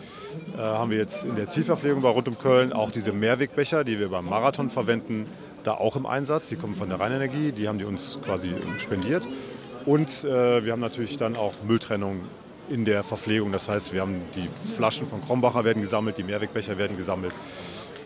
äh, 0.55 0.57
haben 0.57 0.91
wir 0.91 0.97
jetzt 0.97 1.23
in 1.23 1.35
der 1.35 1.47
Zielverpflegung 1.47 2.01
bei 2.03 2.09
rund 2.09 2.27
um 2.27 2.37
Köln 2.37 2.73
auch 2.73 2.91
diese 2.91 3.11
Mehrwegbecher, 3.11 3.83
die 3.83 3.99
wir 3.99 4.09
beim 4.09 4.25
Marathon 4.25 4.69
verwenden, 4.69 5.25
da 5.63 5.73
auch 5.73 5.95
im 5.95 6.05
Einsatz. 6.05 6.49
Die 6.49 6.55
kommen 6.55 6.75
von 6.75 6.89
der 6.89 6.99
Rheinenergie, 6.99 7.51
die 7.51 7.67
haben 7.67 7.79
die 7.79 7.85
uns 7.85 8.19
quasi 8.23 8.53
spendiert. 8.77 9.27
Und 9.85 10.23
äh, 10.23 10.63
wir 10.63 10.71
haben 10.71 10.79
natürlich 10.79 11.17
dann 11.17 11.35
auch 11.35 11.53
Mülltrennung 11.67 12.21
in 12.69 12.85
der 12.85 13.03
Verpflegung. 13.03 13.51
Das 13.51 13.67
heißt, 13.67 13.93
wir 13.93 14.01
haben 14.01 14.21
die 14.35 14.47
Flaschen 14.75 15.05
von 15.05 15.21
Krombacher 15.21 15.63
werden 15.65 15.81
gesammelt, 15.81 16.17
die 16.17 16.23
Mehrwegbecher 16.23 16.77
werden 16.77 16.97
gesammelt. 16.97 17.33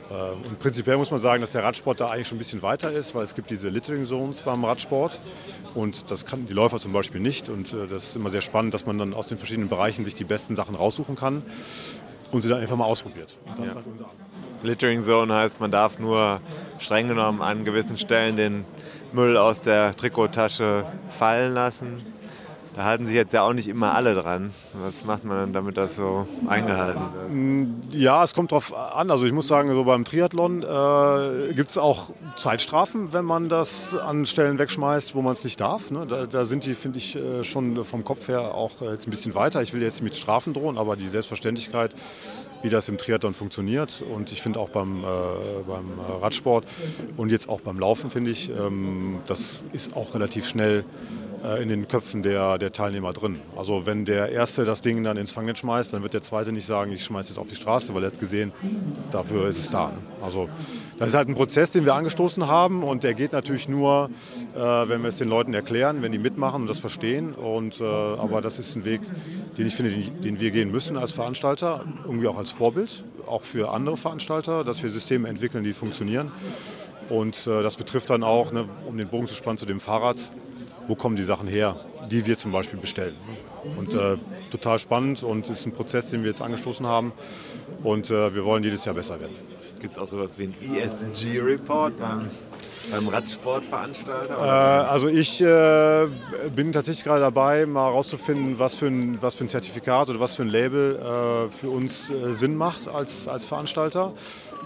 Äh, 0.09 0.47
und 0.47 0.59
prinzipiell 0.59 0.97
muss 0.97 1.11
man 1.11 1.19
sagen, 1.19 1.41
dass 1.41 1.51
der 1.51 1.63
Radsport 1.63 1.99
da 1.99 2.09
eigentlich 2.09 2.27
schon 2.27 2.37
ein 2.37 2.39
bisschen 2.39 2.61
weiter 2.61 2.91
ist, 2.91 3.15
weil 3.15 3.23
es 3.23 3.35
gibt 3.35 3.49
diese 3.49 3.69
Littering 3.69 4.05
Zones 4.05 4.41
beim 4.41 4.63
Radsport 4.63 5.19
und 5.73 6.09
das 6.11 6.25
kann 6.25 6.45
die 6.47 6.53
Läufer 6.53 6.79
zum 6.79 6.93
Beispiel 6.93 7.21
nicht. 7.21 7.49
Und 7.49 7.73
äh, 7.73 7.87
das 7.87 8.05
ist 8.07 8.15
immer 8.15 8.29
sehr 8.29 8.41
spannend, 8.41 8.73
dass 8.73 8.85
man 8.85 8.97
dann 8.97 9.13
aus 9.13 9.27
den 9.27 9.37
verschiedenen 9.37 9.69
Bereichen 9.69 10.05
sich 10.05 10.15
die 10.15 10.23
besten 10.23 10.55
Sachen 10.55 10.75
raussuchen 10.75 11.15
kann 11.15 11.43
und 12.31 12.41
sie 12.41 12.49
dann 12.49 12.59
einfach 12.59 12.77
mal 12.77 12.85
ausprobiert. 12.85 13.37
Ja. 13.63 13.75
halt 13.75 13.85
Littering 14.63 15.01
Zone 15.01 15.33
heißt, 15.33 15.59
man 15.59 15.71
darf 15.71 15.99
nur 15.99 16.41
streng 16.79 17.07
genommen 17.07 17.41
an 17.41 17.65
gewissen 17.65 17.97
Stellen 17.97 18.35
den 18.35 18.65
Müll 19.15 19.37
aus 19.37 19.61
der 19.61 19.95
Trikottasche 19.95 20.85
fallen 21.09 21.53
lassen. 21.53 22.05
Da 22.75 22.83
halten 22.83 23.05
sich 23.05 23.15
jetzt 23.15 23.31
ja 23.31 23.43
auch 23.43 23.53
nicht 23.53 23.69
immer 23.69 23.95
alle 23.95 24.15
dran. 24.15 24.53
Was 24.73 25.05
macht 25.05 25.23
man 25.23 25.37
dann, 25.37 25.53
damit 25.53 25.77
das 25.77 25.95
so 25.95 26.27
eingehalten 26.45 27.01
wird? 27.13 27.31
Mm, 27.31 27.65
ja, 27.91 28.21
es 28.21 28.33
kommt 28.33 28.51
drauf 28.51 28.75
an. 28.75 29.09
Also 29.09 29.25
ich 29.25 29.31
muss 29.31 29.47
sagen, 29.47 29.73
so 29.73 29.85
beim 29.85 30.03
Triathlon 30.03 30.61
äh, 30.61 31.53
gibt 31.53 31.69
es 31.69 31.77
auch 31.77 32.11
Zeitstrafen, 32.35 33.13
wenn 33.13 33.23
man 33.23 33.47
das 33.47 33.95
an 33.95 34.25
Stellen 34.25 34.59
wegschmeißt, 34.59 35.15
wo 35.15 35.21
man 35.21 35.31
es 35.31 35.45
nicht 35.45 35.61
darf. 35.61 35.89
Ne? 35.89 36.05
Da, 36.05 36.25
da, 36.25 36.43
sind 36.43 36.65
die, 36.65 36.73
finde 36.73 36.97
ich, 36.97 37.15
äh, 37.15 37.45
schon 37.45 37.81
vom 37.85 38.03
Kopf 38.03 38.27
her 38.27 38.53
auch 38.53 38.81
äh, 38.81 38.91
jetzt 38.91 39.07
ein 39.07 39.11
bisschen 39.11 39.35
weiter. 39.35 39.61
Ich 39.61 39.71
will 39.71 39.81
jetzt 39.81 40.03
mit 40.03 40.13
Strafen 40.13 40.53
drohen, 40.53 40.77
aber 40.77 40.97
die 40.97 41.07
Selbstverständlichkeit, 41.07 41.95
wie 42.61 42.69
das 42.69 42.89
im 42.89 42.97
Triathlon 42.97 43.33
funktioniert 43.33 44.03
und 44.13 44.31
ich 44.31 44.41
finde 44.41 44.59
auch 44.59 44.69
beim, 44.69 45.03
äh, 45.03 45.07
beim 45.67 45.99
Radsport 46.21 46.65
und 47.17 47.31
jetzt 47.31 47.49
auch 47.49 47.61
beim 47.61 47.79
Laufen, 47.79 48.09
finde 48.09 48.31
ich, 48.31 48.49
ähm, 48.49 49.19
das 49.27 49.63
ist 49.73 49.95
auch 49.95 50.13
relativ 50.15 50.47
schnell 50.47 50.85
äh, 51.45 51.61
in 51.61 51.69
den 51.69 51.87
Köpfen 51.87 52.23
der, 52.23 52.57
der 52.57 52.71
Teilnehmer 52.71 53.13
drin. 53.13 53.39
Also 53.55 53.85
wenn 53.85 54.05
der 54.05 54.29
Erste 54.29 54.65
das 54.65 54.81
Ding 54.81 55.03
dann 55.03 55.17
ins 55.17 55.31
Fangnetz 55.31 55.59
schmeißt, 55.59 55.93
dann 55.93 56.01
wird 56.01 56.13
der 56.13 56.21
Zweite 56.21 56.51
nicht 56.51 56.65
sagen, 56.65 56.91
ich 56.91 57.03
schmeiße 57.03 57.33
es 57.33 57.37
auf 57.37 57.47
die 57.47 57.55
Straße, 57.55 57.93
weil 57.93 58.03
er 58.03 58.11
hat 58.11 58.19
gesehen, 58.19 58.51
dafür 59.11 59.47
ist 59.47 59.59
es 59.59 59.69
da. 59.69 59.91
Also 60.23 60.49
das 60.97 61.09
ist 61.09 61.15
halt 61.15 61.27
ein 61.27 61.35
Prozess, 61.35 61.71
den 61.71 61.85
wir 61.85 61.93
angestoßen 61.93 62.47
haben 62.47 62.83
und 62.83 63.03
der 63.03 63.13
geht 63.13 63.33
natürlich 63.33 63.67
nur, 63.67 64.09
äh, 64.55 64.59
wenn 64.59 65.01
wir 65.01 65.09
es 65.09 65.17
den 65.17 65.27
Leuten 65.27 65.53
erklären, 65.53 66.01
wenn 66.01 66.11
die 66.11 66.19
mitmachen 66.19 66.61
und 66.61 66.69
das 66.69 66.79
verstehen. 66.79 67.33
Und, 67.33 67.79
äh, 67.79 67.83
aber 67.83 68.41
das 68.41 68.57
ist 68.57 68.75
ein 68.75 68.85
Weg, 68.85 69.01
den 69.57 69.67
ich 69.67 69.75
finde, 69.75 69.91
den, 69.91 70.21
den 70.21 70.39
wir 70.39 70.51
gehen 70.51 70.71
müssen 70.71 70.97
als 70.97 71.11
Veranstalter, 71.11 71.83
irgendwie 72.05 72.27
auch 72.27 72.37
als 72.37 72.51
Vorbild, 72.55 73.03
auch 73.27 73.43
für 73.43 73.71
andere 73.71 73.97
Veranstalter, 73.97 74.63
dass 74.63 74.81
wir 74.81 74.89
Systeme 74.89 75.27
entwickeln, 75.27 75.63
die 75.63 75.73
funktionieren. 75.73 76.31
Und 77.09 77.45
äh, 77.47 77.61
das 77.61 77.75
betrifft 77.75 78.09
dann 78.09 78.23
auch, 78.23 78.51
ne, 78.51 78.65
um 78.87 78.97
den 78.97 79.09
Bogen 79.09 79.27
zu 79.27 79.35
spannen 79.35 79.57
zu 79.57 79.65
dem 79.65 79.79
Fahrrad, 79.79 80.17
wo 80.87 80.95
kommen 80.95 81.15
die 81.15 81.23
Sachen 81.23 81.47
her, 81.47 81.75
die 82.09 82.25
wir 82.25 82.37
zum 82.37 82.51
Beispiel 82.51 82.79
bestellen. 82.79 83.15
Und 83.77 83.93
äh, 83.93 84.17
total 84.51 84.79
spannend 84.79 85.23
und 85.23 85.49
ist 85.49 85.65
ein 85.65 85.73
Prozess, 85.73 86.09
den 86.09 86.21
wir 86.21 86.29
jetzt 86.29 86.41
angestoßen 86.41 86.85
haben. 86.85 87.11
Und 87.83 88.09
äh, 88.09 88.33
wir 88.33 88.45
wollen 88.45 88.63
jedes 88.63 88.85
Jahr 88.85 88.95
besser 88.95 89.19
werden. 89.19 89.35
Gibt 89.79 89.93
es 89.93 89.99
auch 89.99 90.07
sowas 90.07 90.37
wie 90.37 90.43
einen 90.43 90.75
ESG-Report 90.75 91.99
beim, 91.99 92.29
beim 92.91 93.07
Radsportveranstalter? 93.07 94.37
Äh, 94.37 94.89
also 94.89 95.07
ich 95.07 95.41
äh, 95.41 96.07
bin 96.55 96.71
tatsächlich 96.71 97.03
gerade 97.03 97.21
dabei, 97.21 97.65
mal 97.65 97.87
herauszufinden, 97.87 98.57
was, 98.59 98.75
für 98.75 98.87
ein, 98.87 99.21
was 99.21 99.35
für 99.35 99.45
ein 99.45 99.49
Zertifikat 99.49 100.09
oder 100.09 100.19
was 100.19 100.35
für 100.35 100.43
ein 100.43 100.49
Label 100.49 100.95
äh, 100.95 101.51
für 101.51 101.69
uns 101.69 102.09
äh, 102.09 102.33
Sinn 102.33 102.55
macht 102.55 102.87
als, 102.91 103.27
als 103.27 103.45
Veranstalter 103.45 104.13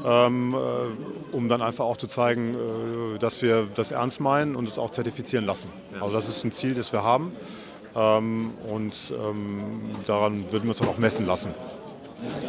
ähm, 0.05 0.53
äh, 0.53 1.35
um 1.35 1.49
dann 1.49 1.61
einfach 1.61 1.85
auch 1.85 1.97
zu 1.97 2.07
zeigen, 2.07 2.55
äh, 2.55 3.19
dass 3.19 3.41
wir 3.41 3.67
das 3.73 3.91
ernst 3.91 4.19
meinen 4.19 4.55
und 4.55 4.67
es 4.67 4.77
auch 4.77 4.89
zertifizieren 4.89 5.45
lassen. 5.45 5.69
Also 5.99 6.13
das 6.13 6.29
ist 6.29 6.43
ein 6.43 6.51
Ziel, 6.51 6.73
das 6.73 6.93
wir 6.93 7.03
haben 7.03 7.31
ähm, 7.95 8.53
und 8.67 8.95
ähm, 9.11 9.81
daran 10.05 10.51
würden 10.51 10.63
wir 10.63 10.69
uns 10.69 10.79
dann 10.79 10.89
auch 10.89 10.97
messen 10.97 11.25
lassen. 11.25 11.51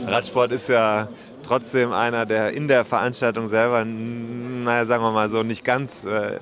Radsport 0.07 0.51
ist 0.51 0.69
ja 0.69 1.09
trotzdem 1.43 1.93
einer, 1.93 2.27
der 2.27 2.53
in 2.53 2.69
der 2.69 2.85
Veranstaltung 2.85 3.49
selber, 3.49 3.85
naja, 3.85 4.87
sagen 4.87 5.03
wir 5.03 5.13
mal 5.13 5.31
so, 5.31 5.43
nicht 5.43 5.65
ganz 5.65 6.05
äh, 6.05 6.39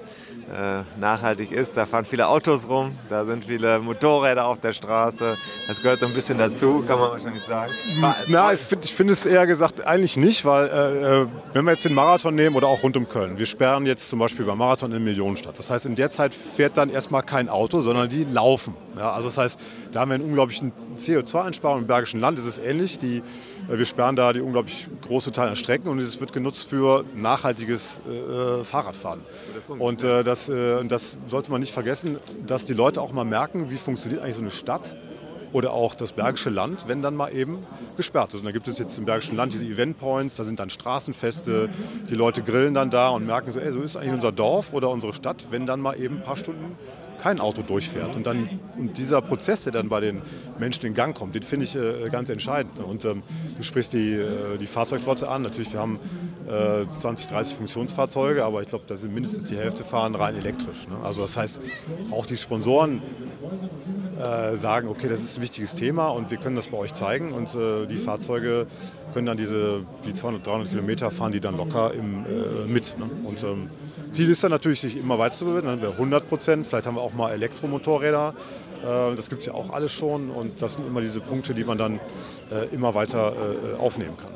äh, 0.50 0.82
nachhaltig 0.98 1.52
ist. 1.52 1.76
Da 1.76 1.86
fahren 1.86 2.04
viele 2.04 2.26
Autos 2.28 2.68
rum, 2.68 2.92
da 3.08 3.24
sind 3.24 3.44
viele 3.44 3.78
Motorräder 3.80 4.46
auf 4.46 4.58
der 4.58 4.72
Straße. 4.72 5.36
Das 5.66 5.82
gehört 5.82 6.00
so 6.00 6.06
ein 6.06 6.14
bisschen 6.14 6.38
dazu, 6.38 6.82
kann 6.86 6.98
man 6.98 7.10
wahrscheinlich 7.12 7.42
sagen. 7.42 7.70
Na, 8.28 8.52
ich 8.52 8.60
finde 8.60 8.88
find 8.88 9.10
es 9.10 9.26
eher 9.26 9.46
gesagt 9.46 9.86
eigentlich 9.86 10.16
nicht, 10.16 10.44
weil 10.44 10.68
äh, 10.68 11.22
äh, 11.22 11.26
wenn 11.52 11.64
wir 11.64 11.72
jetzt 11.72 11.84
den 11.84 11.94
Marathon 11.94 12.34
nehmen 12.34 12.56
oder 12.56 12.66
auch 12.66 12.82
rund 12.82 12.96
um 12.96 13.08
Köln, 13.08 13.38
wir 13.38 13.46
sperren 13.46 13.84
jetzt 13.86 14.08
zum 14.08 14.18
Beispiel 14.18 14.46
beim 14.46 14.58
Marathon 14.58 14.92
in 14.92 15.04
Millionenstadt. 15.04 15.58
Das 15.58 15.70
heißt, 15.70 15.86
in 15.86 15.94
der 15.94 16.10
Zeit 16.10 16.34
fährt 16.34 16.76
dann 16.76 16.90
erstmal 16.90 17.22
kein 17.22 17.48
Auto, 17.48 17.82
sondern 17.82 18.08
die 18.08 18.24
laufen. 18.24 18.74
Ja, 18.96 19.12
also 19.12 19.28
das 19.28 19.38
heißt, 19.38 19.60
da 19.92 20.00
haben 20.00 20.10
wir 20.10 20.16
einen 20.16 20.24
unglaublichen 20.24 20.72
CO2-Einsparung. 20.96 21.80
Im 21.80 21.86
Bergischen 21.86 22.20
Land 22.20 22.38
ist 22.38 22.46
es 22.46 22.58
ähnlich. 22.58 22.98
Die, 22.98 23.22
wir 23.68 23.84
sperren 23.84 24.16
da 24.16 24.32
die 24.32 24.40
unglaublich 24.40 24.88
große 25.06 25.32
Teil 25.32 25.48
an 25.48 25.56
Strecken 25.56 25.88
und 25.88 25.98
es 25.98 26.20
wird 26.20 26.32
genutzt 26.32 26.68
für 26.68 27.04
nachhaltiges 27.14 28.00
äh, 28.08 28.64
Fahrradfahren. 28.64 29.20
Und 29.68 30.04
äh, 30.04 30.24
das 30.24 30.48
äh, 30.48 30.84
das 30.84 31.18
sollte 31.26 31.50
man 31.50 31.60
nicht 31.60 31.72
vergessen, 31.72 32.16
dass 32.46 32.64
die 32.64 32.74
Leute 32.74 33.00
auch 33.02 33.12
mal 33.12 33.24
merken, 33.24 33.70
wie 33.70 33.76
funktioniert 33.76 34.22
eigentlich 34.22 34.36
so 34.36 34.42
eine 34.42 34.50
Stadt 34.50 34.96
oder 35.52 35.72
auch 35.72 35.94
das 35.94 36.12
Bergische 36.12 36.50
Land, 36.50 36.84
wenn 36.88 37.02
dann 37.02 37.14
mal 37.14 37.34
eben 37.34 37.66
gesperrt 37.96 38.34
ist. 38.34 38.40
Und 38.40 38.46
da 38.46 38.52
gibt 38.52 38.68
es 38.68 38.78
jetzt 38.78 38.98
im 38.98 39.04
Bergischen 39.04 39.36
Land 39.36 39.54
diese 39.54 39.66
Event 39.66 39.98
Points, 39.98 40.36
da 40.36 40.44
sind 40.44 40.60
dann 40.60 40.70
Straßenfeste, 40.70 41.70
die 42.10 42.14
Leute 42.14 42.42
grillen 42.42 42.74
dann 42.74 42.90
da 42.90 43.08
und 43.08 43.26
merken 43.26 43.52
so, 43.52 43.60
ey, 43.60 43.72
so 43.72 43.80
ist 43.80 43.96
eigentlich 43.96 44.14
unser 44.14 44.32
Dorf 44.32 44.72
oder 44.72 44.90
unsere 44.90 45.14
Stadt, 45.14 45.46
wenn 45.50 45.66
dann 45.66 45.80
mal 45.80 45.98
eben 45.98 46.16
ein 46.16 46.22
paar 46.22 46.36
Stunden 46.36 46.76
kein 47.18 47.40
Auto 47.40 47.62
durchfährt. 47.62 48.14
Und, 48.16 48.26
dann, 48.26 48.48
und 48.76 48.96
dieser 48.96 49.20
Prozess, 49.20 49.64
der 49.64 49.72
dann 49.72 49.88
bei 49.88 50.00
den 50.00 50.22
Menschen 50.58 50.86
in 50.86 50.94
Gang 50.94 51.16
kommt, 51.16 51.34
den 51.34 51.42
finde 51.42 51.64
ich 51.64 51.76
äh, 51.76 52.08
ganz 52.10 52.28
entscheidend. 52.28 52.78
Und 52.82 53.04
ähm, 53.04 53.22
du 53.56 53.62
sprichst 53.62 53.92
die, 53.92 54.14
äh, 54.14 54.56
die 54.58 54.66
Fahrzeugflotte 54.66 55.28
an. 55.28 55.42
Natürlich, 55.42 55.72
wir 55.72 55.80
haben 55.80 55.98
äh, 56.48 56.88
20, 56.88 57.26
30 57.26 57.56
Funktionsfahrzeuge, 57.56 58.44
aber 58.44 58.62
ich 58.62 58.68
glaube, 58.68 58.84
da 58.86 58.96
sind 58.96 59.12
mindestens 59.12 59.44
die 59.44 59.56
Hälfte 59.56 59.84
fahren 59.84 60.14
rein 60.14 60.36
elektrisch. 60.36 60.88
Ne? 60.88 60.96
Also 61.02 61.22
das 61.22 61.36
heißt, 61.36 61.60
auch 62.10 62.26
die 62.26 62.36
Sponsoren 62.36 63.02
äh, 64.18 64.56
sagen, 64.56 64.88
okay, 64.88 65.08
das 65.08 65.20
ist 65.20 65.38
ein 65.38 65.42
wichtiges 65.42 65.74
Thema 65.74 66.08
und 66.08 66.30
wir 66.30 66.38
können 66.38 66.56
das 66.56 66.68
bei 66.68 66.78
euch 66.78 66.92
zeigen. 66.94 67.32
Und 67.32 67.54
äh, 67.54 67.86
die 67.86 67.96
Fahrzeuge 67.96 68.66
können 69.12 69.26
dann 69.26 69.36
diese 69.36 69.84
die 70.04 70.12
200, 70.12 70.46
300 70.46 70.70
Kilometer 70.70 71.10
fahren 71.10 71.32
die 71.32 71.40
dann 71.40 71.56
locker 71.56 71.92
im, 71.94 72.24
äh, 72.24 72.66
mit. 72.66 72.96
Ne? 72.98 73.08
Und 73.24 73.42
ähm, 73.44 73.70
Ziel 74.10 74.30
ist 74.30 74.42
dann 74.44 74.50
natürlich, 74.50 74.80
sich 74.80 74.96
immer 74.96 75.18
weiterzubilden. 75.18 75.64
Dann 75.64 75.72
haben 75.72 75.82
wir 75.82 75.90
100 75.90 76.28
Prozent, 76.28 76.66
vielleicht 76.66 76.86
haben 76.86 76.96
wir 76.96 77.02
auch 77.02 77.12
mal 77.12 77.32
Elektromotorräder. 77.32 78.34
Äh, 78.82 79.14
das 79.14 79.28
gibt 79.28 79.40
es 79.40 79.46
ja 79.46 79.54
auch 79.54 79.70
alles 79.70 79.92
schon 79.92 80.30
und 80.30 80.60
das 80.62 80.74
sind 80.74 80.86
immer 80.86 81.00
diese 81.00 81.20
Punkte, 81.20 81.54
die 81.54 81.64
man 81.64 81.78
dann 81.78 82.00
äh, 82.50 82.74
immer 82.74 82.94
weiter 82.94 83.32
äh, 83.32 83.76
aufnehmen 83.78 84.16
kann. 84.16 84.32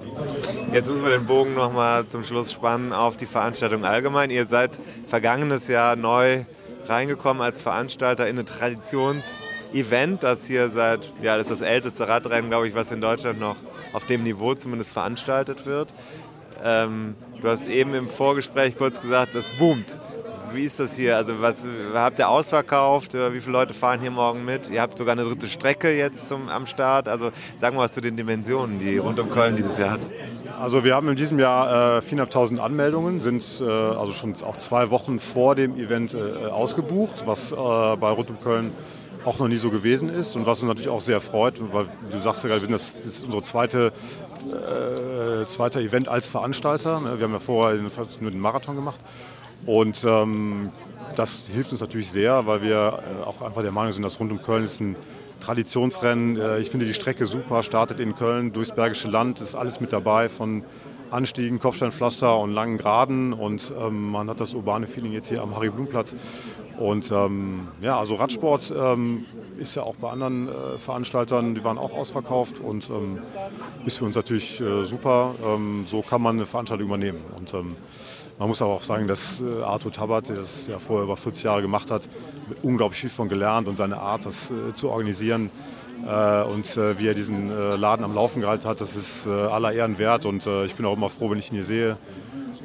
Jetzt 0.73 0.89
müssen 0.89 1.05
wir 1.05 1.13
den 1.13 1.27
Bogen 1.27 1.55
nochmal 1.55 2.07
zum 2.09 2.25
Schluss 2.25 2.53
spannen 2.53 2.93
auf 2.93 3.17
die 3.17 3.27
Veranstaltung 3.27 3.85
allgemein. 3.85 4.31
Ihr 4.31 4.47
seid 4.47 4.79
vergangenes 5.07 5.69
Jahr 5.69 5.97
neu 5.97 6.45
reingekommen 6.87 7.43
als 7.43 7.61
Veranstalter 7.61 8.29
in 8.29 8.39
ein 8.39 8.47
Traditionsevent, 8.47 10.23
das 10.23 10.47
hier 10.47 10.69
seit, 10.69 11.13
ja, 11.23 11.37
das 11.37 11.51
ist 11.51 11.61
das 11.61 11.69
älteste 11.69 12.09
Radrennen, 12.09 12.51
glaube 12.51 12.69
ich, 12.69 12.75
was 12.75 12.91
in 12.91 13.01
Deutschland 13.01 13.39
noch 13.39 13.57
auf 13.93 14.05
dem 14.07 14.25
Niveau 14.25 14.55
zumindest 14.55 14.93
veranstaltet 14.93 15.67
wird. 15.67 15.93
Ähm, 16.65 17.15
du 17.43 17.49
hast 17.49 17.69
eben 17.69 17.95
im 17.95 18.09
Vorgespräch 18.09 18.77
kurz 18.77 19.01
gesagt, 19.01 19.35
das 19.35 19.51
boomt. 19.59 20.01
Wie 20.55 20.65
ist 20.65 20.79
das 20.81 20.97
hier? 20.97 21.17
Also 21.17 21.41
was 21.41 21.67
habt 21.95 22.19
ihr 22.19 22.29
ausverkauft? 22.29 23.15
Wie 23.15 23.41
viele 23.41 23.53
Leute 23.53 23.75
fahren 23.75 24.01
hier 24.01 24.11
morgen 24.11 24.45
mit? 24.45 24.71
Ihr 24.71 24.83
habt 24.83 24.99
sogar 24.99 25.13
eine 25.13 25.25
dritte 25.25 25.49
Strecke 25.49 25.97
jetzt 25.97 26.29
zum, 26.29 26.49
am 26.49 26.67
Start. 26.67 27.09
Also 27.09 27.31
sagen 27.59 27.77
wir 27.77 27.83
was 27.83 27.93
zu 27.93 28.03
den 28.03 28.17
Dimensionen, 28.17 28.79
die 28.79 28.99
rund 28.99 29.19
um 29.19 29.31
Köln 29.31 29.57
dieses 29.57 29.79
Jahr 29.79 29.93
hat. 29.93 30.01
Also 30.61 30.85
wir 30.85 30.95
haben 30.95 31.09
in 31.09 31.17
diesem 31.17 31.39
Jahr 31.39 31.99
äh, 31.99 32.01
4.500 32.01 32.59
Anmeldungen, 32.59 33.21
sind 33.21 33.43
äh, 33.61 33.65
also 33.65 34.13
schon 34.13 34.35
auch 34.45 34.59
zwei 34.59 34.91
Wochen 34.91 35.19
vor 35.19 35.55
dem 35.55 35.75
Event 35.77 36.15
äh, 36.15 36.47
ausgebucht, 36.47 37.27
was 37.27 37.51
äh, 37.51 37.57
bei 37.57 38.11
Rund 38.11 38.31
um 38.31 38.41
Köln 38.41 38.71
auch 39.25 39.39
noch 39.39 39.49
nie 39.49 39.57
so 39.57 39.71
gewesen 39.71 40.09
ist 40.09 40.37
und 40.37 40.47
was 40.47 40.61
uns 40.61 40.69
natürlich 40.69 40.89
auch 40.89 41.01
sehr 41.01 41.21
freut, 41.21 41.55
weil 41.73 41.87
du 42.11 42.19
sagst 42.19 42.45
ja 42.45 42.51
gerade, 42.51 42.67
das 42.69 42.95
ist 42.95 43.25
unsere 43.25 43.43
zweite, 43.43 43.93
äh, 44.51 45.47
zweite 45.47 45.81
Event 45.81 46.09
als 46.09 46.29
Veranstalter. 46.29 47.01
Wir 47.19 47.25
haben 47.25 47.33
ja 47.33 47.39
vorher 47.39 47.81
nur 48.21 48.31
den 48.31 48.41
Marathon 48.41 48.77
gemacht 48.77 48.99
und 49.67 50.05
ähm, 50.05 50.71
das 51.17 51.49
hilft 51.53 51.73
uns 51.73 51.81
natürlich 51.81 52.11
sehr, 52.11 52.47
weil 52.47 52.63
wir 52.63 52.99
äh, 53.21 53.25
auch 53.25 53.43
einfach 53.43 53.63
der 53.63 53.73
Meinung 53.73 53.93
sind, 53.93 54.03
dass 54.03 54.19
rund 54.19 54.33
um 54.33 54.43
Köln 54.43 54.65
ist 54.65 54.81
ein 54.81 54.97
Traditionsrennen. 55.41 56.37
Äh, 56.37 56.59
ich 56.61 56.71
finde 56.71 56.87
die 56.87 56.95
Strecke 56.95 57.27
super, 57.27 57.63
startet 57.63 58.01
in 58.01 58.15
Köln 58.15 58.53
durchs 58.53 58.75
Bergische 58.75 59.09
Land, 59.09 59.41
ist 59.41 59.55
alles 59.55 59.81
mit 59.81 59.93
dabei 59.93 60.29
von 60.29 60.65
Anstiegen, 61.11 61.59
Kopfsteinpflaster 61.59 62.39
und 62.39 62.53
langen 62.53 62.79
Geraden 62.79 63.35
und 63.35 63.73
ähm, 63.79 64.11
man 64.11 64.31
hat 64.31 64.41
das 64.41 64.55
urbane 64.55 64.87
Feeling 64.87 65.13
jetzt 65.13 65.29
hier 65.29 65.43
am 65.43 65.55
Harry-Blum-Platz. 65.55 66.15
Und 66.79 67.13
ähm, 67.13 67.69
ja, 67.83 67.99
also 67.99 68.15
Radsport 68.15 68.73
ähm, 68.77 69.27
ist 69.63 69.75
ja 69.77 69.83
auch 69.83 69.95
bei 69.97 70.11
anderen 70.11 70.49
äh, 70.49 70.79
Veranstaltern, 70.79 71.55
die 71.55 71.65
waren 71.65 71.79
auch 71.79 71.93
ausverkauft 71.93 72.61
und 72.61 72.91
ähm, 72.91 73.19
ist 73.87 73.99
für 73.99 74.05
uns 74.05 74.17
natürlich 74.17 74.61
äh, 74.61 74.85
super. 74.85 75.35
Ähm, 75.45 75.87
so 75.89 76.03
kann 76.03 76.21
man 76.21 76.37
eine 76.37 76.47
Veranstaltung 76.47 76.89
übernehmen. 76.89 77.23
Und 77.39 77.55
ähm, 77.55 77.77
man 78.39 78.49
muss 78.49 78.61
aber 78.61 78.73
auch 78.73 78.83
sagen, 78.83 79.07
dass 79.07 79.41
äh, 79.41 79.63
Arthur 79.63 79.93
Tabat, 79.93 80.29
der 80.29 80.37
das 80.37 80.67
ja 80.67 80.79
vorher 80.79 81.05
über 81.05 81.17
40 81.17 81.45
Jahre 81.45 81.63
gemacht 81.63 81.91
hat, 81.91 82.03
unglaublich 82.63 83.01
viel 83.01 83.11
von 83.11 83.29
gelernt 83.29 83.69
und 83.69 83.77
seine 83.77 83.99
Art, 83.99 84.27
das 84.27 84.51
äh, 84.51 84.75
zu 84.75 84.91
organisieren, 84.91 85.51
äh, 86.07 86.43
und 86.45 86.77
äh, 86.77 86.99
wie 86.99 87.07
er 87.07 87.15
diesen 87.15 87.51
äh, 87.51 87.77
Laden 87.77 88.05
am 88.05 88.15
Laufen 88.15 88.41
gehalten 88.41 88.69
hat, 88.69 88.81
das 88.81 88.97
ist 88.97 89.27
aller 89.27 89.73
Ehren 89.73 89.99
wert. 89.99 90.27
Und 90.27 90.47
ich 90.65 90.75
bin 90.75 90.87
auch 90.87 90.97
immer 90.97 91.09
froh, 91.09 91.31
wenn 91.31 91.39
ich 91.39 91.51
ihn 91.51 91.55
hier 91.55 91.65
sehe 91.65 91.97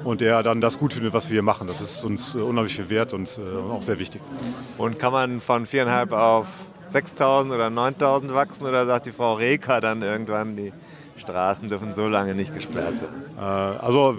und 0.03 0.21
er 0.21 0.43
dann 0.43 0.61
das 0.61 0.77
gut 0.77 0.93
findet, 0.93 1.13
was 1.13 1.29
wir 1.29 1.35
hier 1.35 1.43
machen. 1.43 1.67
Das 1.67 1.81
ist 1.81 2.03
uns 2.03 2.35
unheimlich 2.35 2.75
viel 2.75 2.89
wert 2.89 3.13
und 3.13 3.29
auch 3.71 3.81
sehr 3.81 3.99
wichtig. 3.99 4.21
Und 4.77 4.99
kann 4.99 5.11
man 5.11 5.41
von 5.41 5.65
viereinhalb 5.65 6.11
auf 6.11 6.47
6.000 6.93 7.53
oder 7.53 7.67
9.000 7.67 8.33
wachsen 8.33 8.65
oder 8.65 8.85
sagt 8.85 9.05
die 9.05 9.11
Frau 9.11 9.35
Reker 9.35 9.81
dann 9.81 10.01
irgendwann, 10.01 10.55
die 10.55 10.73
Straßen 11.17 11.67
dürfen 11.67 11.93
so 11.93 12.07
lange 12.07 12.35
nicht 12.35 12.53
gesperrt 12.53 13.01
werden? 13.01 13.38
Also 13.38 14.17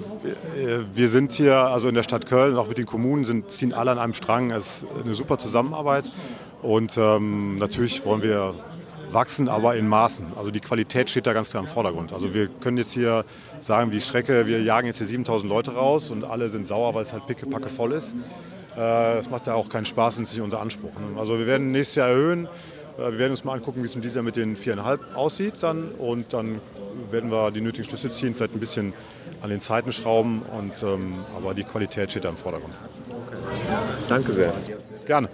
wir 0.92 1.08
sind 1.08 1.32
hier, 1.32 1.56
also 1.56 1.88
in 1.88 1.94
der 1.94 2.02
Stadt 2.02 2.26
Köln, 2.26 2.56
auch 2.56 2.68
mit 2.68 2.78
den 2.78 2.86
Kommunen, 2.86 3.24
sind, 3.24 3.50
ziehen 3.50 3.72
alle 3.72 3.92
an 3.92 3.98
einem 3.98 4.12
Strang. 4.12 4.50
Es 4.50 4.82
ist 4.82 4.86
eine 5.04 5.14
super 5.14 5.38
Zusammenarbeit 5.38 6.10
und 6.62 6.98
ähm, 6.98 7.56
natürlich 7.56 8.04
wollen 8.04 8.22
wir 8.22 8.54
wachsen, 9.12 9.48
aber 9.48 9.76
in 9.76 9.88
Maßen. 9.88 10.26
Also 10.36 10.50
die 10.50 10.60
Qualität 10.60 11.08
steht 11.08 11.26
da 11.26 11.32
ganz 11.32 11.50
klar 11.50 11.62
im 11.62 11.68
Vordergrund. 11.68 12.12
Also 12.12 12.34
wir 12.34 12.48
können 12.48 12.76
jetzt 12.76 12.92
hier 12.92 13.24
sagen, 13.60 13.90
die 13.90 14.00
Strecke, 14.00 14.46
wir 14.46 14.62
jagen 14.62 14.86
jetzt 14.86 14.98
hier 14.98 15.06
7000 15.06 15.48
Leute 15.48 15.74
raus 15.74 16.10
und 16.10 16.24
alle 16.24 16.48
sind 16.48 16.66
sauer, 16.66 16.94
weil 16.94 17.02
es 17.02 17.12
halt 17.12 17.26
pickepacke 17.26 17.68
voll 17.68 17.92
ist. 17.92 18.14
Äh, 18.78 19.16
das 19.16 19.28
macht 19.28 19.48
ja 19.48 19.54
auch 19.54 19.68
keinen 19.68 19.86
Spaß 19.86 20.18
und 20.18 20.22
ist 20.24 20.32
nicht 20.34 20.42
unser 20.42 20.60
Anspruch. 20.60 20.92
Ne? 20.92 21.18
Also 21.18 21.36
wir 21.36 21.46
werden 21.46 21.72
nächstes 21.72 21.96
Jahr 21.96 22.10
erhöhen. 22.10 22.46
Äh, 22.96 23.10
wir 23.10 23.18
werden 23.18 23.32
uns 23.32 23.42
mal 23.42 23.54
angucken, 23.54 23.82
wie 23.82 23.86
es 23.86 23.94
in 23.96 24.02
diesem 24.02 24.18
Jahr 24.18 24.24
mit 24.24 24.36
den 24.36 24.54
viereinhalb 24.54 25.16
aussieht 25.16 25.54
dann 25.62 25.90
und 25.90 26.32
dann 26.32 26.60
werden 27.10 27.32
wir 27.32 27.50
die 27.50 27.60
nötigen 27.60 27.88
Schlüsse 27.88 28.10
ziehen, 28.10 28.34
vielleicht 28.34 28.54
ein 28.54 28.60
bisschen 28.60 28.92
an 29.42 29.50
den 29.50 29.60
Zeiten 29.60 29.92
schrauben, 29.92 30.42
und, 30.42 30.82
ähm, 30.82 31.14
aber 31.36 31.54
die 31.54 31.64
Qualität 31.64 32.10
steht 32.10 32.24
da 32.24 32.28
im 32.28 32.36
Vordergrund. 32.36 32.74
Okay. 33.08 33.36
Danke 34.08 34.32
sehr. 34.32 34.52
Gerne. 35.06 35.28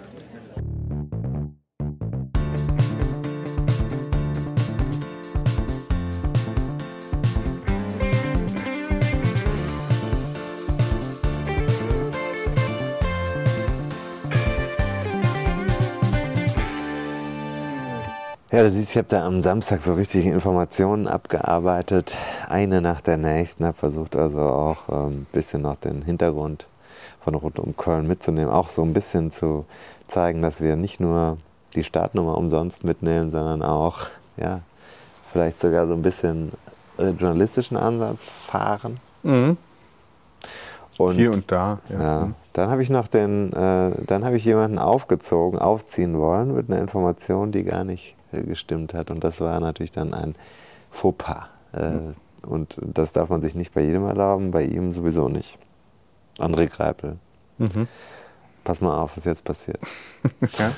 Ja, 18.55 18.63
du 18.63 18.69
siehst, 18.69 18.91
ich 18.91 18.97
habe 18.97 19.09
da 19.09 19.27
am 19.27 19.41
Samstag 19.41 19.81
so 19.81 19.95
richtig 19.95 20.25
Informationen 20.27 21.09
abgearbeitet, 21.09 22.15
eine 22.47 22.79
nach 22.79 23.01
der 23.01 23.17
nächsten, 23.17 23.65
habe 23.65 23.77
versucht 23.77 24.15
also 24.15 24.39
auch 24.39 24.87
ein 24.87 25.07
ähm, 25.07 25.27
bisschen 25.33 25.63
noch 25.63 25.75
den 25.75 26.03
Hintergrund 26.03 26.65
von 27.21 27.35
rund 27.35 27.59
um 27.59 27.75
Köln 27.75 28.07
mitzunehmen, 28.07 28.49
auch 28.49 28.69
so 28.69 28.81
ein 28.83 28.93
bisschen 28.93 29.29
zu 29.29 29.65
zeigen, 30.07 30.41
dass 30.41 30.61
wir 30.61 30.77
nicht 30.77 31.01
nur 31.01 31.35
die 31.75 31.83
Startnummer 31.83 32.37
umsonst 32.37 32.85
mitnehmen, 32.85 33.29
sondern 33.29 33.61
auch, 33.61 34.05
ja, 34.37 34.61
vielleicht 35.33 35.59
sogar 35.59 35.85
so 35.85 35.93
ein 35.93 36.01
bisschen 36.01 36.53
journalistischen 36.97 37.75
Ansatz 37.75 38.23
fahren. 38.47 39.01
Mhm. 39.23 39.57
Und, 40.97 41.15
Hier 41.15 41.33
und 41.33 41.51
da. 41.51 41.79
Ja. 41.89 42.01
ja 42.01 42.31
dann 42.53 42.69
habe 42.69 42.81
ich 42.81 42.89
noch 42.89 43.09
den, 43.09 43.51
äh, 43.51 43.91
dann 44.07 44.23
habe 44.23 44.37
ich 44.37 44.45
jemanden 44.45 44.79
aufgezogen, 44.79 45.59
aufziehen 45.59 46.17
wollen 46.17 46.55
mit 46.55 46.69
einer 46.69 46.79
Information, 46.79 47.51
die 47.51 47.65
gar 47.65 47.83
nicht 47.83 48.15
äh, 48.24 48.24
gestimmt 48.43 48.93
hat. 48.93 49.11
Und 49.11 49.23
das 49.23 49.39
war 49.39 49.59
natürlich 49.59 49.91
dann 49.91 50.13
ein 50.13 50.35
Fauxpas. 50.91 51.47
Äh, 51.73 51.91
mhm. 51.91 52.15
Und 52.45 52.77
das 52.81 53.11
darf 53.11 53.29
man 53.29 53.41
sich 53.41 53.55
nicht 53.55 53.73
bei 53.73 53.81
jedem 53.81 54.05
erlauben, 54.05 54.51
bei 54.51 54.63
ihm 54.63 54.91
sowieso 54.91 55.29
nicht. 55.29 55.57
André 56.37 56.67
Greipel. 56.67 57.17
Mhm. 57.57 57.87
Pass 58.63 58.81
mal 58.81 58.97
auf, 58.97 59.17
was 59.17 59.25
jetzt 59.25 59.43
passiert. 59.43 59.79
ja? 60.59 60.71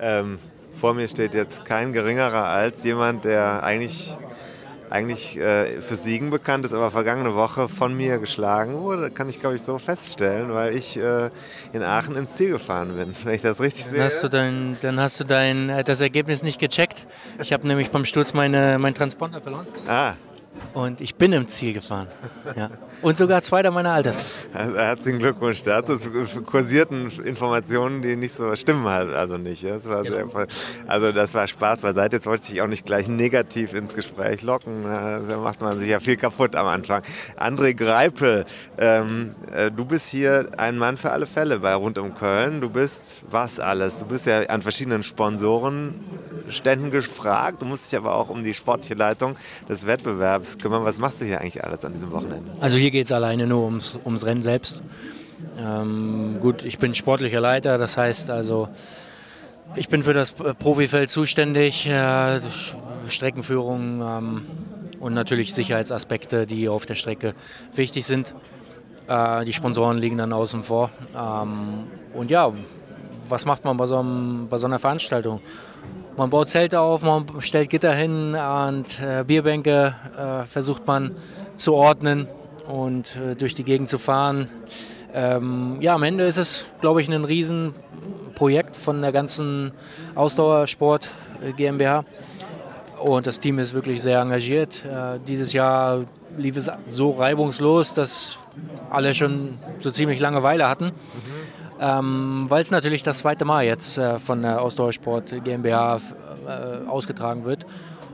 Ähm, 0.00 0.38
vor 0.80 0.94
mir 0.94 1.06
steht 1.08 1.34
jetzt 1.34 1.64
kein 1.64 1.92
geringerer 1.92 2.44
als 2.44 2.82
jemand, 2.84 3.26
der 3.26 3.62
eigentlich, 3.62 4.16
eigentlich 4.88 5.36
äh, 5.38 5.82
für 5.82 5.94
Siegen 5.94 6.30
bekannt 6.30 6.64
ist, 6.64 6.72
aber 6.72 6.90
vergangene 6.90 7.34
Woche 7.34 7.68
von 7.68 7.94
mir 7.94 8.18
geschlagen 8.18 8.80
wurde. 8.80 9.10
Kann 9.10 9.28
ich, 9.28 9.40
glaube 9.40 9.56
ich, 9.56 9.62
so 9.62 9.76
feststellen, 9.78 10.54
weil 10.54 10.74
ich 10.74 10.96
äh, 10.96 11.28
in 11.72 11.82
Aachen 11.82 12.16
ins 12.16 12.34
Ziel 12.34 12.50
gefahren 12.50 12.96
bin, 12.96 13.14
wenn 13.24 13.34
ich 13.34 13.42
das 13.42 13.60
richtig 13.60 13.84
Dann 13.84 13.94
sehe. 13.94 14.04
hast 14.04 14.24
du, 14.24 14.28
dein, 14.28 14.78
dann 14.80 14.98
hast 14.98 15.20
du 15.20 15.24
dein, 15.24 15.68
äh, 15.68 15.84
das 15.84 16.00
Ergebnis 16.00 16.42
nicht 16.42 16.58
gecheckt. 16.58 17.06
Ich 17.42 17.52
habe 17.52 17.66
nämlich 17.66 17.90
beim 17.90 18.06
Sturz 18.06 18.32
meine, 18.32 18.78
meinen 18.78 18.94
Transponder 18.94 19.42
verloren. 19.42 19.66
Ah, 19.86 20.14
Und 20.74 21.00
ich 21.00 21.16
bin 21.16 21.32
im 21.32 21.46
Ziel 21.48 21.72
gefahren. 21.72 22.06
Ja. 22.56 22.70
Und 23.02 23.18
sogar 23.18 23.42
zweiter 23.42 23.70
meiner 23.70 23.92
Altersklasse. 23.92 24.30
also 24.52 24.76
herzlichen 24.78 25.18
Glückwunsch 25.18 25.62
dazu. 25.62 25.94
Es 25.94 26.38
kursierten 26.44 27.10
Informationen, 27.24 28.02
die 28.02 28.14
nicht 28.16 28.34
so 28.34 28.54
stimmen 28.54 28.84
halt 28.86 29.12
also 29.12 29.36
nicht. 29.36 29.64
Das 29.64 29.88
war 29.88 30.02
sehr, 30.04 30.28
voll- 30.28 30.46
also 30.86 31.10
das 31.12 31.34
war 31.34 31.48
Spaß 31.48 31.78
beiseite. 31.80 32.16
Jetzt 32.16 32.26
wollte 32.26 32.52
ich 32.52 32.62
auch 32.62 32.66
nicht 32.68 32.86
gleich 32.86 33.08
negativ 33.08 33.74
ins 33.74 33.94
Gespräch 33.94 34.42
locken. 34.42 34.84
Da 34.84 35.38
macht 35.42 35.60
man 35.60 35.78
sich 35.78 35.88
ja 35.88 35.98
viel 35.98 36.16
kaputt 36.16 36.54
am 36.54 36.66
Anfang. 36.66 37.02
André 37.38 37.74
Greipel, 37.74 38.44
ähm, 38.78 39.32
äh, 39.52 39.70
du 39.70 39.84
bist 39.84 40.08
hier 40.08 40.50
ein 40.56 40.78
Mann 40.78 40.96
für 40.96 41.10
alle 41.10 41.26
Fälle 41.26 41.58
bei 41.60 41.74
Rund 41.74 41.98
um 41.98 42.14
Köln. 42.14 42.60
Du 42.60 42.70
bist 42.70 43.22
was 43.30 43.58
alles? 43.58 43.98
Du 43.98 44.04
bist 44.04 44.26
ja 44.26 44.40
an 44.42 44.62
verschiedenen 44.62 45.02
Sponsorenständen 45.02 46.90
gefragt. 46.90 47.62
Du 47.62 47.66
musst 47.66 47.90
dich 47.90 47.98
aber 47.98 48.14
auch 48.14 48.28
um 48.28 48.42
die 48.42 48.54
sportliche 48.54 48.94
Leitung 48.94 49.36
des 49.68 49.86
Wettbewerbs 49.86 50.49
kümmern. 50.58 50.84
Was 50.84 50.98
machst 50.98 51.20
du 51.20 51.24
hier 51.24 51.40
eigentlich 51.40 51.62
alles 51.62 51.84
an 51.84 51.92
diesem 51.92 52.10
Wochenende? 52.12 52.50
Also 52.60 52.76
hier 52.76 52.90
geht 52.90 53.06
es 53.06 53.12
alleine 53.12 53.46
nur 53.46 53.64
ums, 53.64 53.98
ums 54.04 54.24
Rennen 54.24 54.42
selbst. 54.42 54.82
Ähm, 55.58 56.38
gut, 56.40 56.64
ich 56.64 56.78
bin 56.78 56.94
sportlicher 56.94 57.40
Leiter, 57.40 57.78
das 57.78 57.96
heißt 57.96 58.30
also, 58.30 58.68
ich 59.76 59.88
bin 59.88 60.02
für 60.02 60.14
das 60.14 60.32
Profifeld 60.32 61.10
zuständig, 61.10 61.86
äh, 61.86 62.40
Streckenführung 63.08 64.02
ähm, 64.02 64.46
und 64.98 65.14
natürlich 65.14 65.54
Sicherheitsaspekte, 65.54 66.46
die 66.46 66.68
auf 66.68 66.86
der 66.86 66.96
Strecke 66.96 67.34
wichtig 67.74 68.06
sind. 68.06 68.34
Äh, 69.06 69.44
die 69.44 69.52
Sponsoren 69.52 69.98
liegen 69.98 70.16
dann 70.16 70.32
außen 70.32 70.62
vor. 70.62 70.90
Ähm, 71.16 71.86
und 72.14 72.30
ja, 72.30 72.52
was 73.28 73.46
macht 73.46 73.64
man 73.64 73.76
bei 73.76 73.86
so, 73.86 73.98
einem, 73.98 74.48
bei 74.48 74.58
so 74.58 74.66
einer 74.66 74.78
Veranstaltung? 74.78 75.40
Man 76.20 76.28
baut 76.28 76.50
Zelte 76.50 76.80
auf, 76.80 77.00
man 77.00 77.24
stellt 77.38 77.70
Gitter 77.70 77.94
hin 77.94 78.34
und 78.34 79.00
äh, 79.00 79.24
Bierbänke 79.26 79.94
äh, 80.18 80.44
versucht 80.44 80.86
man 80.86 81.14
zu 81.56 81.72
ordnen 81.72 82.28
und 82.68 83.16
äh, 83.16 83.34
durch 83.34 83.54
die 83.54 83.64
Gegend 83.64 83.88
zu 83.88 83.96
fahren. 83.96 84.50
Ähm, 85.14 85.78
ja, 85.80 85.94
am 85.94 86.02
Ende 86.02 86.24
ist 86.24 86.36
es, 86.36 86.66
glaube 86.82 87.00
ich, 87.00 87.08
ein 87.08 87.24
Riesenprojekt 87.24 88.76
von 88.76 89.00
der 89.00 89.12
ganzen 89.12 89.72
Ausdauersport 90.14 91.08
äh, 91.42 91.52
GmbH. 91.52 92.04
Und 93.02 93.26
das 93.26 93.40
Team 93.40 93.58
ist 93.58 93.72
wirklich 93.72 94.02
sehr 94.02 94.20
engagiert. 94.20 94.84
Äh, 94.84 95.20
dieses 95.26 95.54
Jahr 95.54 96.04
lief 96.36 96.58
es 96.58 96.70
so 96.84 97.12
reibungslos, 97.12 97.94
dass 97.94 98.36
alle 98.90 99.14
schon 99.14 99.56
so 99.78 99.90
ziemlich 99.90 100.20
Langeweile 100.20 100.68
hatten. 100.68 100.92
Ähm, 101.80 102.44
Weil 102.48 102.60
es 102.60 102.70
natürlich 102.70 103.02
das 103.02 103.18
zweite 103.20 103.46
Mal 103.46 103.64
jetzt 103.64 103.96
äh, 103.96 104.18
von 104.18 104.42
der 104.42 104.60
Ausdauersport 104.60 105.42
GmbH 105.42 105.96
äh, 106.46 106.86
ausgetragen 106.86 107.46
wird 107.46 107.64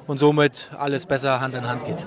und 0.07 0.19
somit 0.19 0.71
alles 0.79 1.05
besser 1.05 1.41
Hand 1.41 1.57
in 1.57 1.69
Hand 1.69 1.85
geht. 1.85 1.99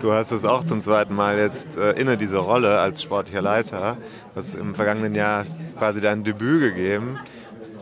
Du 0.00 0.12
hast 0.12 0.32
es 0.32 0.46
auch 0.46 0.64
zum 0.64 0.80
zweiten 0.80 1.14
Mal 1.14 1.38
jetzt 1.38 1.76
äh, 1.76 1.92
inne, 1.92 2.16
diese 2.16 2.38
Rolle 2.38 2.78
als 2.80 3.02
sportlicher 3.02 3.42
Leiter. 3.42 3.98
Du 4.32 4.40
hast 4.40 4.54
im 4.54 4.74
vergangenen 4.74 5.14
Jahr 5.14 5.44
quasi 5.78 6.00
dein 6.00 6.24
Debüt 6.24 6.62
gegeben. 6.62 7.18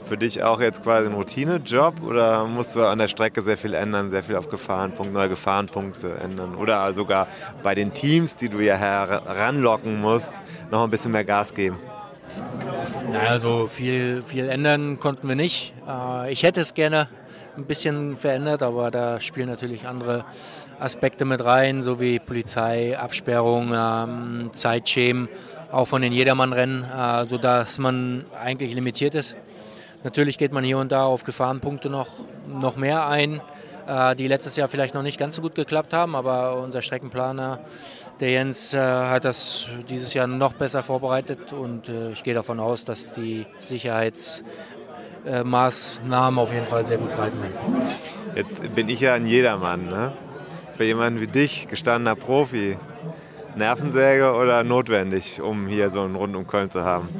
Für 0.00 0.16
dich 0.16 0.42
auch 0.42 0.60
jetzt 0.60 0.82
quasi 0.82 1.08
ein 1.08 1.14
Routinejob 1.14 2.02
oder 2.02 2.44
musst 2.46 2.74
du 2.74 2.84
an 2.84 2.98
der 2.98 3.06
Strecke 3.06 3.40
sehr 3.40 3.56
viel 3.56 3.72
ändern, 3.72 4.10
sehr 4.10 4.24
viel 4.24 4.34
auf 4.34 4.48
Gefahrenpunkte, 4.48 5.14
neue 5.14 5.28
Gefahrenpunkte 5.28 6.16
ändern? 6.16 6.56
Oder 6.56 6.92
sogar 6.92 7.28
bei 7.62 7.76
den 7.76 7.92
Teams, 7.92 8.34
die 8.34 8.48
du 8.48 8.58
ja 8.58 8.74
heranlocken 8.74 10.00
musst, 10.00 10.32
noch 10.72 10.82
ein 10.82 10.90
bisschen 10.90 11.12
mehr 11.12 11.24
Gas 11.24 11.54
geben? 11.54 11.78
Naja, 13.10 13.30
also 13.30 13.66
viel, 13.66 14.22
viel 14.22 14.48
ändern 14.48 14.98
konnten 14.98 15.28
wir 15.28 15.36
nicht. 15.36 15.74
Äh, 15.88 16.32
ich 16.32 16.42
hätte 16.42 16.60
es 16.60 16.74
gerne 16.74 17.08
ein 17.56 17.64
bisschen 17.64 18.16
verändert, 18.16 18.62
aber 18.62 18.90
da 18.90 19.20
spielen 19.20 19.48
natürlich 19.48 19.86
andere 19.86 20.24
Aspekte 20.80 21.24
mit 21.24 21.44
rein, 21.44 21.82
so 21.82 22.00
wie 22.00 22.18
Polizei, 22.18 22.98
Absperrung, 22.98 23.72
ähm, 23.74 24.50
Zeitschemen, 24.52 25.28
auch 25.70 25.86
von 25.86 26.02
den 26.02 26.12
Jedermannrennen, 26.12 26.84
äh, 26.84 27.24
sodass 27.24 27.78
man 27.78 28.24
eigentlich 28.38 28.74
limitiert 28.74 29.14
ist. 29.14 29.36
Natürlich 30.04 30.38
geht 30.38 30.52
man 30.52 30.64
hier 30.64 30.78
und 30.78 30.90
da 30.90 31.04
auf 31.04 31.22
Gefahrenpunkte 31.24 31.88
noch, 31.88 32.08
noch 32.48 32.76
mehr 32.76 33.06
ein, 33.06 33.40
äh, 33.86 34.16
die 34.16 34.26
letztes 34.26 34.56
Jahr 34.56 34.66
vielleicht 34.66 34.94
noch 34.94 35.02
nicht 35.02 35.18
ganz 35.18 35.36
so 35.36 35.42
gut 35.42 35.54
geklappt 35.54 35.92
haben, 35.92 36.16
aber 36.16 36.56
unser 36.56 36.82
Streckenplaner, 36.82 37.60
der 38.20 38.30
Jens, 38.30 38.74
äh, 38.74 38.78
hat 38.78 39.24
das 39.24 39.68
dieses 39.88 40.14
Jahr 40.14 40.26
noch 40.26 40.52
besser 40.52 40.82
vorbereitet 40.82 41.52
und 41.52 41.88
äh, 41.88 42.10
ich 42.12 42.22
gehe 42.22 42.34
davon 42.34 42.60
aus, 42.60 42.84
dass 42.84 43.14
die 43.14 43.46
Sicherheitsmaßnahmen 43.58 46.38
auf 46.38 46.52
jeden 46.52 46.66
Fall 46.66 46.86
sehr 46.86 46.98
gut 46.98 47.12
greifen 47.14 47.42
werden. 47.42 47.54
Jetzt 48.34 48.74
bin 48.74 48.88
ich 48.88 49.00
ja 49.00 49.14
ein 49.14 49.26
Jedermann. 49.26 49.88
Ne? 49.88 50.12
Für 50.76 50.84
jemanden 50.84 51.20
wie 51.20 51.26
dich, 51.26 51.68
gestandener 51.68 52.16
Profi, 52.16 52.78
Nervensäge 53.56 54.32
oder 54.32 54.64
notwendig, 54.64 55.42
um 55.42 55.66
hier 55.66 55.90
so 55.90 56.00
einen 56.00 56.16
Rund 56.16 56.34
um 56.34 56.46
Köln 56.46 56.70
zu 56.70 56.82
haben? 56.82 57.10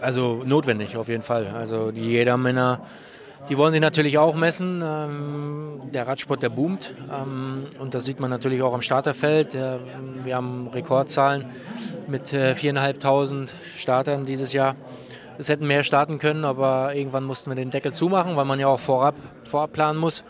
Also 0.00 0.42
notwendig 0.44 0.96
auf 0.96 1.08
jeden 1.08 1.22
Fall. 1.22 1.48
Also 1.48 1.90
die 1.90 2.10
Jedermänner, 2.10 2.80
die 3.48 3.56
wollen 3.56 3.72
sich 3.72 3.80
natürlich 3.80 4.18
auch 4.18 4.34
messen. 4.34 4.82
Ähm, 4.84 5.80
der 5.92 6.06
Radsport, 6.06 6.42
der 6.42 6.48
boomt. 6.48 6.94
Ähm, 7.12 7.64
und 7.78 7.94
das 7.94 8.04
sieht 8.04 8.20
man 8.20 8.30
natürlich 8.30 8.62
auch 8.62 8.74
am 8.74 8.82
Starterfeld. 8.82 9.54
Äh, 9.54 9.78
wir 10.24 10.36
haben 10.36 10.68
Rekordzahlen 10.68 11.46
mit 12.08 12.32
äh, 12.32 12.52
4.500 12.52 13.48
Startern 13.76 14.24
dieses 14.24 14.52
Jahr. 14.52 14.76
Es 15.38 15.48
hätten 15.48 15.66
mehr 15.66 15.84
starten 15.84 16.18
können, 16.18 16.44
aber 16.44 16.94
irgendwann 16.94 17.24
mussten 17.24 17.50
wir 17.50 17.56
den 17.56 17.70
Deckel 17.70 17.92
zumachen, 17.92 18.36
weil 18.36 18.46
man 18.46 18.58
ja 18.58 18.68
auch 18.68 18.80
vorab, 18.80 19.14
vorab 19.44 19.72
planen 19.72 19.98
muss. 19.98 20.24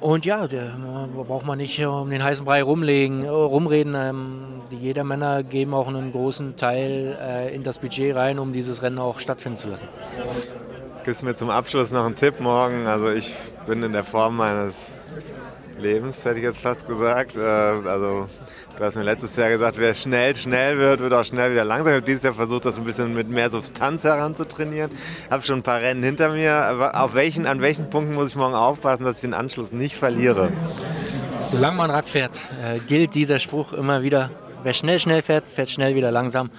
Und 0.00 0.24
ja, 0.24 0.46
da 0.46 1.08
braucht 1.26 1.44
man 1.44 1.58
nicht 1.58 1.84
um 1.84 2.08
den 2.08 2.22
heißen 2.22 2.44
Brei 2.44 2.62
rumlegen, 2.62 3.24
äh, 3.24 3.28
rumreden. 3.28 3.94
Ähm, 3.96 4.62
die 4.70 4.76
Jedermänner 4.76 5.42
geben 5.42 5.74
auch 5.74 5.88
einen 5.88 6.12
großen 6.12 6.56
Teil 6.56 7.16
äh, 7.20 7.54
in 7.54 7.62
das 7.62 7.78
Budget 7.78 8.14
rein, 8.14 8.38
um 8.38 8.52
dieses 8.52 8.82
Rennen 8.82 8.98
auch 8.98 9.18
stattfinden 9.18 9.56
zu 9.56 9.68
lassen. 9.68 9.88
Gibst 11.04 11.22
mir 11.22 11.34
zum 11.36 11.48
Abschluss 11.48 11.90
noch 11.90 12.04
einen 12.04 12.16
Tipp 12.16 12.40
morgen? 12.40 12.86
Also 12.86 13.10
ich 13.10 13.34
bin 13.66 13.82
in 13.82 13.92
der 13.92 14.04
Form 14.04 14.36
meines 14.36 14.92
Lebens, 15.78 16.24
hätte 16.24 16.38
ich 16.38 16.42
jetzt 16.42 16.60
fast 16.60 16.86
gesagt. 16.86 17.36
Äh, 17.36 17.40
also 17.40 18.28
du 18.76 18.84
hast 18.84 18.96
mir 18.96 19.04
letztes 19.04 19.36
Jahr 19.36 19.48
gesagt, 19.48 19.78
wer 19.78 19.94
schnell 19.94 20.34
schnell 20.36 20.76
wird, 20.78 21.00
wird 21.00 21.12
auch 21.14 21.24
schnell 21.24 21.52
wieder 21.52 21.64
langsam. 21.64 21.88
Ich 21.88 21.94
habe 21.94 22.06
dieses 22.06 22.22
Jahr 22.22 22.34
versucht, 22.34 22.64
das 22.64 22.76
ein 22.76 22.84
bisschen 22.84 23.14
mit 23.14 23.28
mehr 23.28 23.48
Substanz 23.48 24.04
heranzutrainieren. 24.04 24.90
Habe 25.30 25.42
schon 25.44 25.60
ein 25.60 25.62
paar 25.62 25.80
Rennen 25.80 26.02
hinter 26.02 26.30
mir. 26.30 26.52
Aber 26.52 27.00
auf 27.00 27.14
welchen, 27.14 27.46
an 27.46 27.60
welchen 27.60 27.90
Punkten 27.90 28.14
muss 28.14 28.30
ich 28.30 28.36
morgen 28.36 28.54
aufpassen, 28.54 29.04
dass 29.04 29.16
ich 29.16 29.22
den 29.22 29.34
Anschluss 29.34 29.72
nicht 29.72 29.96
verliere? 29.96 30.50
Solange 31.50 31.76
man 31.76 31.90
Rad 31.90 32.08
fährt, 32.08 32.40
äh, 32.62 32.78
gilt 32.80 33.14
dieser 33.14 33.38
Spruch 33.38 33.72
immer 33.72 34.02
wieder. 34.02 34.30
Wer 34.64 34.74
schnell 34.74 34.98
schnell 34.98 35.22
fährt, 35.22 35.46
fährt 35.48 35.70
schnell 35.70 35.94
wieder 35.94 36.10
langsam. 36.10 36.50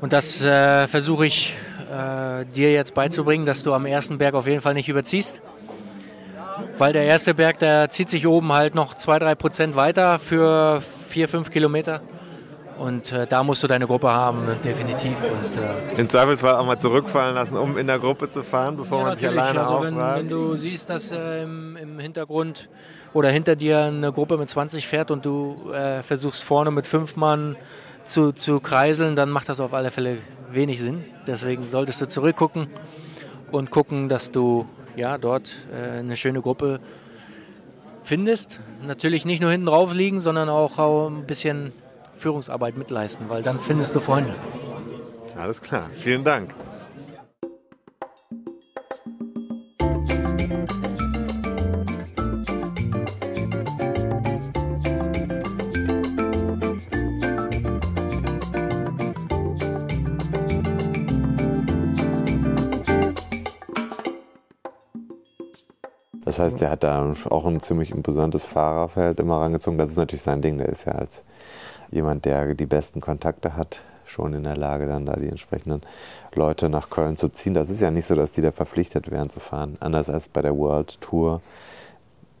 Und 0.00 0.12
das 0.12 0.42
äh, 0.42 0.86
versuche 0.86 1.26
ich 1.26 1.56
äh, 1.88 2.44
dir 2.46 2.72
jetzt 2.72 2.94
beizubringen, 2.94 3.46
dass 3.46 3.62
du 3.62 3.74
am 3.74 3.86
ersten 3.86 4.18
Berg 4.18 4.34
auf 4.34 4.46
jeden 4.46 4.60
Fall 4.60 4.74
nicht 4.74 4.88
überziehst. 4.88 5.42
Weil 6.76 6.92
der 6.92 7.04
erste 7.04 7.34
Berg, 7.34 7.58
der 7.58 7.88
zieht 7.90 8.08
sich 8.08 8.26
oben 8.26 8.52
halt 8.52 8.74
noch 8.74 8.94
2-3 8.94 9.34
Prozent 9.34 9.76
weiter 9.76 10.18
für 10.18 10.82
4-5 11.10 11.50
Kilometer. 11.50 12.02
Und 12.78 13.12
äh, 13.12 13.26
da 13.26 13.42
musst 13.42 13.62
du 13.64 13.66
deine 13.66 13.88
Gruppe 13.88 14.08
haben, 14.08 14.44
definitiv. 14.64 15.16
Und, 15.24 15.56
äh, 15.56 16.00
Im 16.00 16.08
Zweifelsfall 16.08 16.54
auch 16.54 16.64
mal 16.64 16.78
zurückfallen 16.78 17.34
lassen, 17.34 17.56
um 17.56 17.76
in 17.76 17.88
der 17.88 17.98
Gruppe 17.98 18.30
zu 18.30 18.44
fahren, 18.44 18.76
bevor 18.76 18.98
ja, 18.98 19.04
man 19.04 19.16
sich 19.16 19.26
alleine 19.26 19.60
also 19.60 19.82
wenn, 19.82 19.96
wenn 19.96 20.28
du 20.28 20.54
siehst, 20.54 20.88
dass 20.88 21.10
äh, 21.10 21.42
im, 21.42 21.76
im 21.76 21.98
Hintergrund 21.98 22.68
oder 23.14 23.30
hinter 23.30 23.56
dir 23.56 23.80
eine 23.80 24.12
Gruppe 24.12 24.36
mit 24.38 24.48
20 24.48 24.86
fährt 24.86 25.10
und 25.10 25.26
du 25.26 25.72
äh, 25.72 26.04
versuchst 26.04 26.44
vorne 26.44 26.70
mit 26.70 26.86
fünf 26.86 27.16
Mann 27.16 27.56
zu, 28.04 28.30
zu 28.30 28.60
kreiseln, 28.60 29.16
dann 29.16 29.30
macht 29.30 29.48
das 29.48 29.58
auf 29.58 29.74
alle 29.74 29.90
Fälle 29.90 30.18
wenig 30.50 30.80
Sinn. 30.80 31.04
Deswegen 31.26 31.64
solltest 31.64 32.00
du 32.00 32.08
zurückgucken 32.08 32.68
und 33.50 33.70
gucken, 33.70 34.08
dass 34.08 34.30
du 34.30 34.66
ja, 34.96 35.18
dort 35.18 35.56
äh, 35.72 35.98
eine 35.98 36.16
schöne 36.16 36.40
Gruppe 36.40 36.80
findest. 38.02 38.60
Natürlich 38.86 39.24
nicht 39.24 39.40
nur 39.40 39.50
hinten 39.50 39.66
drauf 39.66 39.94
liegen, 39.94 40.20
sondern 40.20 40.48
auch, 40.48 40.78
auch 40.78 41.08
ein 41.08 41.24
bisschen 41.24 41.72
Führungsarbeit 42.16 42.76
mitleisten, 42.76 43.28
weil 43.28 43.42
dann 43.42 43.58
findest 43.58 43.94
du 43.94 44.00
Freunde. 44.00 44.34
Alles 45.36 45.60
klar, 45.60 45.88
vielen 45.94 46.24
Dank. 46.24 46.54
Heißt, 66.58 66.62
er 66.62 66.70
hat 66.70 66.84
da 66.84 67.12
auch 67.30 67.46
ein 67.46 67.60
ziemlich 67.60 67.90
imposantes 67.90 68.44
Fahrerfeld 68.44 69.20
immer 69.20 69.40
rangezogen. 69.40 69.78
Das 69.78 69.90
ist 69.90 69.96
natürlich 69.96 70.22
sein 70.22 70.42
Ding. 70.42 70.58
Der 70.58 70.68
ist 70.68 70.86
ja 70.86 70.92
als 70.92 71.22
jemand, 71.90 72.24
der 72.24 72.54
die 72.54 72.66
besten 72.66 73.00
Kontakte 73.00 73.56
hat, 73.56 73.82
schon 74.04 74.32
in 74.34 74.44
der 74.44 74.56
Lage, 74.56 74.86
dann 74.86 75.06
da 75.06 75.16
die 75.16 75.28
entsprechenden 75.28 75.82
Leute 76.34 76.68
nach 76.68 76.90
Köln 76.90 77.16
zu 77.16 77.28
ziehen. 77.28 77.54
Das 77.54 77.68
ist 77.68 77.80
ja 77.80 77.90
nicht 77.90 78.06
so, 78.06 78.14
dass 78.14 78.32
die 78.32 78.40
da 78.40 78.52
verpflichtet 78.52 79.10
wären 79.10 79.30
zu 79.30 79.40
fahren. 79.40 79.76
Anders 79.80 80.08
als 80.08 80.28
bei 80.28 80.42
der 80.42 80.56
World 80.56 81.00
Tour 81.00 81.42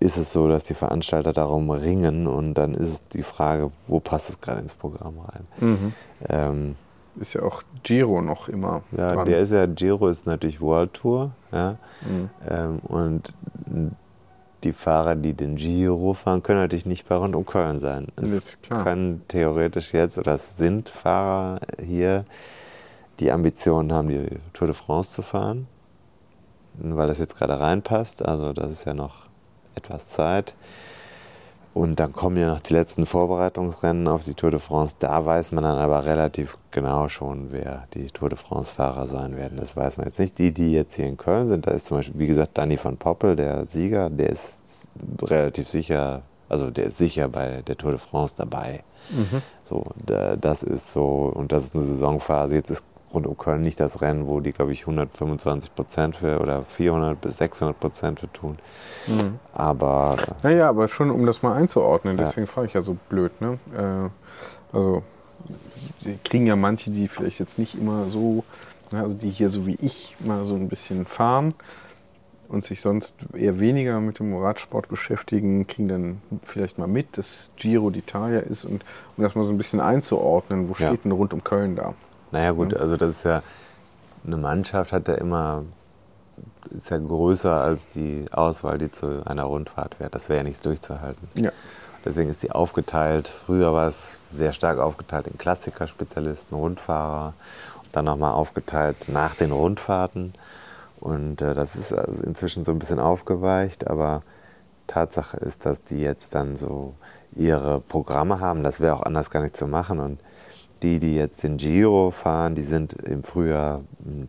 ist 0.00 0.16
es 0.16 0.32
so, 0.32 0.48
dass 0.48 0.64
die 0.64 0.74
Veranstalter 0.74 1.32
darum 1.32 1.70
ringen 1.70 2.26
und 2.26 2.54
dann 2.54 2.74
ist 2.74 2.88
es 2.88 3.08
die 3.08 3.22
Frage, 3.22 3.70
wo 3.86 4.00
passt 4.00 4.30
es 4.30 4.40
gerade 4.40 4.60
ins 4.60 4.74
Programm 4.74 5.18
rein. 5.18 5.46
Mhm. 5.60 5.92
Ähm, 6.28 6.76
Ist 7.20 7.34
ja 7.34 7.42
auch 7.42 7.62
Giro 7.82 8.22
noch 8.22 8.48
immer. 8.48 8.82
ja, 8.96 9.14
dran. 9.14 9.26
der 9.26 9.40
ist 9.40 9.50
ja, 9.50 9.66
Giro 9.66 10.06
ist 10.08 10.24
natürlich 10.26 10.60
World 10.60 10.94
Tour. 10.94 11.32
Ja? 11.52 11.76
Mhm. 12.02 12.30
Ähm, 12.48 12.78
und 12.84 13.32
die 14.64 14.72
Fahrer, 14.72 15.14
die 15.14 15.34
den 15.34 15.56
Giro 15.56 16.14
fahren, 16.14 16.42
können 16.42 16.60
natürlich 16.60 16.86
nicht 16.86 17.08
bei 17.08 17.14
rund 17.14 17.36
um 17.36 17.46
Köln 17.46 17.78
sein. 17.80 18.08
Es 18.16 18.58
können 18.84 19.22
theoretisch 19.28 19.92
jetzt, 19.92 20.18
oder 20.18 20.34
es 20.34 20.56
sind 20.56 20.88
Fahrer 20.88 21.60
hier, 21.84 22.24
die 23.20 23.30
Ambitionen 23.32 23.92
haben, 23.92 24.08
die 24.08 24.26
Tour 24.52 24.68
de 24.68 24.74
France 24.74 25.12
zu 25.12 25.22
fahren, 25.22 25.66
weil 26.74 27.08
das 27.08 27.18
jetzt 27.18 27.36
gerade 27.36 27.58
reinpasst. 27.58 28.24
Also 28.24 28.52
das 28.52 28.70
ist 28.70 28.84
ja 28.84 28.94
noch 28.94 29.26
etwas 29.74 30.08
Zeit. 30.08 30.56
Und 31.78 32.00
dann 32.00 32.12
kommen 32.12 32.36
ja 32.36 32.48
noch 32.48 32.58
die 32.58 32.72
letzten 32.72 33.06
Vorbereitungsrennen 33.06 34.08
auf 34.08 34.24
die 34.24 34.34
Tour 34.34 34.50
de 34.50 34.58
France. 34.58 34.96
Da 34.98 35.24
weiß 35.24 35.52
man 35.52 35.62
dann 35.62 35.78
aber 35.78 36.04
relativ 36.04 36.58
genau 36.72 37.08
schon, 37.08 37.52
wer 37.52 37.86
die 37.94 38.06
Tour 38.06 38.30
de 38.30 38.36
France-Fahrer 38.36 39.06
sein 39.06 39.36
werden. 39.36 39.58
Das 39.58 39.76
weiß 39.76 39.96
man 39.96 40.06
jetzt 40.06 40.18
nicht. 40.18 40.36
Die, 40.38 40.52
die 40.52 40.72
jetzt 40.72 40.96
hier 40.96 41.06
in 41.06 41.16
Köln 41.16 41.46
sind, 41.46 41.68
da 41.68 41.70
ist 41.70 41.86
zum 41.86 41.98
Beispiel, 41.98 42.18
wie 42.18 42.26
gesagt, 42.26 42.58
Danny 42.58 42.76
van 42.82 42.96
Poppel, 42.96 43.36
der 43.36 43.66
Sieger, 43.66 44.10
der 44.10 44.30
ist 44.30 44.88
relativ 45.22 45.68
sicher, 45.68 46.22
also 46.48 46.68
der 46.72 46.86
ist 46.86 46.98
sicher 46.98 47.28
bei 47.28 47.62
der 47.62 47.76
Tour 47.76 47.92
de 47.92 48.00
France 48.00 48.34
dabei. 48.36 48.82
So, 49.62 49.84
da, 50.04 50.34
das 50.34 50.64
ist 50.64 50.90
so, 50.90 51.30
und 51.32 51.52
das 51.52 51.66
ist 51.66 51.76
eine 51.76 51.84
Saisonphase. 51.84 52.56
Jetzt 52.56 52.70
ist 52.70 52.84
rund 53.12 53.26
um 53.26 53.36
Köln 53.36 53.62
nicht 53.62 53.80
das 53.80 54.00
Rennen, 54.02 54.26
wo 54.26 54.40
die, 54.40 54.52
glaube 54.52 54.72
ich, 54.72 54.82
125 54.82 55.74
Prozent 55.74 56.16
für 56.16 56.40
oder 56.40 56.64
400 56.64 57.20
bis 57.20 57.38
600 57.38 57.78
Prozent 57.78 58.20
für 58.20 58.32
tun. 58.32 58.58
Aber 59.54 60.16
Naja, 60.42 60.68
aber 60.68 60.88
schon 60.88 61.10
um 61.10 61.24
das 61.26 61.42
mal 61.42 61.54
einzuordnen, 61.54 62.18
Ja. 62.18 62.24
deswegen 62.26 62.46
frage 62.46 62.68
ich 62.68 62.74
ja 62.74 62.82
so 62.82 62.96
blöd. 63.08 63.32
Ne? 63.40 63.58
Äh, 63.76 64.76
also, 64.76 65.02
die 66.04 66.18
kriegen 66.24 66.46
ja 66.46 66.56
manche, 66.56 66.90
die 66.90 67.08
vielleicht 67.08 67.38
jetzt 67.40 67.58
nicht 67.58 67.74
immer 67.76 68.08
so, 68.08 68.44
ne, 68.90 69.02
also 69.02 69.16
die 69.16 69.30
hier 69.30 69.48
so 69.48 69.66
wie 69.66 69.76
ich 69.80 70.14
mal 70.20 70.44
so 70.44 70.54
ein 70.54 70.68
bisschen 70.68 71.06
fahren 71.06 71.54
und 72.48 72.64
sich 72.64 72.80
sonst 72.80 73.14
eher 73.34 73.58
weniger 73.60 74.00
mit 74.00 74.18
dem 74.18 74.36
Radsport 74.36 74.88
beschäftigen, 74.88 75.66
kriegen 75.66 75.88
dann 75.88 76.22
vielleicht 76.44 76.78
mal 76.78 76.88
mit, 76.88 77.16
dass 77.18 77.50
Giro 77.56 77.88
d'Italia 77.88 78.40
ist 78.40 78.64
und 78.64 78.84
um 79.16 79.22
das 79.24 79.34
mal 79.34 79.44
so 79.44 79.52
ein 79.52 79.58
bisschen 79.58 79.80
einzuordnen, 79.80 80.68
wo 80.68 80.72
Ja. 80.72 80.88
steht 80.88 81.04
denn 81.04 81.12
rund 81.12 81.32
um 81.32 81.42
Köln 81.44 81.76
da? 81.76 81.94
Naja 82.30 82.52
gut, 82.52 82.74
also 82.74 82.96
das 82.96 83.10
ist 83.10 83.24
ja, 83.24 83.42
eine 84.26 84.36
Mannschaft 84.36 84.92
hat 84.92 85.08
ja 85.08 85.14
immer, 85.14 85.64
ist 86.76 86.90
ja 86.90 86.98
größer 86.98 87.60
als 87.60 87.88
die 87.88 88.26
Auswahl, 88.30 88.78
die 88.78 88.90
zu 88.90 89.22
einer 89.26 89.44
Rundfahrt 89.44 89.98
wäre. 90.00 90.10
Das 90.10 90.28
wäre 90.28 90.38
ja 90.38 90.44
nichts 90.44 90.60
durchzuhalten. 90.60 91.28
Ja. 91.34 91.50
Deswegen 92.04 92.30
ist 92.30 92.42
die 92.42 92.52
aufgeteilt. 92.52 93.28
Früher 93.28 93.72
war 93.72 93.88
es 93.88 94.18
sehr 94.34 94.52
stark 94.52 94.78
aufgeteilt 94.78 95.26
in 95.26 95.36
Klassiker-Spezialisten, 95.36 96.54
Rundfahrer. 96.54 97.34
Und 97.82 97.96
dann 97.96 98.04
nochmal 98.04 98.32
aufgeteilt 98.32 99.08
nach 99.08 99.34
den 99.34 99.50
Rundfahrten. 99.50 100.34
Und 101.00 101.42
äh, 101.42 101.54
das 101.54 101.76
ist 101.76 101.92
also 101.92 102.22
inzwischen 102.22 102.64
so 102.64 102.72
ein 102.72 102.78
bisschen 102.78 103.00
aufgeweicht. 103.00 103.88
Aber 103.88 104.22
Tatsache 104.86 105.36
ist, 105.38 105.66
dass 105.66 105.82
die 105.84 106.00
jetzt 106.00 106.34
dann 106.34 106.56
so 106.56 106.94
ihre 107.34 107.80
Programme 107.80 108.40
haben. 108.40 108.62
Das 108.62 108.80
wäre 108.80 108.94
auch 108.94 109.02
anders 109.02 109.30
gar 109.30 109.42
nicht 109.42 109.56
zu 109.56 109.66
machen. 109.66 109.98
Und 109.98 110.20
die, 110.82 111.00
die 111.00 111.16
jetzt 111.16 111.42
den 111.42 111.56
Giro 111.56 112.10
fahren, 112.10 112.54
die 112.54 112.62
sind 112.62 112.92
im 112.94 113.24
Frühjahr 113.24 113.82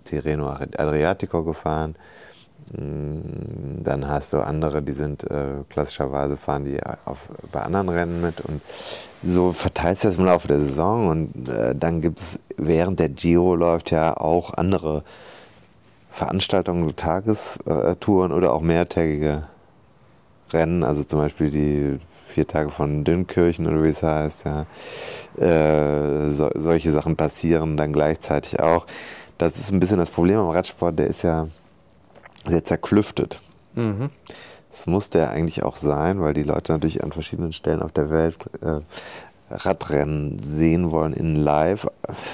Tirreno 0.05 0.49
Adriatico 0.49 1.43
gefahren. 1.43 1.95
Mm, 2.73 3.83
Dann 3.83 4.07
hast 4.07 4.33
du 4.33 4.39
andere, 4.41 4.81
die 4.81 4.91
sind 4.93 5.23
äh, 5.29 5.63
klassischerweise 5.69 6.37
fahren 6.37 6.65
die 6.65 6.79
auf, 7.05 7.19
bei 7.51 7.61
anderen 7.61 7.89
Rennen 7.89 8.21
mit 8.21 8.41
und 8.41 8.61
so 9.23 9.51
verteilt 9.51 9.99
sich 9.99 10.09
das 10.11 10.17
im 10.17 10.25
Laufe 10.25 10.47
der 10.47 10.59
Saison 10.59 11.07
und 11.09 11.49
äh, 11.49 11.75
dann 11.75 12.01
gibt 12.01 12.19
es 12.19 12.39
während 12.57 12.99
der 12.99 13.09
Giro 13.09 13.55
läuft 13.55 13.91
ja 13.91 14.15
auch 14.17 14.53
andere 14.53 15.03
Veranstaltungen, 16.11 16.95
Tagestouren 16.95 18.31
oder 18.33 18.53
auch 18.53 18.61
mehrtägige 18.61 19.43
Rennen, 20.51 20.83
also 20.83 21.03
zum 21.03 21.19
Beispiel 21.19 21.49
die 21.49 21.99
vier 22.27 22.47
Tage 22.47 22.69
von 22.69 23.03
Dünnkirchen 23.03 23.67
oder 23.67 23.83
wie 23.83 23.89
es 23.89 24.03
heißt, 24.03 24.45
ja. 24.45 24.65
Äh, 25.39 26.29
so, 26.29 26.49
solche 26.55 26.91
Sachen 26.91 27.15
passieren 27.15 27.77
dann 27.77 27.93
gleichzeitig 27.93 28.59
auch. 28.59 28.85
Das 29.37 29.57
ist 29.57 29.71
ein 29.71 29.79
bisschen 29.79 29.97
das 29.97 30.09
Problem 30.09 30.37
am 30.37 30.49
Radsport, 30.49 30.99
der 30.99 31.07
ist 31.07 31.21
ja 31.21 31.47
sehr 32.45 32.63
zerklüftet. 32.63 33.41
Das 34.71 34.85
muss 34.85 35.09
der 35.09 35.31
eigentlich 35.31 35.63
auch 35.63 35.77
sein, 35.77 36.21
weil 36.21 36.33
die 36.33 36.43
Leute 36.43 36.73
natürlich 36.73 37.03
an 37.03 37.11
verschiedenen 37.11 37.53
Stellen 37.53 37.81
auf 37.81 37.91
der 37.91 38.09
Welt 38.09 38.37
äh, 38.61 38.81
Radrennen 39.51 40.37
sehen 40.39 40.91
wollen 40.91 41.13
in 41.13 41.35
live. 41.35 41.87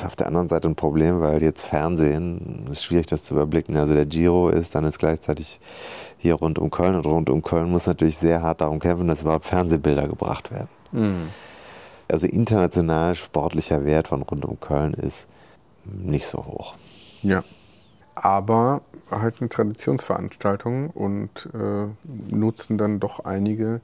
Auf 0.05 0.15
der 0.17 0.27
anderen 0.27 0.47
Seite 0.49 0.67
ein 0.67 0.75
Problem, 0.75 1.21
weil 1.21 1.41
jetzt 1.41 1.63
Fernsehen 1.63 2.65
ist 2.69 2.83
schwierig, 2.83 3.05
das 3.07 3.23
zu 3.23 3.35
überblicken. 3.35 3.77
Also 3.77 3.93
der 3.93 4.05
Giro 4.05 4.49
ist, 4.49 4.75
dann 4.75 4.83
ist 4.83 4.99
gleichzeitig 4.99 5.59
hier 6.17 6.33
rund 6.33 6.59
um 6.59 6.69
Köln 6.71 6.95
und 6.95 7.05
rund 7.05 7.29
um 7.29 7.41
Köln 7.41 7.69
muss 7.69 7.87
natürlich 7.87 8.17
sehr 8.17 8.41
hart 8.41 8.61
darum 8.61 8.79
kämpfen, 8.79 9.07
dass 9.07 9.21
überhaupt 9.21 9.45
Fernsehbilder 9.45 10.07
gebracht 10.07 10.51
werden. 10.51 10.67
Also 12.07 12.27
international 12.27 13.15
sportlicher 13.15 13.85
Wert 13.85 14.07
von 14.07 14.21
rund 14.21 14.45
um 14.45 14.59
Köln 14.59 14.93
ist 14.93 15.27
nicht 15.85 16.25
so 16.25 16.45
hoch. 16.45 16.75
Ja. 17.21 17.43
Aber 18.13 18.81
halt 19.11 19.41
eine 19.41 19.49
Traditionsveranstaltung 19.49 20.89
und 20.91 21.49
äh, 21.53 21.87
nutzen 22.33 22.77
dann 22.77 22.99
doch 22.99 23.25
einige, 23.25 23.81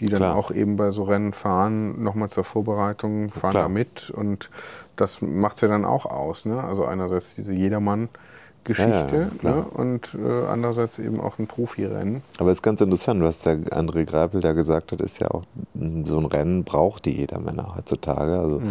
die 0.00 0.06
dann 0.06 0.18
Klar. 0.18 0.36
auch 0.36 0.50
eben 0.50 0.76
bei 0.76 0.90
so 0.90 1.04
Rennen 1.04 1.32
fahren, 1.32 2.02
nochmal 2.02 2.30
zur 2.30 2.44
Vorbereitung, 2.44 3.30
fahren 3.30 3.50
Klar. 3.50 3.62
da 3.64 3.68
mit 3.68 4.10
und 4.10 4.50
das 4.96 5.22
macht 5.22 5.56
es 5.56 5.62
ja 5.62 5.68
dann 5.68 5.84
auch 5.84 6.06
aus. 6.06 6.44
Ne? 6.46 6.62
Also 6.62 6.84
einerseits 6.84 7.34
diese 7.34 7.52
Jedermann-Geschichte 7.52 8.20
Ja, 8.68 9.50
ja, 9.50 9.54
ne? 9.56 9.64
und 9.72 10.14
äh, 10.14 10.46
andererseits 10.46 10.98
eben 10.98 11.20
auch 11.20 11.38
ein 11.38 11.46
Profirennen. 11.46 12.22
Aber 12.38 12.50
es 12.50 12.58
ist 12.58 12.62
ganz 12.62 12.80
interessant, 12.80 13.22
was 13.22 13.40
der 13.40 13.56
André 13.56 14.04
Greipel 14.04 14.40
da 14.40 14.52
gesagt 14.52 14.92
hat, 14.92 15.00
ist 15.00 15.20
ja 15.20 15.30
auch, 15.30 15.44
so 15.74 16.18
ein 16.18 16.26
Rennen 16.26 16.64
braucht 16.64 17.04
die 17.04 17.16
jeder 17.16 17.38
Männer 17.38 17.74
heutzutage. 17.76 18.38
Also 18.38 18.62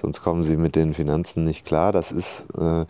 sonst 0.00 0.22
kommen 0.22 0.42
sie 0.42 0.56
mit 0.56 0.76
den 0.76 0.94
Finanzen 0.94 1.44
nicht 1.44 1.64
klar. 1.64 1.92
Das 1.92 2.12
ist 2.12 2.48
äh, 2.58 2.84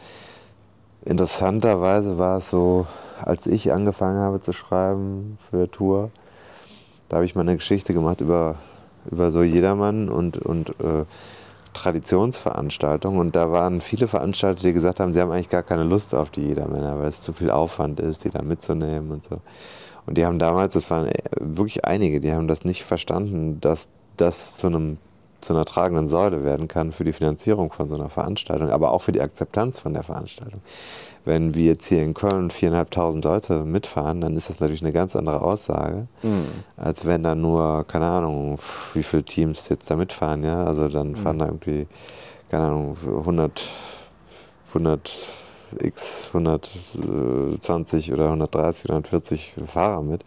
interessanterweise 1.04 2.18
war 2.18 2.38
es 2.38 2.50
so, 2.50 2.86
als 3.20 3.46
ich 3.46 3.72
angefangen 3.72 4.18
habe 4.18 4.40
zu 4.40 4.52
schreiben 4.52 5.38
für 5.50 5.70
Tour, 5.70 6.10
da 7.08 7.16
habe 7.16 7.24
ich 7.24 7.34
mal 7.34 7.42
eine 7.42 7.56
Geschichte 7.56 7.94
gemacht 7.94 8.20
über, 8.20 8.56
über 9.10 9.30
so 9.30 9.42
Jedermann 9.42 10.08
und, 10.08 10.38
und 10.38 10.70
äh, 10.80 11.04
Traditionsveranstaltungen. 11.78 13.20
Und 13.20 13.36
da 13.36 13.50
waren 13.50 13.80
viele 13.80 14.08
Veranstalter, 14.08 14.62
die 14.62 14.72
gesagt 14.72 15.00
haben, 15.00 15.12
sie 15.12 15.20
haben 15.20 15.30
eigentlich 15.30 15.48
gar 15.48 15.62
keine 15.62 15.84
Lust 15.84 16.14
auf 16.14 16.30
die 16.30 16.42
Jedermänner, 16.42 16.98
weil 16.98 17.08
es 17.08 17.22
zu 17.22 17.32
viel 17.32 17.50
Aufwand 17.50 18.00
ist, 18.00 18.24
die 18.24 18.30
da 18.30 18.42
mitzunehmen 18.42 19.10
und 19.10 19.24
so. 19.24 19.40
Und 20.06 20.18
die 20.18 20.24
haben 20.24 20.38
damals, 20.38 20.74
das 20.74 20.90
waren 20.90 21.06
äh, 21.06 21.22
wirklich 21.38 21.84
einige, 21.84 22.20
die 22.20 22.32
haben 22.32 22.48
das 22.48 22.64
nicht 22.64 22.84
verstanden, 22.84 23.60
dass 23.60 23.88
das 24.16 24.56
zu 24.56 24.66
einem 24.66 24.98
zu 25.40 25.52
einer 25.52 25.64
tragenden 25.64 26.08
Säule 26.08 26.44
werden 26.44 26.66
kann 26.66 26.90
für 26.90 27.04
die 27.04 27.12
Finanzierung 27.12 27.72
von 27.72 27.88
so 27.88 27.94
einer 27.94 28.08
Veranstaltung, 28.08 28.70
aber 28.70 28.90
auch 28.90 29.02
für 29.02 29.12
die 29.12 29.20
Akzeptanz 29.20 29.78
von 29.78 29.94
der 29.94 30.02
Veranstaltung. 30.02 30.60
Wenn 31.24 31.54
wir 31.54 31.64
jetzt 31.64 31.86
hier 31.86 32.02
in 32.02 32.14
Köln 32.14 32.50
viereinhalbtausend 32.50 33.24
Leute 33.24 33.64
mitfahren, 33.64 34.20
dann 34.20 34.36
ist 34.36 34.48
das 34.48 34.60
natürlich 34.60 34.82
eine 34.82 34.92
ganz 34.92 35.14
andere 35.14 35.42
Aussage, 35.42 36.06
als 36.76 37.04
wenn 37.04 37.22
da 37.22 37.34
nur, 37.34 37.84
keine 37.86 38.06
Ahnung, 38.06 38.58
wie 38.94 39.02
viele 39.02 39.24
Teams 39.24 39.68
jetzt 39.68 39.90
da 39.90 39.96
mitfahren, 39.96 40.42
ja. 40.42 40.64
Also 40.64 40.88
dann 40.88 41.16
fahren 41.16 41.38
da 41.38 41.46
irgendwie, 41.46 41.86
keine 42.50 42.64
Ahnung, 42.66 42.96
100, 43.04 43.68
100 44.68 45.10
x 45.80 46.30
120 46.32 48.12
oder 48.12 48.26
130 48.26 48.84
oder 48.86 48.94
140 48.94 49.54
Fahrer 49.66 50.02
mit. 50.02 50.24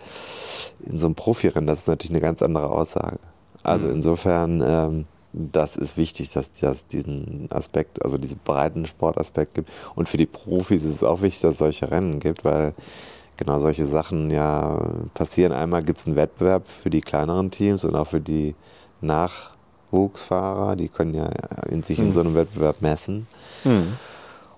In 0.85 0.97
so 0.99 1.07
einem 1.07 1.15
Profirennen, 1.15 1.67
das 1.67 1.79
ist 1.79 1.87
natürlich 1.87 2.11
eine 2.11 2.21
ganz 2.21 2.41
andere 2.41 2.69
Aussage. 2.69 3.19
Also 3.63 3.89
insofern, 3.89 4.63
ähm, 4.65 5.05
das 5.34 5.77
ist 5.77 5.97
wichtig, 5.97 6.32
dass 6.32 6.51
das 6.51 6.88
diesen 6.88 7.47
Aspekt, 7.51 8.03
also 8.03 8.17
diesen 8.17 8.39
breiten 8.43 8.86
Sportaspekt 8.86 9.55
gibt. 9.55 9.71
Und 9.95 10.09
für 10.09 10.17
die 10.17 10.25
Profis 10.25 10.84
ist 10.84 10.95
es 10.95 11.03
auch 11.03 11.21
wichtig, 11.21 11.41
dass 11.41 11.53
es 11.53 11.57
solche 11.59 11.89
Rennen 11.89 12.19
gibt, 12.19 12.43
weil 12.43 12.73
genau 13.38 13.59
solche 13.59 13.88
Sachen 13.88 14.29
ja 14.29 14.79
passieren. 15.13 15.53
Einmal 15.53 15.84
gibt 15.84 15.99
es 15.99 16.07
einen 16.07 16.15
Wettbewerb 16.15 16.67
für 16.67 16.89
die 16.89 17.01
kleineren 17.01 17.49
Teams 17.49 17.86
und 17.86 17.95
auch 17.95 18.07
für 18.07 18.21
die 18.21 18.55
Nachwuchsfahrer, 19.01 20.75
die 20.75 20.89
können 20.89 21.13
ja 21.13 21.29
in 21.69 21.84
sich 21.84 21.99
in 21.99 22.11
so 22.11 22.19
einem 22.19 22.36
Wettbewerb 22.36 22.82
messen. 22.82 23.27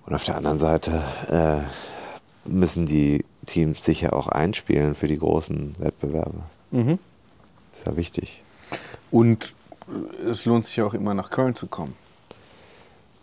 Und 0.05 0.13
auf 0.13 0.24
der 0.24 0.36
anderen 0.38 0.59
Seite 0.59 1.01
äh, 1.30 2.49
müssen 2.49 2.86
die 2.86 3.26
Teams 3.45 3.84
sich 3.84 4.01
ja 4.01 4.13
auch 4.13 4.28
einspielen 4.28 4.95
für 4.95 5.07
die 5.07 5.19
großen 5.19 5.76
Wettbewerbe. 5.78 6.39
Mhm. 6.71 6.99
Ist 7.74 7.86
ja 7.86 7.95
wichtig. 7.95 8.43
Und 9.11 9.53
es 10.25 10.45
lohnt 10.45 10.65
sich 10.65 10.81
auch 10.81 10.93
immer 10.93 11.13
nach 11.13 11.29
Köln 11.29 11.55
zu 11.55 11.67
kommen. 11.67 11.95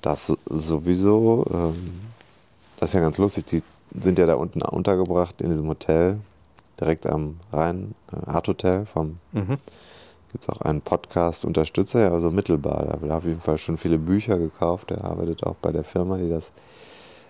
Das 0.03 0.35
sowieso. 0.47 1.45
Ähm, 1.53 2.01
das 2.79 2.91
ist 2.91 2.95
ja 2.95 3.01
ganz 3.01 3.19
lustig. 3.19 3.45
Die 3.47 3.63
sind 4.01 4.19
ja 4.19 4.27
da 4.27 4.35
unten 4.35 4.63
untergebracht 4.63 5.43
in 5.43 5.51
diesem 5.51 5.69
Hotel, 5.69 6.19
direkt 6.81 7.07
am 7.07 7.39
Rhein, 7.53 7.95
äh, 8.13 8.31
Art 8.31 8.49
Hotel 8.49 8.87
vom. 8.87 9.19
Mhm. 9.33 9.57
Gibt 10.33 10.45
es 10.45 10.49
auch 10.49 10.61
einen 10.61 10.81
Podcast-Unterstützer, 10.81 12.03
ja, 12.03 12.13
also 12.13 12.31
mittelbar. 12.31 12.85
Da 12.87 12.93
hat 12.93 13.03
er 13.03 13.17
auf 13.17 13.25
jeden 13.25 13.41
Fall 13.41 13.59
schon 13.59 13.77
viele 13.77 13.99
Bücher 13.99 14.39
gekauft. 14.39 14.93
Er 14.93 15.05
arbeitet 15.05 15.45
auch 15.45 15.57
bei 15.57 15.73
der 15.73 15.83
Firma, 15.83 16.19
die 16.19 16.29
das 16.29 16.53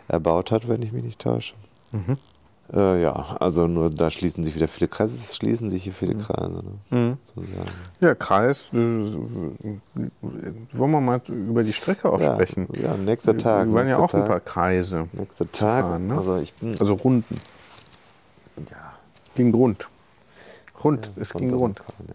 erbaut 0.07 0.51
hat, 0.51 0.69
wenn 0.69 0.83
ich 0.83 0.93
mich 0.93 1.03
nicht 1.03 1.19
täusche. 1.19 1.55
Mhm. 1.93 2.19
Äh, 2.73 3.03
ja, 3.03 3.37
also 3.41 3.67
nur 3.67 3.91
da 3.91 4.11
schließen 4.11 4.45
sich 4.45 4.55
wieder 4.55 4.69
viele 4.69 4.87
Kreise, 4.87 5.17
es 5.17 5.35
schließen 5.35 5.71
sich 5.71 5.83
hier 5.85 5.93
viele 5.93 6.15
Kreise. 6.15 6.63
Ne? 6.91 6.97
Mhm. 6.97 7.19
Ja, 8.01 8.15
Kreis, 8.15 8.71
äh, 8.73 8.77
wollen 8.77 9.81
wir 10.93 11.01
mal 11.01 11.21
über 11.27 11.65
die 11.65 11.73
Strecke 11.73 12.09
auch 12.09 12.21
Ja, 12.21 12.35
sprechen? 12.35 12.69
ja, 12.81 12.97
nächster 12.97 13.37
Tag, 13.37 13.67
Wir 13.69 13.75
waren 13.75 13.89
ja 13.89 13.97
auch 13.99 14.03
ein 14.15 14.21
Tag. 14.21 14.29
paar 14.29 14.41
Kreise. 14.41 15.09
Nächster 15.13 15.51
Tag, 15.51 15.85
fahren, 15.87 16.07
ne? 16.07 16.17
also 16.17 16.37
ich 16.37 16.53
bin, 16.55 16.79
Also 16.79 16.95
Runden. 16.95 17.35
ja, 18.71 18.95
Ging 19.35 19.53
rund. 19.53 19.89
Rund, 20.85 21.11
es 21.17 21.31
kommt 21.31 21.43
ging 21.45 21.55
rund. 21.55 21.81
fahren, 21.81 22.07
Ja, 22.09 22.15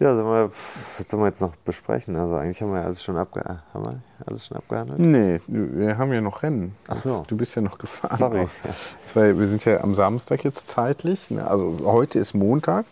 ja 0.00 0.14
sollen 0.14 0.26
wir, 0.26 0.48
was 0.48 1.08
sollen 1.08 1.22
wir 1.22 1.28
jetzt 1.28 1.40
noch 1.40 1.56
besprechen? 1.56 2.16
Also 2.16 2.36
eigentlich 2.36 2.60
haben 2.62 2.72
wir 2.72 2.80
ja 2.80 2.84
alles 2.84 3.02
schon, 3.02 3.16
abge 3.16 3.42
haben 3.72 3.84
wir 3.84 4.00
alles 4.26 4.46
schon 4.46 4.56
abgehandelt. 4.56 4.98
Nee, 4.98 5.40
wir 5.46 5.98
haben 5.98 6.12
ja 6.12 6.20
noch 6.20 6.42
Rennen. 6.42 6.74
Ach 6.86 6.96
so. 6.96 7.24
Du 7.26 7.36
bist 7.36 7.54
ja 7.54 7.62
noch 7.62 7.78
gefahren. 7.78 8.16
Sorry. 8.16 8.48
war, 9.14 9.38
wir 9.38 9.48
sind 9.48 9.64
ja 9.64 9.80
am 9.80 9.94
Samstag 9.94 10.44
jetzt 10.44 10.68
zeitlich. 10.68 11.30
Ne? 11.30 11.46
Also 11.46 11.78
heute 11.84 12.18
ist 12.18 12.34
Montag, 12.34 12.86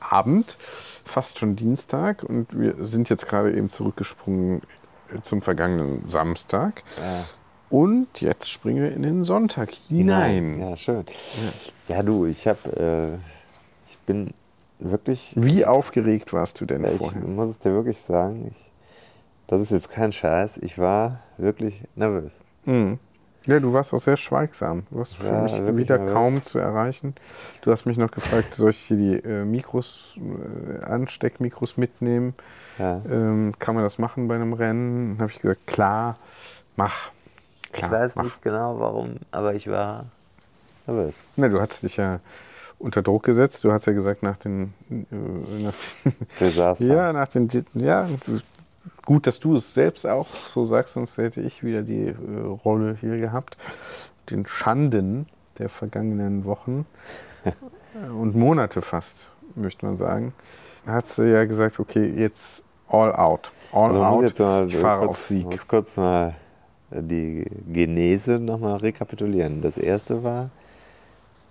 Abend, 0.00 0.56
fast 1.04 1.38
schon 1.38 1.56
Dienstag. 1.56 2.22
Und 2.22 2.58
wir 2.58 2.76
sind 2.80 3.08
jetzt 3.10 3.28
gerade 3.28 3.54
eben 3.56 3.70
zurückgesprungen 3.70 4.62
zum 5.22 5.42
vergangenen 5.42 6.06
Samstag. 6.06 6.82
Und 7.70 8.20
jetzt 8.20 8.50
springen 8.50 8.82
wir 8.82 8.92
in 8.92 9.02
den 9.02 9.24
Sonntag 9.24 9.72
hinein. 9.88 10.60
Ja, 10.60 10.76
schön. 10.76 11.04
Ja, 11.88 12.02
du, 12.02 12.26
ich 12.26 12.46
habe, 12.46 13.18
äh, 13.18 13.90
ich 13.90 13.98
bin 13.98 14.32
wirklich, 14.90 15.32
Wie 15.36 15.64
aufgeregt 15.66 16.32
warst 16.32 16.60
du 16.60 16.66
denn 16.66 16.84
ich 16.84 16.96
vorher? 16.98 17.22
muss 17.22 17.48
es 17.48 17.58
dir 17.58 17.72
wirklich 17.72 18.00
sagen, 18.00 18.48
ich, 18.50 18.70
das 19.46 19.60
ist 19.62 19.70
jetzt 19.70 19.90
kein 19.90 20.12
Scheiß, 20.12 20.58
ich 20.58 20.78
war 20.78 21.20
wirklich 21.38 21.82
nervös. 21.96 22.32
Mhm. 22.64 22.98
Ja, 23.46 23.60
du 23.60 23.74
warst 23.74 23.92
auch 23.92 23.98
sehr 24.00 24.16
schweigsam. 24.16 24.84
Du 24.90 24.98
warst 25.00 25.16
für 25.18 25.26
Ja, 25.26 25.42
mich 25.42 25.52
wieder 25.76 25.98
nervös. 25.98 26.14
kaum 26.14 26.42
zu 26.42 26.58
erreichen. 26.58 27.14
Du 27.60 27.70
hast 27.72 27.84
mich 27.84 27.98
noch 27.98 28.10
gefragt, 28.10 28.54
soll 28.54 28.70
ich 28.70 28.78
hier 28.78 28.96
die 28.96 29.14
äh, 29.16 29.44
Mikros, 29.44 30.18
äh, 30.80 30.82
Ansteckmikros 30.84 31.76
mitnehmen? 31.76 32.32
Ja. 32.78 33.02
Ähm, 33.06 33.52
kann 33.58 33.74
man 33.74 33.84
das 33.84 33.98
machen 33.98 34.28
bei 34.28 34.36
einem 34.36 34.54
Rennen? 34.54 35.10
Dann 35.10 35.20
habe 35.20 35.30
ich 35.30 35.38
gesagt, 35.40 35.66
klar, 35.66 36.16
mach. 36.76 37.10
Klar, 37.70 37.90
ich 37.90 37.96
weiß 37.98 38.14
mach. 38.16 38.24
nicht 38.24 38.40
genau 38.42 38.80
warum, 38.80 39.16
aber 39.30 39.54
ich 39.54 39.68
war 39.68 40.06
nervös. 40.86 41.22
Na, 41.36 41.48
du 41.48 41.60
hast 41.60 41.82
dich 41.82 41.98
ja 41.98 42.20
unter 42.84 43.02
Druck 43.02 43.22
gesetzt. 43.22 43.64
Du 43.64 43.72
hast 43.72 43.86
ja 43.86 43.94
gesagt, 43.94 44.22
nach 44.22 44.36
den, 44.36 44.74
äh, 44.90 45.62
nach 45.62 45.74
Desaster. 46.38 46.84
ja, 46.94 47.12
nach 47.12 47.28
den, 47.28 47.48
ja, 47.74 48.08
gut, 49.06 49.26
dass 49.26 49.40
du 49.40 49.56
es 49.56 49.72
selbst 49.72 50.06
auch 50.06 50.28
so 50.28 50.64
sagst, 50.66 50.94
sonst 50.94 51.16
hätte 51.16 51.40
ich 51.40 51.64
wieder 51.64 51.82
die 51.82 52.08
äh, 52.08 52.14
Rolle 52.64 52.96
hier 53.00 53.18
gehabt. 53.18 53.56
Den 54.30 54.46
Schanden 54.46 55.26
der 55.58 55.70
vergangenen 55.70 56.44
Wochen 56.44 56.86
und 58.18 58.36
Monate 58.36 58.82
fast, 58.82 59.28
möchte 59.54 59.86
man 59.86 59.96
sagen. 59.96 60.34
Hat 60.86 61.06
sie 61.06 61.26
ja 61.30 61.46
gesagt, 61.46 61.80
okay, 61.80 62.06
jetzt 62.06 62.64
all 62.88 63.14
out. 63.14 63.50
All 63.72 63.88
Also 63.88 64.04
out. 64.04 64.22
jetzt 64.24 64.38
mal 64.40 64.66
ich 64.66 64.76
fahre 64.76 65.06
kurz, 65.06 65.10
auf 65.10 65.22
Sieg. 65.22 65.44
muss 65.46 65.66
kurz 65.66 65.96
mal 65.96 66.34
die 66.90 67.46
Genese 67.72 68.38
nochmal 68.38 68.76
rekapitulieren. 68.76 69.62
Das 69.62 69.78
erste 69.78 70.22
war, 70.22 70.50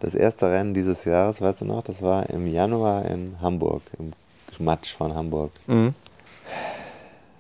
das 0.04 0.16
erste 0.16 0.52
Rennen 0.52 0.74
dieses 0.74 1.06
Jahres, 1.06 1.40
weißt 1.40 1.62
du 1.62 1.66
noch, 1.66 1.82
das 1.82 2.02
war 2.02 2.30
im 2.30 2.46
Januar 2.46 3.06
in 3.06 3.40
Hamburg, 3.40 3.84
im 3.98 4.12
Matsch 4.60 4.94
von 4.94 5.16
Hamburg. 5.16 5.52
Mhm. 5.66 5.96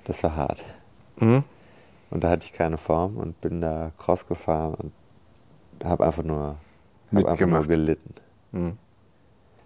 Das 0.05 0.23
war 0.23 0.35
hart. 0.37 0.63
Mhm. 1.17 1.43
Und 2.09 2.23
da 2.23 2.29
hatte 2.29 2.45
ich 2.45 2.53
keine 2.53 2.77
Form 2.77 3.17
und 3.17 3.39
bin 3.41 3.59
da 3.59 3.91
Cross 3.97 4.27
gefahren 4.27 4.75
und 4.75 5.85
habe 5.85 6.05
einfach 6.05 6.23
nur, 6.23 6.55
hab 7.13 7.25
einfach 7.25 7.45
nur 7.45 7.67
gelitten. 7.67 8.13
Mhm. 8.53 8.77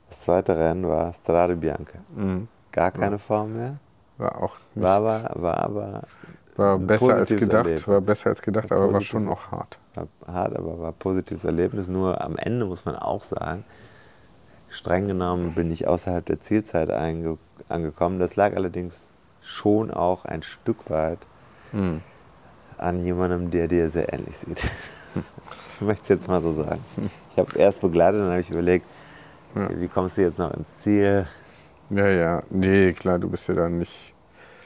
Das 0.10 0.22
zweite 0.22 0.58
Rennen 0.58 0.88
war 0.88 1.14
Strade 1.14 1.56
Bianca. 1.56 2.00
Mhm. 2.16 2.48
Gar 2.72 2.92
keine 2.92 3.20
Form 3.20 3.56
mehr. 3.56 3.78
War 4.18 4.42
auch 4.42 4.56
nicht, 4.74 4.84
War 4.84 4.96
aber, 4.96 5.32
war 5.36 5.58
aber 5.60 6.02
war 6.58 6.78
besser 6.80 7.16
als 7.16 7.30
gedacht, 7.30 7.54
Erlebnis. 7.66 7.88
war 7.88 8.02
besser 8.02 8.30
als 8.32 8.42
gedacht, 8.42 8.72
Ein 8.72 8.78
aber 8.78 8.94
war 8.94 9.02
schon 9.02 9.28
auch 9.28 9.52
hart. 9.52 9.78
war 9.96 10.08
hart, 10.34 10.56
aber 10.56 10.80
war 10.80 10.88
ein 10.90 10.94
positives 11.00 11.44
Erlebnis. 11.44 11.88
Nur 11.88 12.20
am 12.22 12.36
Ende 12.38 12.66
muss 12.66 12.86
man 12.86 12.96
auch 12.96 13.24
sagen, 13.24 13.64
streng 14.70 15.08
genommen 15.08 15.54
bin 15.54 15.72
ich 15.72 15.88
außerhalb 15.88 16.26
der 16.26 16.40
Zielzeit 16.42 16.90
einge 16.90 17.38
angekommen. 17.70 18.20
Das 18.20 18.36
lag 18.36 18.56
allerdings 18.56 19.08
schon 19.42 19.92
auch 19.92 20.26
ein 20.26 20.44
Stück 20.44 20.90
weit 20.90 21.20
Mhm. 21.74 22.02
an 22.78 23.04
jemandem, 23.04 23.52
der 23.52 23.68
dir 23.68 23.90
sehr 23.90 24.12
ähnlich 24.14 24.38
sieht. 24.38 24.64
ich 25.70 25.82
möchte 25.82 26.04
es 26.04 26.10
jetzt 26.10 26.28
mal 26.28 26.42
so 26.42 26.54
sagen. 26.54 26.82
Ich 27.34 27.38
habe 27.38 27.58
erst 27.60 27.82
begleitet, 27.82 28.22
dann 28.22 28.30
habe 28.30 28.40
ich 28.40 28.50
überlegt, 28.50 28.86
Ja. 29.56 29.70
wie 29.80 29.88
kommst 29.88 30.18
du 30.18 30.22
jetzt 30.22 30.38
noch 30.40 30.54
ins 30.54 30.80
Ziel? 30.80 31.28
Ja, 31.90 32.08
ja, 32.08 32.44
nee, 32.50 32.94
klar, 32.94 33.18
du 33.20 33.30
bist 33.30 33.48
ja 33.48 33.56
dann 33.56 33.78
nicht 33.80 34.14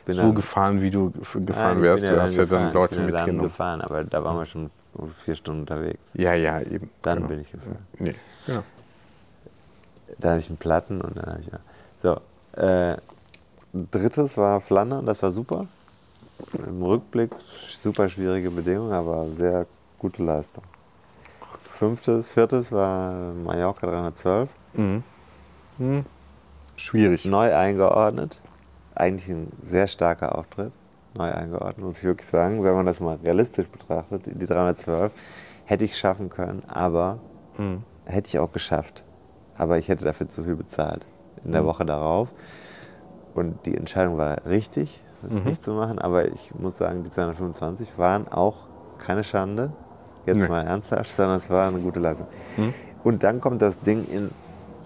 so 0.07 0.13
dann- 0.13 0.35
gefahren, 0.35 0.81
wie 0.81 0.91
du 0.91 1.11
Nein, 1.33 1.45
gefahren 1.45 1.77
ich 1.77 1.83
wärst. 1.83 2.03
Du 2.09 2.21
hast 2.21 2.35
ja 2.35 2.45
dann. 2.45 2.73
Leute 2.73 2.95
ich 2.95 3.01
bin 3.01 3.07
ja 3.09 3.11
dann 3.11 3.25
mitgenommen. 3.25 3.47
gefahren, 3.49 3.81
aber 3.81 4.03
da 4.03 4.23
waren 4.23 4.37
wir 4.37 4.45
schon 4.45 4.69
vier 5.23 5.35
Stunden 5.35 5.61
unterwegs. 5.61 5.99
Ja, 6.13 6.33
ja, 6.33 6.59
eben. 6.61 6.89
Dann 7.01 7.17
genau. 7.17 7.27
bin 7.29 7.41
ich 7.41 7.51
gefahren. 7.51 7.77
Nee, 7.99 8.15
genau. 8.45 8.63
Da 10.19 10.29
hatte 10.31 10.39
ich 10.39 10.49
einen 10.49 10.57
Platten 10.57 11.01
und 11.01 11.17
dann 11.17 11.25
habe 11.25 11.39
ich. 11.39 11.49
So. 12.01 12.19
Äh, 12.59 12.97
drittes 13.73 14.37
war 14.37 14.59
Flandern, 14.61 15.05
das 15.05 15.21
war 15.23 15.31
super. 15.31 15.67
Im 16.53 16.81
Rückblick 16.83 17.31
super 17.67 18.07
schwierige 18.09 18.49
Bedingungen, 18.51 18.91
aber 18.91 19.27
sehr 19.37 19.65
gute 19.99 20.23
Leistung. 20.23 20.63
Fünftes, 21.63 22.29
viertes 22.31 22.71
war 22.71 23.33
Mallorca 23.33 23.87
312. 23.87 24.49
Mhm. 24.73 25.03
Mhm. 25.77 26.05
Schwierig. 26.75 27.25
Neu 27.25 27.55
eingeordnet. 27.55 28.41
Eigentlich 29.01 29.29
ein 29.29 29.51
sehr 29.63 29.87
starker 29.87 30.37
Auftritt. 30.37 30.73
Neu 31.15 31.31
eingeordnet, 31.31 31.83
muss 31.83 31.97
ich 31.97 32.03
wirklich 32.03 32.29
sagen. 32.29 32.63
Wenn 32.63 32.75
man 32.75 32.85
das 32.85 32.99
mal 32.99 33.15
realistisch 33.23 33.67
betrachtet, 33.67 34.27
die 34.27 34.45
312 34.45 35.11
hätte 35.65 35.83
ich 35.85 35.97
schaffen 35.97 36.29
können, 36.29 36.61
aber 36.67 37.17
Mhm. 37.57 37.81
hätte 38.05 38.27
ich 38.27 38.37
auch 38.37 38.51
geschafft. 38.51 39.03
Aber 39.57 39.79
ich 39.79 39.89
hätte 39.89 40.05
dafür 40.05 40.29
zu 40.29 40.43
viel 40.43 40.55
bezahlt. 40.55 41.07
In 41.43 41.51
der 41.51 41.63
Mhm. 41.63 41.65
Woche 41.65 41.83
darauf. 41.83 42.29
Und 43.33 43.65
die 43.65 43.75
Entscheidung 43.75 44.19
war 44.19 44.45
richtig, 44.45 45.01
das 45.23 45.33
Mhm. 45.33 45.49
nicht 45.49 45.63
zu 45.63 45.71
machen. 45.73 45.97
Aber 45.97 46.27
ich 46.27 46.53
muss 46.53 46.77
sagen, 46.77 47.03
die 47.03 47.09
225 47.09 47.97
waren 47.97 48.27
auch 48.27 48.67
keine 48.99 49.23
Schande. 49.23 49.71
Jetzt 50.27 50.41
Nee. 50.41 50.47
mal 50.47 50.61
ernsthaft, 50.63 51.09
sondern 51.09 51.37
es 51.37 51.49
war 51.49 51.69
eine 51.69 51.79
gute 51.79 51.99
Leistung. 51.99 52.27
Mhm. 52.55 52.73
Und 53.03 53.23
dann 53.23 53.41
kommt 53.41 53.63
das 53.63 53.79
Ding 53.79 54.07
in 54.11 54.29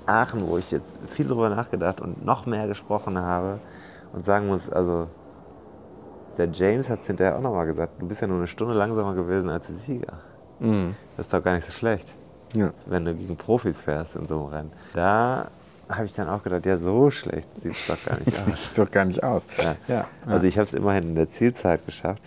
Aachen, 0.06 0.48
wo 0.48 0.58
ich 0.58 0.72
jetzt 0.72 0.88
viel 1.10 1.28
drüber 1.28 1.50
nachgedacht 1.50 2.00
und 2.00 2.24
noch 2.24 2.46
mehr 2.46 2.66
gesprochen 2.70 3.20
habe 3.20 3.60
und 4.16 4.26
sagen 4.26 4.48
muss, 4.48 4.70
also 4.70 5.08
der 6.38 6.50
James 6.52 6.90
hat 6.90 7.02
es 7.02 7.08
hinterher 7.08 7.38
auch 7.38 7.42
nochmal 7.42 7.66
gesagt, 7.66 8.02
du 8.02 8.08
bist 8.08 8.22
ja 8.22 8.28
nur 8.28 8.38
eine 8.38 8.48
Stunde 8.48 8.74
langsamer 8.74 9.14
gewesen 9.14 9.50
als 9.50 9.68
die 9.68 9.74
Sieger. 9.74 10.14
Mhm. 10.60 10.96
Das 11.18 11.28
ist 11.28 11.34
doch 11.34 11.44
gar 11.44 11.54
nicht 11.56 11.66
so 11.66 11.72
schlecht 11.72 12.14
Ja. 12.56 12.72
wenn 12.86 13.06
du 13.06 13.14
gegen 13.14 13.36
Profis 13.38 13.80
fährst 13.80 14.16
in 14.16 14.26
so 14.28 14.36
einem 14.36 14.46
Rennen. 14.48 14.72
Da 14.94 15.48
habe 15.90 16.06
ich 16.06 16.14
dann 16.14 16.28
auch 16.30 16.42
gedacht, 16.44 16.66
ja, 16.66 16.78
so 16.78 17.12
schlecht 17.12 17.48
sieht 17.62 17.74
es 17.74 17.88
doch 17.88 18.04
gar 18.06 18.18
nicht 18.20 18.40
aus. 18.40 18.70
sieht 18.70 18.78
doch 18.80 18.92
gar 18.92 19.06
nicht 19.06 19.24
aus. 19.24 19.46
Ja. 19.58 19.76
Ja. 19.88 20.06
Also 20.26 20.46
ich 20.48 20.58
habe 20.58 20.68
es 20.68 20.74
immerhin 20.74 21.04
in 21.04 21.16
der 21.16 21.30
Zielzeit 21.30 21.86
geschafft. 21.86 22.22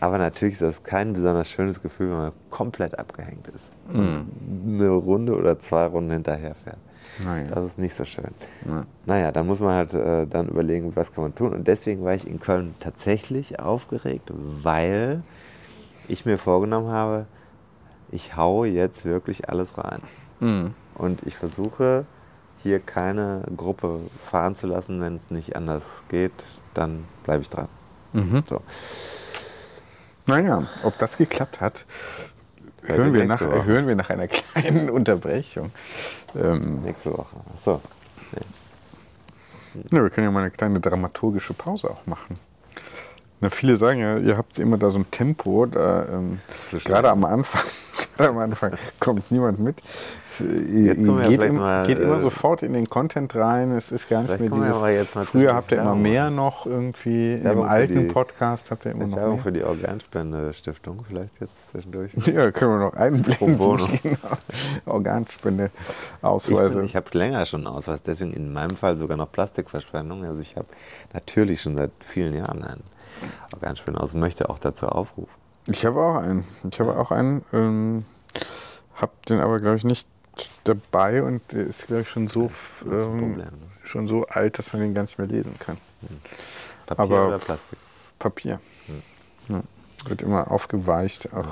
Aber 0.00 0.18
natürlich 0.18 0.54
ist 0.54 0.62
das 0.62 0.82
kein 0.82 1.12
besonders 1.14 1.48
schönes 1.48 1.80
Gefühl, 1.80 2.10
wenn 2.10 2.16
man 2.18 2.32
komplett 2.50 2.98
abgehängt 2.98 3.48
ist. 3.48 3.94
Mhm. 3.94 3.98
Und 4.00 4.74
eine 4.74 4.88
Runde 4.90 5.34
oder 5.36 5.58
zwei 5.58 5.86
Runden 5.86 6.10
hinterher 6.10 6.54
fährt. 6.64 6.76
Naja. 7.22 7.46
Das 7.54 7.64
ist 7.64 7.78
nicht 7.78 7.94
so 7.94 8.04
schön. 8.04 8.30
Ja. 8.66 8.86
Naja, 9.06 9.32
dann 9.32 9.46
muss 9.46 9.60
man 9.60 9.74
halt 9.74 9.94
äh, 9.94 10.26
dann 10.26 10.48
überlegen, 10.48 10.96
was 10.96 11.12
kann 11.12 11.24
man 11.24 11.34
tun. 11.34 11.52
Und 11.52 11.68
deswegen 11.68 12.04
war 12.04 12.14
ich 12.14 12.26
in 12.26 12.40
Köln 12.40 12.74
tatsächlich 12.80 13.60
aufgeregt, 13.60 14.30
weil 14.32 15.22
ich 16.08 16.24
mir 16.26 16.38
vorgenommen 16.38 16.88
habe, 16.88 17.26
ich 18.10 18.36
haue 18.36 18.68
jetzt 18.68 19.04
wirklich 19.04 19.48
alles 19.48 19.76
rein. 19.78 20.00
Mhm. 20.40 20.74
Und 20.94 21.22
ich 21.26 21.36
versuche 21.36 22.06
hier 22.62 22.80
keine 22.80 23.42
Gruppe 23.56 24.00
fahren 24.24 24.56
zu 24.56 24.66
lassen, 24.66 25.00
wenn 25.00 25.16
es 25.16 25.30
nicht 25.30 25.54
anders 25.56 26.02
geht, 26.08 26.32
dann 26.72 27.04
bleibe 27.24 27.42
ich 27.42 27.50
dran. 27.50 27.68
Mhm. 28.12 28.42
So. 28.48 28.62
Naja, 30.26 30.66
ob 30.82 30.96
das 30.98 31.18
geklappt 31.18 31.60
hat, 31.60 31.84
hören, 32.86 33.12
wir 33.14 33.24
nach, 33.24 33.40
Woche. 33.40 33.64
hören 33.64 33.86
wir 33.86 33.94
nach 33.96 34.10
einer 34.10 34.28
kleinen 34.28 34.90
Unterbrechung. 34.90 35.72
Ähm, 36.34 36.82
Nächste 36.82 37.12
Woche. 37.12 37.36
Achso. 37.54 37.80
ja, 39.90 40.02
wir 40.02 40.10
können 40.10 40.26
ja 40.26 40.30
mal 40.30 40.40
eine 40.40 40.50
kleine 40.50 40.80
dramaturgische 40.80 41.54
Pause 41.54 41.90
auch 41.90 42.06
machen. 42.06 42.38
Na, 43.44 43.50
viele 43.50 43.76
sagen 43.76 44.00
ja, 44.00 44.16
ihr 44.16 44.38
habt 44.38 44.58
immer 44.58 44.78
da 44.78 44.90
so 44.90 44.98
ein 45.00 45.10
Tempo, 45.10 45.66
da, 45.66 46.06
ähm, 46.06 46.38
gerade 46.82 47.10
am 47.10 47.26
Anfang, 47.26 47.60
gerade 48.16 48.30
am 48.30 48.38
Anfang 48.38 48.72
kommt 49.00 49.30
niemand 49.30 49.58
mit. 49.58 49.82
Es, 50.26 50.40
äh, 50.40 50.94
geht, 51.28 51.42
im, 51.42 51.56
mal, 51.56 51.86
geht 51.86 51.98
immer 51.98 52.14
äh, 52.14 52.20
sofort 52.20 52.62
in 52.62 52.72
den 52.72 52.86
Content 52.88 53.36
rein. 53.36 53.72
Es 53.72 53.92
ist 53.92 54.08
gar 54.08 54.22
nicht 54.22 54.40
mehr 54.40 54.48
dieses. 54.48 55.28
früher 55.28 55.54
habt 55.54 55.72
ihr 55.72 55.78
immer 55.82 55.94
mehr 55.94 56.30
noch 56.30 56.64
irgendwie. 56.64 57.34
Im 57.34 57.60
alten 57.60 58.06
die- 58.06 58.12
Podcast 58.14 58.70
habt 58.70 58.86
ihr 58.86 58.92
immer 58.92 59.08
noch 59.08 59.16
mehr. 59.34 59.38
für 59.42 59.52
die 59.52 59.62
Organspende-Stiftung 59.62 61.04
vielleicht 61.06 61.38
jetzt 61.42 61.52
zwischendurch. 61.70 62.12
Ja, 62.24 62.50
können 62.50 62.78
wir 62.78 62.86
noch 62.86 62.94
einblenden. 62.94 63.58
Genau. 64.02 64.16
Organspende, 64.86 65.70
Ich, 66.38 66.46
bin- 66.76 66.84
ich 66.86 66.96
habe 66.96 67.06
länger 67.12 67.44
schon 67.44 67.66
einen 67.66 67.76
Ausweis, 67.76 68.02
deswegen 68.02 68.32
in 68.32 68.54
meinem 68.54 68.74
Fall 68.74 68.96
sogar 68.96 69.18
noch 69.18 69.30
Plastikverschwendung. 69.30 70.24
Also 70.24 70.40
ich 70.40 70.56
habe 70.56 70.68
natürlich 71.12 71.60
schon 71.60 71.76
seit 71.76 71.90
vielen 72.00 72.34
Jahren 72.34 72.64
einen 72.64 72.94
Organspendeausweis, 73.52 74.14
möchte 74.14 74.50
auch 74.50 74.58
dazu 74.58 74.88
aufrufen. 74.88 75.32
Ich 75.66 75.86
habe 75.86 76.00
auch 76.00 76.16
einen. 76.16 76.44
Ich 76.70 76.78
habe 76.80 76.98
auch 76.98 77.10
einen. 77.10 77.44
Ähm, 77.52 78.04
hab 78.96 79.24
den 79.26 79.40
aber, 79.40 79.58
glaube 79.58 79.76
ich, 79.76 79.84
nicht 79.84 80.08
dabei 80.64 81.22
und 81.22 81.40
der 81.52 81.66
ist, 81.66 81.86
glaube 81.86 82.02
ich, 82.02 82.08
schon 82.10 82.28
so, 82.28 82.50
ähm, 82.84 83.36
ne? 83.36 83.48
schon 83.84 84.06
so 84.06 84.26
alt, 84.26 84.58
dass 84.58 84.72
man 84.72 84.82
den 84.82 84.94
gar 84.94 85.02
nicht 85.02 85.18
mehr 85.18 85.26
lesen 85.26 85.58
kann. 85.58 85.78
Papier 86.86 87.02
Aber- 87.04 87.28
oder 87.28 87.38
Plastik? 87.38 87.78
Papier. 88.18 88.60
Ja. 89.48 89.62
Wird 90.06 90.22
immer 90.22 90.50
aufgeweicht, 90.50 91.32
auch 91.32 91.46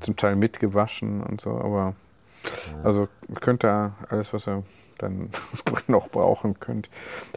zum 0.00 0.16
Teil 0.16 0.36
mitgewaschen 0.36 1.22
und 1.22 1.40
so, 1.40 1.50
aber 1.50 1.94
also 2.82 3.08
könnt 3.40 3.64
ihr 3.64 3.92
alles, 4.08 4.32
was 4.32 4.46
ihr 4.48 4.62
dann 4.98 5.30
noch 5.86 6.08
brauchen 6.08 6.58
könnt. 6.60 6.88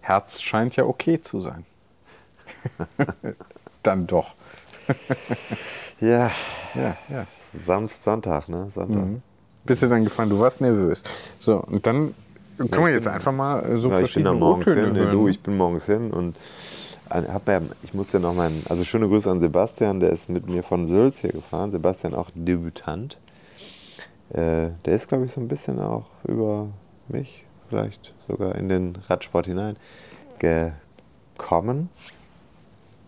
Herz 0.02 0.42
scheint 0.42 0.76
ja 0.76 0.86
okay 0.86 1.22
zu 1.22 1.42
sein. 1.42 1.66
dann 3.84 4.08
doch. 4.08 4.34
Ja, 6.00 6.32
Ja, 6.76 6.96
ja. 7.10 7.26
Samstag, 7.54 8.04
Sonntag, 8.04 8.50
ne? 8.50 8.68
Sonntag. 8.72 9.04
Mhm. 9.04 9.22
Bist 9.66 9.82
du 9.84 9.88
dann 9.88 10.04
gefahren? 10.04 10.30
Du 10.30 10.40
warst 10.40 10.62
nervös. 10.62 11.04
So, 11.40 11.62
und 11.62 11.86
dann 11.86 12.14
können 12.58 12.86
wir 12.86 12.92
jetzt 12.94 13.08
einfach 13.08 13.32
mal 13.34 13.60
äh, 13.60 13.78
so 13.78 13.90
Ja, 13.90 14.00
ich 14.00 14.14
bin 14.14 14.24
verschiedene 14.24 14.34
morgens 14.34 14.66
hin. 14.66 14.94
Nee, 14.94 15.12
du, 15.12 15.28
ich 15.28 15.42
bin 15.42 15.58
morgens 15.58 15.86
hin 15.86 16.12
und 16.12 16.36
ein- 17.10 17.32
hab 17.32 17.48
ja, 17.48 17.62
ich 17.84 17.94
musste 17.94 18.20
noch 18.20 18.34
meinen, 18.34 18.64
also 18.70 18.84
schöne 18.84 19.08
Grüße 19.08 19.30
an 19.30 19.40
Sebastian, 19.40 20.00
der 20.00 20.10
ist 20.12 20.30
mit 20.30 20.48
mir 20.48 20.64
von 20.64 20.86
Sülz 20.86 21.20
hier 21.20 21.32
gefahren. 21.32 21.72
Sebastian 21.72 22.14
auch 22.16 22.30
Debütant. 22.34 23.18
Äh, 24.30 24.70
der 24.86 24.94
ist, 24.94 25.08
glaube 25.08 25.26
ich, 25.26 25.32
so 25.32 25.40
ein 25.42 25.48
bisschen 25.48 25.80
auch 25.80 26.06
über 26.28 26.68
mich, 27.08 27.46
vielleicht 27.70 28.14
sogar 28.28 28.56
in 28.56 28.68
den 28.70 28.98
Radsport 29.10 29.46
hinein 29.46 29.78
gekommen. 30.40 31.90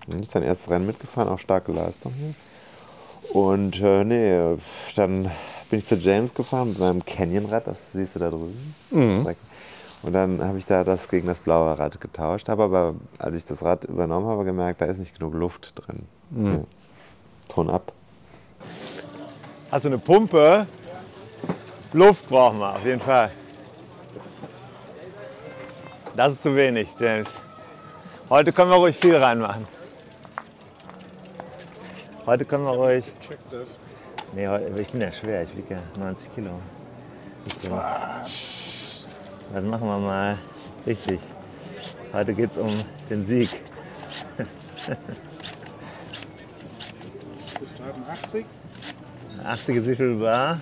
Und 0.10 0.24
ist 0.24 0.32
sein 0.32 0.44
erstes 0.44 0.70
Rennen 0.70 0.88
mitgefahren, 0.88 1.30
auch 1.30 1.40
starke 1.40 1.72
Leistung 1.72 2.14
hier. 2.14 2.34
Und 3.34 3.80
äh, 3.82 4.04
nee, 4.04 4.58
dann 4.96 5.30
bin 5.70 5.80
ich 5.80 5.86
zu 5.86 5.96
James 5.96 6.34
gefahren 6.34 6.70
mit 6.70 6.80
meinem 6.80 7.06
Canyon-Rad, 7.06 7.68
das 7.68 7.78
siehst 7.94 8.16
du 8.16 8.20
da 8.20 8.30
drüben. 8.30 8.74
Strecke. 8.90 9.40
Und 10.02 10.14
dann 10.14 10.44
habe 10.44 10.58
ich 10.58 10.66
da 10.66 10.84
das 10.84 11.10
gegen 11.10 11.28
das 11.28 11.40
blaue 11.40 11.78
Rad 11.78 12.00
getauscht, 12.00 12.50
habe 12.50 12.64
aber, 12.64 12.96
als 13.18 13.36
ich 13.36 13.46
das 13.46 13.62
Rad 13.64 13.84
übernommen 13.86 14.28
habe, 14.28 14.46
gemerkt, 14.46 14.82
da 14.82 14.86
ist 14.86 14.98
nicht 14.98 15.18
genug 15.18 15.34
Luft 15.34 15.74
drin. 15.76 16.08
Ja. 16.32 16.62
Ton 17.54 17.70
ab. 17.70 17.92
Hast 19.72 19.86
du 19.86 19.90
eine 19.90 20.00
Pumpe? 20.00 20.66
Luft 21.94 22.30
brauchen 22.30 22.60
wir 22.60 22.76
auf 22.76 22.86
jeden 22.86 23.02
Fall. 23.02 23.30
Das 26.16 26.34
ist 26.34 26.44
zu 26.44 26.56
wenig, 26.56 26.90
James. 27.00 27.28
Heute 28.30 28.52
können 28.52 28.72
wir 28.72 28.78
ruhig 28.78 28.98
viel 28.98 29.16
reinmachen. 29.16 29.68
Heute 32.30 32.46
können 32.46 32.64
wir 32.64 32.74
ruhig. 32.74 33.04
Nee, 34.34 34.48
heute, 34.48 34.66
ich 34.80 34.88
bin 34.90 35.02
ja 35.02 35.12
schwer, 35.12 35.42
ich 35.42 35.58
wiege 35.58 35.74
ja 35.74 35.80
90 35.98 36.36
Kilo. 36.36 36.52
Nicht 37.44 37.60
so. 37.60 37.70
Das 37.72 39.64
machen 39.64 39.88
wir 39.88 39.98
mal 39.98 40.38
richtig. 40.86 41.20
Heute 42.14 42.36
geht 42.36 42.52
es 42.52 42.58
um 42.60 42.70
den 43.10 43.26
Sieg. 43.26 43.50
Bist 47.60 47.80
du 47.80 47.84
haben 47.84 48.04
80? 48.24 48.46
80 49.44 49.76
ist 49.78 49.88
wie 49.88 49.96
viel 49.96 50.16
Bar? 50.18 50.60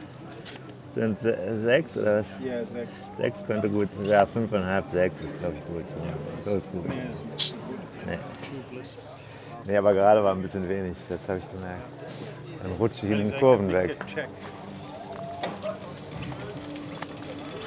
Sind 0.95 1.19
se- 1.21 1.61
sechs 1.65 1.97
oder 1.97 2.19
was? 2.19 2.25
Ja, 2.45 2.65
6. 2.65 2.89
Sechs 3.19 3.43
könnte 3.45 3.69
gut 3.69 3.89
sein. 3.97 4.05
Ja, 4.05 4.25
fünfeinhalb, 4.25 4.89
sechs 4.89 5.19
ist 5.19 5.37
glaube 5.39 5.55
ich 5.57 5.65
gut. 5.65 5.83
So, 6.45 6.51
so 6.51 6.55
ist 6.59 6.71
gut. 6.71 6.87
Nee. 6.87 6.95
nee, 8.05 8.17
aber 9.75 9.93
gerade 9.93 10.23
war 10.23 10.33
ein 10.33 10.41
bisschen 10.41 10.67
wenig, 10.69 10.95
das 11.09 11.19
habe 11.27 11.39
ich 11.39 11.49
gemerkt. 11.49 11.83
Dann 12.63 12.71
rutsche 12.73 13.05
ich 13.05 13.11
in 13.11 13.17
den 13.17 13.37
Kurven 13.37 13.71
weg. 13.73 13.97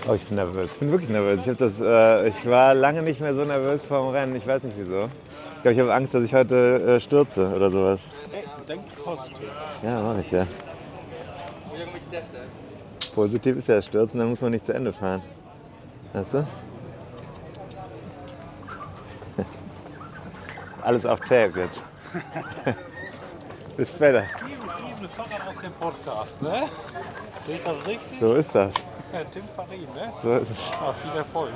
Oh, 0.09 0.15
ich 0.15 0.25
bin 0.25 0.37
nervös. 0.37 0.71
Ich 0.73 0.79
bin 0.79 0.91
wirklich 0.91 1.11
nervös. 1.11 1.47
Ich, 1.47 1.57
das, 1.59 1.73
äh, 1.79 2.29
ich 2.29 2.49
war 2.49 2.75
lange 2.75 3.03
nicht 3.03 3.21
mehr 3.21 3.35
so 3.35 3.45
nervös 3.45 3.85
vor 3.85 4.03
dem 4.03 4.15
Rennen. 4.15 4.35
Ich 4.35 4.47
weiß 4.47 4.63
nicht 4.63 4.77
wieso. 4.79 5.11
Ich 5.57 5.63
glaube, 5.63 5.73
ich 5.73 5.81
habe 5.81 5.95
Angst, 5.95 6.15
dass 6.15 6.25
ich 6.25 6.35
heute 6.35 6.97
äh, 6.97 7.01
stürze 7.01 7.47
oder 7.55 7.71
sowas. 7.71 8.01
Denk 8.67 8.83
positiv. 9.05 9.49
Ja, 9.83 10.01
mach 10.01 10.19
ich 10.19 10.31
ja. 10.31 10.47
Positiv 13.15 13.57
ist 13.57 13.69
ja 13.69 13.83
Stürzen, 13.83 14.19
dann 14.19 14.31
muss 14.31 14.41
man 14.41 14.53
nicht 14.53 14.65
zu 14.65 14.73
Ende 14.73 14.93
fahren. 14.93 15.23
Weißt 16.13 16.33
du? 16.33 16.47
Alles 20.83 21.05
auf 21.05 21.21
Tape 21.21 21.53
jetzt. 21.57 21.83
Bis 23.77 23.89
später. 23.89 24.23
aus 24.23 25.63
dem 25.63 25.73
Podcast, 25.75 26.43
ne? 26.43 26.65
Sehe 27.47 27.57
ich 27.57 27.65
das 27.65 27.87
richtig? 27.87 28.21
So 28.21 28.35
ist 28.35 28.55
das. 28.55 28.73
Ja, 29.13 29.21
Tim 29.31 29.43
Farin, 29.57 29.81
ne? 29.95 30.13
So 30.23 30.31
ist 30.37 30.51
es. 30.51 30.57
Ah, 30.73 30.93
viel 31.03 31.19
Erfolg. 31.19 31.51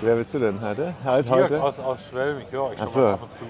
Wer 0.00 0.16
bist 0.16 0.32
du 0.34 0.38
denn 0.38 0.60
heute? 0.60 0.94
Halt 1.04 1.26
Jörg 1.26 1.40
heute? 1.42 1.62
aus, 1.62 1.78
aus 1.80 1.98
Schwelm, 2.08 2.38
ich 2.40 2.50
höre 2.52 2.64
euch 2.64 2.78
Ach 2.78 2.84
schon 2.84 2.92
so. 2.92 2.98
mal 3.00 3.12
ab 3.14 3.22
und 3.22 3.32
zu. 3.38 3.44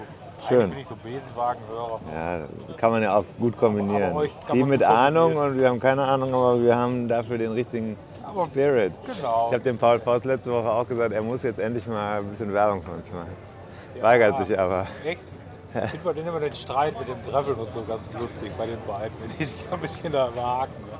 Schön. 0.48 0.60
Eigentlich 0.72 0.72
bin 0.74 0.80
ich 0.80 0.88
so 0.88 0.96
Besenwagenhörer. 1.20 2.00
Ja, 2.14 2.40
kann 2.76 2.90
man 2.90 3.02
ja 3.02 3.16
auch 3.16 3.24
gut 3.38 3.56
kombinieren. 3.58 4.10
Aber 4.10 4.26
kann 4.26 4.56
Die 4.56 4.64
mit 4.64 4.82
Ahnung 4.82 5.36
und 5.36 5.58
wir 5.58 5.68
haben 5.68 5.80
keine 5.80 6.02
Ahnung, 6.02 6.34
aber 6.34 6.60
wir 6.62 6.76
haben 6.76 7.08
dafür 7.08 7.38
den 7.38 7.52
richtigen 7.52 7.96
Aber- 8.26 8.46
Spirit. 8.46 8.92
Genau. 9.06 9.46
Ich 9.48 9.54
habe 9.54 9.60
dem 9.64 9.78
Paul 9.78 10.00
Faust 10.00 10.24
letzte 10.24 10.50
Woche 10.52 10.68
auch 10.70 10.86
gesagt, 10.86 11.12
er 11.12 11.22
muss 11.22 11.42
jetzt 11.44 11.58
endlich 11.60 11.86
mal 11.86 12.18
ein 12.18 12.26
bisschen 12.28 12.52
Werbung 12.52 12.82
für 12.82 12.90
uns 12.90 13.06
machen. 13.12 13.32
Weigert 14.00 14.44
sich 14.46 14.58
aber. 14.58 14.86
Echt? 15.04 15.22
Ich 15.74 15.90
finde 15.90 16.04
bei 16.04 16.12
denen 16.12 16.28
immer 16.28 16.40
den 16.40 16.54
Streit 16.54 16.98
mit 16.98 17.08
dem 17.08 17.16
Gravel 17.28 17.54
und 17.54 17.72
so 17.72 17.82
ganz 17.84 18.12
lustig 18.12 18.52
bei 18.56 18.66
den 18.66 18.78
beiden, 18.86 19.12
wenn 19.20 19.36
die 19.38 19.44
sich 19.44 19.64
so 19.68 19.74
ein 19.74 19.80
bisschen 19.80 20.12
da 20.12 20.28
überhaken. 20.28 20.72
Ne? 20.82 20.98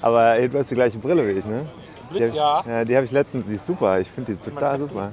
Aber 0.00 0.48
du 0.48 0.58
hast 0.58 0.70
die 0.70 0.74
gleiche 0.74 0.98
Brille 0.98 1.26
wie 1.26 1.32
ich, 1.38 1.44
ne? 1.44 1.66
Blitz, 2.10 2.30
die, 2.30 2.36
ja. 2.36 2.62
ja. 2.66 2.84
Die 2.84 2.94
habe 2.94 3.04
ich 3.04 3.10
letztens, 3.12 3.46
die 3.46 3.54
ist 3.54 3.66
super. 3.66 3.98
Ich 4.00 4.10
finde 4.10 4.26
die 4.26 4.32
ist 4.38 4.44
total 4.44 4.78
super. 4.78 5.12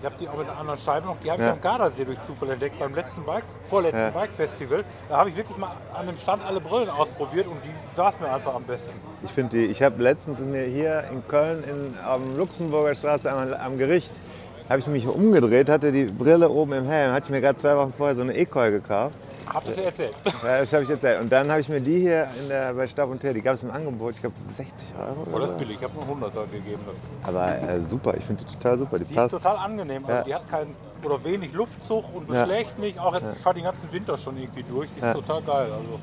Ich 0.00 0.06
habe 0.06 0.14
die 0.18 0.28
auch 0.28 0.36
mit 0.38 0.48
einer 0.48 0.58
anderen 0.58 0.78
Scheibe 0.78 1.06
noch, 1.06 1.16
die 1.22 1.30
habe 1.30 1.42
Ja. 1.42 1.48
ich 1.48 1.54
am 1.54 1.60
Gardasee 1.60 2.04
durch 2.06 2.18
Zufall 2.26 2.50
entdeckt 2.50 2.78
beim 2.78 2.94
letzten 2.94 3.22
Bike, 3.22 3.44
vorletzten 3.68 3.98
Ja. 4.00 4.10
Bike-Festival. 4.10 4.82
Da 5.10 5.18
habe 5.18 5.28
ich 5.28 5.36
wirklich 5.36 5.58
mal 5.58 5.72
an 5.92 6.06
dem 6.06 6.16
Stand 6.16 6.42
alle 6.46 6.58
Brillen 6.58 6.88
ausprobiert 6.88 7.46
und 7.46 7.58
die 7.62 7.96
saßen 7.96 8.18
mir 8.22 8.32
einfach 8.32 8.54
am 8.54 8.64
besten. 8.64 8.90
Ich 9.22 9.30
finde 9.30 9.58
die, 9.58 9.66
ich 9.66 9.82
habe 9.82 10.02
letztens 10.02 10.38
mir 10.38 10.62
hier 10.64 11.04
in 11.12 11.26
Köln 11.28 11.62
in, 11.64 11.94
am 12.02 12.34
Luxemburger 12.36 12.94
Straße 12.94 13.30
am, 13.30 13.52
am 13.52 13.76
Gericht, 13.76 14.10
habe 14.70 14.78
ich 14.78 14.86
mich 14.86 15.06
umgedreht, 15.06 15.68
hatte 15.68 15.92
die 15.92 16.04
Brille 16.04 16.48
oben 16.48 16.72
im 16.72 16.84
Helm, 16.86 17.12
hatte 17.12 17.24
ich 17.26 17.30
mir 17.30 17.40
gerade 17.40 17.58
zwei 17.58 17.76
Wochen 17.76 17.92
vorher 17.92 18.16
so 18.16 18.22
eine 18.22 18.36
Ekoi 18.36 18.70
gekauft. 18.70 19.14
Habt 19.52 19.66
ihr 19.66 19.84
erzählt? 19.84 20.14
Ja, 20.44 20.60
das 20.60 20.72
habe 20.72 20.84
ich 20.84 20.90
erzählt. 20.90 21.20
Und 21.20 21.32
dann 21.32 21.50
habe 21.50 21.60
ich 21.60 21.68
mir 21.68 21.80
die 21.80 21.98
hier 21.98 22.28
der, 22.48 22.72
bei 22.72 22.86
Stab 22.86 23.10
und 23.10 23.18
Teer, 23.20 23.34
die 23.34 23.42
gab 23.42 23.54
es 23.54 23.64
im 23.64 23.72
Angebot, 23.72 24.14
ich 24.14 24.20
glaube 24.20 24.36
60 24.56 24.94
Euro. 24.96 25.26
Oh, 25.34 25.38
das 25.40 25.50
ist 25.50 25.58
billig. 25.58 25.76
Ich 25.78 25.82
habe 25.82 25.94
nur 25.94 26.04
100 26.04 26.36
Euro 26.36 26.46
gegeben. 26.46 26.80
dafür. 26.86 27.36
Aber 27.40 27.68
äh, 27.72 27.80
super, 27.80 28.14
ich 28.16 28.24
finde 28.24 28.44
die 28.44 28.54
total 28.54 28.78
super. 28.78 28.98
Die, 29.00 29.06
Die 29.06 29.14
passt. 29.14 29.32
ist 29.34 29.42
total 29.42 29.56
angenehm. 29.56 30.04
Also 30.04 30.12
Ja. 30.18 30.22
Die 30.22 30.34
hat 30.36 30.48
keinen 30.48 30.76
oder 31.02 31.24
wenig 31.24 31.52
Luftzug 31.52 32.04
und 32.14 32.30
Ja. 32.32 32.44
beschlägt 32.44 32.78
nicht. 32.78 32.96
Auch 33.00 33.12
jetzt, 33.14 33.24
ich 33.34 33.42
fahre 33.42 33.56
den 33.56 33.64
ganzen 33.64 33.90
Winter 33.90 34.16
schon 34.18 34.36
irgendwie 34.36 34.62
durch. 34.62 34.88
Die 34.94 35.00
ist 35.00 35.04
Ja. 35.06 35.14
total 35.14 35.42
geil. 35.42 35.66
Also, 35.72 35.98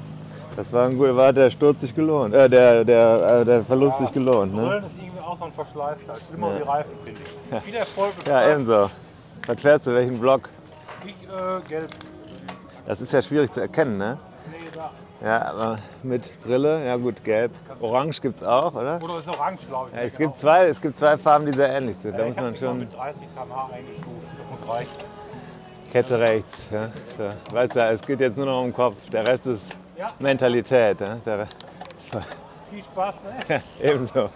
Das 0.58 0.74
war 0.74 0.88
ein 0.88 0.98
guter, 0.98 1.16
war 1.16 1.32
der 1.32 1.50
Sturz 1.52 1.80
sich 1.82 1.96
gelohnt, 1.96 2.34
äh, 2.34 2.50
der, 2.50 2.84
der, 2.84 3.42
äh, 3.42 3.46
der 3.46 3.64
Verlust 3.64 4.00
sich 4.00 4.12
gelohnt. 4.12 4.54
Ne? 4.56 4.62
Brillen 4.62 4.84
ist 4.86 4.92
irgendwie 4.98 5.22
auch 5.22 5.38
so 5.38 5.46
ein 5.46 5.52
Verschleiß. 5.54 5.98
halt. 6.08 6.22
Immer 6.36 6.50
Ja. 6.52 6.58
die 6.58 6.64
Reifen, 6.64 6.92
ich. 6.96 6.97
Viel 7.64 7.76
Erfolg. 7.76 8.14
Ja, 8.26 8.48
ebenso. 8.52 8.90
Was 9.46 9.62
fährst 9.62 9.86
du, 9.86 9.94
welchen 9.94 10.20
Block? 10.20 10.50
Ich 11.06 11.14
äh, 11.24 11.62
gelb. 11.70 11.90
Das 12.86 13.00
ist 13.02 13.12
ja 13.14 13.22
schwierig 13.22 13.52
zu 13.54 13.62
erkennen, 13.62 13.98
ne? 13.98 14.18
Nee, 14.52 14.58
da. 14.74 14.92
Ja, 15.26 15.42
aber 15.46 15.80
mit 16.04 16.32
Brille, 16.44 16.86
ja 16.86 16.96
gut, 16.96 17.24
gelb. 17.24 17.52
Orange 17.80 18.22
gibt 18.22 18.42
es 18.42 18.48
auch, 18.48 18.74
oder? 18.76 19.00
Oder 19.02 19.20
ist 19.20 19.28
orange, 19.28 19.66
glaube 19.68 19.90
ich. 19.92 19.98
Ja, 19.98 20.04
es, 20.04 20.18
gibt 20.18 20.40
zwei, 20.40 20.68
es 20.68 20.80
gibt 20.80 20.98
zwei 20.98 21.18
Farben, 21.18 21.46
die 21.46 21.54
sehr 21.54 21.70
ähnlich 21.70 21.98
sind. 22.02 22.12
Ja, 22.14 22.20
Da 22.20 22.26
muss 22.26 22.36
man 22.36 22.56
schon 22.56 22.78
mit 22.80 22.94
30 22.94 23.22
km/h 23.34 23.70
eingestuft. 23.74 24.08
Das 24.38 24.60
muss 24.60 24.76
reichen. 24.76 24.92
Kette 25.92 26.20
rechts. 26.20 26.58
Ja? 26.72 26.88
So. 27.18 27.56
Weißt 27.56 27.76
du, 27.76 27.80
es 27.80 28.02
geht 28.02 28.20
jetzt 28.20 28.38
nur 28.38 28.46
noch 28.46 28.60
um 28.60 28.68
den 28.68 28.74
Kopf. 28.74 29.10
Der 29.10 29.26
Rest 29.28 29.46
ist 29.46 29.62
Ja. 29.98 30.12
Mentalität. 30.20 31.00
Ja? 31.00 31.18
Der 31.26 31.40
Rest, 31.40 31.56
Viel 32.70 32.84
Spaß, 32.84 33.16
ne? 33.48 33.62
Ebenso. 33.82 34.30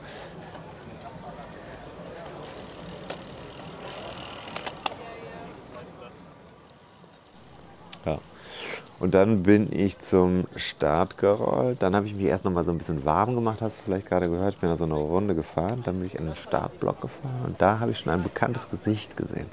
Und 9.01 9.15
dann 9.15 9.41
bin 9.41 9.73
ich 9.73 9.97
zum 9.97 10.45
Start 10.55 11.17
gerollt. 11.17 11.81
Dann 11.81 11.95
habe 11.95 12.05
ich 12.05 12.13
mich 12.13 12.27
erst 12.27 12.45
noch 12.45 12.51
mal 12.51 12.63
so 12.63 12.71
ein 12.71 12.77
bisschen 12.77 13.03
warm 13.03 13.33
gemacht, 13.33 13.59
hast 13.59 13.79
du 13.79 13.83
vielleicht 13.85 14.07
gerade 14.07 14.29
gehört. 14.29 14.53
Ich 14.53 14.59
bin 14.59 14.69
da 14.69 14.77
so 14.77 14.85
eine 14.85 14.93
Runde 14.93 15.33
gefahren. 15.33 15.81
Dann 15.83 15.97
bin 15.97 16.05
ich 16.05 16.19
in 16.19 16.27
den 16.27 16.35
Startblock 16.35 17.01
gefahren 17.01 17.41
und 17.47 17.59
da 17.59 17.79
habe 17.79 17.91
ich 17.91 17.97
schon 17.97 18.13
ein 18.13 18.21
bekanntes 18.21 18.69
Gesicht 18.69 19.17
gesehen. 19.17 19.47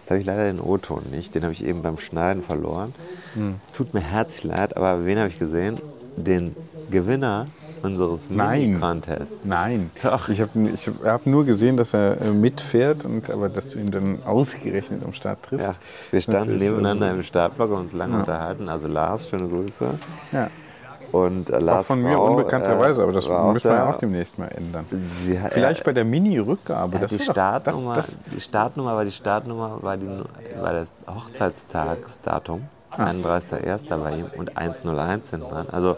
Jetzt 0.00 0.10
habe 0.10 0.20
ich 0.20 0.24
leider 0.24 0.44
den 0.44 0.58
O-Ton 0.58 1.02
nicht. 1.10 1.34
Den 1.34 1.42
habe 1.42 1.52
ich 1.52 1.64
eben 1.66 1.82
beim 1.82 1.98
Schneiden 1.98 2.42
verloren. 2.42 2.94
Hm. 3.34 3.56
Tut 3.74 3.92
mir 3.92 4.00
herzlich 4.00 4.44
leid, 4.44 4.74
aber 4.74 5.04
wen 5.04 5.18
habe 5.18 5.28
ich 5.28 5.38
gesehen? 5.38 5.82
Den 6.16 6.56
Gewinner 6.90 7.48
unseres 7.84 8.28
Nein. 8.30 8.60
Mini-Contests. 8.70 9.44
Nein. 9.44 9.90
Ich 10.28 10.40
habe 10.40 10.68
ich 10.70 10.90
hab 11.04 11.26
nur 11.26 11.44
gesehen, 11.44 11.76
dass 11.76 11.94
er 11.94 12.20
äh, 12.20 12.30
mitfährt, 12.30 13.04
und, 13.04 13.30
aber 13.30 13.48
dass 13.48 13.70
du 13.70 13.78
ihn 13.78 13.90
dann 13.90 14.22
ausgerechnet 14.24 15.02
am 15.04 15.12
Start 15.12 15.42
triffst. 15.42 15.66
Ja, 15.66 15.74
wir 16.10 16.20
standen 16.20 16.56
nebeneinander 16.56 17.06
also- 17.06 17.18
im 17.18 17.22
Startblock 17.24 17.70
und 17.70 17.76
uns 17.80 17.92
lange 17.92 18.14
Ja. 18.14 18.20
unterhalten. 18.20 18.68
Also 18.68 18.88
Lars, 18.88 19.28
schöne 19.28 19.48
Grüße. 19.48 19.86
Ja. 20.32 20.50
Und 21.12 21.50
äh, 21.50 21.54
Auch 21.56 21.60
Lars 21.60 21.86
von 21.86 22.02
mir 22.02 22.14
Frau, 22.14 22.26
unbekannterweise, 22.30 23.02
aber 23.04 23.12
das 23.12 23.28
auch 23.28 23.52
müssen 23.52 23.70
wir 23.70 23.76
ja 23.76 23.90
auch 23.90 23.98
demnächst 23.98 24.36
mal 24.36 24.48
ändern. 24.48 24.84
Hat- 25.40 25.52
Vielleicht 25.52 25.80
er- 25.82 25.84
bei 25.84 25.92
der 25.92 26.04
Mini-Rückgabe. 26.04 26.98
Das 26.98 27.10
die 27.12 27.18
doch- 27.18 27.24
Startnummer, 27.30 27.94
Das, 27.94 28.06
das, 28.06 28.16
die 28.34 28.40
Startnummer 28.40 28.96
war 28.96 29.04
die 29.04 29.12
Startnummer, 29.12 29.78
war, 29.80 29.96
die, 29.96 30.08
war 30.60 30.72
das 30.72 30.92
Hochzeitstagsdatum. 31.06 32.62
Ah. 32.90 33.06
31.01. 33.10 33.96
bei 33.96 34.16
ihm 34.18 34.26
und 34.36 34.56
101 34.56 35.30
hinten 35.30 35.48
dran. 35.50 35.66
Also 35.72 35.96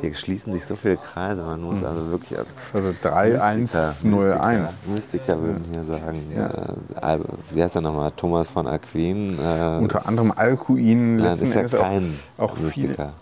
hier 0.00 0.14
schließen 0.14 0.52
sich 0.52 0.64
so 0.64 0.76
viele 0.76 0.96
Kreise. 0.96 1.42
Man 1.42 1.60
muss 1.60 1.80
Hm. 1.80 1.86
also 1.86 2.10
wirklich 2.10 2.38
als 2.38 2.48
Also 2.72 2.94
3101. 3.02 4.78
Mystiker, 4.86 4.92
Mystiker 4.92 5.42
würden 5.42 5.64
hier 5.70 5.84
sagen. 5.84 6.32
Ja. 6.34 7.14
Äh, 7.14 7.18
wie 7.50 7.62
heißt 7.62 7.74
er 7.76 7.80
nochmal? 7.80 8.12
Thomas 8.16 8.48
von 8.48 8.66
Aquin. 8.66 9.38
Äh, 9.38 9.78
unter 9.78 10.06
anderem 10.06 10.32
Alcuin. 10.34 11.16
Nein, 11.16 11.24
letzten 11.38 11.52
ist 11.52 11.72
ja 11.72 11.78
auch- 11.80 11.82
kein 11.82 12.14
auch 12.38 12.56
viele- 12.56 12.66
Mystiker. 12.88 13.12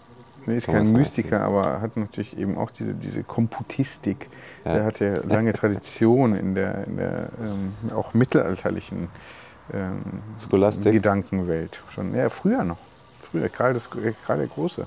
Nee, 0.49 0.59
ist 0.59 0.67
Thomas 0.67 0.83
kein 0.85 0.93
Mystiker, 0.93 1.41
aber 1.41 1.81
hat 1.81 1.97
natürlich 1.97 2.39
eben 2.39 2.57
auch 2.57 2.71
diese, 2.71 2.95
diese 2.95 3.25
Komputistik. 3.25 4.29
Ja. 4.65 4.75
Der 4.75 4.85
hat 4.85 5.01
ja 5.01 5.15
lange 5.29 5.53
Tradition 5.55 6.37
in 6.37 6.55
der, 6.55 6.87
in 6.87 6.97
der 6.99 7.29
ähm, 7.43 7.73
auch 7.97 8.15
mittelalterlichen 8.15 9.09
ähm? 9.75 10.03
Gedankenwelt. 10.85 11.81
Schon, 11.93 12.15
ja, 12.15 12.29
früher 12.29 12.63
noch. 12.63 12.79
Früher, 13.21 13.49
Karl, 13.49 13.75
das, 13.75 13.91
Karl 13.91 14.39
der 14.39 14.47
Große. 14.47 14.87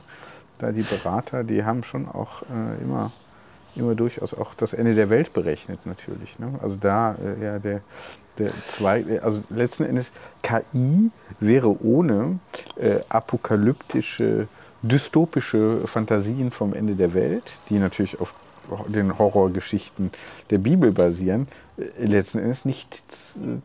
Da 0.60 0.72
die 0.72 0.84
Berater, 0.84 1.44
die 1.44 1.64
haben 1.64 1.84
schon 1.84 2.08
auch 2.08 2.44
äh, 2.44 2.82
immer, 2.84 3.12
immer 3.76 3.96
durchaus 3.96 4.34
auch 4.34 4.54
das 4.54 4.74
Ende 4.74 4.94
der 4.94 5.10
Welt 5.10 5.34
berechnet, 5.34 5.86
natürlich. 5.86 6.38
Ne? 6.38 6.60
Also 6.62 6.76
da 6.76 7.16
äh, 7.16 7.44
ja 7.44 7.60
der, 7.60 7.82
der 8.38 8.52
zweite, 8.68 9.24
also 9.24 9.42
letzten 9.50 9.86
Endes 9.86 10.12
KI 10.44 11.12
wäre 11.40 11.84
ohne 11.84 12.40
äh, 12.76 13.00
apokalyptische, 13.08 14.48
dystopische 14.82 15.88
Fantasien 15.88 16.52
vom 16.52 16.74
Ende 16.74 16.96
der 16.96 17.14
Welt, 17.14 17.54
die 17.70 17.80
natürlich 17.80 18.20
auf 18.20 18.34
den 18.88 19.18
Horrorgeschichten 19.18 20.12
der 20.50 20.58
Bibel 20.58 20.92
basieren, 20.92 21.48
äh, 21.78 22.06
letzten 22.06 22.40
Endes 22.40 22.66
nicht 22.66 23.02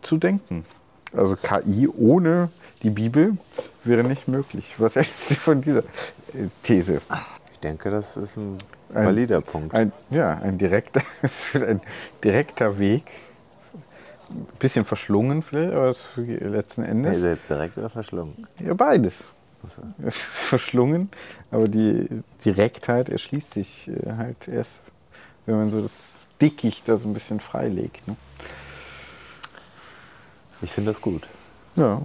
zu 0.03 0.16
denken. 0.16 0.65
Also 1.12 1.37
KI 1.37 1.89
ohne 1.89 2.51
die 2.85 2.90
Bibel 2.90 3.36
wäre 3.82 4.05
nicht 4.05 4.28
möglich. 4.28 4.74
Was 4.78 4.94
hältst 4.97 5.31
du 5.31 5.35
von 5.35 5.61
dieser 5.61 5.81
äh, 5.81 6.48
These? 6.62 7.01
Ich 7.52 7.59
denke, 7.61 7.90
das 7.90 8.16
ist 8.16 8.36
ein 8.36 8.59
Ein- 8.94 9.06
valider 9.06 9.40
Punkt. 9.40 9.74
Ein, 9.74 9.93
ja, 10.11 10.39
ein 10.39 10.59
direkter, 10.59 11.01
es 11.23 11.52
wird 11.55 11.65
ein 11.66 11.81
direkter 12.23 12.78
Weg. 12.78 13.11
Ein 14.31 14.47
bisschen 14.59 14.85
verschlungen 14.85 15.43
vielleicht, 15.43 15.73
aber 15.74 15.89
es 15.89 16.06
ist 16.16 16.40
letzten 16.40 16.82
Endes. 16.85 17.16
Ist 17.19 17.23
er 17.24 17.31
jetzt 17.35 17.51
direkt 17.51 17.78
oder 17.78 17.89
verschlungen? 17.90 18.47
Ja, 18.59 18.74
beides. 18.74 19.24
Es 20.05 20.16
ist 20.16 20.24
verschlungen, 20.24 21.09
aber 21.51 21.69
die 21.69 22.06
Direktheit 22.44 23.09
erschließt 23.09 23.55
sich 23.55 23.89
äh, 23.89 24.12
halt 24.16 24.47
erst, 24.47 24.73
wenn 25.47 25.56
man 25.56 25.70
so 25.70 25.81
das 25.81 26.12
Dickicht 26.40 26.86
da 26.89 26.98
so 26.98 27.09
ein 27.09 27.15
bisschen 27.15 27.40
freilegt. 27.40 28.06
Ne? 28.06 28.16
Ich 30.61 30.70
finde 30.73 30.90
das 30.90 31.01
gut. 31.01 31.27
Ja. 31.77 32.02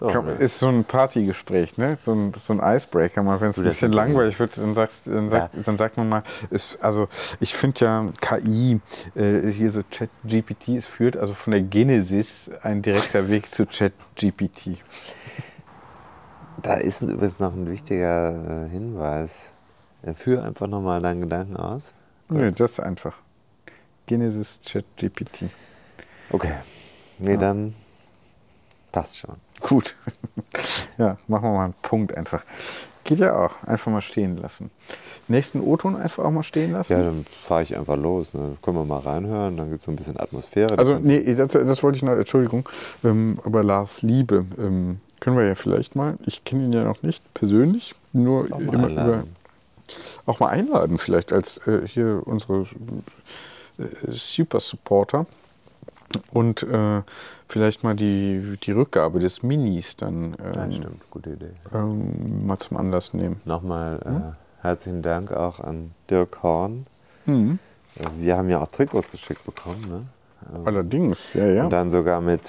Oh, 0.00 0.10
Kann, 0.10 0.26
ne? 0.26 0.32
ist 0.34 0.58
so 0.58 0.68
ein 0.68 0.84
Partygespräch, 0.84 1.78
ne? 1.78 1.96
so, 2.00 2.12
ein, 2.12 2.32
so 2.38 2.52
ein 2.52 2.76
Icebreaker. 2.76 3.22
Mal, 3.22 3.40
wenn 3.40 3.50
es 3.50 3.58
ein 3.58 3.64
bisschen 3.64 3.92
langweilig 3.92 4.38
wird, 4.38 4.56
dann, 4.58 4.74
sagst, 4.74 5.06
dann, 5.06 5.30
sag, 5.30 5.50
dann 5.64 5.78
sagt 5.78 5.96
man 5.96 6.08
mal, 6.08 6.22
ist, 6.50 6.82
also 6.82 7.08
ich 7.40 7.54
finde 7.54 7.84
ja 7.84 8.06
KI, 8.20 8.80
äh, 9.14 9.48
hier 9.50 9.70
so 9.70 9.82
ChatGPT, 9.90 10.68
es 10.70 10.86
führt 10.86 11.16
also 11.16 11.34
von 11.34 11.52
der 11.52 11.62
Genesis 11.62 12.50
ein 12.62 12.82
direkter 12.82 13.28
Weg 13.28 13.50
zu 13.50 13.66
ChatGPT. 13.66 14.82
Da 16.62 16.74
ist 16.74 17.02
übrigens 17.02 17.40
noch 17.40 17.52
ein 17.52 17.70
wichtiger 17.70 18.66
äh, 18.66 18.70
Hinweis. 18.70 19.50
Äh, 20.02 20.14
Führ 20.14 20.42
einfach 20.42 20.66
nochmal 20.66 21.02
deinen 21.02 21.20
Gedanken 21.20 21.56
aus. 21.56 21.92
Nee, 22.28 22.50
das 22.52 22.72
ist 22.72 22.80
einfach. 22.80 23.14
Genesis 24.06 24.60
ChatGPT. 24.64 25.50
Okay. 26.30 26.54
Nee, 27.18 27.36
dann 27.36 27.74
passt 28.92 29.18
schon. 29.18 29.36
Gut. 29.60 29.94
ja, 30.98 31.16
machen 31.28 31.44
wir 31.44 31.50
mal 31.52 31.64
einen 31.64 31.74
Punkt 31.82 32.16
einfach. 32.16 32.44
Geht 33.04 33.18
ja 33.18 33.36
auch. 33.36 33.62
Einfach 33.64 33.92
mal 33.92 34.00
stehen 34.02 34.38
lassen. 34.38 34.70
Nächsten 35.28 35.60
O-Ton 35.60 35.96
einfach 35.96 36.24
auch 36.24 36.30
mal 36.30 36.42
stehen 36.42 36.72
lassen. 36.72 36.92
Ja, 36.92 37.02
dann 37.02 37.26
fahre 37.44 37.62
ich 37.62 37.76
einfach 37.76 37.96
los. 37.96 38.34
Ne? 38.34 38.56
Können 38.62 38.78
wir 38.78 38.84
mal 38.84 39.00
reinhören, 39.00 39.56
dann 39.56 39.68
gibt 39.68 39.80
es 39.80 39.84
so 39.86 39.92
ein 39.92 39.96
bisschen 39.96 40.18
Atmosphäre. 40.18 40.78
Also, 40.78 40.94
Das 40.94 41.04
nee, 41.04 41.34
das, 41.34 41.52
das 41.52 41.82
wollte 41.82 41.96
ich 41.96 42.02
noch, 42.02 42.12
Entschuldigung, 42.12 42.68
ähm, 43.02 43.38
aber 43.44 43.62
Lars 43.62 44.02
Liebe, 44.02 44.44
ähm, 44.58 45.00
können 45.20 45.36
wir 45.38 45.46
ja 45.46 45.54
vielleicht 45.54 45.96
mal, 45.96 46.18
ich 46.26 46.44
kenne 46.44 46.64
ihn 46.64 46.72
ja 46.72 46.84
noch 46.84 47.02
nicht 47.02 47.22
persönlich, 47.32 47.94
nur 48.12 48.44
Auch 48.52 48.60
immer 48.60 48.88
einladen. 48.88 49.08
über, 49.08 49.24
auch 50.26 50.40
mal 50.40 50.48
einladen 50.48 50.98
vielleicht 50.98 51.32
als 51.32 51.58
äh, 51.66 51.86
hier 51.86 52.22
unsere 52.26 52.66
äh, 53.78 53.84
Super 54.10 54.60
Supporter 54.60 55.26
und 56.32 56.62
äh, 56.62 57.02
vielleicht 57.48 57.82
mal 57.84 57.94
die, 57.94 58.58
die 58.62 58.72
Rückgabe 58.72 59.18
des 59.20 59.42
Minis 59.42 59.96
dann 59.96 60.36
ähm, 60.42 60.52
Ja, 60.54 60.72
stimmt, 60.72 61.10
gute 61.10 61.30
Idee. 61.30 61.50
ähm, 61.74 62.46
mal 62.46 62.58
zum 62.58 62.76
Anlass 62.76 63.14
nehmen. 63.14 63.40
Nochmal 63.44 64.00
Hm? 64.04 64.16
äh, 64.16 64.20
herzlichen 64.62 65.02
Dank 65.02 65.32
auch 65.32 65.60
an 65.60 65.92
Dirk 66.10 66.42
Horn. 66.42 66.86
Mhm. 67.26 67.58
Wir 68.18 68.36
haben 68.36 68.48
ja 68.48 68.60
auch 68.60 68.68
Trikots 68.68 69.10
geschickt 69.10 69.44
bekommen. 69.44 69.80
Ne? 69.88 70.02
Ähm, 70.54 70.66
Allerdings, 70.66 71.32
ja, 71.34 71.46
ja. 71.46 71.64
Und 71.64 71.70
dann 71.70 71.90
sogar 71.90 72.20
mit 72.20 72.42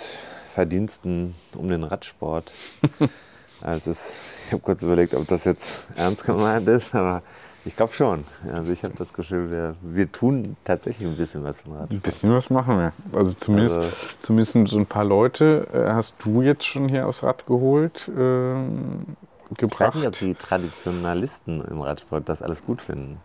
Verdiensten 0.54 1.36
um 1.56 1.68
den 1.70 1.84
Radsport. 1.84 2.52
also 3.62 3.92
es, 3.92 4.14
ich 4.48 4.54
habe 4.54 4.62
kurz 4.62 4.82
überlegt, 4.84 5.14
ob 5.14 5.28
das 5.28 5.44
jetzt 5.44 5.86
ernst 5.96 6.24
gemeint 6.26 6.68
ist, 6.68 6.96
aber 6.96 7.22
ich 7.66 7.76
glaube 7.76 7.92
schon. 7.94 8.24
Also 8.54 8.72
ich 8.72 8.84
habe 8.84 8.94
das 8.98 9.12
Gefühl, 9.14 9.50
wir, 9.52 9.76
wir 9.82 10.12
tun 10.12 10.56
tatsächlich 10.64 11.08
ein 11.08 11.18
bisschen 11.18 11.44
was 11.44 11.58
für 11.60 11.66
den 11.66 11.74
Ein 11.74 11.80
Radsport. 11.80 12.04
bisschen 12.04 12.34
was 12.34 12.50
machen 12.50 12.78
wir. 12.78 12.94
Also 13.18 13.34
zumindest, 13.34 13.76
Also- 13.78 13.92
zumindest 14.22 14.54
so 14.72 14.78
ein 14.78 14.86
paar 14.86 15.04
Leute 15.06 15.68
äh, 15.74 15.92
hast 15.94 16.16
du 16.24 16.42
jetzt 16.42 16.66
schon 16.66 16.88
hier 16.90 17.08
aufs 17.08 17.24
Rad 17.24 17.46
geholt, 17.46 18.10
ähm, 18.18 19.06
Ich 19.46 19.52
weiß 19.52 19.58
gebracht. 19.58 19.96
nicht, 19.96 20.08
ob 20.08 20.18
die 20.20 20.34
Traditionalisten 20.36 21.64
im 21.66 21.82
Radsport 21.82 22.28
das 22.30 22.42
alles 22.42 22.66
gut 22.66 22.82
finden. 22.82 23.18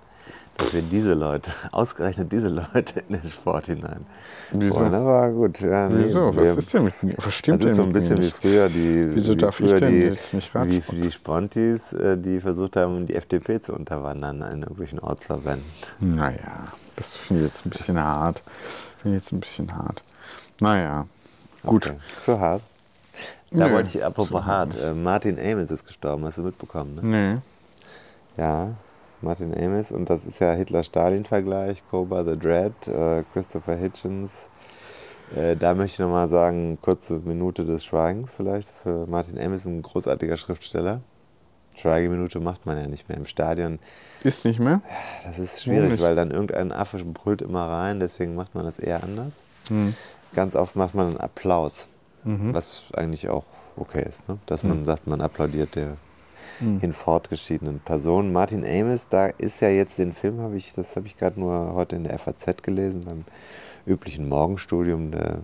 Wir 0.73 0.83
diese 0.83 1.15
Leute, 1.15 1.51
ausgerechnet 1.73 2.31
diese 2.33 2.49
Leute 2.49 3.01
in 3.09 3.21
den 3.21 3.31
Sport 3.31 3.67
hinein. 3.67 4.07
Wieso? 4.53 4.75
wollen. 4.77 4.95
Aber 4.95 5.31
gut. 5.31 5.61
Ja, 5.61 5.89
nee, 5.89 6.05
Wieso? 6.05 6.35
wir- 6.37 6.43
Was 6.43 6.57
ist 6.59 6.75
denn 6.75 6.85
mit 6.85 7.03
mir? 7.03 7.15
Was 7.19 7.35
stimmt 7.35 7.63
Das 7.63 7.71
ist 7.71 7.77
so 7.77 7.83
ein 7.85 7.93
bisschen 7.93 8.21
wie 8.21 8.31
früher 8.31 8.69
die. 8.69 9.11
Wieso 9.15 9.33
wie 9.33 9.37
darf 9.39 9.61
ich 9.61 9.73
denn 9.75 9.93
die, 9.93 10.01
jetzt 10.07 10.35
nicht 10.35 10.53
Wie 10.55 10.59
Radsport? 10.59 10.99
die 10.99 11.11
Spontis, 11.11 11.93
äh, 11.93 12.17
die 12.19 12.41
versucht 12.41 12.77
haben, 12.77 13.07
die 13.07 13.15
FDP 13.15 13.61
zu 13.61 13.73
unterwandern 13.75 14.43
in 14.43 14.63
irgendwelchen 14.63 14.99
Ortsverbänden. 14.99 15.65
Naja, 16.01 16.69
das 16.97 17.11
finde 17.13 17.45
ich 17.45 17.49
jetzt 17.53 17.67
ein 17.67 17.71
bisschen 17.71 17.99
hart. 17.99 18.43
Finde 19.01 19.17
ich 19.17 19.23
jetzt 19.23 19.33
ein 19.33 19.41
bisschen 19.41 19.75
hart. 19.77 20.03
Naja, 20.61 21.07
gut. 21.65 21.87
Okay. 21.87 21.97
Zu 22.21 22.39
hart. 22.41 22.63
Da 23.53 23.67
Nö, 23.67 23.75
wollte 23.75 23.89
ich, 23.99 24.05
apropos 24.05 24.29
so 24.31 24.45
hart, 24.45 24.77
äh, 24.81 24.95
Martin 24.95 25.37
Amis 25.39 25.71
ist 25.71 25.85
gestorben, 25.87 26.25
hast 26.25 26.39
du 26.39 26.43
mitbekommen, 26.43 26.95
ne? 26.97 27.01
Nee. 28.37 28.43
Ja, 28.43 28.69
Martin 29.23 29.55
Amis 29.55 29.93
und 29.93 30.09
das 30.11 30.25
ist 30.27 30.39
ja 30.41 30.53
Hitler-Stalin-Vergleich, 30.53 31.83
Cobra 31.91 32.25
the 32.25 32.39
Dread, 32.39 32.73
äh, 32.89 33.23
Christopher 33.33 33.77
Hitchens. 33.77 34.49
Äh, 35.37 35.57
da 35.57 35.75
möchte 35.75 35.95
ich 35.95 35.99
nochmal 36.07 36.29
sagen, 36.29 36.79
kurze 36.83 37.19
Minute 37.19 37.65
des 37.65 37.85
Schweigens 37.85 38.33
vielleicht 38.35 38.69
für 38.83 39.07
Martin 39.07 39.39
Amis, 39.39 39.65
ein 39.65 39.83
großartiger 39.83 40.37
Schriftsteller. 40.37 41.01
Schweigeminute 41.77 42.41
macht 42.41 42.67
man 42.67 42.77
ja 42.79 42.87
nicht 42.89 43.09
mehr 43.09 43.17
im 43.17 43.27
Stadion. 43.27 43.79
Ist 44.25 44.45
nicht 44.45 44.59
mehr? 44.59 44.81
Das 45.25 45.39
ist 45.39 45.63
schwierig, 45.63 46.01
weil 46.01 46.15
dann 46.17 46.31
irgendein 46.31 46.73
Affe 46.73 46.99
brüllt 47.05 47.43
immer 47.43 47.69
rein, 47.69 48.01
deswegen 48.01 48.35
macht 48.35 48.55
man 48.55 48.65
das 48.65 48.79
eher 48.79 49.03
anders. 49.03 49.35
Hm. 49.69 49.95
Ganz 50.35 50.57
oft 50.57 50.77
macht 50.77 50.95
man 50.95 51.07
einen 51.09 51.17
Applaus, 51.19 51.89
Mhm. 52.25 52.53
was 52.53 52.85
eigentlich 52.93 53.29
auch 53.31 53.45
okay 53.77 54.05
ist, 54.07 54.29
ne? 54.29 54.39
dass 54.47 54.63
man 54.63 54.81
Mhm. 54.81 54.85
sagt, 54.85 55.07
man 55.07 55.21
applaudiert 55.23 55.75
der, 55.75 55.97
Hm. 56.61 56.81
hin 56.81 56.93
fortgeschiedenen 56.93 57.81
Personen. 57.81 58.33
Martin 58.33 58.65
Amis, 58.65 59.09
da 59.09 59.27
ist 59.27 59.61
ja 59.61 59.69
jetzt 59.69 59.99
den 59.99 60.13
Film, 60.13 60.41
habe 60.41 60.57
ich, 60.57 60.73
das 60.75 60.95
habe 60.97 61.07
ich 61.07 61.17
gerade 61.17 61.39
nur 61.41 61.75
heute 61.75 61.97
in 61.97 62.05
der 62.05 62.19
FAZ 62.19 62.63
gelesen, 62.63 63.03
beim 63.05 63.25
üblichen 63.87 64.29
Morgenstudium 64.29 65.11
der, 65.11 65.39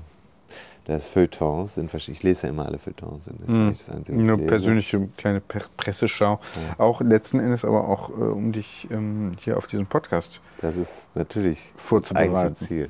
des 0.87 1.09
Feuilletons. 1.09 1.77
In, 1.79 1.89
ich 1.93 2.23
lese 2.23 2.45
ja 2.45 2.51
immer 2.51 2.67
alle 2.67 2.79
Feuilletons. 2.79 3.25
Das 3.25 3.35
ist 3.35 3.49
Hm. 3.49 3.61
eigentlich 3.67 3.79
das 3.79 3.91
Einzige, 3.91 4.19
Eine 4.19 4.39
persönliche 4.39 5.09
kleine 5.17 5.41
Presseschau. 5.41 6.39
Auch 6.79 7.01
letzten 7.01 7.41
Endes 7.41 7.65
aber 7.65 7.89
auch, 7.89 8.11
äh, 8.11 8.13
um 8.13 8.53
dich 8.53 8.87
ähm, 8.91 9.33
hier 9.41 9.57
auf 9.57 9.67
diesen 9.67 9.87
Podcast 9.87 10.41
Das 10.61 10.77
ist 10.77 11.17
natürlich 11.17 11.73
das 11.75 11.83
vorzubereiten. 11.83 12.57
Ziel. 12.57 12.89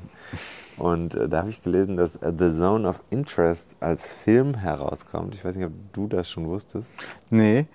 Und 0.77 1.15
äh, 1.15 1.27
da 1.27 1.39
habe 1.39 1.49
ich 1.49 1.63
gelesen, 1.63 1.97
dass 1.97 2.17
äh, 2.17 2.31
The 2.37 2.51
Zone 2.51 2.87
of 2.87 3.01
Interest 3.09 3.75
als 3.79 4.09
Film 4.11 4.53
herauskommt. 4.53 5.33
Ich 5.33 5.43
weiß 5.43 5.55
nicht, 5.55 5.65
ob 5.65 5.71
du 5.93 6.05
das 6.07 6.29
schon 6.29 6.45
wusstest. 6.45 6.93
Nee, 7.31 7.65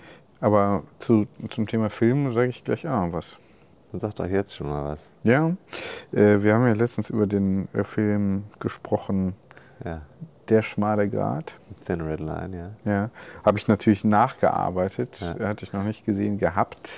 aber 0.42 0.82
zu, 0.98 1.26
zum 1.48 1.66
Thema 1.66 1.88
Film 1.88 2.32
sage 2.34 2.48
ich 2.48 2.62
gleich 2.64 2.86
auch 2.86 3.10
was. 3.12 3.36
Dann 3.90 4.00
sag 4.00 4.14
doch 4.16 4.26
jetzt 4.26 4.54
schon 4.56 4.68
mal 4.68 4.84
was. 4.84 5.08
Ja, 5.22 5.48
äh, 6.12 6.42
wir 6.42 6.54
haben 6.54 6.66
ja 6.66 6.72
letztens 6.74 7.08
über 7.10 7.26
den 7.26 7.68
äh, 7.72 7.84
Film 7.84 8.44
gesprochen, 8.60 9.34
Ja, 9.84 10.02
Der 10.48 10.62
schmale 10.62 11.08
Grat. 11.08 11.54
Thin 11.86 12.00
Red 12.02 12.20
Line, 12.20 12.74
ja. 12.84 12.90
Ja, 12.92 13.10
habe 13.44 13.58
ich 13.58 13.68
natürlich 13.68 14.04
nachgearbeitet, 14.04 15.18
Ja. 15.20 15.48
hatte 15.48 15.64
ich 15.64 15.72
noch 15.72 15.82
nicht 15.84 16.04
gesehen 16.04 16.38
gehabt. 16.38 16.90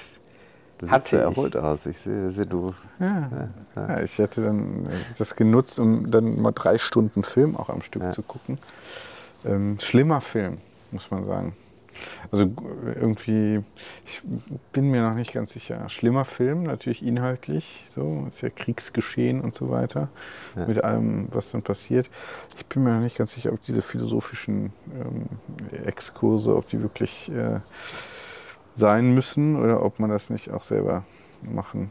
Du 0.79 0.89
Hatte 0.91 1.03
siehst 1.03 1.12
ja 1.12 1.19
ich. 1.31 1.37
erholt 1.37 1.57
aus. 1.57 1.87
Ich 1.87 1.99
sehe, 2.01 2.31
sehe 2.31 2.47
du. 2.47 2.75
Ja. 2.99 3.31
Ja, 3.77 4.01
ich 4.01 4.19
hätte 4.19 4.43
dann 4.45 4.87
äh, 4.87 4.89
das 5.19 5.35
genutzt, 5.37 5.79
um 5.79 6.11
dann 6.11 6.41
mal 6.43 6.53
drei 6.53 6.79
Stunden 6.79 7.23
Film 7.25 7.57
auch 7.57 7.69
am 7.71 7.81
Stück 7.83 8.03
Ja. 8.03 8.12
zu 8.12 8.23
gucken. 8.23 8.59
Ähm, 9.45 9.79
schlimmer 9.81 10.21
Film, 10.21 10.59
muss 10.91 11.11
man 11.11 11.25
sagen. 11.25 11.57
Also 12.31 12.49
g- 12.49 12.65
irgendwie, 12.95 13.65
ich 14.07 14.23
bin 14.73 14.91
mir 14.91 15.03
noch 15.03 15.15
nicht 15.15 15.33
ganz 15.33 15.53
sicher. 15.53 15.89
Schlimmer 15.89 16.25
Film, 16.25 16.65
natürlich 16.65 17.05
inhaltlich, 17.05 17.85
so, 17.89 18.27
ist 18.29 18.41
ja 18.43 18.51
Kriegsgeschehen 18.51 19.41
und 19.41 19.55
so 19.55 19.71
weiter, 19.71 20.09
Ja. 20.57 20.67
mit 20.67 20.83
allem, 20.85 21.29
was 21.33 21.51
dann 21.51 21.63
passiert. 21.63 22.11
Ich 22.57 22.67
bin 22.67 22.83
mir 22.85 22.95
noch 22.95 23.01
nicht 23.01 23.17
ganz 23.17 23.33
sicher, 23.35 23.53
ob 23.53 23.61
diese 23.63 23.83
philosophischen 23.83 24.73
ähm, 24.95 25.27
Exkurse, 25.87 26.57
ob 26.57 26.69
die 26.69 26.81
wirklich 26.83 27.31
äh, 27.31 27.61
sein 28.75 29.15
müssen 29.15 29.57
oder 29.63 29.83
ob 29.85 30.01
man 30.01 30.11
das 30.11 30.31
nicht 30.31 30.51
auch 30.51 30.63
selber 30.63 31.05
machen 31.43 31.91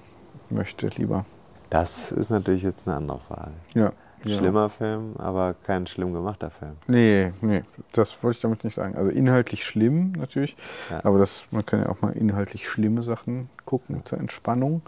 möchte, 0.49 0.87
lieber. 0.87 1.25
Das 1.69 2.11
ist 2.11 2.29
natürlich 2.29 2.63
jetzt 2.63 2.87
eine 2.87 2.97
andere 2.97 3.19
Frage. 3.19 3.51
Ja. 3.73 3.93
Ja. 4.25 4.37
Schlimmer 4.37 4.69
Film, 4.69 5.15
aber 5.17 5.55
kein 5.63 5.85
schlimm 5.87 6.13
gemachter 6.13 6.49
Film. 6.49 6.73
Nee, 6.87 7.33
nee, 7.41 7.63
das 7.91 8.21
wollte 8.23 8.35
ich 8.37 8.41
damit 8.41 8.63
nicht 8.63 8.73
sagen. 8.75 8.95
Also 8.95 9.09
inhaltlich 9.11 9.63
schlimm 9.65 10.13
natürlich, 10.13 10.55
Ja. 10.89 11.01
aber 11.03 11.17
das, 11.19 11.47
man 11.51 11.65
kann 11.65 11.81
ja 11.81 11.89
auch 11.89 12.01
mal 12.01 12.11
inhaltlich 12.13 12.67
schlimme 12.67 13.03
Sachen 13.03 13.49
gucken 13.65 14.01
zur 14.05 14.19
Entspannung. 14.19 14.81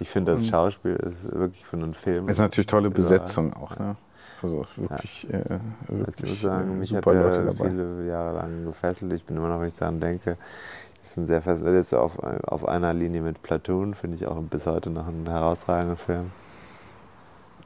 Ich 0.00 0.08
finde, 0.08 0.32
das 0.32 0.48
Schauspiel 0.48 0.96
ist 0.96 1.30
wirklich 1.32 1.64
für 1.64 1.76
einen 1.76 1.94
Film. 1.94 2.28
Ist 2.28 2.38
natürlich 2.40 2.66
tolle. 2.66 2.90
Besetzung 2.90 3.52
auch, 3.54 3.78
ne? 3.78 3.96
Also 4.42 4.64
wirklich, 4.76 5.28
äh, 5.30 5.36
Also 5.36 5.60
ich 5.88 6.06
wirklich 6.06 6.30
muss 6.30 6.40
sagen, 6.40 6.72
äh, 6.72 6.76
mich 6.78 6.88
super 6.88 7.10
hat 7.14 7.22
Leute 7.36 7.44
dabei. 7.44 7.68
viele 7.68 8.06
Jahre 8.08 8.36
lang 8.38 8.64
gefesselt. 8.64 9.12
Ich 9.12 9.24
bin 9.24 9.36
immer 9.36 9.48
noch, 9.48 9.60
wenn 9.60 9.68
ich 9.68 9.74
daran 9.76 10.00
denke, 10.00 10.38
ist 11.02 11.18
ein 11.18 11.26
sehr 11.26 11.42
fest, 11.42 11.62
ist 11.62 11.94
auf, 11.94 12.18
auf 12.18 12.66
einer 12.66 12.94
Linie 12.94 13.20
mit 13.20 13.42
Platoon, 13.42 13.94
finde 13.94 14.16
ich 14.16 14.26
auch 14.26 14.40
bis 14.42 14.66
heute 14.66 14.88
noch 14.90 15.06
einen 15.06 15.26
herausragenden 15.28 15.98
Film. 15.98 16.30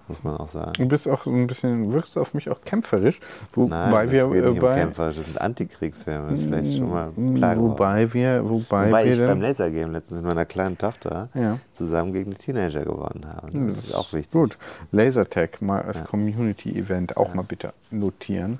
Muss 0.07 0.23
man 0.23 0.37
auch 0.37 0.49
sagen. 0.49 0.73
Du 0.75 0.87
bist 0.87 1.09
auch 1.09 1.25
ein 1.25 1.47
bisschen, 1.47 1.91
wirkst 1.93 2.19
auf 2.19 2.35
mich 2.35 2.51
auch 2.51 2.61
kämpferisch, 2.63 3.21
wobei 3.55 3.91
Nein, 3.91 4.11
wir 4.11 4.21
äh, 4.35 4.49
um 4.49 4.59
bei, 4.59 4.81
kämpferisch, 4.81 5.17
das 5.17 5.25
sind 5.27 5.41
Antikriegsfilme, 5.41 6.31
das 6.31 6.41
ist 6.41 6.47
vielleicht 6.47 6.77
schon 6.77 6.91
mal 6.91 7.09
Mm, 7.17 7.35
klar 7.37 7.57
wobei 7.57 8.13
wir, 8.13 8.49
wobei, 8.49 8.89
Wobei 8.89 9.05
wir 9.07 9.13
ich 9.15 9.19
beim 9.19 9.41
Lasergame 9.41 9.93
letztens 9.93 10.17
mit 10.17 10.25
meiner 10.27 10.45
kleinen 10.45 10.77
Tochter 10.77 11.31
Ja. 11.33 11.59
zusammen 11.73 12.13
gegen 12.13 12.33
die 12.33 12.37
Teenager 12.37 12.85
gewonnen 12.85 13.25
habe. 13.27 13.49
Das, 13.69 13.79
ist 13.79 13.95
auch 13.95 14.13
wichtig. 14.13 14.33
Gut, 14.33 14.59
Lasertag 14.93 15.63
mal 15.63 15.81
als 15.81 15.99
Ja. 15.99 16.05
Community-Event 16.05 17.17
auch 17.17 17.33
mal 17.35 17.43
bitte 17.43 17.73
notieren. 17.91 18.59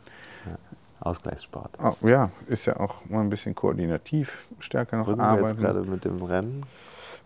Ausgleichssport. 1.01 1.71
Oh, 1.83 1.95
ja, 2.07 2.31
ist 2.47 2.65
ja 2.65 2.81
auch 2.81 3.05
mal 3.11 3.21
ein 3.21 3.29
bisschen 3.29 3.55
koordinativ 3.55 4.47
stärker 4.59 4.97
noch 4.97 5.07
Wo 5.07 5.11
sind 5.13 5.21
wir 5.21 5.31
jetzt 5.33 5.41
arbeiten. 5.43 5.61
gerade 5.61 5.81
mit 5.83 6.05
dem 6.07 6.17
Rennen? 6.23 6.63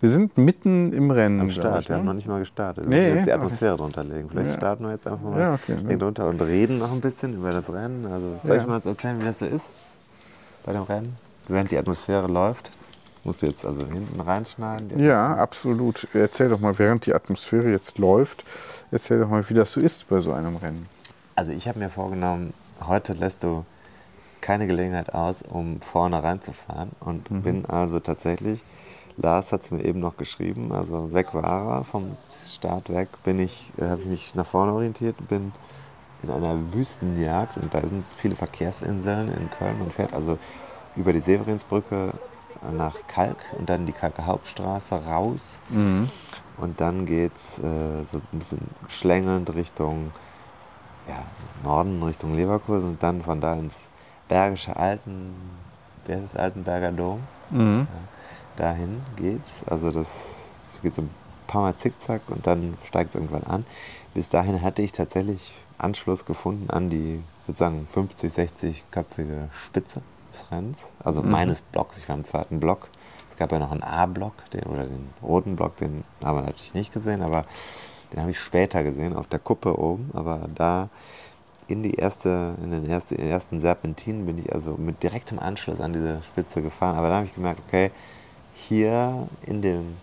Wir 0.01 0.09
sind 0.09 0.39
mitten 0.39 0.93
im 0.93 1.11
Rennen. 1.11 1.41
Am 1.41 1.51
Start, 1.51 1.83
ich, 1.83 1.89
wir 1.89 1.97
haben 1.97 2.03
ne? 2.03 2.09
noch 2.11 2.15
nicht 2.15 2.29
mal 2.29 2.39
gestartet. 2.39 2.85
Wir 2.85 2.91
Nee, 2.91 2.97
müssen 2.97 3.17
jetzt 3.17 3.27
die 3.27 3.31
okay. 3.33 3.39
Atmosphäre 3.41 3.77
drunter 3.77 4.05
legen. 4.05 4.29
Vielleicht 4.31 4.51
Ja. 4.51 4.57
starten 4.57 4.85
wir 4.85 4.93
jetzt 4.93 5.07
einfach 5.09 5.23
mal 5.29 5.41
Ja, 5.41 5.55
okay, 5.55 5.75
direkt 5.77 6.03
runter 6.03 6.29
und 6.29 6.41
reden 6.43 6.79
noch 6.79 6.93
ein 6.93 7.01
bisschen 7.01 7.35
über 7.35 7.51
das 7.51 7.73
Rennen. 7.73 8.07
Also 8.07 8.39
soll 8.45 8.57
Ja. 8.57 8.63
ich 8.63 8.67
mal 8.69 8.81
erzählen, 8.85 9.21
wie 9.21 9.25
das 9.25 9.41
so 9.41 9.47
ist 9.47 9.67
bei 10.65 10.73
dem 10.73 10.83
Rennen? 10.83 11.17
Während 11.49 11.71
die 11.73 11.79
Atmosphäre 11.79 12.29
läuft, 12.29 12.71
musst 13.25 13.43
du 13.43 13.47
jetzt 13.47 13.65
also 13.65 13.81
hinten 13.87 14.21
reinschneiden. 14.21 15.01
Ja, 15.03 15.35
absolut. 15.35 16.07
Erzähl 16.15 16.49
doch 16.49 16.61
mal, 16.61 16.79
während 16.79 17.07
die 17.07 17.15
Atmosphäre 17.15 17.69
jetzt 17.71 17.99
läuft, 17.99 18.45
erzähl 18.93 19.19
doch 19.19 19.29
mal, 19.29 19.49
wie 19.51 19.55
das 19.55 19.73
so 19.73 19.81
ist 19.81 20.09
bei 20.09 20.21
so 20.21 20.33
einem 20.33 20.57
Rennen. 20.57 20.87
Also 21.35 21.51
ich 21.51 21.67
habe 21.67 21.81
mir 21.81 21.91
vorgenommen, 21.91 22.53
heute 22.87 23.15
lässt 23.15 23.43
du 23.43 23.65
keine 24.41 24.69
Gelegenheit 24.69 25.13
aus, 25.13 25.43
um 25.43 25.81
vorne 25.81 26.23
reinzufahren. 26.23 26.91
Und 27.01 27.29
Mhm. 27.33 27.43
bin 27.43 27.67
also 27.67 27.99
tatsächlich, 27.99 28.63
Lars 29.21 29.53
hat 29.53 29.63
es 29.63 29.71
mir 29.71 29.85
eben 29.85 30.01
noch 30.01 30.17
geschrieben, 30.17 30.73
also 30.73 31.13
weg 31.13 31.35
war 31.35 31.79
er, 31.79 31.85
vom 31.85 32.17
Start 32.55 32.89
weg, 32.89 33.09
bin 33.25 33.41
ich, 33.41 33.73
äh, 33.77 33.89
habe 33.89 34.01
ich 34.03 34.07
mich 34.07 34.35
nach 34.35 34.47
vorne 34.47 34.73
orientiert 34.73 35.17
und 35.19 35.29
bin 35.29 35.53
in 36.23 36.31
einer 36.31 36.73
Wüstenjagd 36.73 37.57
und 37.57 37.73
da 37.75 37.81
sind 37.81 38.05
viele 38.17 38.37
Verkehrsinseln 38.37 39.29
in 39.29 39.51
Köln. 39.51 39.79
Man 39.79 39.91
fährt 39.91 40.13
also 40.13 40.39
über 40.97 41.13
die 41.13 41.21
Severinsbrücke 41.21 42.13
nach 42.77 42.95
Kalk 43.07 43.37
und 43.57 43.69
dann 43.69 43.87
die 43.87 43.93
Kalker 43.93 44.27
Hauptstraße 44.27 44.97
raus. 45.05 45.61
Und 46.57 46.81
dann 46.81 47.07
geht 47.07 47.37
es 47.37 47.59
äh, 47.61 48.05
so 48.11 48.19
ein 48.19 48.39
bisschen 48.39 48.59
schlängelnd 48.89 49.55
Richtung 49.55 50.11
ja, 51.09 51.23
Norden, 51.63 52.03
Richtung 52.03 52.35
Leverkusen 52.35 52.91
und 52.91 53.03
dann 53.03 53.23
von 53.23 53.41
da 53.41 53.55
ins 53.55 53.87
Bergische 54.27 54.77
Alten, 54.77 55.35
wer 56.05 56.19
ist 56.19 56.35
das 56.35 56.41
Altenberger 56.41 56.93
Dom? 56.93 57.21
Mhm. 57.51 57.87
Dahin 58.59 59.01
geht's. 59.17 59.63
Also 59.67 59.91
das 59.91 60.81
geht 60.83 60.95
so 60.95 61.03
ein 61.03 61.11
paar 61.47 61.63
Mal 61.63 61.77
zickzack 61.77 62.23
und 62.29 62.47
dann 62.47 62.77
steigt 62.87 63.11
es 63.11 63.15
irgendwann 63.15 63.45
an. 63.45 63.65
Bis 64.15 64.31
dahin 64.31 64.61
hatte 64.63 64.83
ich 64.83 64.93
tatsächlich 64.93 65.55
Anschluss 65.79 66.25
gefunden 66.25 66.69
an 66.71 66.91
die 66.91 67.23
sozusagen 67.47 67.87
50, 67.87 68.33
60 68.33 68.85
köpfige 68.91 69.49
Spitze 69.65 70.03
des 70.33 70.51
Rennens. 70.51 70.79
Also 71.03 71.23
Mhm. 71.23 71.31
meines 71.31 71.61
Blocks. 71.61 71.99
Ich 71.99 72.09
war 72.09 72.17
im 72.17 72.25
zweiten 72.25 72.59
Block. 72.59 72.89
Es 73.29 73.37
gab 73.37 73.53
ja 73.53 73.61
noch 73.61 73.71
einen 73.71 73.85
A-Block 73.85 74.33
den, 74.53 74.65
oder 74.65 74.85
den 74.85 75.09
roten 75.23 75.55
Block, 75.55 75.77
den 75.77 76.03
haben 76.23 76.39
wir 76.39 76.43
natürlich 76.43 76.75
nicht 76.75 76.93
gesehen, 76.93 77.21
aber 77.23 77.45
den 78.13 78.21
habe 78.21 78.33
ich 78.33 78.41
später 78.41 78.83
gesehen 78.83 79.15
auf 79.15 79.29
der 79.29 79.39
Kuppe 79.39 79.79
oben. 79.79 80.11
Aber 80.15 80.49
da 80.53 80.89
in 81.69 81.83
die 81.85 81.95
erste, 81.95 82.57
in 82.63 82.71
den 82.73 82.87
erste, 82.87 83.15
in 83.15 83.21
den 83.23 83.31
ersten 83.31 83.61
Serpentinen 83.61 84.27
bin 84.27 84.39
ich 84.39 84.53
also 84.53 84.73
mit 84.77 85.03
direktem 85.03 85.39
Anschluss 85.39 85.81
an 85.81 85.93
diese 85.93 86.23
Spitze 86.25 86.61
gefahren. 86.63 86.97
Aber 86.97 87.09
da 87.09 87.17
habe 87.17 87.27
ich 87.27 87.35
gemerkt, 87.35 87.61
okay, 87.69 87.93
hier 88.69 89.29
in 89.47 89.63
dem 89.63 89.97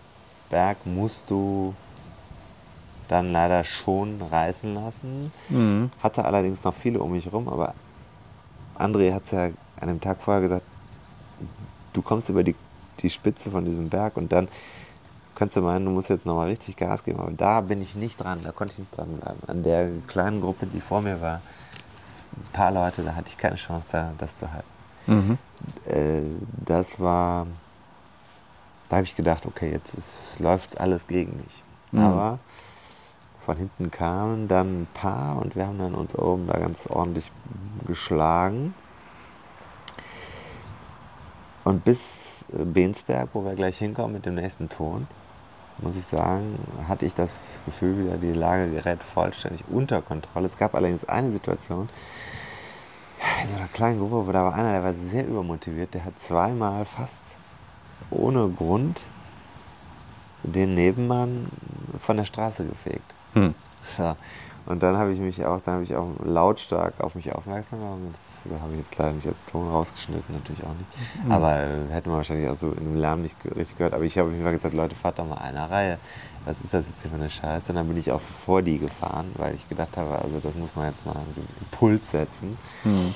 Berg 0.50 0.78
musst 0.84 1.30
du 1.30 1.74
dann 3.08 3.32
leider 3.32 3.62
schon 3.64 4.20
reißen 4.20 4.74
lassen. 4.74 5.32
Mhm. 5.48 5.90
Hatte 6.02 6.24
allerdings 6.24 6.64
noch 6.64 6.74
viele 6.74 7.00
um 7.00 7.12
mich 7.12 7.32
rum, 7.32 7.48
aber 7.48 7.74
André 8.76 9.12
hat 9.12 9.24
es 9.24 9.30
ja 9.30 9.50
an 9.80 9.88
dem 9.88 10.00
Tag 10.00 10.18
vorher 10.20 10.42
gesagt, 10.42 10.64
du 11.92 12.02
kommst 12.02 12.28
über 12.28 12.42
die, 12.42 12.54
die 13.00 13.10
Spitze 13.10 13.50
von 13.50 13.64
diesem 13.64 13.88
Berg 13.88 14.16
und 14.16 14.32
dann 14.32 14.48
könntest 15.34 15.58
du 15.58 15.62
meinen, 15.62 15.84
du 15.84 15.90
musst 15.90 16.08
jetzt 16.08 16.26
nochmal 16.26 16.48
richtig 16.48 16.76
Gas 16.76 17.04
geben, 17.04 17.20
aber 17.20 17.30
da 17.30 17.60
bin 17.60 17.82
ich 17.82 17.94
nicht 17.94 18.16
dran, 18.16 18.40
da 18.42 18.52
konnte 18.52 18.72
ich 18.72 18.78
nicht 18.80 18.96
dran 18.96 19.18
bleiben. 19.18 19.38
An 19.46 19.62
der 19.62 19.88
kleinen 20.06 20.40
Gruppe, 20.40 20.66
die 20.66 20.80
vor 20.80 21.02
mir 21.02 21.20
war, 21.20 21.40
ein 22.32 22.52
paar 22.52 22.72
Leute, 22.72 23.02
da 23.02 23.14
hatte 23.14 23.28
ich 23.28 23.38
keine 23.38 23.56
Chance, 23.56 23.86
da, 23.92 24.12
das 24.18 24.38
zu 24.38 24.50
halten. 24.50 24.66
Mhm. 25.06 25.38
Äh, 25.86 26.22
das 26.64 26.98
war, 26.98 27.46
da 28.88 28.96
habe 28.96 29.04
ich 29.04 29.14
gedacht, 29.14 29.46
okay, 29.46 29.72
jetzt 29.72 30.38
läuft 30.38 30.80
alles 30.80 31.06
gegen 31.06 31.36
mich. 31.36 31.62
Mhm. 31.92 32.02
Aber 32.02 32.38
von 33.40 33.56
hinten 33.56 33.90
kamen 33.90 34.48
dann 34.48 34.82
ein 34.82 34.88
paar 34.92 35.38
und 35.40 35.54
wir 35.54 35.66
haben 35.66 35.78
dann 35.78 35.94
uns 35.94 36.16
oben 36.16 36.46
da 36.46 36.58
ganz 36.58 36.86
ordentlich 36.88 37.30
geschlagen. 37.86 38.74
Und 41.64 41.84
bis 41.84 42.44
Bensberg, 42.52 43.30
wo 43.32 43.44
wir 43.44 43.54
gleich 43.54 43.78
hinkommen 43.78 44.14
mit 44.14 44.26
dem 44.26 44.36
nächsten 44.36 44.68
Ton, 44.68 45.06
muss 45.78 45.96
ich 45.96 46.04
sagen, 46.04 46.58
hatte 46.88 47.04
ich 47.04 47.14
das 47.14 47.30
Gefühl, 47.66 48.04
wieder 48.04 48.16
die 48.16 48.32
Lage 48.32 48.70
gerät 48.70 49.02
vollständig 49.02 49.64
unter 49.68 50.00
Kontrolle. 50.00 50.46
Es 50.46 50.58
gab 50.58 50.74
allerdings 50.74 51.04
eine 51.04 51.32
Situation 51.32 51.88
in 53.42 53.50
so 53.50 53.56
einer 53.56 53.68
kleinen 53.68 53.98
Gruppe, 53.98 54.26
wo 54.26 54.32
da 54.32 54.44
war 54.44 54.54
einer, 54.54 54.72
der 54.72 54.84
war 54.84 54.94
sehr 54.94 55.26
übermotiviert, 55.26 55.94
der 55.94 56.04
hat 56.04 56.18
zweimal 56.18 56.84
fast 56.84 57.22
ohne 58.10 58.48
Grund 58.48 59.04
den 60.42 60.74
Nebenmann 60.74 61.46
von 62.00 62.16
der 62.16 62.24
Straße 62.24 62.64
gefegt. 62.64 63.14
Hm. 63.34 63.54
So. 63.96 64.16
Und 64.66 64.82
dann 64.82 64.96
habe 64.96 65.12
ich 65.12 65.20
mich 65.20 65.44
auch, 65.44 65.60
dann 65.60 65.74
habe 65.74 65.84
ich 65.84 65.94
auch 65.94 66.08
lautstark 66.24 66.94
auf 67.00 67.14
mich 67.14 67.32
aufmerksam 67.32 67.78
gemacht. 67.78 68.14
Das 68.44 68.60
habe 68.60 68.72
ich 68.72 68.80
jetzt 68.80 68.98
leider 68.98 69.12
nicht 69.12 69.28
als 69.28 69.44
Ton 69.46 69.68
rausgeschnitten, 69.68 70.34
natürlich 70.34 70.64
auch 70.64 70.74
nicht. 70.74 71.24
Mhm. 71.24 71.30
Aber 71.30 71.56
äh, 71.56 71.92
hätte 71.92 72.08
man 72.08 72.18
wahrscheinlich 72.18 72.48
auch 72.48 72.56
so 72.56 72.72
in 72.72 72.82
dem 72.82 72.96
Lärm 72.96 73.22
nicht 73.22 73.36
richtig 73.44 73.78
gehört. 73.78 73.94
Aber 73.94 74.02
ich 74.02 74.18
habe 74.18 74.28
mir 74.30 74.50
gesagt, 74.50 74.74
Leute, 74.74 74.96
fahrt 74.96 75.20
doch 75.20 75.26
mal 75.26 75.36
einer 75.36 75.70
Reihe. 75.70 75.98
Was 76.44 76.56
ist 76.60 76.74
das 76.74 76.84
jetzt 76.84 77.00
hier 77.00 77.10
für 77.12 77.16
eine 77.16 77.30
Scheiße? 77.30 77.70
Und 77.70 77.76
dann 77.76 77.86
bin 77.86 77.96
ich 77.96 78.10
auch 78.10 78.20
vor 78.44 78.60
die 78.60 78.78
gefahren, 78.78 79.30
weil 79.36 79.54
ich 79.54 79.68
gedacht 79.68 79.96
habe, 79.96 80.18
also 80.18 80.40
das 80.40 80.56
muss 80.56 80.74
man 80.74 80.86
jetzt 80.86 81.06
mal 81.06 81.12
einen 81.12 81.48
Impuls 81.60 82.10
setzen. 82.10 82.58
Mhm. 82.82 83.14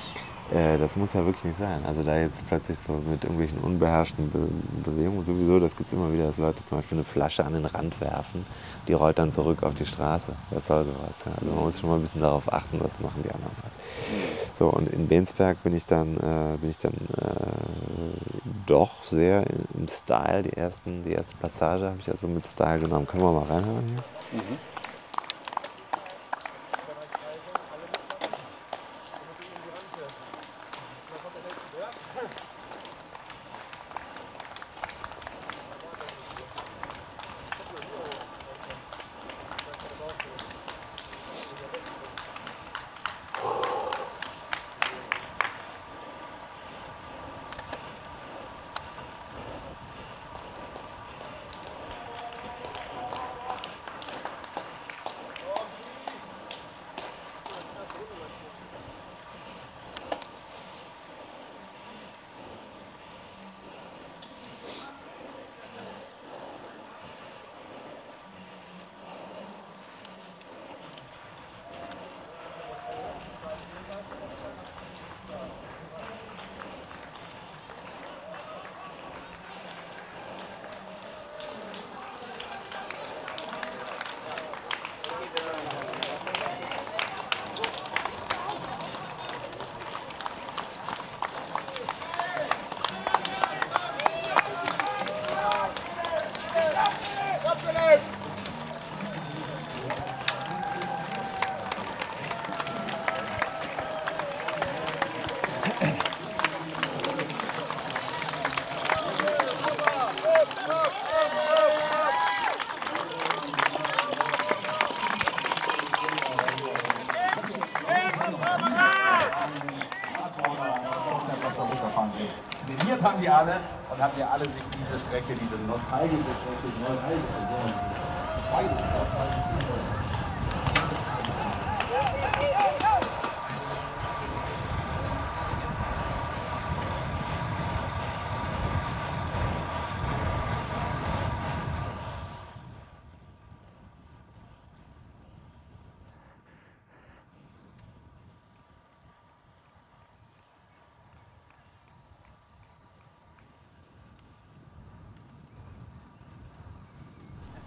Äh, 0.51 0.77
das 0.77 0.97
muss 0.97 1.13
ja 1.13 1.25
wirklich 1.25 1.45
nicht 1.45 1.59
sein. 1.59 1.81
Also 1.85 2.03
da 2.03 2.17
jetzt 2.17 2.39
plötzlich 2.47 2.77
so 2.77 2.93
mit 2.93 3.23
irgendwelchen 3.23 3.59
unbeherrschten 3.59 4.29
Be 4.29 4.47
Bewegungen 4.83 5.25
sowieso, 5.25 5.59
das 5.59 5.75
gibt 5.75 5.91
es 5.91 5.97
immer 5.97 6.11
wieder, 6.11 6.25
dass 6.25 6.37
Leute 6.37 6.65
zum 6.65 6.79
Beispiel 6.79 6.97
eine 6.97 7.05
Flasche 7.05 7.45
an 7.45 7.53
den 7.53 7.65
Rand 7.65 7.99
werfen, 8.01 8.45
die 8.87 8.93
rollt 8.93 9.19
dann 9.19 9.31
zurück 9.31 9.63
auf 9.63 9.75
die 9.75 9.85
Straße. 9.85 10.33
Was 10.49 10.67
soll 10.67 10.83
sowas? 10.83 11.13
Ja? 11.25 11.31
Also 11.39 11.55
man 11.55 11.65
muss 11.65 11.79
schon 11.79 11.89
mal 11.89 11.95
ein 11.95 12.01
bisschen 12.01 12.21
darauf 12.21 12.51
achten, 12.51 12.79
was 12.81 12.99
machen 12.99 13.23
die 13.23 13.31
anderen. 13.31 13.55
Halt. 13.63 14.57
So, 14.57 14.69
und 14.69 14.89
in 14.89 15.07
Bensberg 15.07 15.63
bin 15.63 15.73
ich 15.73 15.85
dann, 15.85 16.17
äh, 16.17 16.57
bin 16.57 16.69
ich 16.69 16.77
dann 16.77 16.93
äh, 16.93 18.17
doch 18.65 19.03
sehr 19.05 19.45
im 19.73 19.87
Style. 19.87 20.43
Die, 20.43 20.53
ersten, 20.53 21.03
die 21.03 21.11
erste 21.11 21.35
Passage 21.37 21.85
habe 21.85 21.97
ich 22.01 22.09
also 22.09 22.27
mit 22.27 22.45
Style 22.45 22.79
genommen. 22.79 23.07
Können 23.07 23.23
wir 23.23 23.31
mal 23.31 23.45
reinhören 23.45 23.87
hier? 23.87 24.39
Trainiert 24.39 24.80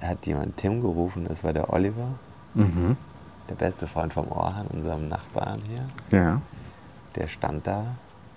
hat 0.08 0.26
jemand 0.26 0.56
Tim 0.56 0.80
gerufen, 0.80 1.26
das 1.28 1.42
war 1.44 1.52
der 1.52 1.72
Oliver, 1.72 2.08
Mhm. 2.54 2.96
der 3.48 3.54
beste 3.56 3.86
Freund 3.86 4.12
vom 4.12 4.28
Orhan, 4.30 4.66
unserem 4.68 5.08
Nachbarn 5.08 5.60
hier. 5.68 6.18
Ja. 6.18 6.40
Der 7.16 7.26
stand 7.28 7.66
da 7.66 7.84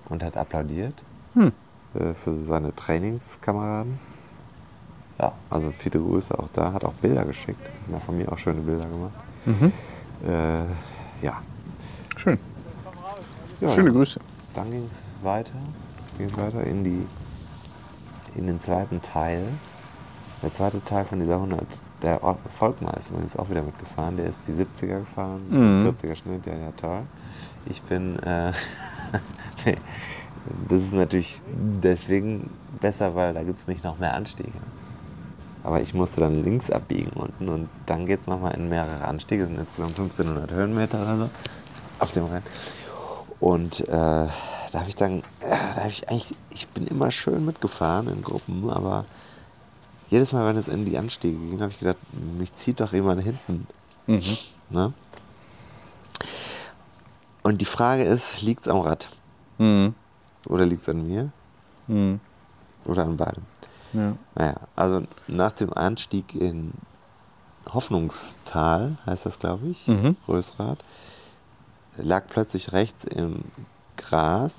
und 0.09 0.23
hat 0.23 0.37
applaudiert 0.37 1.03
Hm. 1.33 1.51
äh, 1.95 2.13
für 2.13 2.33
seine 2.33 2.75
Trainingskameraden. 2.75 3.99
Ja, 5.19 5.31
also 5.49 5.71
viele 5.71 5.99
Grüße 5.99 6.37
auch 6.37 6.49
da, 6.53 6.73
hat 6.73 6.83
auch 6.85 6.93
Bilder 6.93 7.25
geschickt. 7.25 7.59
Hat 7.91 8.03
von 8.03 8.17
mir 8.17 8.31
auch 8.31 8.37
schöne 8.37 8.61
Bilder 8.61 8.87
gemacht. 8.87 9.13
Mhm. 9.45 9.71
Äh, 10.27 10.65
ja. 11.25 11.41
Schön. 12.15 12.37
Ja, 13.61 13.67
Schöne 13.69 13.91
Grüße. 13.91 14.19
Dann 14.53 14.69
ging 14.71 14.87
es 14.89 15.03
weiter, 15.23 15.53
ging 16.17 16.27
es 16.27 16.37
weiter 16.37 16.63
in, 16.63 16.83
die, 16.83 17.05
in 18.35 18.45
den 18.47 18.59
zweiten 18.59 19.01
Teil. 19.01 19.43
Der 20.43 20.53
zweite 20.53 20.83
Teil 20.83 21.05
von 21.05 21.19
dieser 21.19 21.35
100, 21.35 21.65
der 22.01 22.19
Volkmar 22.59 22.95
ist 22.97 23.09
übrigens 23.09 23.35
auch 23.35 23.49
wieder 23.49 23.63
mitgefahren. 23.63 24.17
Der 24.17 24.27
ist 24.27 24.39
die 24.47 24.51
70er 24.51 24.99
gefahren, 24.99 25.41
Mhm. 25.49 25.87
40er 25.89 26.15
Schnitt, 26.15 26.45
ja, 26.45 26.53
ja, 26.53 26.71
toll. 26.77 27.01
Ich 27.65 27.81
bin, 27.81 28.19
äh, 28.19 28.51
nee, 29.65 29.75
das 30.69 30.81
ist 30.83 30.93
natürlich 30.93 31.41
deswegen 31.81 32.49
besser, 32.79 33.15
weil 33.15 33.33
da 33.33 33.43
gibt 33.43 33.59
es 33.59 33.67
nicht 33.67 33.83
noch 33.83 33.97
mehr 33.97 34.13
Anstiege. 34.13 34.51
Aber 35.63 35.81
ich 35.81 35.93
musste 35.93 36.21
dann 36.21 36.43
links 36.43 36.69
abbiegen 36.71 37.11
unten 37.15 37.49
und 37.49 37.67
dann 37.87 38.05
geht 38.05 38.21
es 38.21 38.27
nochmal 38.27 38.53
in 38.53 38.69
mehrere 38.69 39.03
Anstiege. 39.05 39.43
Es 39.43 39.49
sind 39.49 39.57
insgesamt 39.59 39.91
1500 39.99 40.51
Höhenmeter 40.53 41.01
oder 41.01 41.17
so 41.17 41.29
auf 41.99 42.11
dem 42.11 42.25
Rennen. 42.25 42.43
Und 43.39 43.81
äh, 43.81 43.91
da 43.91 44.29
habe 44.73 44.87
ich 44.87 44.95
dann, 44.95 45.23
ja, 45.41 45.57
da 45.75 45.81
habe 45.81 45.89
ich 45.89 46.07
eigentlich, 46.09 46.33
ich 46.51 46.67
bin 46.69 46.87
immer 46.87 47.11
schön 47.11 47.43
mitgefahren 47.45 48.07
in 48.07 48.21
Gruppen, 48.21 48.69
aber 48.69 49.05
jedes 50.09 50.31
Mal, 50.31 50.47
wenn 50.47 50.57
es 50.57 50.67
in 50.67 50.85
die 50.85 50.97
Anstiege 50.97 51.37
ging, 51.37 51.61
habe 51.61 51.71
ich 51.71 51.79
gedacht, 51.79 51.97
mich 52.37 52.53
zieht 52.55 52.79
doch 52.79 52.93
jemand 52.93 53.23
hinten. 53.23 53.67
Mhm. 54.07 54.37
Ne? 54.69 54.93
Und 57.43 57.61
die 57.61 57.65
Frage 57.65 58.03
ist, 58.03 58.41
liegt 58.41 58.65
es 58.65 58.67
am 58.67 58.79
Rad? 58.79 59.09
Mhm. 59.57 59.93
Oder 60.47 60.65
liegt 60.65 60.83
es 60.83 60.89
an 60.89 61.05
mir? 61.05 61.31
Mhm. 61.87 62.19
Oder 62.85 63.03
an 63.03 63.17
beidem? 63.17 63.43
Ja. 63.93 64.13
Naja, 64.35 64.55
also 64.75 65.03
nach 65.27 65.51
dem 65.51 65.73
Anstieg 65.73 66.35
in 66.35 66.73
Hoffnungstal, 67.73 68.97
heißt 69.05 69.25
das, 69.25 69.39
glaube 69.39 69.67
ich, 69.67 69.87
Mhm. 69.87 70.15
Rösrath, 70.27 70.83
lag 71.97 72.23
plötzlich 72.27 72.71
rechts 72.73 73.03
im 73.05 73.43
Gras, 73.97 74.53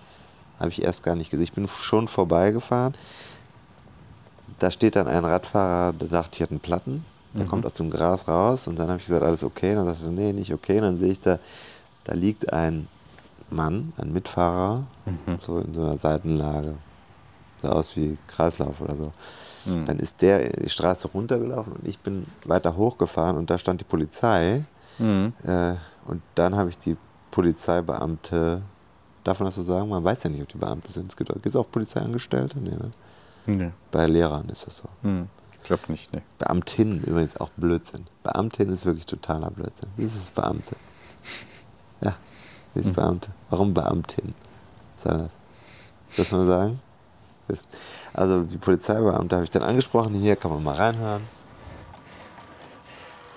habe 0.58 0.70
ich 0.70 0.82
erst 0.82 1.02
gar 1.02 1.14
nicht 1.14 1.30
gesehen. 1.30 1.44
Ich 1.44 1.52
bin 1.52 1.68
schon 1.68 2.08
vorbeigefahren. 2.08 2.94
Da 4.58 4.70
steht 4.70 4.96
dann 4.96 5.06
ein 5.08 5.24
Radfahrer, 5.24 5.92
der 5.92 6.08
dachte, 6.08 6.30
ich 6.34 6.40
hätte 6.40 6.52
einen 6.52 6.60
Platten. 6.60 7.04
Der 7.34 7.44
Mhm. 7.44 7.48
kommt 7.48 7.66
aus 7.66 7.74
dem 7.74 7.90
Gras 7.90 8.26
raus 8.26 8.66
und 8.66 8.78
dann 8.78 8.88
habe 8.88 8.98
ich 8.98 9.04
gesagt, 9.06 9.22
alles 9.22 9.44
okay. 9.44 9.70
Und 9.76 9.86
dann 9.86 9.94
sagte 9.94 10.06
er, 10.06 10.10
nee, 10.12 10.32
nicht 10.32 10.52
okay. 10.52 10.78
Und 10.78 10.82
dann 10.84 10.96
sehe 10.98 11.12
ich 11.12 11.20
da, 11.20 11.38
da 12.04 12.14
liegt 12.14 12.52
ein 12.52 12.88
Mann, 13.50 13.92
ein 13.98 14.12
Mitfahrer, 14.12 14.84
Mhm. 15.06 15.38
so 15.40 15.58
in 15.58 15.74
so 15.74 15.82
einer 15.82 15.96
Seitenlage. 15.96 16.74
Sah 17.62 17.70
aus 17.70 17.96
wie 17.96 18.16
Kreislauf 18.28 18.80
oder 18.80 18.96
so. 18.96 19.12
Mhm. 19.70 19.84
Dann 19.86 19.98
ist 19.98 20.22
der 20.22 20.48
die 20.50 20.68
Straße 20.70 21.08
runtergelaufen 21.08 21.72
und 21.74 21.86
ich 21.86 21.98
bin 21.98 22.26
weiter 22.44 22.76
hochgefahren 22.76 23.36
und 23.36 23.50
da 23.50 23.58
stand 23.58 23.80
die 23.80 23.84
Polizei. 23.84 24.64
Mhm. 24.98 25.32
Äh, 25.44 25.74
und 26.06 26.22
dann 26.34 26.56
habe 26.56 26.70
ich 26.70 26.78
die 26.78 26.96
Polizeibeamte, 27.30 28.62
darf 29.24 29.40
man 29.40 29.48
das 29.48 29.56
so 29.56 29.62
sagen? 29.62 29.88
Man 29.88 30.02
weiß 30.04 30.22
ja 30.24 30.30
nicht, 30.30 30.42
ob 30.42 30.48
die 30.48 30.58
Beamte 30.58 30.90
sind. 30.90 31.10
Es 31.10 31.16
gibt, 31.16 31.32
gibt 31.32 31.46
es 31.46 31.56
auch 31.56 31.70
Polizeiangestellte? 31.70 32.58
Nee, 32.58 32.70
ne? 32.70 32.90
Nee. 33.48 33.70
Bei 33.90 34.06
Lehrern 34.06 34.48
ist 34.50 34.66
das 34.66 34.76
so. 34.78 34.84
Mhm. 35.02 35.28
Ich 35.52 35.62
glaube 35.62 35.82
nicht, 35.88 36.12
ne. 36.14 36.22
Beamtin 36.38 37.02
übrigens 37.02 37.38
auch 37.40 37.50
Blödsinn. 37.56 38.06
Beamtin 38.22 38.70
ist 38.72 38.84
wirklich 38.86 39.06
totaler 39.06 39.50
Blödsinn. 39.50 39.88
Wie 39.96 40.04
ist 40.04 40.14
es 40.16 40.30
Beamte? 40.30 40.76
Ja, 42.00 42.14
wie 42.74 42.80
ist 42.80 42.86
Hm. 42.86 42.94
Beamte? 42.94 43.28
Warum 43.50 43.74
Beamtin? 43.74 44.34
Was 44.96 45.04
soll 45.04 45.18
das? 45.18 46.18
Muss 46.18 46.32
man 46.32 46.46
sagen? 46.46 46.80
Also 48.12 48.42
die 48.42 48.58
Polizeibeamte 48.58 49.36
habe 49.36 49.44
ich 49.44 49.50
dann 49.50 49.62
angesprochen. 49.62 50.14
Hier 50.14 50.36
kann 50.36 50.50
man 50.50 50.62
mal 50.62 50.74
reinhören. 50.74 51.22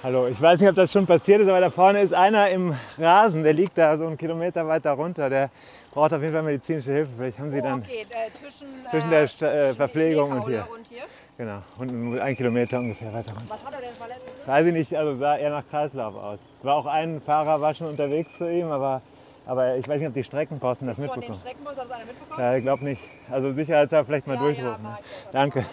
Hallo, 0.04 0.28
ich 0.28 0.42
weiß 0.42 0.60
nicht, 0.60 0.70
ob 0.70 0.76
das 0.76 0.92
schon 0.92 1.06
passiert 1.06 1.42
ist, 1.42 1.48
aber 1.48 1.62
da 1.62 1.70
vorne 1.70 2.02
ist 2.02 2.14
einer 2.14 2.50
im 2.50 2.76
Rasen, 2.98 3.44
der 3.44 3.54
liegt 3.54 3.78
da 3.78 3.98
so 3.98 4.08
einen 4.08 4.18
Kilometer 4.18 4.68
weiter 4.68 4.92
runter. 4.94 5.30
Der 5.30 5.50
braucht 5.92 6.14
auf 6.14 6.22
jeden 6.22 6.34
Fall 6.34 6.44
medizinische 6.44 6.92
Hilfe. 6.92 7.12
Vielleicht 7.18 7.40
haben 7.40 7.52
Sie 7.52 7.62
dann 7.62 7.80
Okay, 7.80 8.06
äh, 8.10 8.32
zwischen, 8.38 8.68
zwischen 8.90 9.12
äh, 9.12 9.28
der 9.42 9.70
äh, 9.70 9.74
Verpflegung 9.76 10.32
und 10.32 10.46
hier. 10.48 10.68
und 10.74 10.88
hier. 10.88 11.04
Genau, 11.38 11.62
und 11.80 12.20
ein 12.20 12.36
Kilometer 12.36 12.80
ungefähr 12.80 13.14
weiter 13.14 13.32
runter. 13.34 13.46
Was 13.50 13.66
hat 13.66 13.74
er 13.74 13.82
denn 13.82 13.96
verletzt? 13.96 14.22
Weiß 14.46 14.66
ich 14.66 14.74
nicht, 14.74 14.96
also 14.96 15.18
sah 15.18 15.38
eher 15.38 15.50
nach 15.50 15.68
Kreislauf 15.70 16.16
aus. 16.16 16.40
Es 16.60 16.66
war 16.66 16.76
auch 16.76 16.86
ein 16.86 17.22
Fahrer 17.22 17.60
war 17.62 17.74
schon 17.74 17.88
unterwegs 17.88 18.30
zu 18.38 18.50
ihm, 18.50 18.70
aber, 18.72 19.02
aber 19.46 19.76
ich 19.76 19.88
weiß 19.88 20.00
nicht, 20.00 20.08
ob 20.08 20.14
die 20.14 20.24
Streckenposten 20.24 20.88
das 20.88 20.98
Von 20.98 21.06
den 21.06 21.12
mitbekommen. 21.14 21.40
Streckenbus 21.42 21.76
hat 21.78 21.86
das 21.86 21.92
einer 21.92 22.06
mitbekommen? 22.06 22.40
Ja, 22.40 22.56
ich 22.56 22.64
glaube 22.64 22.84
nicht. 22.84 23.02
Also 23.30 23.54
sicherheitshalber 23.54 24.06
vielleicht 24.06 24.28
mal 24.28 24.36
Ja, 24.36 24.42
ja, 24.42 24.46
durchrufen. 24.48 24.84
mach 24.84 24.92
ne? 24.92 24.98
Danke. 25.32 25.66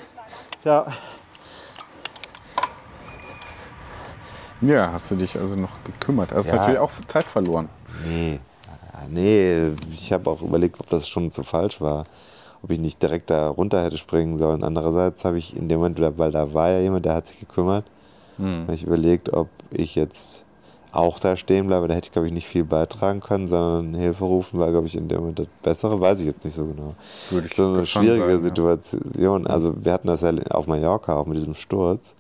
Ciao. 0.63 0.87
Ja, 4.61 4.91
hast 4.93 5.11
du 5.11 5.17
dich 5.17 5.39
also 5.39 5.55
noch 5.55 5.83
gekümmert. 5.85 6.33
Hast 6.33 6.47
Ja. 6.49 6.57
natürlich 6.57 6.81
auch 6.81 6.91
Zeit 7.07 7.27
verloren. 7.27 7.69
Nee, 8.05 8.33
Ja, 8.35 8.39
nee, 9.11 9.69
ich 9.95 10.13
habe 10.13 10.31
auch 10.31 10.43
überlegt, 10.43 10.81
ob 10.81 10.89
das 10.89 11.09
schon 11.09 11.31
zu 11.31 11.43
falsch 11.43 11.81
war. 11.81 12.05
Ob 12.63 12.71
ich 12.71 12.81
nicht 12.81 13.01
direkt 13.03 13.31
da 13.31 13.49
runter 13.49 13.85
hätte 13.85 13.99
springen 13.99 14.37
sollen. 14.37 14.65
Andererseits 14.65 15.25
habe 15.25 15.39
ich 15.39 15.57
in 15.57 15.69
dem 15.69 15.79
Moment, 15.79 16.01
weil 16.19 16.33
da 16.33 16.55
war 16.55 16.71
ja 16.71 16.81
jemand, 16.81 17.05
der 17.05 17.15
hat 17.15 17.27
sich 17.27 17.39
gekümmert, 17.39 17.85
Hm. 18.39 18.63
habe 18.63 18.75
ich 18.75 18.85
überlegt, 18.85 19.33
ob 19.33 19.49
ich 19.71 19.95
jetzt 19.95 20.45
auch 20.91 21.19
da 21.19 21.37
stehen 21.37 21.67
bleibe. 21.69 21.87
Da 21.87 21.95
hätte 21.95 22.07
ich, 22.07 22.13
glaube 22.13 22.27
ich, 22.27 22.33
nicht 22.33 22.47
viel 22.49 22.65
beitragen 22.65 23.21
können, 23.21 23.47
sondern 23.47 23.95
Hilfe 23.95 24.25
rufen 24.25 24.59
war, 24.59 24.71
glaube 24.71 24.87
ich, 24.87 24.97
in 24.97 25.07
dem 25.09 25.21
Moment 25.21 25.39
das 25.41 25.47
Bessere. 25.63 26.01
Weiß 26.01 26.21
ich 26.21 26.27
jetzt 26.27 26.45
nicht 26.45 26.55
so 26.55 26.65
genau. 26.65 26.91
Würde 27.31 27.47
ich 27.47 27.55
so 27.55 27.67
eine 27.67 27.85
schwierige 27.85 28.19
sagen, 28.19 28.33
ja. 28.33 28.41
Situation. 28.41 29.47
Also 29.47 29.75
wir 29.85 29.93
hatten 29.93 30.09
das 30.09 30.23
ja 30.23 30.33
auf 30.51 30.67
Mallorca 30.67 31.15
auch 31.17 31.27
mit 31.27 31.37
diesem 31.37 31.55
Sturz. 31.55 32.15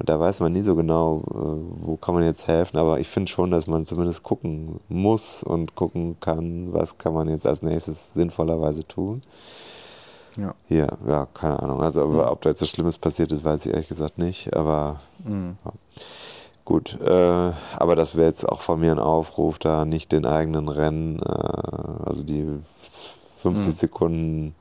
Und 0.00 0.08
da 0.08 0.18
weiß 0.18 0.40
man 0.40 0.52
nie 0.52 0.62
so 0.62 0.74
genau, 0.74 1.18
äh, 1.30 1.84
wo 1.86 1.96
kann 1.96 2.14
man 2.14 2.24
jetzt 2.24 2.46
helfen. 2.48 2.78
Aber 2.78 3.00
ich 3.00 3.08
finde 3.08 3.30
schon, 3.30 3.50
dass 3.50 3.66
man 3.66 3.84
zumindest 3.84 4.22
gucken 4.22 4.80
muss 4.88 5.42
und 5.42 5.74
gucken 5.74 6.16
kann, 6.20 6.72
was 6.72 6.96
kann 6.96 7.12
man 7.12 7.28
jetzt 7.28 7.46
als 7.46 7.60
nächstes 7.60 8.14
sinnvollerweise 8.14 8.88
tun. 8.88 9.20
Ja. 10.38 10.54
Ja, 10.70 10.88
ja, 11.06 11.26
keine 11.34 11.62
Ahnung. 11.62 11.82
Also 11.82 12.02
aber 12.02 12.32
ob 12.32 12.40
da 12.40 12.48
jetzt 12.48 12.60
so 12.60 12.66
Schlimmes 12.66 12.96
passiert 12.96 13.30
ist, 13.30 13.44
weiß 13.44 13.66
ich 13.66 13.72
ehrlich 13.72 13.88
gesagt 13.88 14.16
nicht. 14.16 14.56
Aber 14.56 15.00
Mhm. 15.22 15.58
ja. 15.66 15.72
gut. 16.64 16.98
Äh, 17.02 17.52
aber 17.76 17.94
das 17.94 18.14
wäre 18.16 18.28
jetzt 18.28 18.48
auch 18.48 18.62
von 18.62 18.80
mir 18.80 18.92
ein 18.92 18.98
Aufruf, 18.98 19.58
da 19.58 19.84
nicht 19.84 20.12
den 20.12 20.24
eigenen 20.24 20.68
Rennen, 20.70 21.18
äh, 21.18 22.06
also 22.06 22.22
die 22.22 22.46
50 23.42 23.66
Mhm. 23.74 23.78
Sekunden 23.78 24.54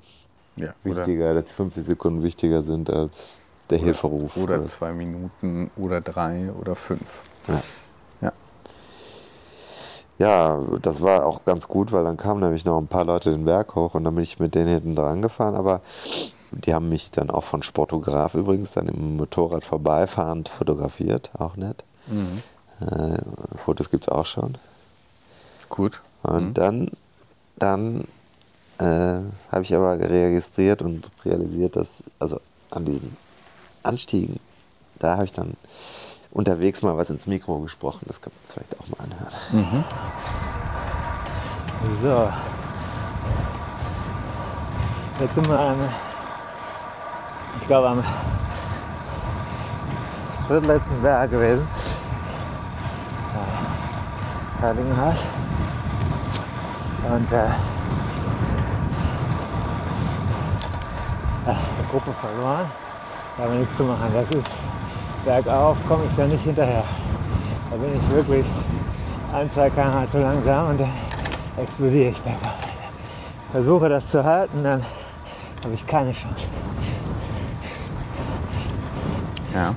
Ja, 0.58 0.74
oder- 0.84 0.98
wichtiger, 0.98 1.34
dass 1.34 1.46
die 1.46 1.54
50 1.54 1.86
Sekunden 1.86 2.24
wichtiger 2.24 2.62
sind 2.62 2.90
als 2.90 3.42
der 3.70 3.78
Hilferuf. 3.80 4.38
Oder 4.38 4.66
zwei 4.66 4.92
Minuten 4.94 5.70
oder 5.76 6.02
drei 6.02 6.52
oder 6.60 6.76
fünf. 6.76 7.24
Ja. 7.48 7.62
Ja. 8.22 8.32
Ja, 10.18 10.60
das 10.82 11.02
war 11.02 11.26
auch 11.26 11.46
ganz 11.46 11.68
gut, 11.68 11.92
weil 11.92 12.04
dann 12.04 12.18
kamen 12.18 12.42
nämlich 12.42 12.66
noch 12.66 12.78
ein 12.78 12.88
paar 12.88 13.06
Leute 13.06 13.32
den 13.32 13.46
Berg 13.46 13.76
hoch 13.76 13.94
und 13.96 14.04
dann 14.04 14.16
bin 14.16 14.24
ich 14.24 14.40
mit 14.40 14.54
denen 14.56 14.68
hinten 14.68 14.96
dran 14.96 15.22
gefahren, 15.22 15.56
aber 15.56 15.82
die 16.52 16.74
haben 16.74 16.90
mich 16.90 17.12
dann 17.12 17.30
auch 17.30 17.44
von 17.44 17.64
Sportograf 17.64 18.34
übrigens 18.34 18.72
dann 18.74 18.88
im 18.88 19.18
Motorrad 19.18 19.64
vorbeifahrend 19.64 20.50
fotografiert, 20.50 21.32
auch 21.38 21.56
nett. 21.56 21.84
Mhm. 22.08 22.42
Äh, 22.82 23.20
Fotos 23.58 23.90
gibt 23.90 24.06
es 24.06 24.10
auch 24.10 24.26
schon. 24.26 24.58
Gut. 25.70 26.02
Und 26.24 26.50
Mhm. 26.50 26.54
dann, 26.56 26.92
dann 27.58 28.04
äh, 28.80 29.20
habe 29.52 29.62
ich 29.62 29.74
aber 29.76 30.00
registriert 30.00 30.82
und 30.82 31.10
realisiert, 31.24 31.76
dass, 31.76 31.88
also 32.18 32.42
an 32.72 32.86
diesen 32.86 33.16
Anstiegen, 33.84 34.40
da 35.00 35.16
habe 35.16 35.26
ich 35.26 35.34
dann 35.34 35.56
unterwegs 36.32 36.82
mal 36.82 36.98
was 36.98 37.10
ins 37.10 37.28
Mikro 37.28 37.60
gesprochen. 37.60 38.06
Das 38.08 38.22
kann 38.22 38.32
man 38.36 38.54
vielleicht 38.54 38.80
auch 38.80 38.88
mal 38.88 39.04
anhören. 39.04 39.34
Mhm. 39.52 39.84
So. 42.02 42.32
Jetzt 45.22 45.36
sind 45.36 45.48
wir 45.50 45.60
am, 45.60 45.90
ich 47.60 47.68
glaube 47.68 47.90
am 47.90 48.04
drittletzten 50.48 51.02
Berg 51.02 51.32
gewesen. 51.32 51.68
Heiligenhaus. 54.62 55.16
Und 57.10 57.32
äh, 57.32 57.50
die 61.80 61.90
Gruppe 61.90 62.14
verloren. 62.14 62.66
Da 63.40 63.46
haben 63.46 63.54
wir 63.54 63.60
nichts 63.62 63.78
zu 63.78 63.84
machen. 63.84 64.12
Das 64.14 64.30
ist 64.38 64.52
bergauf, 65.24 65.78
komme 65.88 66.04
ich 66.10 66.16
da 66.18 66.28
nicht 66.28 66.44
hinterher. 66.44 66.84
Da 67.70 67.78
bin 67.78 67.96
ich 67.96 68.10
wirklich 68.10 68.46
ein, 69.32 69.50
zwei 69.50 69.70
km 69.70 70.12
zu 70.12 70.20
langsam 70.20 70.72
und 70.72 70.82
dann 70.82 70.92
explodiere 71.56 72.10
ich 72.10 72.20
bergauf. 72.20 72.58
Versuche 73.54 73.88
das 73.88 74.10
zu 74.10 74.22
halten, 74.22 74.62
dann 74.62 74.84
habe 75.64 75.74
ich 75.74 75.88
keine 75.88 76.12
Chance. 76.12 76.48
Ja. 79.54 79.74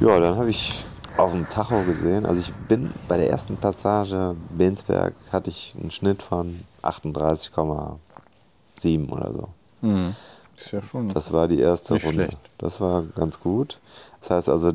Ja, 0.00 0.20
dann 0.20 0.36
habe 0.36 0.50
ich 0.50 0.84
auf 1.16 1.32
dem 1.32 1.48
Tacho 1.48 1.84
gesehen, 1.84 2.26
also 2.26 2.38
ich 2.38 2.52
bin 2.52 2.92
bei 3.08 3.16
der 3.16 3.30
ersten 3.30 3.56
Passage 3.56 4.36
Bensberg 4.50 5.14
hatte 5.32 5.48
ich 5.48 5.74
einen 5.80 5.90
Schnitt 5.90 6.22
von 6.22 6.60
38,7 6.82 9.10
oder 9.10 9.32
so. 9.32 9.48
Mhm. 9.80 10.14
Ist 10.58 10.72
ja 10.72 10.82
schon. 10.82 11.12
Das 11.14 11.32
war 11.32 11.48
die 11.48 11.60
erste 11.60 11.94
Nicht 11.94 12.06
Runde. 12.06 12.24
schlecht. 12.24 12.38
Das 12.58 12.80
war 12.80 13.02
ganz 13.02 13.40
gut. 13.40 13.78
Das 14.20 14.30
heißt 14.30 14.48
also, 14.48 14.72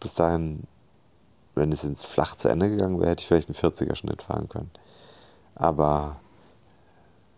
bis 0.00 0.14
dahin, 0.14 0.64
wenn 1.54 1.72
es 1.72 1.84
ins 1.84 2.04
Flach 2.04 2.36
zu 2.36 2.48
Ende 2.48 2.70
gegangen 2.70 2.98
wäre, 2.98 3.10
hätte 3.10 3.20
ich 3.22 3.28
vielleicht 3.28 3.48
einen 3.48 3.72
40er 3.72 3.94
Schnitt 3.94 4.22
fahren 4.22 4.48
können. 4.48 4.70
Aber 5.54 6.16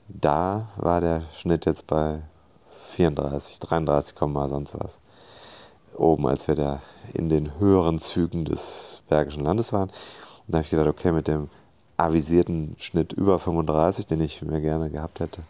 da 0.08 0.68
war 0.76 1.00
der 1.00 1.22
Schnitt 1.38 1.66
jetzt 1.66 1.86
bei 1.86 2.20
34, 2.94 3.58
33, 3.58 4.14
Komma 4.14 4.48
sonst 4.48 4.74
was. 4.78 4.98
Oben, 5.96 6.26
als 6.26 6.48
wir 6.48 6.54
da 6.54 6.82
in 7.12 7.28
den 7.28 7.58
höheren 7.58 7.98
Zügen 7.98 8.44
des 8.44 9.02
Bergischen 9.08 9.44
Landes 9.44 9.72
waren. 9.72 9.90
Und 9.90 9.94
da 10.48 10.58
habe 10.58 10.64
ich 10.64 10.70
gedacht, 10.70 10.88
okay, 10.88 11.12
mit 11.12 11.28
dem 11.28 11.48
avisierten 11.96 12.76
Schnitt 12.78 13.12
über 13.12 13.38
35, 13.38 14.06
den 14.06 14.20
ich 14.20 14.42
mir 14.42 14.60
gerne 14.60 14.90
gehabt 14.90 15.20
hätte, 15.20 15.42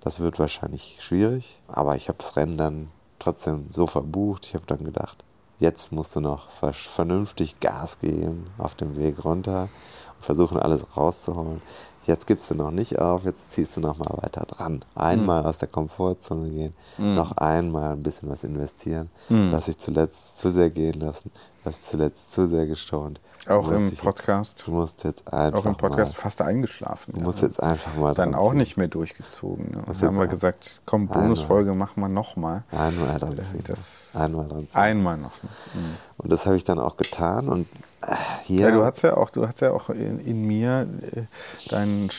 das 0.00 0.20
wird 0.20 0.38
wahrscheinlich 0.38 0.98
schwierig. 1.00 1.58
Aber 1.68 1.96
ich 1.96 2.08
habe 2.08 2.18
das 2.18 2.36
Rennen 2.36 2.56
dann 2.58 2.88
trotzdem 3.18 3.68
so 3.72 3.86
verbucht. 3.86 4.46
Ich 4.46 4.54
habe 4.54 4.64
dann 4.66 4.84
gedacht, 4.84 5.22
jetzt 5.58 5.92
musst 5.92 6.16
du 6.16 6.20
noch 6.20 6.50
ver- 6.52 6.72
vernünftig 6.72 7.60
Gas 7.60 7.98
geben 8.00 8.44
auf 8.58 8.74
dem 8.74 8.96
Weg 8.96 9.24
runter 9.24 9.68
und 10.16 10.24
versuchen, 10.24 10.58
alles 10.58 10.84
rauszuholen. 10.96 11.60
Jetzt 12.06 12.26
gibst 12.26 12.50
du 12.50 12.54
noch 12.54 12.70
nicht 12.70 12.98
auf, 12.98 13.24
jetzt 13.24 13.52
ziehst 13.52 13.76
du 13.76 13.80
noch 13.80 13.98
mal 13.98 14.16
weiter 14.22 14.44
dran. 14.46 14.84
Einmal 14.94 15.44
aus 15.44 15.58
der 15.58 15.68
Komfortzone 15.68 16.48
gehen, 16.48 16.74
Mhm. 16.96 17.14
noch 17.14 17.36
einmal 17.36 17.92
ein 17.92 18.02
bisschen 18.02 18.30
was 18.30 18.42
investieren. 18.42 19.10
Mhm. 19.28 19.50
Lass 19.52 19.66
dich 19.66 19.78
zuletzt 19.78 20.38
zu 20.38 20.50
sehr 20.50 20.70
gehen 20.70 20.98
lassen, 20.98 21.30
lass 21.64 21.82
zuletzt 21.82 22.30
zu 22.30 22.46
sehr 22.46 22.66
gestaunt. 22.66 23.20
Auch 23.48 23.70
im 23.70 23.96
Podcast. 23.96 24.64
Du 24.66 24.72
musst 24.72 25.02
jetzt 25.02 25.26
einfach 25.32 25.60
Auch 25.60 25.66
im 25.66 25.74
Podcast 25.74 26.14
mal, 26.14 26.22
fast 26.22 26.42
eingeschlafen. 26.42 27.14
Du 27.14 27.20
musst 27.20 27.40
jetzt 27.40 27.60
einfach 27.60 27.96
mal 27.96 28.14
Dann 28.14 28.34
auch 28.34 28.52
nicht 28.52 28.76
mehr 28.76 28.88
durchgezogen. 28.88 29.70
Ne? 29.70 29.82
Dann 29.86 30.08
haben 30.08 30.18
wir 30.18 30.26
gesagt, 30.26 30.82
komm. 30.84 31.08
Bonusfolge 31.08 31.72
machen 31.74 32.00
wir 32.00 32.08
nochmal. 32.08 32.64
Einmal 32.70 33.18
dran 33.18 33.36
ziehen. 33.36 33.64
Das 33.66 34.14
Einmal 34.14 34.46
dran. 34.46 34.68
Einmal 34.74 35.16
noch. 35.16 35.32
Mhm. 35.74 35.96
Und 36.18 36.30
das 36.30 36.44
habe 36.44 36.56
ich 36.56 36.64
dann 36.64 36.78
auch 36.78 36.98
getan. 36.98 37.48
Und 37.48 37.66
äh, 38.02 38.14
hier. 38.44 38.68
Ja, 38.68 38.70
du 38.72 38.84
hast 38.84 39.02
ja 39.02 39.16
auch, 39.16 39.30
du 39.30 39.46
hast 39.46 39.60
ja 39.60 39.72
auch 39.72 39.88
in, 39.88 40.20
in 40.20 40.46
mir 40.46 40.86
äh, 41.00 41.22
deinen 41.70 42.10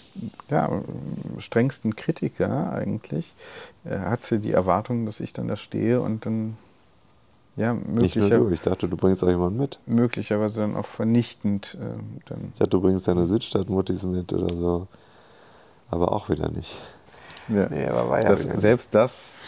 ja, 0.50 0.82
strengsten 1.38 1.96
Kritiker 1.96 2.74
eigentlich. 2.74 3.36
Äh, 3.86 4.00
hat 4.00 4.24
sie 4.24 4.40
die 4.40 4.54
Erwartung, 4.54 5.06
dass 5.06 5.20
ich 5.20 5.34
dann 5.34 5.48
da 5.48 5.56
stehe 5.56 6.02
und 6.02 6.26
dann 6.26 6.58
ja 7.57 7.73
nicht 7.73 7.86
nur 7.88 8.02
möglicher, 8.28 8.38
du, 8.40 8.49
ich 8.49 8.61
dachte, 8.61 8.88
du 8.88 8.98
bringst 8.98 9.23
auch 9.23 9.28
jemanden 9.30 9.57
mit. 9.60 9.80
möglicherweise 9.86 10.61
dann 10.61 10.76
auch 10.76 10.86
vernichtend 10.86 11.78
äh, 11.80 11.99
dann 12.28 12.40
Ich 12.53 12.60
dachte, 12.60 12.69
du 12.69 12.82
bringst 12.82 13.07
deine 13.07 13.26
Südstadtmuttis 13.26 14.03
mit 14.03 14.32
oder 14.34 14.49
so. 14.53 14.88
Aber 15.90 16.14
auch 16.14 16.30
wieder 16.30 16.49
nicht. 16.49 16.78
ja, 17.49 17.68
Nee, 17.69 17.86
aber 17.88 18.10
war 18.10 18.22
ja 18.22 18.30
das, 18.30 18.44
selbst 18.44 18.90
das 18.95 19.40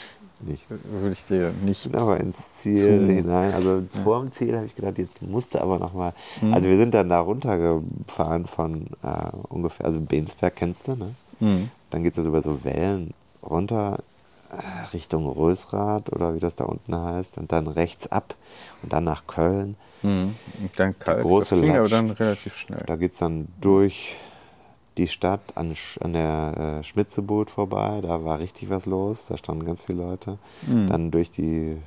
Nicht. 0.41 0.63
würde 0.69 1.11
ich 1.13 1.23
dir 1.25 1.53
nicht 1.65 1.89
bin 1.89 1.97
aber 1.99 2.19
ins 2.19 2.55
Ziel 2.55 2.77
zu- 2.77 3.07
hinein. 3.13 3.53
Also 3.53 3.81
vor 4.03 4.19
dem 4.21 4.31
Ziel 4.33 4.55
habe 4.57 4.65
ich 4.65 4.75
gedacht, 4.75 4.97
jetzt 4.97 5.21
musste 5.21 5.61
aber 5.61 5.79
nochmal. 5.79 6.11
Mhm. 6.41 6.53
Also 6.53 6.67
wir 6.67 6.75
sind 6.77 6.93
dann 6.93 7.07
da 7.07 7.21
runtergefahren 7.21 8.45
von 8.47 8.87
äh, 9.03 9.29
ungefähr, 9.47 9.85
also 9.85 10.01
Bensberg 10.01 10.55
kennst 10.57 10.87
du, 10.89 10.95
ne? 10.95 11.15
Mhm. 11.39 11.69
Dann 11.91 12.03
geht 12.03 12.11
es 12.13 12.17
also 12.17 12.29
über 12.31 12.41
so 12.41 12.63
Wellen 12.65 13.13
runter, 13.41 13.99
Richtung 14.93 15.27
Rösrath 15.27 16.11
oder 16.11 16.35
wie 16.35 16.39
das 16.39 16.55
da 16.55 16.65
unten 16.65 16.95
heißt 16.95 17.37
und 17.37 17.51
dann 17.51 17.67
rechts 17.67 18.07
ab 18.07 18.35
und 18.81 18.93
dann 18.93 19.03
nach 19.03 19.27
Köln. 19.27 19.75
Mhm. 20.01 20.35
Und 20.61 20.79
dann 20.79 20.97
kalt. 20.97 21.23
große 21.23 21.59
das 21.59 21.69
aber 21.69 21.89
dann 21.89 22.11
relativ 22.11 22.55
schnell. 22.55 22.83
Da 22.85 22.95
geht 22.95 23.13
es 23.13 23.19
dann 23.19 23.47
durch 23.61 24.15
die 24.97 25.07
Stadt 25.07 25.41
an, 25.55 25.75
an 26.01 26.13
der 26.13 26.79
äh, 26.79 26.83
Schmitzeboot 26.83 27.49
vorbei. 27.49 27.99
Da 28.01 28.23
war 28.23 28.39
richtig 28.39 28.69
was 28.69 28.85
los. 28.85 29.25
Da 29.27 29.37
standen 29.37 29.65
ganz 29.65 29.81
viele 29.81 30.03
Leute. 30.03 30.37
Mhm. 30.67 30.87
Dann 30.87 31.11
durch 31.11 31.31
die 31.31 31.77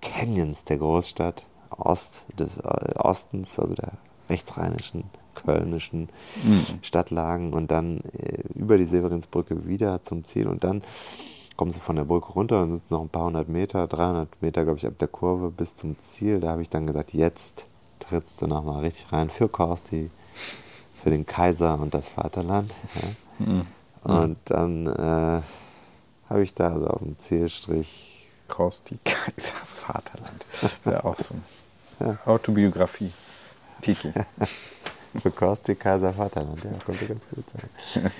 Canyons 0.00 0.64
der 0.64 0.78
Großstadt 0.78 1.44
Ost, 1.70 2.24
des 2.38 2.58
äh, 2.58 2.94
Ostens, 2.96 3.58
also 3.58 3.74
der 3.74 3.92
rechtsrheinischen, 4.30 5.04
kölnischen 5.34 6.08
Mhm. 6.42 6.64
Stadtlagen 6.82 7.52
und 7.52 7.70
dann 7.70 8.00
äh, 8.12 8.42
über 8.54 8.78
die 8.78 8.84
Severinsbrücke 8.84 9.66
wieder 9.66 10.02
zum 10.02 10.24
Ziel 10.24 10.48
und 10.48 10.64
dann 10.64 10.82
kommen 11.56 11.70
sie 11.70 11.80
von 11.80 11.96
der 11.96 12.04
Brücke 12.04 12.32
runter 12.32 12.62
und 12.62 12.70
sind 12.70 12.90
noch 12.90 13.02
ein 13.02 13.08
paar 13.08 13.24
hundert 13.24 13.48
Meter, 13.48 13.86
300 13.86 14.42
Meter, 14.42 14.64
glaube 14.64 14.78
ich, 14.78 14.86
ab 14.86 14.98
der 14.98 15.08
Kurve 15.08 15.50
bis 15.50 15.76
zum 15.76 15.98
Ziel. 15.98 16.40
Da 16.40 16.50
habe 16.50 16.62
ich 16.62 16.70
dann 16.70 16.86
gesagt, 16.86 17.14
jetzt 17.14 17.66
trittst 17.98 18.42
du 18.42 18.46
nochmal 18.46 18.80
richtig 18.84 19.12
rein 19.12 19.30
für 19.30 19.48
Korsti, 19.48 20.10
für 20.94 21.10
den 21.10 21.26
Kaiser 21.26 21.78
und 21.80 21.94
das 21.94 22.08
Vaterland. 22.08 22.72
Ja. 23.40 23.46
Mhm. 23.46 23.66
Und 24.02 24.36
dann 24.44 24.86
äh, 24.86 25.42
habe 26.28 26.42
ich 26.42 26.54
da 26.54 26.78
so 26.78 26.86
auf 26.86 27.00
dem 27.00 27.18
Zielstrich 27.18 28.28
Korsti, 28.48 28.98
Kaiser, 29.04 29.54
Vaterland. 29.54 30.44
Wäre 30.84 31.04
auch 31.04 31.18
so 31.18 31.34
ein 32.00 32.18
Autobiografie. 32.26 33.10
Titel. 33.80 34.12
Für 35.20 35.30
Kosti 35.30 35.74
Kaiser 35.74 36.12
Vaterland, 36.12 36.62
ja, 36.64 36.70
konnte 36.84 37.06
ganz 37.06 37.20
gut 37.34 37.44
sein. 37.54 38.10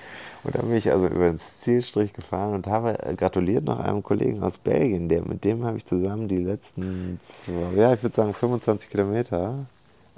Und 0.44 0.54
dann 0.54 0.66
bin 0.66 0.76
ich 0.76 0.90
also 0.92 1.06
über 1.06 1.24
den 1.26 1.38
Zielstrich 1.38 2.12
gefahren 2.12 2.54
und 2.54 2.66
habe 2.66 2.98
äh, 3.04 3.14
gratuliert 3.14 3.64
noch 3.64 3.80
einem 3.80 4.02
Kollegen 4.02 4.42
aus 4.42 4.58
Belgien, 4.58 5.08
der, 5.08 5.22
mit 5.22 5.44
dem 5.44 5.64
habe 5.64 5.76
ich 5.76 5.84
zusammen 5.86 6.28
die 6.28 6.38
letzten, 6.38 7.18
zwei, 7.22 7.52
ja, 7.80 7.92
ich 7.94 8.02
würde 8.02 8.14
sagen 8.14 8.32
25 8.34 8.90
Kilometer, 8.90 9.66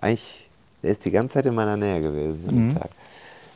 eigentlich, 0.01 0.49
der 0.83 0.91
ist 0.93 1.05
die 1.05 1.11
ganze 1.11 1.35
Zeit 1.35 1.47
in 1.47 1.55
meiner 1.55 1.77
Nähe 1.77 2.01
gewesen 2.01 2.69
Mhm. 2.69 2.75
Tag. 2.75 2.91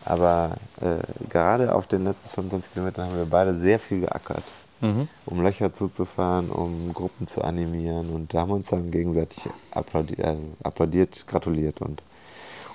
Aber 0.05 0.57
äh, 0.81 0.97
gerade 1.28 1.74
auf 1.74 1.86
den 1.86 2.05
letzten 2.05 2.28
25 2.28 2.73
Kilometern 2.73 3.07
haben 3.07 3.16
wir 3.16 3.27
beide 3.27 3.55
sehr 3.55 3.78
viel 3.78 4.01
geackert, 4.01 4.43
Mhm. 4.81 5.09
um 5.27 5.43
Löcher 5.43 5.73
zuzufahren, 5.74 6.51
um 6.51 6.93
Gruppen 6.93 7.28
zu 7.28 7.43
animieren 7.43 8.11
und 8.11 8.35
da 8.35 8.40
haben 8.40 8.49
wir 8.49 8.57
uns 8.57 8.66
dann 8.69 8.90
gegenseitig 8.90 9.44
applaudiert, 9.70 10.19
äh, 10.19 10.35
applaudiert 10.65 11.24
gratuliert 11.28 11.81
und 11.81 12.03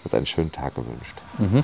uns 0.08 0.14
einen 0.14 0.26
schönen 0.26 0.52
Tag 0.52 0.76
gewünscht. 0.76 1.16
Mhm. 1.38 1.64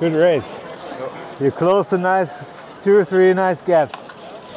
Good 0.00 0.12
race. 0.14 0.44
You 1.40 1.50
close 1.50 1.92
a 1.92 1.98
nice 1.98 2.30
two 2.82 2.94
or 2.96 3.04
three 3.04 3.34
nice 3.34 3.60
gaps. 3.60 3.98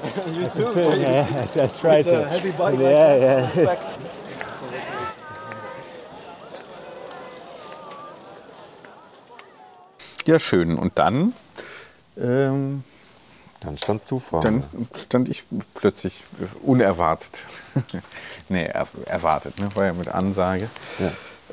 you 0.31 0.47
too. 0.47 0.71
Yeah. 0.97 1.43
It's 1.43 2.07
a 2.07 2.27
heavy 2.29 2.51
bike. 2.51 2.79
Yeah, 2.79 3.53
yeah. 3.53 3.93
Ja, 10.27 10.39
schön. 10.39 10.77
Und 10.77 10.99
dann? 10.99 11.33
Ähm, 12.17 12.83
dann 13.61 13.77
du 14.09 14.19
vor 14.19 14.41
Dann 14.41 14.61
stand 14.93 15.29
ich 15.29 15.45
plötzlich 15.73 16.25
äh, 16.41 16.67
unerwartet. 16.67 17.39
nee, 18.49 18.65
er, 18.65 18.87
erwartet, 19.05 19.57
ne? 19.57 19.69
war 19.73 19.85
ja 19.85 19.93
mit 19.93 20.09
Ansage. 20.09 20.69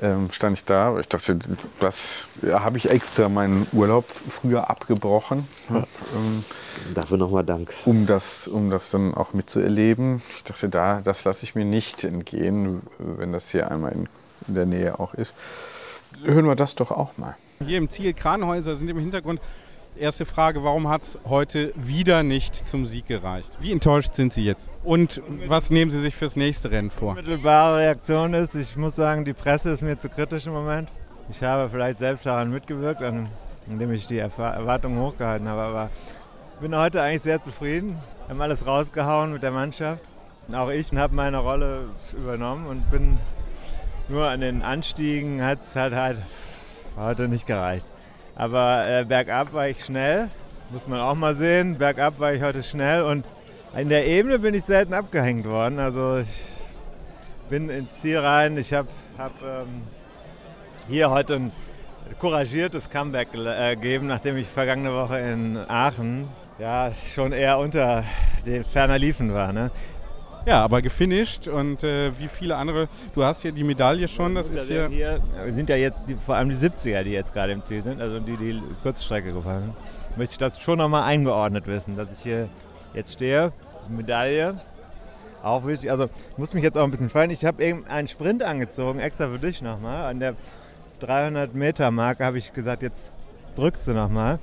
Ähm, 0.03 0.29
stand 0.33 0.59
ich 0.59 0.65
da, 0.65 0.99
ich 0.99 1.07
dachte, 1.07 1.39
was 1.79 2.27
ja, 2.43 2.65
habe 2.65 2.79
ich 2.79 2.91
extra 2.91 3.29
meinen 3.29 3.69
Urlaub 3.73 4.07
früher 4.29 4.69
abgebrochen. 4.69 5.47
Hab, 5.71 5.89
ähm, 6.17 6.45
Dafür 6.95 7.17
nochmal 7.17 7.45
Dank. 7.45 7.73
Um 7.85 8.07
das, 8.07 8.49
um 8.49 8.71
das 8.71 8.91
dann 8.91 9.15
auch 9.15 9.35
mitzuerleben. 9.35 10.21
Ich 10.35 10.43
dachte, 10.43 10.69
da, 10.69 11.01
das 11.01 11.23
lasse 11.23 11.45
ich 11.45 11.55
mir 11.55 11.65
nicht 11.65 12.03
entgehen, 12.03 12.83
wenn 12.99 13.33
das 13.33 13.51
hier 13.51 13.71
einmal 13.71 13.93
in, 13.93 14.09
in 14.49 14.55
der 14.55 14.67
Nähe 14.67 14.99
auch 14.99 15.15
ist. 15.15 15.33
Hören 16.25 16.47
wir 16.47 16.57
das 16.57 16.75
doch 16.75 16.91
auch 16.91 17.17
mal. 17.17 17.37
Hier 17.65 17.79
im 17.79 17.89
Ziel 17.89 18.13
Kranhäuser 18.15 18.77
sind 18.77 18.89
im 18.89 18.99
Hintergrund. 18.99 19.41
Erste 19.97 20.27
Frage, 20.27 20.65
warum 20.65 20.89
hat 20.89 21.03
es 21.03 21.19
heute 21.25 21.73
wieder 21.77 22.25
nicht 22.25 22.57
zum 22.69 22.85
Sieg 22.85 23.07
gereicht? 23.07 23.51
Wie 23.61 23.71
enttäuscht 23.71 24.15
sind 24.15 24.33
Sie 24.33 24.45
jetzt? 24.45 24.69
Und 24.83 25.23
was 25.47 25.71
nehmen 25.71 25.91
Sie 25.91 26.01
sich 26.01 26.17
fürs 26.17 26.35
nächste 26.35 26.73
Rennen 26.73 26.91
vor? 26.91 27.11
Unmittelbare 27.11 27.79
Reaktion 27.79 28.35
ist, 28.35 28.57
ich 28.57 28.77
muss 28.77 28.97
sagen, 28.97 29.25
die 29.25 29.35
Presse 29.35 29.71
ist 29.71 29.83
mir 29.83 29.97
zu 29.99 30.09
kritisch 30.09 30.47
im 30.47 30.53
Moment. 30.53 30.89
Ich 31.31 31.43
habe 31.45 31.71
vielleicht 31.71 31.99
selbst 31.99 32.27
daran 32.27 32.51
mitgewirkt, 32.51 33.03
indem 33.69 33.93
ich 33.93 34.09
die 34.09 34.19
Erwartungen 34.19 34.99
hochgehalten 34.99 35.47
habe, 35.47 35.61
aber 35.61 35.91
ich 36.55 36.61
bin 36.61 36.77
heute 36.77 37.01
eigentlich 37.01 37.23
sehr 37.23 37.43
zufrieden. 37.43 37.97
Wir 38.27 38.31
haben 38.31 38.41
alles 38.41 38.67
rausgehauen 38.67 39.33
mit 39.33 39.45
der 39.45 39.53
Mannschaft. 39.53 40.03
Auch 40.53 40.71
ich 40.71 40.93
habe 40.93 41.15
meine 41.15 41.39
Rolle 41.39 41.89
übernommen 42.13 42.67
und 42.67 42.91
bin 42.91 43.17
nur 44.09 44.27
an 44.27 44.41
den 44.41 44.61
Anstiegen 44.63 45.41
hat 45.43 45.61
es 45.67 45.77
halt, 45.77 45.95
halt 45.95 46.19
heute 46.97 47.29
nicht 47.29 47.47
gereicht. 47.47 47.91
Aber 48.37 48.85
äh, 48.87 49.05
bergab 49.05 49.53
war 49.53 49.69
ich 49.69 49.85
schnell, 49.85 50.29
muss 50.71 50.89
man 50.89 51.01
auch 51.01 51.15
mal 51.15 51.37
sehen. 51.37 51.79
Bergab 51.79 52.19
war 52.19 52.33
ich 52.35 52.43
heute 52.43 52.63
schnell 52.63 53.03
und 53.03 53.25
in 53.77 53.89
der 53.89 54.07
Ebene 54.07 54.39
bin 54.39 54.55
ich 54.55 54.65
selten 54.65 54.95
abgehängt 54.95 55.47
worden. 55.47 55.79
Also 55.79 56.19
ich 56.19 56.55
bin 57.49 57.69
ins 57.69 57.89
Ziel 58.01 58.19
rein. 58.19 58.57
Ich 58.57 58.73
habe 58.73 58.89
hab, 59.19 59.33
ähm, 59.43 59.83
hier 60.89 61.11
heute 61.11 61.35
ein 61.35 61.53
couragiertes 62.19 62.91
Comeback 62.91 63.29
äh, 63.35 63.75
gegeben, 63.75 64.07
nachdem 64.07 64.37
ich 64.37 64.47
vergangene 64.47 64.93
Woche 64.93 65.19
in 65.19 65.57
Aachen 65.57 66.29
ja 66.59 66.93
schon 67.13 67.33
eher 67.33 67.59
unter 67.59 68.05
den 68.47 68.65
ferner 68.65 68.99
Liefen 68.99 69.33
war. 69.35 69.53
Ne? 69.53 69.71
Ja, 70.47 70.63
aber 70.63 70.83
gefinisht 70.83 71.49
und 71.49 71.83
äh, 71.85 72.13
wie 72.19 72.29
viele 72.29 72.57
andere. 72.57 72.89
Du 73.15 73.25
hast 73.25 73.43
hier 73.43 73.53
die 73.53 73.65
Medaille 73.65 74.09
schon, 74.09 74.35
das 74.35 74.51
ist 74.51 74.67
hier. 74.67 74.89
hier 74.89 75.21
wir 75.43 75.53
sind 75.53 75.71
ja 75.71 75.77
jetzt 75.77 76.05
die, 76.07 76.17
vor 76.17 76.37
allem 76.37 76.51
die 76.51 76.57
70er, 76.57 77.03
die 77.03 77.13
jetzt 77.13 77.33
gerade 77.33 77.53
im 77.53 77.65
Ziel 77.65 77.83
sind, 77.83 78.01
also 78.01 78.21
die 78.21 78.37
die 78.37 78.63
Kurzstrecke 78.83 79.33
gefahren 79.33 79.63
sind. 79.63 80.19
Möchte 80.19 80.33
ich 80.33 80.39
das 80.39 80.61
schon 80.61 80.79
nochmal 80.79 81.05
eingeordnet 81.05 81.67
wissen, 81.67 81.97
dass 81.97 82.13
ich 82.13 82.19
hier 82.19 82.49
jetzt 82.93 83.15
stehe, 83.15 83.53
Medaille. 83.89 84.61
Auch 85.43 85.67
wichtig, 85.67 85.91
also 85.91 86.05
ich 86.05 86.39
muss 86.39 86.53
mich 86.53 86.63
jetzt 86.63 86.77
auch 86.77 86.85
ein 86.85 86.91
bisschen 86.91 87.11
freuen. 87.11 87.31
Ich 87.31 87.45
habe 87.45 87.63
eben 87.65 87.87
einen 87.87 88.09
Sprint 88.09 88.43
angezogen, 88.43 88.99
extra 88.99 89.29
für 89.31 89.39
dich 89.39 89.63
nochmal. 89.63 90.11
An 90.11 90.21
der 90.21 90.35
300 91.01 91.55
Meter 91.55 91.91
Marke 91.91 92.25
habe 92.25 92.39
ich 92.39 92.53
gesagt, 92.53 92.83
jetzt 92.83 93.13
drückst 93.57 93.89
du 93.89 93.93
nochmal, 93.93 94.39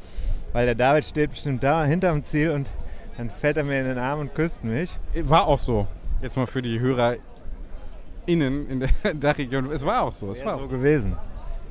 weil 0.54 0.66
der 0.66 0.76
David 0.76 1.06
steht 1.06 1.32
bestimmt 1.32 1.64
da 1.64 1.84
hinterm 1.86 2.24
Ziel 2.24 2.52
und 2.52 2.72
dann 3.18 3.30
fällt 3.30 3.58
er 3.58 3.64
mir 3.64 3.80
in 3.80 3.86
den 3.86 3.98
Arm 3.98 4.20
und 4.20 4.34
küsst 4.34 4.64
mich. 4.64 4.98
War 5.24 5.48
auch 5.48 5.60
so. 5.60 5.88
Jetzt 6.22 6.38
mal 6.38 6.48
für 6.48 6.62
die 6.62 6.80
Hörer 6.80 7.16
innen 8.26 8.70
in 8.70 8.80
der 8.82 8.90
Dachregion. 9.14 9.72
Es 9.72 9.86
war 9.86 10.04
auch 10.04 10.14
so. 10.14 10.30
Es 10.32 10.40
Wäre 10.40 10.52
war 10.52 10.58
so 10.60 10.66
auch 10.66 10.70
gewesen. 10.70 11.18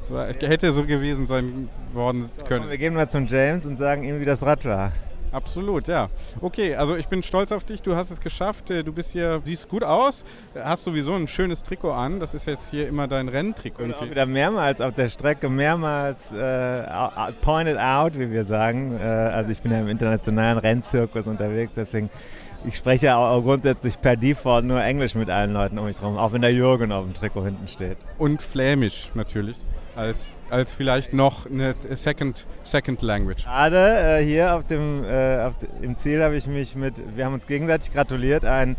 Es 0.00 0.10
war, 0.10 0.26
hätte 0.26 0.72
so 0.72 0.84
gewesen 0.84 1.26
sein 1.26 1.68
worden 1.92 2.30
können. 2.46 2.70
Wir 2.70 2.78
gehen 2.78 2.94
mal 2.94 3.08
zum 3.08 3.26
James 3.26 3.66
und 3.66 3.78
sagen 3.78 4.02
ihm, 4.02 4.20
wie 4.20 4.24
das 4.24 4.42
Rad 4.42 4.64
war. 4.64 4.92
Absolut, 5.32 5.88
ja. 5.88 6.08
Okay, 6.40 6.74
also 6.74 6.96
ich 6.96 7.08
bin 7.08 7.22
stolz 7.22 7.52
auf 7.52 7.64
dich. 7.64 7.82
Du 7.82 7.94
hast 7.94 8.10
es 8.10 8.20
geschafft. 8.20 8.70
Äh, 8.70 8.82
Du 8.82 8.92
bist 8.92 9.12
hier, 9.12 9.40
siehst 9.44 9.68
gut 9.68 9.84
aus. 9.84 10.24
Hast 10.54 10.84
sowieso 10.84 11.14
ein 11.14 11.28
schönes 11.28 11.62
Trikot 11.62 11.92
an. 11.92 12.18
Das 12.18 12.34
ist 12.34 12.46
jetzt 12.46 12.70
hier 12.70 12.88
immer 12.88 13.06
dein 13.06 13.28
Renntrikot. 13.28 13.84
Und 13.84 13.94
auch 13.94 14.10
wieder 14.10 14.26
mehrmals 14.26 14.80
auf 14.80 14.94
der 14.94 15.08
Strecke, 15.08 15.48
mehrmals 15.48 16.32
äh, 16.32 16.82
pointed 17.40 17.78
out, 17.78 18.18
wie 18.18 18.30
wir 18.30 18.44
sagen. 18.44 18.98
Äh, 18.98 19.04
also 19.04 19.50
ich 19.50 19.60
bin 19.60 19.70
ja 19.70 19.80
im 19.80 19.88
internationalen 19.88 20.58
Rennzirkus 20.58 21.26
unterwegs, 21.26 21.72
deswegen 21.76 22.10
ich 22.64 22.76
spreche 22.76 23.06
ja 23.06 23.16
auch 23.16 23.42
grundsätzlich 23.42 24.00
per 24.00 24.16
Default 24.16 24.64
nur 24.64 24.82
Englisch 24.82 25.14
mit 25.14 25.30
allen 25.30 25.52
Leuten 25.52 25.78
um 25.78 25.86
mich 25.86 26.00
herum, 26.00 26.18
auch 26.18 26.32
wenn 26.32 26.42
der 26.42 26.52
Jürgen 26.52 26.92
auf 26.92 27.04
dem 27.04 27.14
Trikot 27.14 27.44
hinten 27.44 27.68
steht. 27.68 27.96
Und 28.18 28.42
Flämisch 28.42 29.10
natürlich. 29.14 29.56
Als, 30.00 30.32
als 30.48 30.72
vielleicht 30.72 31.12
noch 31.12 31.44
eine 31.44 31.74
Second, 31.90 32.46
Second 32.64 33.02
Language. 33.02 33.44
Gerade 33.44 34.20
äh, 34.20 34.24
hier 34.24 34.56
auf 34.56 34.64
dem, 34.64 35.04
äh, 35.04 35.40
auf, 35.40 35.52
im 35.82 35.94
Ziel 35.94 36.24
habe 36.24 36.36
ich 36.36 36.46
mich 36.46 36.74
mit, 36.74 36.94
wir 37.14 37.26
haben 37.26 37.34
uns 37.34 37.46
gegenseitig 37.46 37.92
gratuliert, 37.92 38.46
ein 38.46 38.76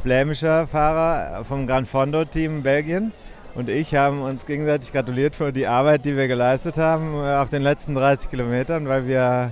flämischer 0.00 0.68
Fahrer 0.68 1.44
vom 1.44 1.66
Gran 1.66 1.86
Fondo 1.86 2.24
Team 2.24 2.62
Belgien 2.62 3.10
und 3.56 3.68
ich 3.68 3.96
haben 3.96 4.22
uns 4.22 4.46
gegenseitig 4.46 4.92
gratuliert 4.92 5.34
für 5.34 5.52
die 5.52 5.66
Arbeit, 5.66 6.04
die 6.04 6.16
wir 6.16 6.28
geleistet 6.28 6.76
haben 6.76 7.14
äh, 7.14 7.34
auf 7.34 7.48
den 7.48 7.62
letzten 7.62 7.96
30 7.96 8.30
Kilometern, 8.30 8.86
weil 8.86 9.08
wir 9.08 9.50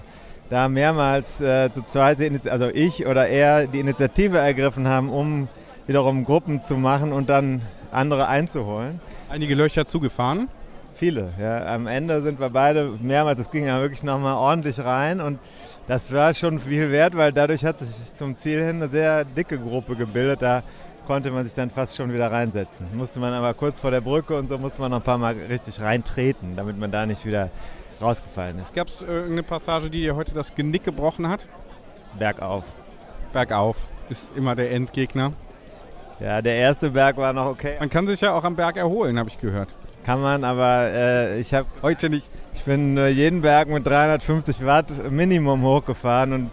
da 0.51 0.69
mehrmals 0.69 1.41
äh, 1.41 1.71
zu 1.75 1.83
zweit, 1.83 2.19
also 2.47 2.69
ich 2.69 3.09
oder 3.09 3.27
er, 3.27 3.67
die 3.67 3.81
Initiative 3.81 4.39
ergriffen 4.39 4.87
haben, 4.87 5.11
um 5.11 5.49
wiederum 5.89 6.25
Gruppen 6.25 6.63
zu 6.63 6.77
machen 6.77 7.13
und 7.13 7.29
dann 7.29 7.63
andere 7.91 8.29
einzuholen. 8.29 9.01
Einige 9.29 9.57
Löcher 9.57 9.85
zugefahren? 9.85 10.49
Viele, 11.01 11.33
ja. 11.41 11.65
Am 11.65 11.87
Ende 11.87 12.21
sind 12.21 12.39
wir 12.39 12.51
beide 12.51 12.91
mehrmals, 13.01 13.39
das 13.39 13.51
ging 13.51 13.65
ja 13.65 13.81
wirklich 13.81 14.03
nochmal 14.03 14.37
ordentlich 14.37 14.79
rein 14.81 15.23
und 15.23 15.39
das 15.89 16.13
war 16.13 16.35
schon 16.35 16.59
viel 16.59 16.91
wert, 16.91 17.17
weil 17.17 17.33
dadurch 17.33 17.65
hat 17.65 17.79
sich 17.79 18.15
zum 18.15 18.37
Ziel 18.37 18.63
hin 18.63 18.77
eine 18.83 18.89
sehr 18.89 19.25
dicke 19.25 19.59
Gruppe 19.59 19.97
gebildet. 19.97 20.43
Da 20.43 20.63
konnte 21.07 21.31
man 21.31 21.47
sich 21.47 21.55
dann 21.55 21.71
fast 21.71 21.97
schon 21.97 22.13
wieder 22.13 22.31
reinsetzen. 22.31 22.87
Musste 22.93 23.19
man 23.19 23.33
aber 23.33 23.55
kurz 23.55 23.81
vor 23.81 23.91
der 23.91 24.03
Brücke 24.03 24.37
und 24.37 24.51
so 24.51 24.59
musste 24.59 24.83
man 24.83 24.91
noch 24.91 24.99
ein 24.99 25.03
paar 25.03 25.17
Mal 25.17 25.37
richtig 25.49 25.81
reintreten, 25.81 26.55
damit 26.55 26.79
man 26.79 26.91
da 26.91 27.07
nicht 27.07 27.25
wieder 27.25 27.49
rausgefallen 27.99 28.59
ist. 28.59 28.75
Gab 28.75 28.89
es 28.89 29.01
irgendeine 29.01 29.43
Passage, 29.43 29.89
die 29.89 30.03
dir 30.03 30.15
heute 30.15 30.35
das 30.35 30.55
Genick 30.55 30.85
gebrochen 30.85 31.27
hat? 31.29 31.47
Bergauf. 32.19 32.71
Bergauf 33.33 33.79
ist 34.11 34.37
immer 34.37 34.55
der 34.55 34.71
Endgegner. 34.71 35.33
Ja, 36.21 36.43
der 36.43 36.57
erste 36.57 36.91
Berg 36.91 37.17
war 37.17 37.33
noch 37.33 37.47
okay. 37.47 37.77
Man 37.81 37.89
kann 37.89 38.07
sich 38.07 38.21
ja 38.21 38.35
auch 38.35 38.45
am 38.45 38.55
Berg 38.55 38.77
erholen, 38.77 39.19
habe 39.19 39.31
ich 39.31 39.41
gehört. 39.41 39.75
Kann 40.05 40.21
man, 40.21 40.45
aber 40.45 40.89
äh, 40.93 41.41
ich 41.41 41.53
habe 41.53 41.67
heute 41.83 42.09
nicht. 42.09 42.31
Ich 42.55 42.65
bin 42.65 42.97
äh, 42.97 43.09
jeden 43.09 43.43
Berg 43.43 43.69
mit 43.69 43.87
350 43.87 44.65
Watt 44.65 44.93
Minimum 45.11 45.63
hochgefahren 45.63 46.33
und 46.33 46.51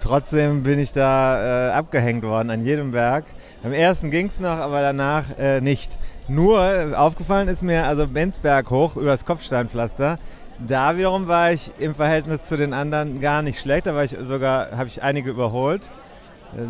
trotzdem 0.00 0.62
bin 0.62 0.78
ich 0.78 0.92
da 0.92 1.70
äh, 1.70 1.72
abgehängt 1.72 2.22
worden 2.22 2.50
an 2.50 2.64
jedem 2.64 2.92
Berg. 2.92 3.24
Am 3.64 3.72
ersten 3.72 4.10
ging 4.10 4.26
es 4.26 4.38
noch, 4.40 4.56
aber 4.56 4.80
danach 4.80 5.24
äh, 5.38 5.60
nicht. 5.60 5.90
Nur 6.28 6.60
äh, 6.60 6.94
aufgefallen 6.94 7.48
ist 7.48 7.62
mir, 7.62 7.84
also 7.84 8.06
Benzberg 8.06 8.70
hoch 8.70 8.96
übers 8.96 9.26
Kopfsteinpflaster, 9.26 10.18
da 10.58 10.96
wiederum 10.96 11.26
war 11.26 11.52
ich 11.52 11.72
im 11.78 11.94
Verhältnis 11.94 12.44
zu 12.44 12.56
den 12.56 12.72
anderen 12.72 13.20
gar 13.20 13.42
nicht 13.42 13.60
schlecht. 13.60 13.86
Da 13.86 13.94
war 13.94 14.04
ich 14.04 14.16
sogar, 14.24 14.70
habe 14.76 14.86
ich 14.86 15.02
einige 15.02 15.30
überholt. 15.30 15.90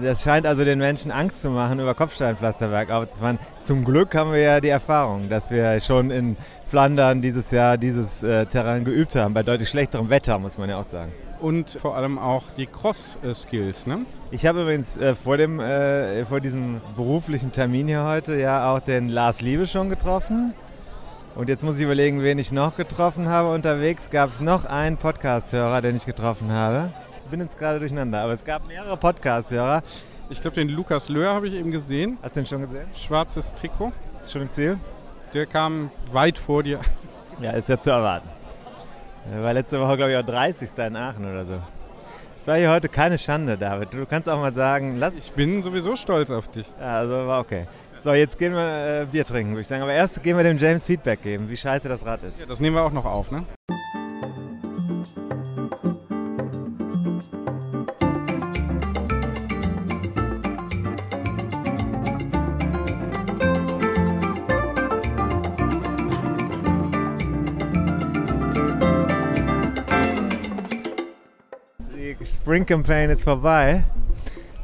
Das 0.02 0.22
scheint 0.22 0.46
also 0.46 0.64
den 0.64 0.78
Menschen 0.78 1.10
Angst 1.10 1.42
zu 1.42 1.50
machen, 1.50 1.78
über 1.78 1.94
Kopfsteinpflasterwerk 1.94 2.90
aufzufahren. 2.90 3.38
Zum 3.62 3.84
Glück 3.84 4.14
haben 4.14 4.32
wir 4.32 4.40
ja 4.40 4.60
die 4.60 4.68
Erfahrung, 4.68 5.28
dass 5.28 5.50
wir 5.50 5.78
schon 5.80 6.10
in 6.10 6.36
Flandern 6.66 7.20
dieses 7.20 7.50
Jahr 7.50 7.76
dieses 7.76 8.22
äh, 8.22 8.46
Terrain 8.46 8.84
geübt 8.84 9.14
haben, 9.14 9.34
bei 9.34 9.42
deutlich 9.42 9.68
schlechterem 9.68 10.08
Wetter, 10.08 10.38
muss 10.38 10.56
man 10.56 10.70
ja 10.70 10.78
auch 10.78 10.88
sagen. 10.88 11.12
Und 11.38 11.70
vor 11.70 11.96
allem 11.96 12.18
auch 12.18 12.44
die 12.56 12.66
Cross-Skills, 12.66 13.86
ne? 13.86 14.06
Ich 14.30 14.46
habe 14.46 14.62
übrigens 14.62 14.96
äh, 14.96 15.14
vor, 15.14 15.36
dem, 15.36 15.60
äh, 15.60 16.24
vor 16.24 16.40
diesem 16.40 16.80
beruflichen 16.96 17.52
Termin 17.52 17.86
hier 17.86 18.04
heute 18.04 18.36
ja 18.36 18.72
auch 18.72 18.80
den 18.80 19.10
Lars 19.10 19.42
Liebe 19.42 19.66
schon 19.66 19.90
getroffen. 19.90 20.54
Und 21.34 21.48
jetzt 21.48 21.62
muss 21.62 21.76
ich 21.76 21.82
überlegen, 21.82 22.22
wen 22.22 22.38
ich 22.38 22.52
noch 22.52 22.76
getroffen 22.76 23.28
habe. 23.28 23.52
Unterwegs 23.52 24.08
gab 24.10 24.30
es 24.30 24.40
noch 24.40 24.64
einen 24.64 24.96
Podcast-Hörer, 24.96 25.82
den 25.82 25.96
ich 25.96 26.06
getroffen 26.06 26.50
habe. 26.50 26.90
Ich 27.24 27.30
bin 27.30 27.40
jetzt 27.40 27.58
gerade 27.58 27.78
durcheinander, 27.78 28.20
aber 28.20 28.32
es 28.32 28.44
gab 28.44 28.68
mehrere 28.68 28.96
Podcast-Hörer. 28.96 29.82
Ich 30.28 30.40
glaube, 30.40 30.56
den 30.56 30.68
Lukas 30.68 31.08
Löhr 31.08 31.32
habe 31.32 31.48
ich 31.48 31.54
eben 31.54 31.70
gesehen. 31.70 32.18
Hast 32.22 32.36
du 32.36 32.40
den 32.40 32.46
schon 32.46 32.60
gesehen? 32.60 32.86
Schwarzes 32.94 33.54
Trikot. 33.54 33.92
Ist 34.22 34.32
schon 34.32 34.42
im 34.42 34.50
Ziel? 34.50 34.78
Der 35.32 35.46
kam 35.46 35.90
weit 36.12 36.38
vor 36.38 36.62
dir. 36.62 36.80
Ja, 37.40 37.52
ist 37.52 37.68
ja 37.68 37.80
zu 37.80 37.90
erwarten. 37.90 38.28
Er 39.32 39.42
war 39.42 39.52
letzte 39.54 39.80
Woche, 39.80 39.96
glaube 39.96 40.12
ich, 40.12 40.18
auch 40.18 40.22
30. 40.24 40.68
in 40.76 40.96
Aachen 40.96 41.24
oder 41.24 41.44
so. 41.46 41.54
Es 42.40 42.46
war 42.46 42.56
hier 42.58 42.70
heute 42.70 42.88
keine 42.88 43.16
Schande, 43.16 43.56
David. 43.56 43.92
Du 43.92 44.04
kannst 44.06 44.28
auch 44.28 44.38
mal 44.38 44.52
sagen, 44.52 44.98
lass. 44.98 45.14
Ich 45.14 45.32
bin 45.32 45.62
sowieso 45.62 45.96
stolz 45.96 46.30
auf 46.30 46.46
dich. 46.48 46.66
Ja, 46.78 46.98
also 46.98 47.26
war 47.26 47.40
okay. 47.40 47.66
So, 48.02 48.12
jetzt 48.12 48.38
gehen 48.38 48.52
wir 48.52 49.02
äh, 49.02 49.06
Bier 49.10 49.24
trinken, 49.24 49.52
würde 49.52 49.62
ich 49.62 49.66
sagen. 49.66 49.82
Aber 49.82 49.94
erst 49.94 50.22
gehen 50.22 50.36
wir 50.36 50.44
dem 50.44 50.58
James 50.58 50.84
Feedback 50.84 51.22
geben, 51.22 51.48
wie 51.48 51.56
scheiße 51.56 51.88
das 51.88 52.04
Rad 52.04 52.22
ist. 52.22 52.38
Ja, 52.38 52.46
das 52.46 52.60
nehmen 52.60 52.76
wir 52.76 52.82
auch 52.82 52.92
noch 52.92 53.06
auf, 53.06 53.30
ne? 53.30 53.44
Spring 72.44 72.66
Campaign 72.66 73.08
ist 73.08 73.22
vorbei. 73.22 73.84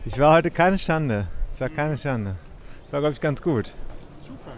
Ich 0.05 0.19
war 0.19 0.35
heute 0.35 0.51
keine 0.51 0.77
Schande. 0.77 1.29
Es 1.55 1.63
war 1.63 1.71
keine 1.71 1.97
Schande. 1.97 2.37
Es 2.87 2.93
war, 2.93 3.01
glaube 3.01 3.15
ich, 3.15 3.21
ganz 3.23 3.41
gut. 3.41 3.75
Super. 4.21 4.51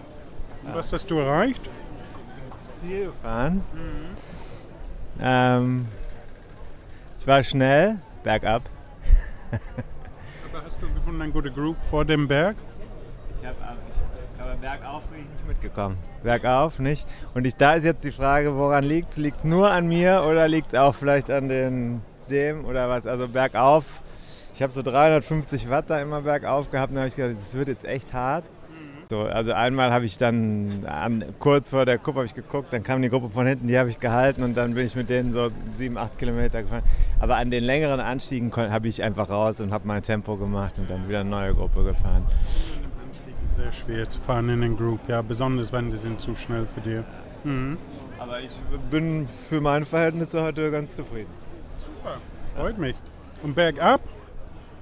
Und 0.65 0.75
was 0.75 0.93
hast 0.93 1.09
du 1.09 1.21
erreicht? 1.21 1.61
Ziel 2.81 3.05
gefahren. 3.05 3.63
Ähm, 5.21 5.87
ich 7.21 7.25
war 7.25 7.45
schnell, 7.45 8.01
bergab. 8.25 8.63
Aber 10.53 10.65
hast 10.65 10.83
du 10.83 10.93
gefunden 10.93 11.23
eine 11.23 11.31
gute 11.31 11.53
Group 11.53 11.77
vor 11.89 12.05
dem 12.05 12.27
Berg? 12.27 12.57
Ich 13.41 13.47
habe 13.47 13.57
aber 14.41 14.57
bergauf 14.57 15.05
bin 15.05 15.21
ich 15.21 15.31
nicht 15.31 15.47
mitgekommen. 15.47 15.97
Bergauf 16.25 16.81
nicht. 16.81 17.07
Und 17.35 17.47
ich, 17.47 17.55
da 17.55 17.75
ist 17.75 17.85
jetzt 17.85 18.03
die 18.03 18.11
Frage, 18.11 18.57
woran 18.57 18.83
liegt 18.83 19.13
es? 19.13 19.17
Liegt 19.17 19.39
es 19.39 19.45
nur 19.45 19.71
an 19.71 19.87
mir 19.87 20.25
oder 20.29 20.49
liegt 20.49 20.73
es 20.73 20.75
auch 20.75 20.97
vielleicht 20.97 21.31
an 21.31 21.49
den, 21.49 22.03
dem 22.31 22.65
oder 22.65 22.89
was? 22.89 23.07
Also 23.07 23.29
bergauf. 23.29 23.85
Ich 24.55 24.63
habe 24.63 24.73
so 24.73 24.83
350 24.83 25.71
Watt 25.71 25.89
da 25.89 26.01
immer 26.01 26.23
bergauf 26.23 26.71
gehabt 26.71 26.93
und 26.93 26.99
habe 26.99 27.09
ich 27.09 27.17
gedacht, 27.17 27.37
das 27.39 27.55
wird 27.55 27.69
jetzt 27.69 27.85
echt 27.85 28.13
hart. 28.13 28.45
So, 29.13 29.21
also 29.25 29.53
einmal 29.53 29.93
habe 29.93 30.07
ich 30.07 30.17
dann 30.17 30.87
an, 30.87 31.23
kurz 31.39 31.69
vor 31.69 31.85
der 31.85 31.99
Kuppe 31.99 32.21
habe 32.21 32.27
ich 32.27 32.35
geguckt, 32.35 32.73
dann 32.73 32.83
kam 32.83 33.03
die 33.03 33.11
Gruppe 33.11 33.29
von 33.29 33.47
hinten, 33.47 33.67
die 33.67 33.79
habe 33.79 33.91
ich 33.91 33.99
gehalten 33.99 34.43
und 34.43 34.57
dann 34.57 34.73
bin 34.73 34.87
ich 34.87 34.95
mit 34.95 35.11
denen 35.11 35.35
so 35.35 35.51
sieben, 35.77 35.99
acht 35.99 36.17
Kilometer 36.19 36.63
gefahren. 36.63 36.83
Aber 37.21 37.37
an 37.37 37.51
den 37.51 37.63
längeren 37.63 38.01
Anstiegen 38.01 38.51
habe 38.57 38.89
ich 38.89 39.03
einfach 39.03 39.29
raus 39.29 39.61
und 39.61 39.71
habe 39.71 39.87
mein 39.87 40.03
Tempo 40.03 40.37
gemacht 40.37 40.79
und 40.79 40.89
dann 40.89 41.07
wieder 41.11 41.21
eine 41.21 41.29
neue 41.29 41.53
Gruppe 41.53 41.85
gefahren. 41.85 42.25
Sehr 43.45 43.71
schwer 43.71 44.09
zu 44.09 44.19
fahren 44.21 44.49
in 44.49 44.63
den 44.63 44.79
Group, 44.79 45.01
ja, 45.09 45.21
besonders 45.21 45.75
wenn 45.75 45.91
die 45.91 45.99
sind 45.99 46.19
zu 46.19 46.35
schnell 46.35 46.67
für 46.75 46.81
dich. 46.81 47.05
Mhm. 47.45 47.77
Aber 48.19 48.41
ich 48.41 48.53
bin 48.91 49.29
für 49.51 49.61
meine 49.61 49.85
Verhältnisse 49.85 50.43
heute 50.43 50.71
ganz 50.71 50.97
zufrieden. 50.97 51.42
Super, 52.03 52.19
freut 52.57 52.79
mich. 52.79 52.97
Und 53.43 53.55
bergab? 53.55 54.01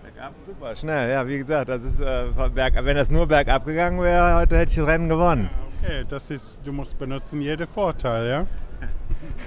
Bergab 0.03 0.33
super, 0.47 0.75
schnell, 0.75 1.11
ja, 1.11 1.27
wie 1.27 1.39
gesagt, 1.39 1.69
das 1.69 1.83
ist 1.83 2.01
äh, 2.01 2.27
berg, 2.55 2.75
wenn 2.83 2.97
das 2.97 3.11
nur 3.11 3.27
bergab 3.27 3.67
gegangen 3.67 4.01
wäre, 4.01 4.37
heute 4.37 4.57
hätte 4.57 4.71
ich 4.71 4.77
das 4.77 4.87
Rennen 4.87 5.09
gewonnen. 5.09 5.51
Okay, 5.83 6.05
das 6.09 6.31
ist, 6.31 6.61
du 6.65 6.73
musst 6.73 6.99
benutzen 6.99 7.41
jeden 7.41 7.67
Vorteil, 7.67 8.29
ja? 8.29 8.47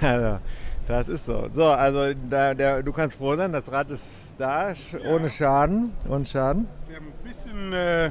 Also, 0.00 0.38
das 0.86 1.08
ist 1.08 1.24
so. 1.24 1.48
So, 1.52 1.64
also 1.66 2.12
da, 2.30 2.54
der, 2.54 2.82
du 2.82 2.92
kannst 2.92 3.16
froh 3.16 3.36
sein, 3.36 3.52
das 3.52 3.70
Rad 3.70 3.90
ist 3.90 4.02
da, 4.38 4.68
sch- 4.70 5.04
ohne 5.12 5.28
Schaden. 5.30 5.92
Ohne 6.08 6.26
Schaden. 6.26 6.68
Wir 6.86 6.96
haben 6.96 7.06
ein 7.06 7.24
bisschen 7.28 7.72
äh, 7.72 8.10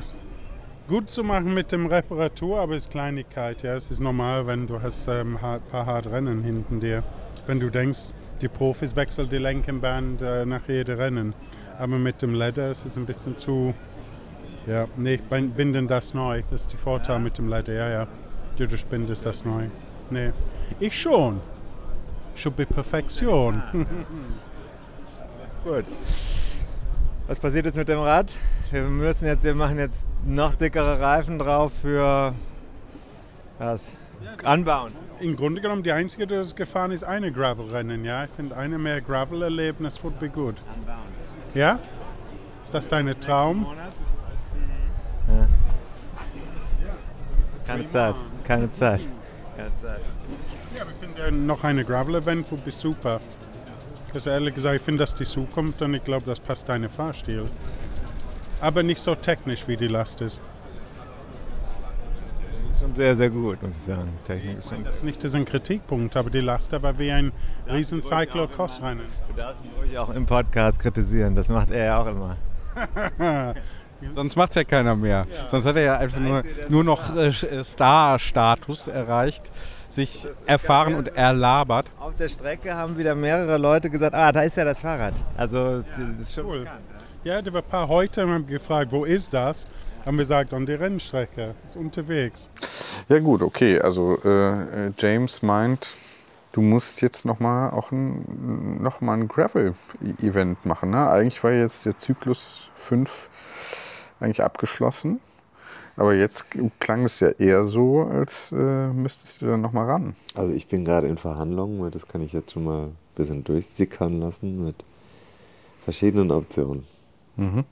gut 0.89 1.09
zu 1.09 1.23
machen 1.23 1.53
mit 1.53 1.71
dem 1.71 1.85
Reparatur, 1.85 2.59
aber 2.59 2.73
es 2.75 2.83
ist 2.83 2.91
Kleinigkeit, 2.91 3.61
ja. 3.63 3.75
Es 3.75 3.91
ist 3.91 3.99
normal, 4.01 4.45
wenn 4.47 4.67
du 4.67 4.81
hast 4.81 5.07
ein 5.07 5.37
ähm, 5.41 5.59
paar 5.71 5.85
hart 5.85 6.07
Rennen 6.07 6.43
hinten 6.43 6.79
dir. 6.81 7.03
Wenn 7.45 7.59
du 7.59 7.69
denkst, 7.69 8.11
die 8.43 8.49
Profis 8.49 8.95
wechseln 8.95 9.29
die 9.29 9.37
Lenkenband 9.37 10.21
äh, 10.21 10.45
nach 10.45 10.67
jedem 10.67 10.99
Rennen. 10.99 11.33
Aber 11.79 11.97
mit 11.97 12.21
dem 12.21 12.35
Leder 12.35 12.69
ist 12.69 12.85
es 12.85 12.97
ein 12.97 13.05
bisschen 13.05 13.37
zu. 13.37 13.73
Ja, 14.67 14.85
nee, 14.97 15.15
ich 15.15 15.23
bin- 15.23 15.51
binden 15.51 15.87
das 15.87 16.13
neu. 16.13 16.43
Das 16.51 16.61
ist 16.61 16.71
der 16.73 16.79
Vorteil 16.79 17.19
mit 17.19 17.37
dem 17.37 17.47
Leder, 17.49 17.73
ja, 17.73 17.89
ja. 17.89 18.07
Du, 18.57 18.67
du 18.67 18.75
bindest 18.89 19.25
das 19.25 19.43
neu. 19.43 19.63
Nee. 20.09 20.31
Ich 20.79 20.99
schon. 20.99 21.39
Schon 22.35 22.53
bei 22.53 22.65
Perfektion. 22.65 23.63
Gut. 25.63 25.85
Was 27.27 27.39
passiert 27.39 27.65
jetzt 27.65 27.77
mit 27.77 27.87
dem 27.87 27.99
Rad? 27.99 28.31
Wir 28.71 28.81
müssen 28.83 29.25
jetzt, 29.25 29.43
wir 29.43 29.55
machen 29.55 29.77
jetzt 29.79 30.07
noch 30.25 30.55
dickere 30.55 30.99
Reifen 30.99 31.39
drauf 31.39 31.71
für 31.81 32.33
was? 33.59 33.91
Anbauen. 34.43 34.93
Im 35.19 35.35
Grunde 35.35 35.61
genommen, 35.61 35.83
die 35.83 35.91
einzige, 35.91 36.27
die 36.27 36.35
das 36.35 36.55
gefahren 36.55 36.91
ist, 36.91 37.03
eine 37.03 37.31
Gravel-Rennen. 37.31 38.03
Ja, 38.03 38.25
ich 38.25 38.31
finde, 38.31 38.57
eine 38.57 38.77
mehr 38.77 39.01
Gravel-Erlebnis 39.01 40.03
wird 40.03 40.19
be 40.19 40.29
gut. 40.29 40.55
Ja? 41.53 41.79
Ist 42.63 42.73
das 42.73 42.87
dein 42.87 43.13
Traum? 43.19 43.67
Ja. 45.27 45.47
Keine 47.65 47.89
Zeit, 47.89 48.15
keine 48.43 48.71
Zeit. 48.73 49.07
Keine 49.55 49.71
Zeit. 49.81 50.01
Ja, 50.75 50.83
ich 50.91 50.97
finde, 50.99 51.21
äh, 51.21 51.31
noch 51.31 51.63
eine 51.63 51.85
Gravel-Event 51.85 52.49
wird 52.51 52.65
be 52.65 52.71
super. 52.71 53.19
Also 54.13 54.29
ehrlich 54.29 54.53
gesagt, 54.53 54.75
ich 54.75 54.81
finde, 54.81 54.99
dass 54.99 55.15
die 55.15 55.25
Zukunft 55.25 55.81
und 55.81 55.93
ich 55.93 56.03
glaube, 56.03 56.25
das 56.25 56.39
passt 56.39 56.69
deinem 56.69 56.89
Fahrstil. 56.89 57.45
Aber 58.61 58.83
nicht 58.83 59.01
so 59.01 59.15
technisch, 59.15 59.67
wie 59.67 59.75
die 59.75 59.87
Last 59.87 60.21
ist. 60.21 60.39
Schon 62.79 62.93
sehr, 62.93 63.15
sehr 63.15 63.29
gut, 63.29 63.61
muss 63.61 63.71
ich 63.71 63.85
sagen. 63.85 64.09
Technik 64.23 64.59
ist 64.59 64.69
schon 64.69 64.83
Das 64.83 64.97
ist 64.97 65.03
nicht 65.03 65.23
ein 65.35 65.45
Kritikpunkt, 65.45 66.15
aber 66.17 66.29
die 66.29 66.41
Laster 66.41 66.81
war 66.81 66.97
wie 66.97 67.11
ein 67.11 67.31
riesen 67.67 68.01
Cyclo-Cross-Rennen. 68.01 69.05
Du 69.27 69.33
darfst 69.35 69.61
mich 69.63 69.71
ruhig 69.79 69.97
auch 69.97 70.09
im 70.09 70.25
Podcast 70.25 70.79
kritisieren, 70.79 71.35
das 71.35 71.47
macht 71.49 71.71
er 71.71 71.85
ja 71.85 72.01
auch 72.01 72.07
immer. 72.07 72.37
Sonst 74.11 74.35
macht 74.35 74.49
es 74.49 74.55
ja 74.55 74.63
keiner 74.63 74.95
mehr. 74.95 75.27
Sonst 75.47 75.65
hat 75.65 75.75
er 75.75 75.83
ja 75.83 75.97
einfach 75.97 76.19
nur, 76.19 76.43
nur 76.67 76.83
noch 76.83 77.15
äh, 77.15 77.31
Star-Status 77.31 78.87
erreicht, 78.87 79.51
sich 79.89 80.27
erfahren 80.45 80.95
und 80.95 81.15
erlabert. 81.15 81.91
Auf 81.99 82.15
der 82.15 82.27
Strecke 82.27 82.73
haben 82.73 82.97
wieder 82.97 83.15
mehrere 83.15 83.57
Leute 83.57 83.89
gesagt, 83.89 84.15
ah, 84.15 84.31
da 84.31 84.41
ist 84.41 84.57
ja 84.57 84.65
das 84.65 84.79
Fahrrad. 84.79 85.13
Also 85.37 85.77
das 85.77 85.85
ist 86.19 86.33
schon 86.33 86.45
Cool. 86.45 86.67
Ja, 87.23 87.41
da 87.41 87.53
war 87.53 87.61
ein 87.61 87.67
paar 87.67 87.87
heute 87.87 88.27
haben 88.27 88.45
gefragt, 88.45 88.91
wo 88.91 89.05
ist 89.05 89.33
das? 89.33 89.65
Haben 90.05 90.17
wir 90.17 90.23
gesagt, 90.23 90.53
an 90.53 90.65
der 90.65 90.81
Rennstrecke, 90.81 91.53
ist 91.65 91.77
unterwegs. 91.77 92.49
Ja 93.07 93.19
gut, 93.19 93.41
okay. 93.41 93.79
Also 93.79 94.17
äh, 94.23 94.91
James 94.97 95.41
meint, 95.41 95.95
du 96.51 96.61
musst 96.61 97.01
jetzt 97.01 97.23
noch 97.23 97.39
mal 97.39 97.69
auch 97.69 97.91
ein, 97.91 98.81
noch 98.81 98.99
mal 98.99 99.13
ein 99.13 99.29
Gravel-Event 99.29 100.65
machen. 100.65 100.89
Ne? 100.89 101.09
Eigentlich 101.09 101.41
war 101.41 101.53
jetzt 101.53 101.85
der 101.85 101.97
Zyklus 101.97 102.69
5 102.75 103.29
eigentlich 104.19 104.43
abgeschlossen. 104.43 105.21
Aber 105.95 106.13
jetzt 106.13 106.47
klang 106.79 107.05
es 107.05 107.21
ja 107.21 107.29
eher 107.29 107.63
so, 107.63 108.01
als 108.01 108.51
äh, 108.51 108.87
müsstest 108.87 109.41
du 109.41 109.45
dann 109.45 109.61
noch 109.61 109.71
mal 109.71 109.85
ran. 109.85 110.15
Also 110.35 110.53
ich 110.53 110.67
bin 110.67 110.83
gerade 110.83 111.07
in 111.07 111.17
Verhandlungen, 111.17 111.89
das 111.91 112.07
kann 112.07 112.21
ich 112.21 112.33
jetzt 112.33 112.51
schon 112.51 112.65
mal 112.65 112.87
ein 112.87 112.97
bisschen 113.15 113.43
durchsickern 113.43 114.19
lassen 114.19 114.65
mit 114.65 114.83
verschiedenen 115.85 116.31
Optionen. 116.31 116.83
Mhm. 117.37 117.63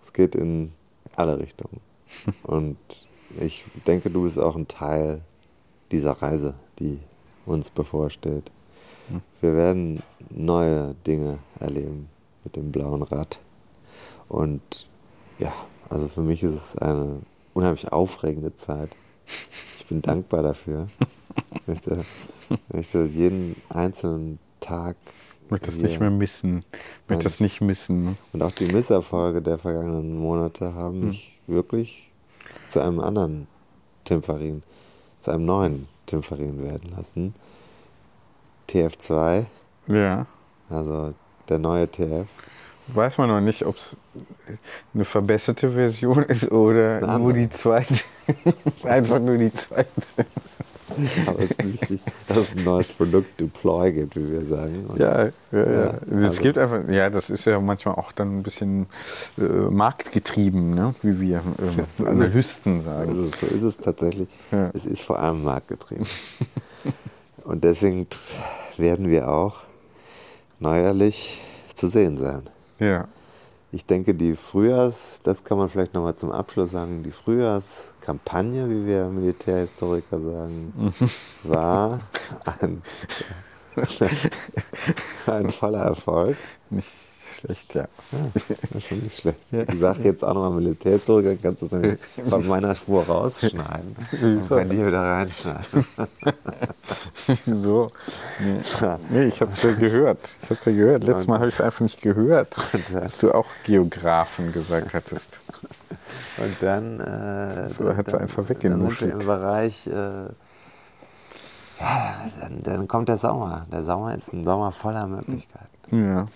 Es 0.00 0.12
geht 0.12 0.34
in 0.34 0.72
alle 1.16 1.38
Richtungen. 1.38 1.80
Und 2.42 2.76
ich 3.40 3.64
denke, 3.86 4.10
du 4.10 4.22
bist 4.22 4.38
auch 4.38 4.56
ein 4.56 4.68
Teil 4.68 5.22
dieser 5.90 6.12
Reise, 6.12 6.54
die 6.78 6.98
uns 7.46 7.70
bevorsteht. 7.70 8.50
Hm. 9.08 9.20
Wir 9.40 9.54
werden 9.54 10.02
neue 10.30 10.94
Dinge 11.06 11.38
erleben 11.60 12.08
mit 12.44 12.56
dem 12.56 12.72
blauen 12.72 13.02
Rad. 13.02 13.40
Und 14.28 14.88
ja, 15.38 15.52
also 15.88 16.08
für 16.08 16.22
mich 16.22 16.42
ist 16.42 16.54
es 16.54 16.76
eine 16.76 17.20
unheimlich 17.54 17.92
aufregende 17.92 18.54
Zeit. 18.56 18.90
Ich 19.78 19.86
bin 19.86 20.02
dankbar 20.02 20.42
dafür. 20.42 20.86
Ich 21.54 21.66
möchte, 21.66 22.04
möchte 22.72 23.04
jeden 23.04 23.56
einzelnen 23.68 24.38
Tag. 24.60 24.96
Ich 25.54 25.60
möchte 25.60 25.66
das 25.66 25.76
nicht 25.78 26.00
mehr 26.00 26.10
missen. 26.10 26.64
Möchte 27.08 27.24
das 27.24 27.38
nicht 27.40 27.60
missen. 27.60 28.16
Und 28.32 28.42
auch 28.42 28.52
die 28.52 28.72
Misserfolge 28.72 29.42
der 29.42 29.58
vergangenen 29.58 30.16
Monate 30.18 30.74
haben 30.74 31.00
Hm. 31.02 31.08
mich 31.08 31.38
wirklich 31.46 32.10
zu 32.68 32.80
einem 32.80 33.00
anderen 33.00 33.46
Tim 34.04 34.22
Farin, 34.22 34.62
zu 35.20 35.30
einem 35.30 35.44
neuen 35.44 35.88
Tim 36.06 36.22
Farin 36.22 36.62
werden 36.64 36.90
lassen. 36.96 37.34
TF2, 38.70 39.44
Ja. 39.88 40.24
also 40.70 41.12
der 41.50 41.58
neue 41.58 41.86
TF. 41.90 42.26
Weiß 42.86 43.18
man 43.18 43.28
noch 43.28 43.40
nicht, 43.42 43.64
ob 43.66 43.76
es 43.76 43.96
eine 44.94 45.04
verbesserte 45.04 45.70
Version 45.72 46.22
ist 46.24 46.50
oder 46.50 46.96
eine 47.02 47.18
nur 47.18 47.32
die 47.34 47.50
zweite. 47.50 47.94
Einfach 48.84 49.20
nur 49.20 49.36
die 49.36 49.52
zweite. 49.52 49.88
Aber 51.26 51.38
es 51.40 51.50
ist 51.52 51.64
wichtig, 51.64 52.00
dass 52.28 52.38
es 52.38 52.50
ein 52.56 52.64
neues 52.64 52.88
Produkt 52.88 53.40
Deploy 53.40 53.92
gibt, 53.92 54.16
wie 54.16 54.30
wir 54.32 54.44
sagen. 54.44 54.86
Und 54.88 54.98
Ja, 54.98 55.24
ja, 55.26 55.30
ja. 55.52 55.94
es 56.10 56.24
also- 56.24 56.42
gibt 56.42 56.58
einfach, 56.58 56.88
ja, 56.88 57.10
das 57.10 57.30
ist 57.30 57.44
ja 57.44 57.60
manchmal 57.60 57.94
auch 57.96 58.12
dann 58.12 58.38
ein 58.38 58.42
bisschen 58.42 58.86
äh, 59.38 59.42
marktgetrieben, 59.42 60.74
ne? 60.74 60.94
wie 61.02 61.20
wir 61.20 61.42
So 61.98 62.04
es. 62.04 62.06
Analysten 62.08 62.80
So 62.80 62.90
sagen. 62.90 63.12
ist 63.12 63.18
es, 63.34 63.40
so 63.40 63.46
ist 63.46 63.62
es 63.62 63.76
tatsächlich. 63.78 64.28
Ja. 64.50 64.70
Es 64.74 64.86
ist 64.86 65.02
vor 65.02 65.18
allem 65.18 65.42
marktgetrieben. 65.42 66.06
Und 67.44 67.64
deswegen 67.64 68.06
werden 68.76 69.08
wir 69.10 69.28
auch 69.28 69.62
neuerlich 70.60 71.42
zu 71.74 71.88
sehen 71.88 72.18
sein. 72.18 72.48
Ja. 72.78 73.08
Ich 73.72 73.86
denke, 73.86 74.14
die 74.14 74.36
Frühjahrs, 74.36 75.20
das 75.24 75.42
kann 75.44 75.58
man 75.58 75.68
vielleicht 75.68 75.94
nochmal 75.94 76.14
zum 76.16 76.30
Abschluss 76.30 76.70
sagen, 76.72 77.02
die 77.02 77.10
Frühjahrskampagne, 78.02 78.68
wie 78.68 78.86
wir 78.86 79.06
Militärhistoriker 79.06 80.20
sagen, 80.20 80.92
war 81.44 81.98
ein, 82.60 82.82
ein 85.26 85.50
voller 85.50 85.84
Erfolg. 85.84 86.36
Nicht 86.70 86.88
schlecht, 87.38 87.74
ja. 87.74 87.86
Ist 88.34 88.86
schon 88.86 88.98
nicht 89.00 89.20
schlecht. 89.20 89.38
Ich 89.52 89.78
sage 89.78 90.02
jetzt 90.02 90.24
auch 90.24 90.34
nochmal 90.34 90.50
Militärhistoriker, 90.50 91.36
kannst 91.36 91.62
du 91.62 91.68
das 91.68 91.80
nämlich 91.80 92.00
von 92.28 92.46
meiner 92.46 92.74
Spur 92.74 93.04
rausschneiden. 93.04 93.96
Wieso? 94.20 94.56
bei 94.56 94.64
dir 94.64 94.86
wieder 94.86 95.02
reinschneiden. 95.02 95.86
Wieso? 97.44 97.90
Nee, 98.40 98.60
nee 99.10 99.24
ich 99.26 99.40
habe 99.40 99.52
es 99.54 99.62
ja 99.62 99.72
gehört. 99.72 100.38
Ich 100.42 100.50
habe 100.50 100.58
es 100.58 100.64
ja 100.64 100.72
gehört. 100.72 101.04
Letztes 101.04 101.26
Mal 101.28 101.38
habe 101.38 101.48
ich 101.48 101.54
es 101.54 101.60
einfach 101.60 101.80
nicht 101.80 102.02
gehört, 102.02 102.56
dass 102.92 103.16
du 103.16 103.32
auch 103.32 103.46
Geografen 103.64 104.52
gesagt 104.52 104.92
hattest. 104.92 105.40
Und 106.38 106.56
dann, 106.60 107.00
äh, 107.00 107.68
So, 107.68 107.94
hat 107.96 108.06
sie 108.06 108.12
dann- 108.12 108.20
einfach 108.22 108.36
dann 108.42 108.48
weggenuschelt. 108.48 109.12
im 109.12 109.18
Bereich, 109.26 109.86
äh, 109.86 109.92
ja, 111.80 112.14
dann, 112.40 112.62
dann 112.62 112.88
kommt 112.88 113.08
der 113.08 113.18
Sommer. 113.18 113.66
Der 113.72 113.84
Sommer 113.84 114.14
ist 114.14 114.32
ein 114.32 114.44
Sommer 114.44 114.72
voller 114.72 115.06
Möglichkeiten. 115.06 115.66
Ja. 115.90 116.26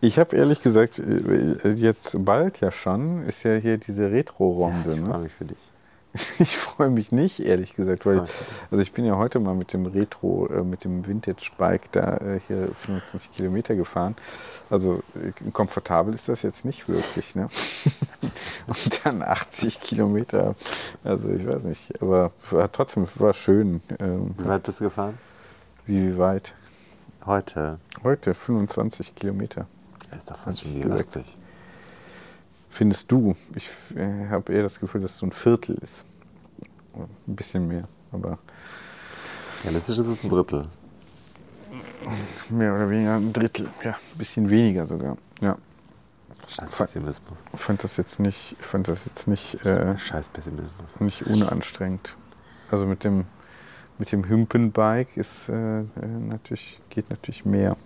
Ich 0.00 0.18
habe 0.18 0.36
ehrlich 0.36 0.62
gesagt, 0.62 0.98
äh, 1.00 1.68
jetzt 1.70 2.24
bald 2.24 2.60
ja 2.60 2.70
schon, 2.70 3.24
ist 3.26 3.42
ja 3.42 3.54
hier 3.56 3.78
diese 3.78 4.10
Retro-Runde. 4.10 4.94
Ich 4.94 5.00
ne? 5.00 5.06
freue 5.08 5.18
mich 5.18 5.32
für 5.32 5.44
dich. 5.44 5.58
Ich 6.52 6.56
freue 6.56 6.90
mich 6.90 7.12
nicht, 7.12 7.40
ehrlich 7.40 7.76
gesagt, 7.76 8.04
weil 8.04 8.16
Freu 8.16 8.22
mich. 8.22 8.32
also 8.70 8.82
ich 8.82 8.92
bin 8.92 9.04
ja 9.04 9.16
heute 9.16 9.38
mal 9.38 9.54
mit 9.54 9.72
dem 9.72 9.86
Retro, 9.86 10.48
äh, 10.48 10.64
mit 10.64 10.84
dem 10.84 11.06
Vintage-Bike 11.06 11.92
da 11.92 12.16
äh, 12.16 12.40
hier 12.48 12.68
25 12.74 13.32
Kilometer 13.32 13.76
gefahren. 13.76 14.16
Also 14.68 15.02
äh, 15.14 15.50
komfortabel 15.52 16.14
ist 16.14 16.28
das 16.28 16.42
jetzt 16.42 16.64
nicht 16.64 16.88
wirklich, 16.88 17.36
ne? 17.36 17.48
Und 18.66 19.00
dann 19.04 19.22
80 19.22 19.80
Kilometer, 19.80 20.56
also 21.04 21.28
ich 21.28 21.46
weiß 21.46 21.62
nicht, 21.64 22.02
aber 22.02 22.32
war 22.50 22.70
trotzdem 22.72 23.06
war 23.16 23.32
schön. 23.32 23.80
Ähm, 24.00 24.34
Wie 24.36 24.48
weit 24.48 24.64
bist 24.64 24.80
du 24.80 24.84
gefahren? 24.84 25.18
wie 25.86 26.16
weit? 26.18 26.54
Heute. 27.24 27.78
Heute 28.02 28.34
25 28.34 29.14
Kilometer. 29.14 29.66
Das 30.10 30.20
ist 30.20 30.30
doch 30.30 30.38
fast 30.38 30.62
schon 30.62 30.76
ich 30.76 30.82
gesagt. 30.82 31.16
80. 31.16 31.38
Findest 32.68 33.12
du? 33.12 33.36
Ich 33.54 33.68
äh, 33.96 34.28
habe 34.28 34.52
eher 34.52 34.62
das 34.62 34.80
Gefühl, 34.80 35.02
dass 35.02 35.12
es 35.12 35.18
so 35.18 35.26
ein 35.26 35.32
Viertel 35.32 35.76
ist. 35.82 36.04
Ein 36.94 37.36
bisschen 37.36 37.66
mehr, 37.68 37.88
aber 38.12 38.38
Realistisch 39.64 39.98
ist 39.98 40.06
es 40.06 40.24
ein 40.24 40.30
Drittel. 40.30 40.66
mehr 42.50 42.74
oder 42.74 42.90
weniger 42.90 43.16
ein 43.16 43.32
Drittel. 43.32 43.68
Ja, 43.84 43.92
ein 43.92 44.18
bisschen 44.18 44.50
weniger 44.50 44.86
sogar. 44.86 45.16
Ja. 45.40 45.56
Scheiß 46.48 46.76
Pessimismus. 46.76 47.38
Ich 47.54 47.60
fand 47.60 47.82
das 47.84 47.96
jetzt 47.96 48.18
nicht, 48.20 48.56
ich 48.58 48.66
fand 48.66 48.88
das 48.88 49.04
jetzt 49.06 49.26
nicht, 49.28 49.64
äh, 49.64 49.96
Scheiß 49.98 50.28
Pessimismus. 50.28 51.00
nicht 51.00 51.22
unanstrengend. 51.26 52.14
Also 52.70 52.84
mit 52.86 53.04
dem, 53.04 53.24
mit 53.98 54.12
dem 54.12 54.28
Hümpenbike 54.28 55.16
ist 55.16 55.48
äh, 55.48 55.80
äh, 55.80 55.84
natürlich, 56.28 56.80
geht 56.90 57.08
natürlich 57.08 57.44
mehr. 57.44 57.76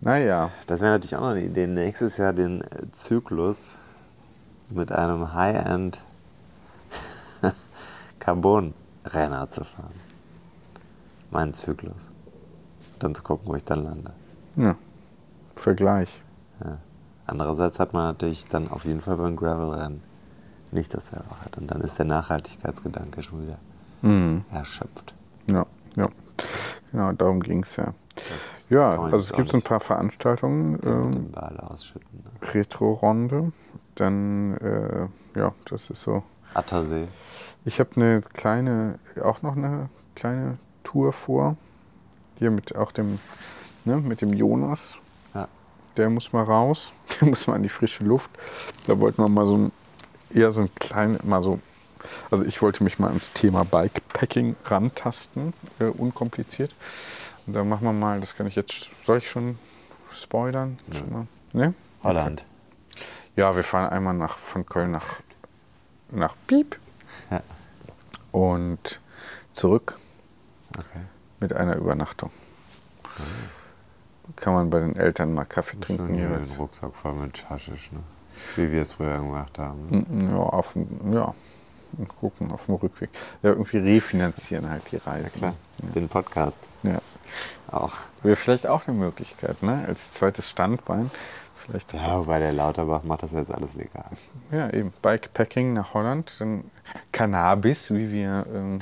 Naja, 0.00 0.50
Das 0.66 0.80
wäre 0.80 0.92
natürlich 0.92 1.16
auch 1.16 1.22
noch 1.22 1.28
eine 1.30 1.44
Idee. 1.44 1.66
Nächstes 1.66 2.18
Jahr 2.18 2.34
den 2.34 2.62
Zyklus 2.92 3.72
mit 4.68 4.92
einem 4.92 5.32
High-End 5.32 6.03
Carbon-Renner 8.24 9.50
zu 9.50 9.64
fahren. 9.64 9.94
Mein 11.30 11.52
Zyklus. 11.52 12.08
Dann 12.98 13.14
zu 13.14 13.22
gucken, 13.22 13.48
wo 13.48 13.54
ich 13.54 13.64
dann 13.64 13.84
lande. 13.84 14.12
ja, 14.56 14.76
Vergleich. 15.56 16.22
Ja. 16.64 16.78
Andererseits 17.26 17.78
hat 17.78 17.92
man 17.92 18.04
natürlich 18.04 18.46
dann 18.48 18.70
auf 18.70 18.84
jeden 18.84 19.00
Fall 19.00 19.16
beim 19.16 19.36
Gravel-Rennen 19.36 20.02
nicht 20.72 20.92
dasselbe 20.94 21.30
hat. 21.44 21.56
Und 21.56 21.68
dann 21.70 21.80
ist 21.80 21.98
der 21.98 22.06
Nachhaltigkeitsgedanke 22.06 23.22
schon 23.22 23.42
wieder 23.42 23.58
Mhm. 24.02 24.44
erschöpft. 24.52 25.14
Ja, 25.48 25.64
ja. 25.96 26.08
Genau, 26.90 27.12
darum 27.12 27.40
ging 27.40 27.62
es 27.62 27.76
ja. 27.76 27.94
Ja, 28.68 28.98
also 29.00 29.16
es 29.16 29.32
gibt 29.32 29.54
ein 29.54 29.62
paar 29.62 29.80
Veranstaltungen. 29.80 30.78
Ähm. 30.84 31.30
Ne? 31.30 31.92
Retro-Runde. 32.52 33.52
Dann, 33.94 34.54
äh, 34.58 35.08
ja, 35.38 35.52
das 35.66 35.90
ist 35.90 36.02
so. 36.02 36.22
Attersee. 36.54 37.06
Ich 37.66 37.80
habe 37.80 37.90
eine 37.96 38.20
kleine, 38.20 38.98
auch 39.22 39.40
noch 39.40 39.56
eine 39.56 39.88
kleine 40.14 40.58
Tour 40.82 41.12
vor. 41.12 41.56
Hier 42.38 42.50
mit 42.50 42.76
auch 42.76 42.92
dem, 42.92 43.18
ne, 43.84 43.96
mit 43.96 44.20
dem 44.20 44.34
Jonas. 44.34 44.98
Ja. 45.34 45.48
Der 45.96 46.10
muss 46.10 46.32
mal 46.32 46.44
raus. 46.44 46.92
Der 47.20 47.28
muss 47.28 47.46
mal 47.46 47.56
in 47.56 47.62
die 47.62 47.70
frische 47.70 48.04
Luft. 48.04 48.30
Da 48.86 48.98
wollten 49.00 49.22
wir 49.22 49.28
mal 49.28 49.46
so 49.46 49.56
ein, 49.56 49.72
eher 50.30 50.52
so 50.52 50.62
ein 50.62 50.74
kleines, 50.74 51.22
mal 51.24 51.42
so. 51.42 51.58
Also 52.30 52.44
ich 52.44 52.60
wollte 52.60 52.84
mich 52.84 52.98
mal 52.98 53.08
ans 53.08 53.32
Thema 53.32 53.64
Bikepacking 53.64 54.56
rantasten, 54.66 55.54
äh, 55.78 55.84
unkompliziert. 55.84 56.74
Da 57.46 57.64
machen 57.64 57.84
wir 57.84 57.92
mal, 57.92 58.20
das 58.20 58.36
kann 58.36 58.46
ich 58.46 58.56
jetzt, 58.56 58.90
soll 59.04 59.18
ich 59.18 59.30
schon 59.30 59.58
spoilern? 60.12 60.78
Schon 60.92 61.12
mal? 61.12 61.26
Ne? 61.54 61.74
Holland. 62.02 62.44
Ja, 63.36 63.56
wir 63.56 63.64
fahren 63.64 63.90
einmal 63.90 64.14
nach, 64.14 64.36
von 64.36 64.66
Köln 64.66 64.90
nach, 64.90 65.20
nach 66.10 66.36
Piep 66.46 66.78
Ja. 67.30 67.42
und 68.32 69.00
zurück 69.52 69.96
Okay. 70.78 71.00
mit 71.40 71.52
einer 71.52 71.76
Übernachtung. 71.76 72.30
Kann 74.36 74.54
man 74.54 74.70
bei 74.70 74.80
den 74.80 74.96
Eltern 74.96 75.34
mal 75.34 75.44
Kaffee 75.44 75.78
trinken 75.78 76.06
Schon 76.06 76.14
hier 76.14 76.28
jeweils. 76.28 76.50
den 76.52 76.56
Rucksack 76.58 76.94
voll 76.94 77.12
mit 77.14 77.48
Haschisch, 77.48 77.92
ne? 77.92 78.00
Wie 78.56 78.72
wir 78.72 78.82
es 78.82 78.92
früher 78.92 79.18
gemacht 79.18 79.58
haben. 79.58 80.04
Mm, 80.08 80.30
Ja, 80.30 80.36
auf 80.38 80.76
ja, 81.12 81.34
und 81.96 82.08
gucken 82.16 82.50
auf 82.50 82.66
dem 82.66 82.74
Rückweg. 82.76 83.10
Ja, 83.42 83.50
irgendwie 83.50 83.78
refinanzieren 83.78 84.68
halt 84.68 84.82
die 84.90 84.96
Ja, 84.96 85.02
Reise. 85.06 85.38
klar. 85.38 85.54
Den 85.78 86.08
Podcast 86.08 86.58
Ja. 86.82 87.00
auch. 87.70 87.92
Wäre 88.22 88.34
vielleicht 88.36 88.66
auch 88.66 88.88
eine 88.88 88.96
Möglichkeit, 88.96 89.62
ne? 89.62 89.84
Als 89.86 90.14
zweites 90.14 90.50
Standbein. 90.50 91.10
Vielleicht 91.64 91.92
Ja, 91.94 92.18
wobei 92.18 92.38
der 92.38 92.52
Lauterbach 92.52 93.02
macht 93.04 93.22
das 93.22 93.32
jetzt 93.32 93.50
alles 93.50 93.74
legal. 93.74 94.10
Ja, 94.50 94.70
eben 94.70 94.92
Bikepacking 95.02 95.72
nach 95.72 95.94
Holland, 95.94 96.36
dann 96.38 96.70
Cannabis, 97.12 97.90
wie 97.90 98.10
wir 98.12 98.46
ähm, 98.52 98.80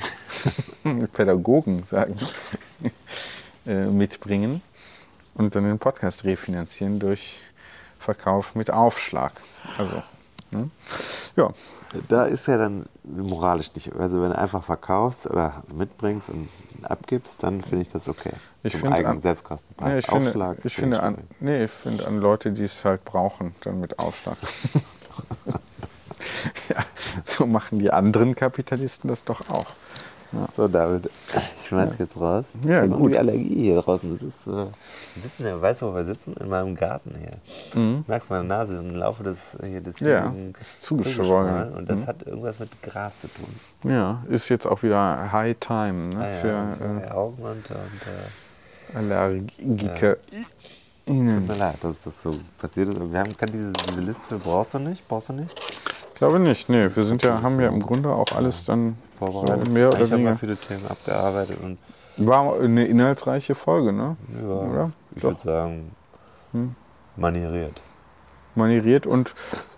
Pädagogen 1.13 1.83
sagen, 1.85 2.17
äh, 3.65 3.85
mitbringen 3.85 4.61
und 5.35 5.55
dann 5.55 5.63
den 5.63 5.79
Podcast 5.79 6.23
refinanzieren 6.25 6.99
durch 6.99 7.39
Verkauf 7.99 8.55
mit 8.55 8.69
Aufschlag. 8.69 9.31
Also, 9.77 10.03
ne? 10.53 10.69
ja, 11.35 11.49
Da 12.07 12.25
ist 12.25 12.47
ja 12.47 12.57
dann 12.57 12.85
moralisch 13.03 13.71
nicht. 13.75 13.93
Also 13.95 14.21
wenn 14.21 14.29
du 14.29 14.37
einfach 14.37 14.63
verkaufst 14.63 15.27
oder 15.27 15.63
mitbringst 15.73 16.29
und 16.29 16.49
abgibst, 16.83 17.43
dann 17.43 17.61
finde 17.61 17.83
ich 17.83 17.91
das 17.91 18.07
okay. 18.07 18.33
ich 18.63 18.73
Zum 18.73 18.81
finde 18.81 18.97
eigenen 18.97 19.17
an, 19.17 19.21
Selbstkostenpreis. 19.21 19.91
nee, 19.91 19.99
ich 19.99 20.05
finde, 20.05 20.27
Aufschlag 20.27 20.57
ich 20.63 20.75
finde 20.75 20.97
finde 20.97 21.03
an, 21.03 21.17
nee, 21.39 21.63
ich 21.63 21.71
finde 21.71 22.07
an 22.07 22.19
Leute, 22.19 22.51
die 22.51 22.63
es 22.63 22.83
halt 22.85 23.03
brauchen, 23.05 23.55
dann 23.61 23.79
mit 23.79 23.99
Aufschlag. 23.99 24.37
ja, 26.69 26.83
so 27.23 27.45
machen 27.45 27.79
die 27.79 27.91
anderen 27.91 28.35
Kapitalisten 28.35 29.09
das 29.09 29.23
doch 29.23 29.49
auch. 29.49 29.67
So, 30.55 30.67
David, 30.67 31.09
ich 31.61 31.67
schmeiß 31.67 31.93
jetzt 31.99 32.15
raus. 32.17 32.45
Ja, 32.65 32.83
ich 32.83 32.89
gut. 32.89 32.99
irgendwie 32.99 33.17
Allergie 33.19 33.55
hier 33.65 33.81
draußen. 33.81 34.11
Das 34.11 34.21
ist, 34.23 34.47
äh, 34.47 34.51
wir 34.51 35.21
sitzen 35.21 35.45
ja, 35.45 35.61
weißt 35.61 35.81
du, 35.81 35.87
wo 35.87 35.95
wir 35.95 36.05
sitzen? 36.05 36.33
In 36.39 36.49
meinem 36.49 36.75
Garten 36.75 37.13
hier. 37.19 37.33
Du 37.73 38.03
merkst 38.07 38.29
meine 38.29 38.43
Nase 38.45 38.77
im 38.77 38.89
Laufe 38.95 39.23
des, 39.23 39.55
hier, 39.63 39.81
des 39.81 40.01
Mhm. 40.01 40.07
Ja, 40.07 40.33
ist 40.59 40.81
zugeschwollen. 40.81 41.73
Und 41.73 41.89
das 41.89 41.99
Mhm. 42.01 42.07
hat 42.07 42.23
irgendwas 42.25 42.57
mit 42.59 42.69
Gras 42.81 43.19
zu 43.21 43.27
tun. 43.27 43.91
Ja, 43.91 44.23
ist 44.29 44.49
jetzt 44.49 44.65
auch 44.65 44.81
wieder 44.81 45.31
High 45.31 45.55
Time 45.59 46.15
ne, 46.15 46.25
Ah, 46.25 46.29
ja, 46.29 46.37
für 46.37 46.77
für 46.77 47.05
äh, 47.05 47.11
Augen 47.11 47.43
und, 47.43 47.69
und 47.69 48.95
äh, 48.95 48.97
Allergiker. 48.97 50.17
tut 51.05 51.47
mir 51.47 51.55
leid, 51.57 51.75
dass 51.81 51.95
das 52.03 52.21
so 52.21 52.33
passiert 52.59 52.89
ist. 52.89 53.11
Wir 53.11 53.19
haben 53.19 53.35
kann 53.37 53.49
diese, 53.51 53.71
diese 53.73 54.01
Liste, 54.01 54.37
brauchst 54.37 54.73
du 54.73 54.79
nicht? 54.79 55.07
Brauchst 55.07 55.29
du 55.29 55.33
nicht? 55.33 55.53
Ich 56.13 56.19
glaube 56.19 56.39
nicht, 56.39 56.69
nee. 56.69 56.87
Wir 56.93 57.03
sind 57.03 57.23
ja, 57.23 57.41
haben 57.41 57.59
ja 57.59 57.67
im 57.69 57.81
Grunde 57.81 58.09
auch 58.09 58.31
alles 58.35 58.63
dann 58.65 58.95
so 59.31 59.39
Vorbereitet. 59.39 59.73
mehr 59.73 59.89
oder 59.89 60.01
ich 60.01 60.11
habe 60.11 60.21
mal 60.23 60.29
weniger. 60.31 60.37
viele 60.37 60.57
Themen 60.57 60.87
abgearbeitet 60.87 61.57
und 61.61 61.77
War 62.17 62.59
eine 62.59 62.85
inhaltsreiche 62.85 63.55
Folge, 63.55 63.91
ne? 63.93 64.15
ja, 64.41 64.47
Oder? 64.47 64.91
ich 65.15 65.23
würde 65.23 65.39
sagen, 65.39 65.91
Hm. 66.51 66.75
manieriert. 67.15 67.81
Manieriert 68.55 69.07
und 69.07 69.33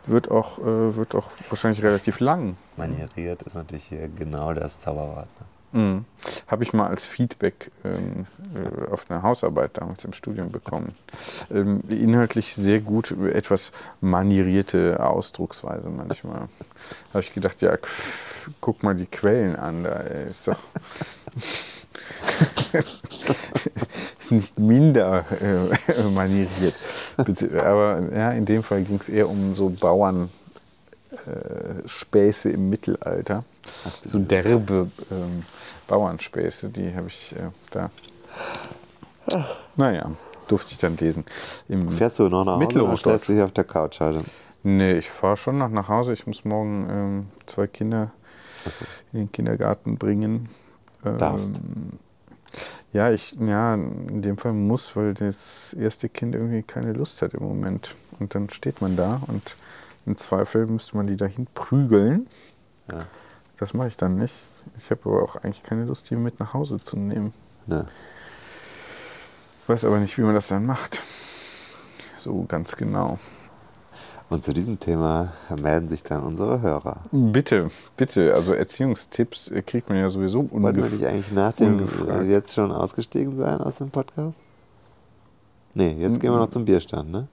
wird 0.06 0.30
auch, 0.30 0.60
äh, 0.60 0.96
wird 0.98 1.16
auch 1.16 1.32
wahrscheinlich 1.50 1.82
relativ 1.84 2.20
lang. 2.20 2.58
Manieriert 2.76 3.42
ist 3.44 3.56
natürlich 3.56 3.86
hier 3.86 4.10
genau 4.10 4.54
das 4.54 4.82
Zauberwort. 4.82 5.28
Ne? 5.40 5.46
Mhm. 5.76 6.06
Habe 6.48 6.64
ich 6.64 6.72
mal 6.72 6.88
als 6.88 7.06
Feedback 7.06 7.70
ähm, 7.84 8.26
äh, 8.56 8.92
auf 8.92 9.12
eine 9.12 9.22
Hausarbeit 9.22 9.72
damals 9.74 10.06
im 10.06 10.14
Studium 10.14 10.50
bekommen. 10.50 10.96
Ähm, 11.52 11.82
inhaltlich 11.90 12.56
sehr 12.56 12.80
gut, 12.80 13.12
etwas 13.12 13.74
manierierte 14.00 15.06
Ausdrucksweise 15.06 15.90
manchmal. 15.90 16.48
Habe 17.14 17.24
ich 17.24 17.34
gedacht, 17.34 17.62
ja, 17.62 17.78
guck 18.62 18.84
mal 18.84 18.96
die 18.96 19.06
Quellen 19.06 19.58
an, 19.58 19.84
da 19.84 19.96
ist 20.00 20.48
doch. 20.48 20.60
ist 24.20 24.32
nicht 24.32 24.58
minder 24.58 25.26
äh, 25.42 26.04
manieriert. 26.04 26.76
Aber 27.18 28.02
ja, 28.14 28.32
in 28.32 28.46
dem 28.46 28.64
Fall 28.64 28.84
ging 28.84 29.00
es 29.00 29.10
eher 29.10 29.30
um 29.30 29.56
so 29.56 29.70
Bauern. 29.70 30.30
Äh, 31.26 31.88
Späße 31.88 32.50
im 32.52 32.70
Mittelalter. 32.70 33.44
So 34.06 34.20
derbe 34.20 34.92
ähm, 35.12 35.44
Bauernspäße, 35.88 36.70
die 36.70 36.94
habe 36.96 37.08
ich 37.08 37.36
äh, 37.36 37.50
da. 37.72 37.90
Naja, 39.76 40.12
durfte 40.48 40.72
ich 40.72 40.78
dann 40.78 40.98
lesen. 40.98 41.26
Im 41.68 41.92
Fährst 41.92 42.20
du 42.20 42.30
noch 42.30 42.46
nach 42.46 42.60
Hause 42.60 42.84
oder 42.84 42.98
stellst 42.98 43.30
du 43.30 43.34
dich 43.34 43.42
auf 43.42 43.52
der 43.54 43.64
Couch 43.64 44.00
halt? 44.00 44.24
Nee, 44.62 45.00
ich 45.00 45.10
fahre 45.10 45.38
schon 45.38 45.58
noch 45.58 45.70
nach 45.70 45.90
Hause. 45.90 46.14
Ich 46.14 46.28
muss 46.28 46.46
morgen 46.46 46.88
ähm, 46.90 47.28
zwei 47.48 47.68
Kinder 47.68 48.12
in 49.14 49.20
den 49.20 49.32
Kindergarten 49.32 49.98
bringen. 49.98 50.50
Ähm, 51.04 51.18
Darfst. 51.18 51.56
Ja, 52.94 53.12
ich, 53.12 53.36
ja, 53.40 53.74
in 53.74 54.22
dem 54.22 54.38
Fall 54.38 54.54
muss, 54.54 54.96
weil 54.96 55.14
das 55.14 55.74
erste 55.74 56.08
Kind 56.08 56.36
irgendwie 56.36 56.64
keine 56.64 56.94
Lust 56.94 57.22
hat 57.22 57.34
im 57.34 57.44
Moment. 57.44 57.96
Und 58.20 58.34
dann 58.36 58.50
steht 58.50 58.82
man 58.82 58.96
da 58.96 59.22
und 59.28 59.56
im 60.06 60.16
Zweifel 60.16 60.68
müsste 60.68 60.98
man 60.98 61.08
die 61.08 61.18
dahin 61.18 61.48
prügeln. 61.54 62.28
Ja. 62.90 63.00
Das 63.58 63.74
mache 63.74 63.88
ich 63.88 63.98
dann 63.98 64.18
nicht. 64.18 64.36
Ich 64.76 64.92
habe 64.92 65.02
aber 65.06 65.24
auch 65.24 65.36
eigentlich 65.38 65.64
keine 65.64 65.86
Lust, 65.86 66.10
die 66.10 66.16
mit 66.16 66.40
nach 66.40 66.54
Hause 66.54 66.80
zu 66.80 66.98
nehmen. 66.98 67.34
Ne. 67.68 67.88
Weiß 69.68 69.86
aber 69.86 70.00
nicht, 70.00 70.18
wie 70.18 70.22
man 70.22 70.36
das 70.36 70.50
dann 70.50 70.66
macht. 70.66 71.02
So 72.18 72.46
ganz 72.48 72.76
genau. 72.76 73.18
Und 74.30 74.44
zu 74.44 74.54
diesem 74.54 74.80
Thema 74.80 75.34
melden 75.62 75.88
sich 75.88 76.04
dann 76.04 76.24
unsere 76.24 76.62
Hörer. 76.62 76.98
Bitte, 77.12 77.70
bitte. 77.96 78.34
Also 78.34 78.54
Erziehungstipps 78.54 79.52
kriegt 79.68 79.88
man 79.90 80.00
ja 80.00 80.10
sowieso 80.10 80.50
Wollten 80.52 80.78
wir 80.78 80.84
ungef 80.84 80.92
nicht 80.94 81.06
eigentlich 81.06 81.32
nach 81.32 81.54
dem 81.54 81.74
ungefragt. 81.74 82.26
jetzt 82.28 82.54
schon 82.56 82.72
ausgestiegen 82.72 83.40
sein 83.40 83.62
aus 83.62 83.76
dem 83.76 83.92
Podcast? 83.92 84.36
Nee, 85.76 85.94
jetzt 86.00 86.20
gehen 86.20 86.32
wir 86.32 86.40
noch 86.40 86.50
zum 86.50 86.66
Bierstand, 86.66 87.12
ne? 87.12 87.28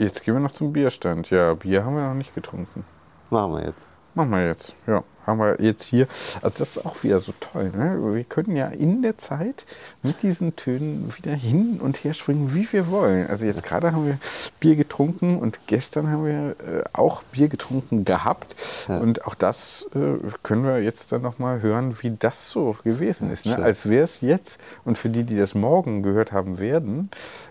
Jetzt 0.00 0.24
gehen 0.24 0.32
wir 0.32 0.40
noch 0.40 0.52
zum 0.52 0.72
Bierstand. 0.72 1.28
Ja, 1.28 1.52
Bier 1.52 1.84
haben 1.84 1.94
wir 1.94 2.08
noch 2.08 2.14
nicht 2.14 2.34
getrunken. 2.34 2.84
Machen 3.28 3.52
wir 3.52 3.66
jetzt. 3.66 3.80
Machen 4.14 4.30
wir 4.30 4.46
jetzt. 4.46 4.74
Ja, 4.86 5.04
haben 5.26 5.38
wir 5.38 5.60
jetzt 5.60 5.84
hier. 5.84 6.08
Also 6.40 6.60
das 6.60 6.78
ist 6.78 6.86
auch 6.86 7.02
wieder 7.02 7.20
so 7.20 7.34
toll. 7.38 7.70
Ne? 7.76 7.98
Wir 8.14 8.24
können 8.24 8.56
ja 8.56 8.68
in 8.68 9.02
der 9.02 9.18
Zeit 9.18 9.66
mit 10.02 10.22
diesen 10.22 10.56
Tönen 10.56 11.12
wieder 11.14 11.32
hin 11.32 11.80
und 11.82 12.02
her 12.02 12.14
springen, 12.14 12.54
wie 12.54 12.66
wir 12.72 12.88
wollen. 12.88 13.28
Also 13.28 13.44
jetzt 13.44 13.62
gerade 13.62 13.92
haben 13.92 14.06
wir 14.06 14.18
Bier 14.58 14.74
getrunken 14.74 15.38
und 15.38 15.60
gestern 15.66 16.10
haben 16.10 16.24
wir 16.24 16.56
äh, 16.66 16.82
auch 16.94 17.22
Bier 17.24 17.48
getrunken 17.48 18.06
gehabt. 18.06 18.56
Und 18.88 19.26
auch 19.26 19.34
das 19.34 19.86
äh, 19.94 20.16
können 20.42 20.64
wir 20.64 20.82
jetzt 20.82 21.12
dann 21.12 21.20
nochmal 21.20 21.60
hören, 21.60 21.94
wie 22.00 22.16
das 22.18 22.50
so 22.50 22.74
gewesen 22.84 23.30
ist. 23.30 23.44
Ne? 23.44 23.56
Als 23.56 23.86
wäre 23.90 24.04
es 24.04 24.22
jetzt, 24.22 24.58
und 24.86 24.96
für 24.96 25.10
die, 25.10 25.24
die 25.24 25.36
das 25.36 25.54
morgen 25.54 26.02
gehört 26.02 26.32
haben 26.32 26.58
werden, 26.58 27.10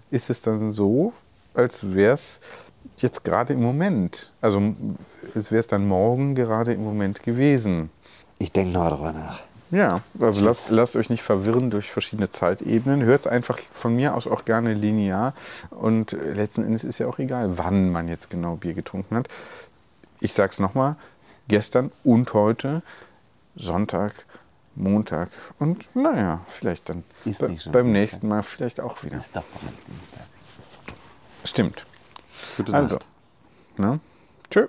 ist 0.09 0.31
es 0.31 0.41
dann 0.41 0.71
so, 0.71 1.13
als 1.59 1.93
wäre 1.93 2.13
es 2.13 2.39
jetzt 2.97 3.23
gerade 3.23 3.53
im 3.53 3.61
Moment. 3.61 4.31
Also 4.41 4.75
als 5.35 5.51
wäre 5.51 5.59
es 5.59 5.67
dann 5.67 5.87
morgen 5.87 6.35
gerade 6.35 6.73
im 6.73 6.83
Moment 6.83 7.23
gewesen. 7.23 7.91
Ich 8.39 8.51
denke 8.51 8.73
noch 8.73 8.89
darüber 8.89 9.11
nach. 9.11 9.41
Ja, 9.71 10.01
also 10.19 10.43
lasst, 10.43 10.71
lasst 10.71 10.95
euch 10.95 11.11
nicht 11.11 11.21
verwirren 11.21 11.69
durch 11.69 11.91
verschiedene 11.91 12.31
Zeitebenen. 12.31 13.03
Hört 13.03 13.21
es 13.21 13.27
einfach 13.27 13.59
von 13.59 13.95
mir 13.95 14.15
aus 14.15 14.25
auch 14.25 14.43
gerne 14.43 14.73
linear. 14.73 15.35
Und 15.69 16.13
letzten 16.13 16.63
Endes 16.63 16.83
ist 16.83 16.97
ja 16.97 17.07
auch 17.07 17.19
egal, 17.19 17.59
wann 17.59 17.91
man 17.91 18.07
jetzt 18.07 18.31
genau 18.31 18.55
Bier 18.55 18.73
getrunken 18.73 19.15
hat. 19.15 19.27
Ich 20.21 20.33
sage 20.33 20.51
es 20.51 20.59
nochmal, 20.59 20.95
gestern 21.47 21.91
und 22.03 22.33
heute, 22.33 22.81
Sonntag, 23.55 24.13
Montag 24.75 25.29
und 25.59 25.93
naja, 25.95 26.41
vielleicht 26.47 26.89
dann 26.89 27.03
be- 27.25 27.57
beim 27.71 27.91
nächsten 27.91 28.27
Mal 28.27 28.43
vielleicht 28.43 28.79
auch 28.79 29.03
wieder. 29.03 29.17
Ist 29.17 29.35
doch 29.35 29.43
Dienstag. 29.61 30.28
Stimmt. 31.43 31.85
Gute 32.57 32.73
Also, 32.73 32.95
Nacht. 32.95 33.07
ne? 33.77 33.99
Tschö. 34.49 34.67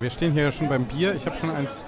Wir 0.00 0.10
stehen 0.10 0.32
hier 0.32 0.50
schon 0.52 0.68
beim 0.68 0.84
Bier. 0.84 1.14
Ich 1.14 1.26
habe 1.26 1.36
schon 1.36 1.50
eins 1.50 1.82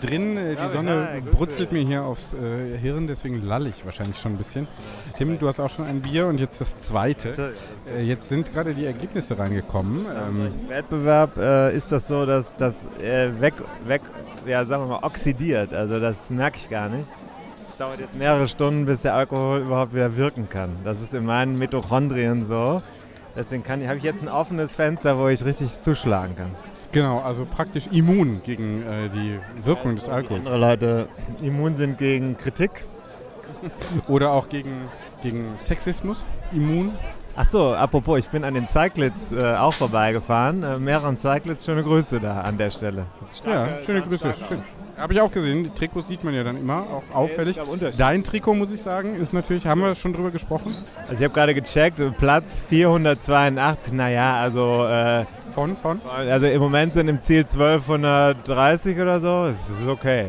drin. 0.00 0.36
Äh, 0.36 0.56
Die 0.56 0.68
Sonne 0.68 1.22
brutzelt 1.32 1.72
mir 1.72 1.82
hier 1.84 2.02
aufs 2.04 2.34
äh, 2.34 2.76
Hirn, 2.78 3.06
deswegen 3.06 3.42
lalle 3.42 3.70
ich 3.70 3.84
wahrscheinlich 3.84 4.18
schon 4.18 4.32
ein 4.34 4.38
bisschen. 4.38 4.68
Tim, 5.16 5.38
du 5.38 5.46
hast 5.48 5.60
auch 5.60 5.70
schon 5.70 5.86
ein 5.86 6.02
Bier 6.02 6.26
und 6.26 6.40
jetzt 6.40 6.60
das 6.60 6.78
zweite. 6.78 7.54
Äh, 7.90 8.02
Jetzt 8.02 8.28
sind 8.28 8.52
gerade 8.52 8.74
die 8.74 8.84
Ergebnisse 8.84 9.38
reingekommen. 9.38 10.04
Ähm, 10.14 10.46
Im 10.62 10.68
Wettbewerb 10.68 11.36
äh, 11.38 11.74
ist 11.76 11.90
das 11.90 12.06
so, 12.08 12.26
dass 12.26 12.54
das 12.56 12.86
äh, 13.00 13.30
weg, 13.40 13.54
weg, 13.86 14.02
ja, 14.46 14.64
sagen 14.66 14.84
wir 14.84 15.00
mal, 15.00 15.04
oxidiert. 15.06 15.72
Also 15.72 15.98
das 16.00 16.28
merke 16.30 16.58
ich 16.58 16.68
gar 16.68 16.88
nicht. 16.90 17.06
Es 17.74 17.78
dauert 17.78 17.98
jetzt 17.98 18.14
mehrere 18.14 18.46
Stunden, 18.46 18.86
bis 18.86 19.02
der 19.02 19.14
Alkohol 19.14 19.62
überhaupt 19.62 19.94
wieder 19.94 20.16
wirken 20.16 20.48
kann. 20.48 20.76
Das 20.84 21.00
ist 21.00 21.12
in 21.12 21.26
meinen 21.26 21.58
Mitochondrien 21.58 22.46
so. 22.46 22.80
Deswegen 23.34 23.64
kann 23.64 23.82
ich- 23.82 23.88
habe 23.88 23.98
ich 23.98 24.04
jetzt 24.04 24.22
ein 24.22 24.28
offenes 24.28 24.72
Fenster, 24.72 25.18
wo 25.18 25.26
ich 25.26 25.44
richtig 25.44 25.80
zuschlagen 25.80 26.36
kann. 26.36 26.50
genau, 26.92 27.18
also 27.18 27.44
praktisch 27.44 27.88
immun 27.88 28.42
gegen 28.44 28.82
äh, 28.82 29.08
die 29.08 29.40
Wirkung 29.64 29.96
des 29.96 30.08
Alkohols. 30.08 30.42
Andere 30.46 30.56
Leute 30.58 31.08
immun 31.42 31.74
sind 31.74 31.98
gegen 31.98 32.36
Kritik 32.36 32.84
Oder 34.06 34.30
auch 34.30 34.48
gegen, 34.48 34.70
gegen 35.24 35.54
Sexismus 35.60 36.24
immun. 36.52 36.92
Ach 37.34 37.48
so, 37.50 37.74
apropos, 37.74 38.20
ich 38.20 38.28
bin 38.28 38.44
an 38.44 38.54
den 38.54 38.68
Cyclids 38.68 39.32
äh, 39.32 39.56
auch 39.56 39.72
vorbeigefahren. 39.72 40.62
Äh, 40.62 40.78
mehreren 40.78 41.18
Cyclids, 41.18 41.64
schöne 41.64 41.82
Grüße 41.82 42.20
da 42.20 42.42
an 42.42 42.56
der 42.56 42.70
Stelle. 42.70 43.06
Ja, 43.44 43.82
schöne 43.84 44.02
Grüße. 44.02 44.32
Schön. 44.46 44.62
Habe 44.96 45.12
ich 45.12 45.20
auch 45.20 45.30
gesehen. 45.30 45.64
Die 45.64 45.70
Trikots 45.70 46.08
sieht 46.08 46.22
man 46.22 46.34
ja 46.34 46.44
dann 46.44 46.56
immer, 46.56 46.86
auch 46.90 47.14
auffällig. 47.14 47.58
Dein 47.96 48.22
Trikot, 48.22 48.54
muss 48.54 48.70
ich 48.70 48.82
sagen, 48.82 49.16
ist 49.16 49.32
natürlich, 49.32 49.66
haben 49.66 49.80
wir 49.80 49.94
schon 49.94 50.12
drüber 50.12 50.30
gesprochen? 50.30 50.76
Also 51.08 51.14
ich 51.14 51.24
habe 51.24 51.34
gerade 51.34 51.54
gecheckt, 51.54 52.00
Platz 52.18 52.60
482, 52.68 53.92
naja, 53.92 54.36
also... 54.36 54.86
Äh, 54.86 55.24
von, 55.50 55.76
von? 55.76 56.00
Also 56.08 56.46
im 56.46 56.60
Moment 56.60 56.94
sind 56.94 57.08
im 57.08 57.20
Ziel 57.20 57.40
1230 57.40 58.98
oder 58.98 59.20
so, 59.20 59.46
es 59.50 59.68
ist 59.68 59.86
okay. 59.86 60.26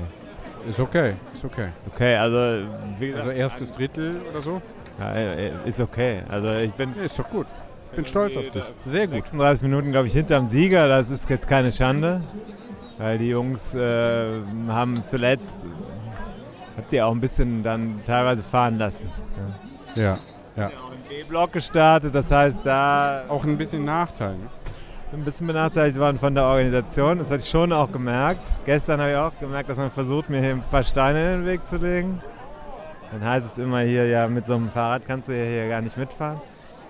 Ist 0.68 0.80
okay, 0.80 1.14
ist 1.34 1.46
okay. 1.46 1.70
Okay, 1.94 2.16
also... 2.16 2.68
Wie 2.98 3.14
Also 3.14 3.30
erstes 3.30 3.72
Drittel 3.72 4.16
oder 4.32 4.42
so? 4.42 4.62
Ja, 5.00 5.14
äh, 5.14 5.52
ist 5.66 5.80
okay. 5.80 6.22
Also 6.28 6.54
ich 6.54 6.72
bin... 6.74 6.94
Ja, 6.98 7.04
ist 7.04 7.20
doch 7.20 7.30
gut. 7.30 7.46
Ich 7.92 7.98
bin 7.98 8.06
stolz 8.08 8.36
auf 8.36 8.50
dich. 8.50 8.64
Sehr 8.84 9.08
gut. 9.08 9.16
36 9.16 9.64
Minuten, 9.64 9.92
glaube 9.92 10.08
ich, 10.08 10.14
hinterm 10.14 10.48
Sieger. 10.48 10.88
Das 10.88 11.10
ist 11.10 11.30
jetzt 11.30 11.48
keine 11.48 11.72
Schande. 11.72 12.22
Weil 12.98 13.18
die 13.18 13.30
Jungs 13.30 13.76
äh, 13.76 14.40
haben 14.70 15.04
zuletzt, 15.08 15.54
habt 16.78 16.94
ihr 16.94 17.06
auch 17.06 17.12
ein 17.12 17.20
bisschen 17.20 17.62
dann 17.62 18.02
teilweise 18.06 18.44
fahren 18.44 18.78
lassen. 18.78 19.10
Ja, 19.96 20.18
ja. 20.56 20.72
B-Block 21.10 21.54
gestartet, 21.54 22.16
das 22.16 22.32
heißt 22.32 22.60
da... 22.64 23.24
Auch 23.28 23.44
ein 23.44 23.58
bisschen 23.58 23.86
Nachteil. 23.86 24.36
Ne? 24.36 24.50
Ein 25.14 25.24
bisschen 25.24 25.48
benachteiligt 25.48 25.98
waren 26.00 26.18
von 26.18 26.34
der 26.34 26.46
Organisation. 26.46 27.20
Das 27.20 27.28
hatte 27.28 27.38
ich 27.38 27.50
schon 27.50 27.72
auch 27.72 27.92
gemerkt. 27.92 28.42
Gestern 28.66 29.00
habe 29.00 29.12
ich 29.12 29.18
auch 29.18 29.40
gemerkt, 29.40 29.70
dass 29.70 29.78
man 29.78 29.92
versucht, 29.92 30.30
mir 30.30 30.42
hier 30.42 30.52
ein 30.52 30.64
paar 30.70 30.84
Steine 30.84 31.34
in 31.34 31.40
den 31.42 31.46
Weg 31.46 31.66
zu 31.68 31.78
legen. 31.78 32.22
Dann 33.12 33.24
heißt 33.24 33.46
es 33.46 33.58
immer 33.58 33.80
hier, 33.80 34.08
ja, 34.08 34.28
mit 34.28 34.46
so 34.46 34.56
einem 34.56 34.70
Fahrrad 34.70 35.08
kannst 35.08 35.30
du 35.30 35.34
hier 35.34 35.70
gar 35.70 35.82
nicht 35.82 35.96
mitfahren. 35.96 36.42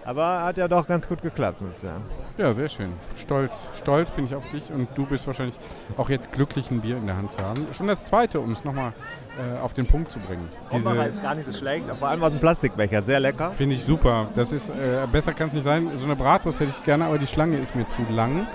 Aber 0.06 0.44
hat 0.44 0.58
ja 0.58 0.68
doch 0.68 0.88
ganz 0.88 1.08
gut 1.08 1.24
geklappt, 1.24 1.62
muss 1.62 1.72
ich 1.72 1.78
sagen. 1.80 2.04
Ja, 2.38 2.54
sehr 2.54 2.70
schön. 2.70 2.94
Stolz, 3.18 3.72
stolz 3.74 4.12
bin 4.12 4.26
ich 4.26 4.36
auf 4.36 4.48
dich 4.50 4.72
und 4.72 4.88
du 4.94 5.08
bist 5.08 5.26
wahrscheinlich 5.26 5.58
auch 5.98 6.10
jetzt 6.10 6.32
glücklich, 6.32 6.70
ein 6.70 6.82
Bier 6.82 6.98
in 6.98 7.08
der 7.08 7.18
Hand 7.18 7.32
zu 7.32 7.40
haben. 7.40 7.66
Schon 7.72 7.88
das 7.88 8.06
zweite, 8.06 8.40
um 8.40 8.52
es 8.52 8.64
nochmal 8.64 8.94
äh, 9.40 9.60
auf 9.60 9.74
den 9.74 9.88
Punkt 9.88 10.12
zu 10.12 10.20
bringen. 10.20 10.48
Diese 10.72 10.96
ist 10.96 11.24
gar 11.24 11.34
nicht 11.34 11.52
so 11.52 11.58
schlecht, 11.58 11.86
vor 11.98 12.08
allem 12.08 12.22
aus 12.22 12.30
dem 12.30 12.40
Plastikbecher, 12.40 13.02
sehr 13.02 13.20
lecker. 13.20 13.50
Finde 13.52 13.76
ich 13.76 13.84
super. 13.84 14.28
Das 14.36 14.52
ist, 14.52 14.70
äh, 14.70 15.08
besser 15.12 15.34
kann 15.34 15.48
es 15.48 15.54
nicht 15.54 15.64
sein. 15.64 15.90
So 15.96 16.06
eine 16.06 16.16
Bratwurst 16.16 16.60
hätte 16.60 16.70
ich 16.70 16.84
gerne, 16.84 17.06
aber 17.06 17.18
die 17.18 17.28
Schlange 17.28 17.58
ist 17.58 17.76
mir 17.76 17.88
zu 17.90 18.02
lang. 18.12 18.46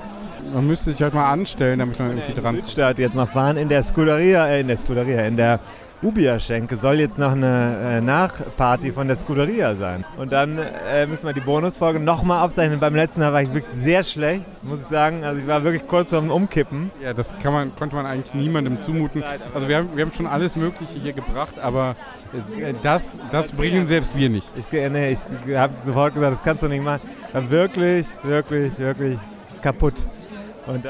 Man 0.54 0.66
müsste 0.66 0.92
sich 0.92 1.02
halt 1.02 1.14
mal 1.14 1.30
anstellen, 1.30 1.80
damit 1.80 1.98
man 1.98 2.16
irgendwie 2.16 2.40
dran... 2.40 2.54
Südstadt 2.54 2.98
jetzt 2.98 3.14
noch 3.14 3.28
fahren 3.28 3.56
in 3.56 3.68
der 3.68 3.82
Scuderia, 3.82 4.46
äh, 4.46 4.60
in 4.60 4.68
der 4.68 4.76
Scuderia, 4.76 5.22
in 5.22 5.36
der 5.36 5.58
Ubia-Schenke 6.02 6.76
soll 6.76 6.94
jetzt 6.94 7.18
noch 7.18 7.32
eine 7.32 7.98
äh, 7.98 8.00
Nachparty 8.00 8.90
von 8.92 9.06
der 9.06 9.16
Scuderia 9.16 9.76
sein. 9.76 10.04
Und 10.16 10.32
dann 10.32 10.58
äh, 10.58 11.06
müssen 11.06 11.26
wir 11.26 11.34
die 11.34 11.40
Bonusfolge 11.40 12.00
nochmal 12.00 12.42
aufzeichnen. 12.42 12.80
Beim 12.80 12.94
letzten 12.94 13.20
Mal 13.20 13.34
war 13.34 13.42
ich 13.42 13.52
wirklich 13.52 13.74
sehr 13.84 14.02
schlecht, 14.02 14.46
muss 14.62 14.80
ich 14.80 14.86
sagen. 14.86 15.24
Also 15.24 15.40
ich 15.40 15.46
war 15.46 15.62
wirklich 15.62 15.86
kurz 15.86 16.08
vorm 16.08 16.30
Umkippen. 16.30 16.90
Ja, 17.02 17.12
das 17.12 17.34
kann 17.42 17.52
man, 17.52 17.76
konnte 17.76 17.96
man 17.96 18.06
eigentlich 18.06 18.32
niemandem 18.32 18.80
zumuten. 18.80 19.22
Also 19.54 19.68
wir 19.68 19.76
haben, 19.76 19.90
wir 19.94 20.04
haben 20.04 20.12
schon 20.12 20.26
alles 20.26 20.56
Mögliche 20.56 20.98
hier 20.98 21.12
gebracht, 21.12 21.58
aber 21.58 21.96
es, 22.32 22.56
äh, 22.56 22.72
das, 22.82 23.20
das 23.30 23.52
bringen 23.52 23.86
selbst 23.86 24.16
wir 24.16 24.30
nicht. 24.30 24.50
Ich, 24.56 24.72
nee, 24.72 25.12
ich 25.12 25.54
habe 25.54 25.74
sofort 25.84 26.14
gesagt, 26.14 26.32
das 26.32 26.42
kannst 26.42 26.62
du 26.62 26.68
nicht 26.68 26.82
machen. 26.82 27.06
War 27.32 27.50
wirklich, 27.50 28.06
wirklich, 28.22 28.78
wirklich 28.78 29.18
kaputt. 29.60 29.94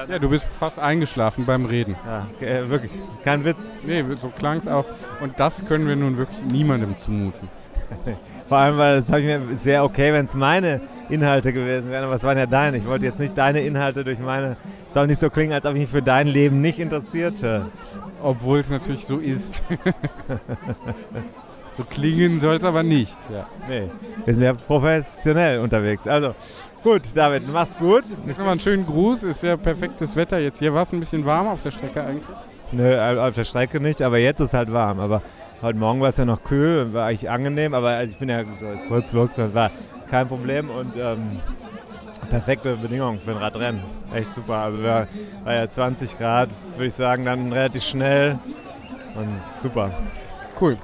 Ja, 0.09 0.19
du 0.19 0.29
bist 0.29 0.45
fast 0.47 0.79
eingeschlafen 0.79 1.47
beim 1.47 1.65
Reden. 1.65 1.97
Ja, 2.07 2.27
äh, 2.47 2.69
wirklich, 2.69 2.93
kein 3.25 3.45
Witz. 3.45 3.59
Nee, 3.85 4.05
so 4.21 4.29
klang 4.29 4.59
es 4.59 4.69
auch. 4.69 4.85
Und 5.21 5.39
das 5.39 5.65
können 5.65 5.87
wir 5.87 5.97
nun 5.97 6.17
wirklich 6.17 6.43
niemandem 6.43 6.99
zumuten. 6.99 7.49
Vor 8.47 8.59
allem, 8.59 8.79
weil 8.79 8.99
ich 9.01 9.09
mir 9.09 9.41
sehr 9.59 9.85
okay, 9.85 10.13
wenn 10.13 10.27
es 10.27 10.35
meine 10.35 10.81
Inhalte 11.09 11.53
gewesen 11.53 11.91
wären, 11.91 12.05
aber 12.05 12.15
es 12.15 12.23
waren 12.23 12.39
ja 12.39 12.47
deine. 12.47 12.79
Ich 12.79 12.87
wollte 12.87 13.05
jetzt 13.05 13.19
nicht 13.19 13.37
deine 13.37 13.61
Inhalte 13.61 14.05
durch 14.05 14.19
meine. 14.19 14.57
Es 14.89 14.95
soll 14.95 15.07
nicht 15.07 15.21
so 15.21 15.31
klingen, 15.31 15.53
als 15.53 15.65
ob 15.65 15.75
ich 15.75 15.83
mich 15.83 15.91
für 15.91 16.03
dein 16.03 16.27
Leben 16.27 16.61
nicht 16.61 16.79
interessierte. 16.79 17.67
Obwohl 18.23 18.61
es 18.61 18.69
natürlich 18.69 19.07
so 19.07 19.19
ist. 19.19 19.63
so 21.73 21.85
klingen 21.85 22.39
soll 22.39 22.57
es 22.57 22.65
aber 22.65 22.83
nicht. 22.83 23.19
Ja. 23.33 23.47
Nee, 23.69 23.91
wir 24.25 24.35
sind 24.35 24.43
ja 24.43 24.53
professionell 24.53 25.61
unterwegs. 25.61 26.07
Also, 26.07 26.35
Gut, 26.83 27.15
David, 27.15 27.47
mach's 27.47 27.77
gut. 27.77 28.05
Ich 28.27 28.39
mal 28.39 28.53
einen 28.53 28.61
schönen 28.61 28.87
Gruß. 28.87 29.25
Ist 29.25 29.43
ja 29.43 29.59
perfektes 29.59 30.17
Wetter 30.17 30.39
jetzt 30.39 30.61
hier. 30.61 30.73
War 30.73 30.83
es 30.83 30.93
ein 30.95 31.01
bisschen 31.01 31.27
warm 31.27 31.47
auf 31.47 31.61
der 31.61 31.73
Strecke 31.73 32.03
eigentlich? 32.03 32.39
Nö, 32.73 33.19
auf 33.21 33.35
der 33.35 33.45
Strecke 33.45 33.81
nicht, 33.81 34.01
aber 34.01 34.17
jetzt 34.17 34.41
ist 34.41 34.55
halt 34.55 34.73
warm. 34.73 34.99
Aber 34.99 35.21
heute 35.61 35.79
Morgen 35.79 36.01
war 36.01 36.09
es 36.09 36.17
ja 36.17 36.25
noch 36.25 36.43
kühl, 36.43 36.95
war 36.95 37.09
eigentlich 37.09 37.29
angenehm. 37.29 37.75
Aber 37.75 37.91
also 37.91 38.11
ich 38.11 38.19
bin 38.19 38.31
ja 38.31 38.45
kurz 38.89 39.13
losgekommen, 39.13 39.53
war 39.53 39.71
kein 40.09 40.27
Problem 40.27 40.71
und 40.71 40.97
ähm, 40.97 41.41
perfekte 42.31 42.77
Bedingungen 42.77 43.21
für 43.21 43.33
ein 43.33 43.37
Radrennen. 43.37 43.83
Echt 44.15 44.35
super. 44.35 44.55
Also 44.55 44.83
war, 44.83 45.07
war 45.45 45.55
ja 45.55 45.71
20 45.71 46.17
Grad, 46.17 46.49
würde 46.77 46.87
ich 46.87 46.95
sagen, 46.95 47.27
dann 47.27 47.53
relativ 47.53 47.83
schnell 47.83 48.39
und 49.17 49.29
super. 49.63 49.91
Cool. 50.59 50.79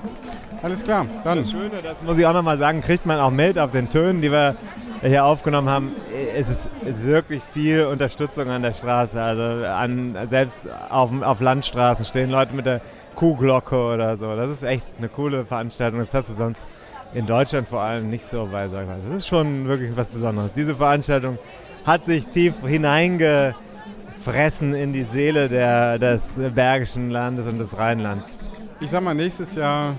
Alles 0.63 0.85
klar, 0.85 1.07
dann. 1.25 1.39
Das 1.39 1.51
Schöne, 1.51 1.81
das 1.83 2.03
muss 2.03 2.19
ich 2.19 2.27
auch 2.27 2.35
nochmal 2.35 2.59
sagen, 2.59 2.83
kriegt 2.83 3.07
man 3.07 3.19
auch 3.19 3.31
mit 3.31 3.59
auf 3.59 3.73
den 3.73 3.89
Tönen, 3.89 4.21
die 4.21 4.31
wir 4.31 4.57
hier 5.03 5.25
aufgenommen 5.25 5.69
haben. 5.69 5.93
Es 6.35 6.49
ist, 6.49 6.69
wirklich 7.05 7.43
viel 7.53 7.87
Unterstützung 7.87 8.49
an 8.49 8.63
der 8.63 8.73
Straße. 8.73 9.21
Also 9.21 9.67
an, 9.67 10.17
selbst 10.29 10.69
auf, 10.91 11.11
auf 11.23 11.41
Landstraßen 11.41 12.05
stehen 12.05 12.31
Leute 12.31 12.55
mit 12.55 12.67
der 12.67 12.81
Kuhglocke 13.15 13.77
oder 13.77 14.17
so. 14.17 14.37
Das 14.37 14.51
ist 14.51 14.63
echt 14.63 14.87
eine 14.99 15.09
coole 15.09 15.45
Veranstaltung. 15.45 16.01
Das 16.01 16.15
hast 16.15 16.29
du 16.29 16.35
sonst 16.35 16.67
in 17.15 17.27
Deutschland 17.27 17.69
vor 17.69 17.83
allem 17.83 18.11
nicht 18.11 18.29
so 18.29 18.49
bei. 18.51 18.69
Das 18.69 19.15
ist 19.15 19.27
schon 19.27 19.69
wirklich 19.69 19.97
was 19.97 20.09
Besonderes. 20.09 20.53
Diese 20.53 20.75
Veranstaltung 20.75 21.39
hat 21.85 22.05
sich 22.05 22.27
tief 22.29 22.55
hineingefressen 22.67 24.75
in 24.75 24.93
die 24.93 25.05
Seele 25.05 25.49
der, 25.49 25.99
des 25.99 26.35
Bergischen 26.55 27.11
Landes 27.11 27.47
und 27.47 27.59
des 27.59 27.79
Rheinlands. 27.79 28.37
Ich 28.81 28.91
sag 28.91 29.03
mal, 29.03 29.15
nächstes 29.15 29.55
Jahr 29.55 29.95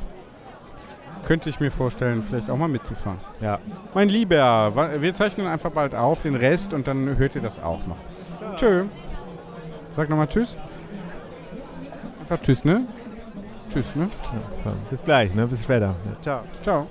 könnte 1.28 1.49
ich 1.49 1.60
mir 1.60 1.72
vorstellen, 1.72 2.24
vielleicht 2.24 2.49
auch 2.49 2.56
mal 2.56 2.70
mitzufahren. 2.70 3.20
Ja. 3.41 3.60
Mein 3.94 4.08
Lieber, 4.08 4.72
wir 5.02 5.14
zeichnen 5.14 5.45
einfach 5.45 5.72
bald 5.72 5.94
auf 5.94 6.22
den 6.22 6.36
Rest 6.36 6.74
und 6.74 6.88
dann 6.88 7.18
hört 7.18 7.36
ihr 7.36 7.41
das 7.41 7.62
auch 7.62 7.86
noch. 7.86 7.98
Tschö. 8.56 8.86
Sag 9.91 10.10
nochmal 10.10 10.28
Tschüss. 10.28 10.56
Einfach 12.22 12.41
Tschüss, 12.41 12.64
ne? 12.64 12.88
Tschüss, 13.70 13.94
ne? 13.95 14.10
Ja, 14.64 14.72
bis 14.90 15.04
gleich, 15.04 15.36
ne? 15.36 15.45
Bis 15.48 15.64
später. 15.64 15.95
Ja, 16.06 16.22
ciao. 16.22 16.44
Ciao. 16.64 16.88